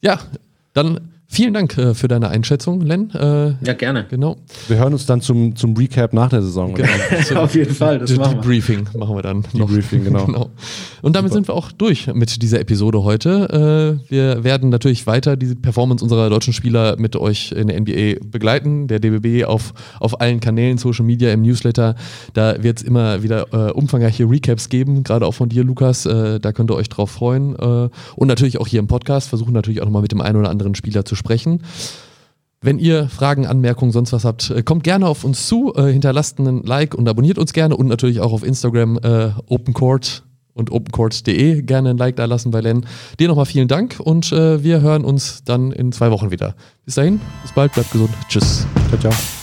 Ja, 0.00 0.14
ja 0.14 0.20
dann 0.72 1.00
Vielen 1.28 1.54
Dank 1.54 1.76
äh, 1.76 1.94
für 1.94 2.06
deine 2.06 2.28
Einschätzung, 2.28 2.80
Len. 2.82 3.10
Äh, 3.10 3.54
ja, 3.64 3.72
gerne. 3.72 4.06
Genau. 4.08 4.36
Wir 4.68 4.78
hören 4.78 4.92
uns 4.92 5.06
dann 5.06 5.20
zum, 5.20 5.56
zum 5.56 5.76
Recap 5.76 6.12
nach 6.12 6.30
der 6.30 6.40
Saison. 6.40 6.74
Genau. 6.74 6.88
Auf 7.42 7.54
jeden 7.54 7.74
Fall, 7.74 7.98
das 7.98 8.14
machen 8.14 8.36
wir. 8.36 8.42
Debriefing 8.42 8.88
machen 8.96 9.16
wir 9.16 9.22
dann. 9.22 9.44
Debriefing, 9.52 10.04
genau. 10.04 10.24
genau. 10.26 10.50
Und 11.02 11.16
damit 11.16 11.32
Super. 11.32 11.34
sind 11.34 11.48
wir 11.48 11.54
auch 11.54 11.72
durch 11.72 12.06
mit 12.14 12.42
dieser 12.42 12.60
Episode 12.60 13.02
heute. 13.02 14.00
Äh, 14.06 14.10
wir 14.10 14.44
werden 14.44 14.70
natürlich 14.70 15.06
weiter 15.08 15.36
die 15.36 15.56
Performance 15.56 16.04
unserer 16.04 16.30
deutschen 16.30 16.52
Spieler 16.52 16.96
mit 16.96 17.16
euch 17.16 17.50
in 17.52 17.66
der 17.66 17.80
NBA 17.80 18.24
begleiten. 18.24 18.86
Der 18.86 19.00
DBB 19.00 19.44
auf, 19.46 19.74
auf 19.98 20.20
allen 20.20 20.38
Kanälen, 20.38 20.78
Social 20.78 21.04
Media, 21.04 21.32
im 21.32 21.42
Newsletter. 21.42 21.96
Da 22.34 22.62
wird 22.62 22.78
es 22.78 22.82
immer 22.84 23.24
wieder 23.24 23.46
äh, 23.52 23.72
umfangreiche 23.72 24.30
Recaps 24.30 24.68
geben, 24.68 25.02
gerade 25.02 25.26
auch 25.26 25.34
von 25.34 25.48
dir, 25.48 25.64
Lukas. 25.64 26.06
Äh, 26.06 26.38
da 26.38 26.52
könnt 26.52 26.70
ihr 26.70 26.76
euch 26.76 26.88
drauf 26.88 27.10
freuen. 27.10 27.56
Äh, 27.56 27.88
und 28.14 28.28
natürlich 28.28 28.58
auch 28.58 28.68
hier 28.68 28.78
im 28.78 28.86
Podcast. 28.86 29.28
Versuchen 29.28 29.52
natürlich 29.52 29.80
auch 29.80 29.86
nochmal 29.86 30.02
mit 30.02 30.12
dem 30.12 30.20
einen 30.20 30.36
oder 30.36 30.50
anderen 30.50 30.76
Spieler 30.76 31.04
zu 31.04 31.15
sprechen. 31.16 31.62
Wenn 32.62 32.78
ihr 32.78 33.08
Fragen, 33.08 33.46
Anmerkungen, 33.46 33.92
sonst 33.92 34.12
was 34.12 34.24
habt, 34.24 34.50
äh, 34.50 34.62
kommt 34.62 34.84
gerne 34.84 35.06
auf 35.06 35.24
uns 35.24 35.46
zu, 35.46 35.72
äh, 35.76 35.92
hinterlasst 35.92 36.38
einen 36.38 36.62
Like 36.62 36.94
und 36.94 37.08
abonniert 37.08 37.38
uns 37.38 37.52
gerne 37.52 37.76
und 37.76 37.86
natürlich 37.86 38.20
auch 38.20 38.32
auf 38.32 38.42
Instagram 38.42 38.98
äh, 39.02 39.30
OpenCourt 39.46 40.24
und 40.54 40.72
opencourt.de 40.72 41.62
gerne 41.62 41.90
ein 41.90 41.98
Like 41.98 42.16
da 42.16 42.24
lassen 42.24 42.50
bei 42.50 42.60
Len. 42.60 42.86
Dir 43.20 43.28
nochmal 43.28 43.46
vielen 43.46 43.68
Dank 43.68 44.00
und 44.00 44.32
äh, 44.32 44.64
wir 44.64 44.80
hören 44.80 45.04
uns 45.04 45.44
dann 45.44 45.70
in 45.70 45.92
zwei 45.92 46.10
Wochen 46.10 46.30
wieder. 46.30 46.54
Bis 46.84 46.94
dahin, 46.94 47.20
bis 47.42 47.52
bald, 47.52 47.72
bleibt 47.72 47.92
gesund. 47.92 48.10
Tschüss. 48.28 48.66
Ciao, 48.88 48.98
ciao. 48.98 49.35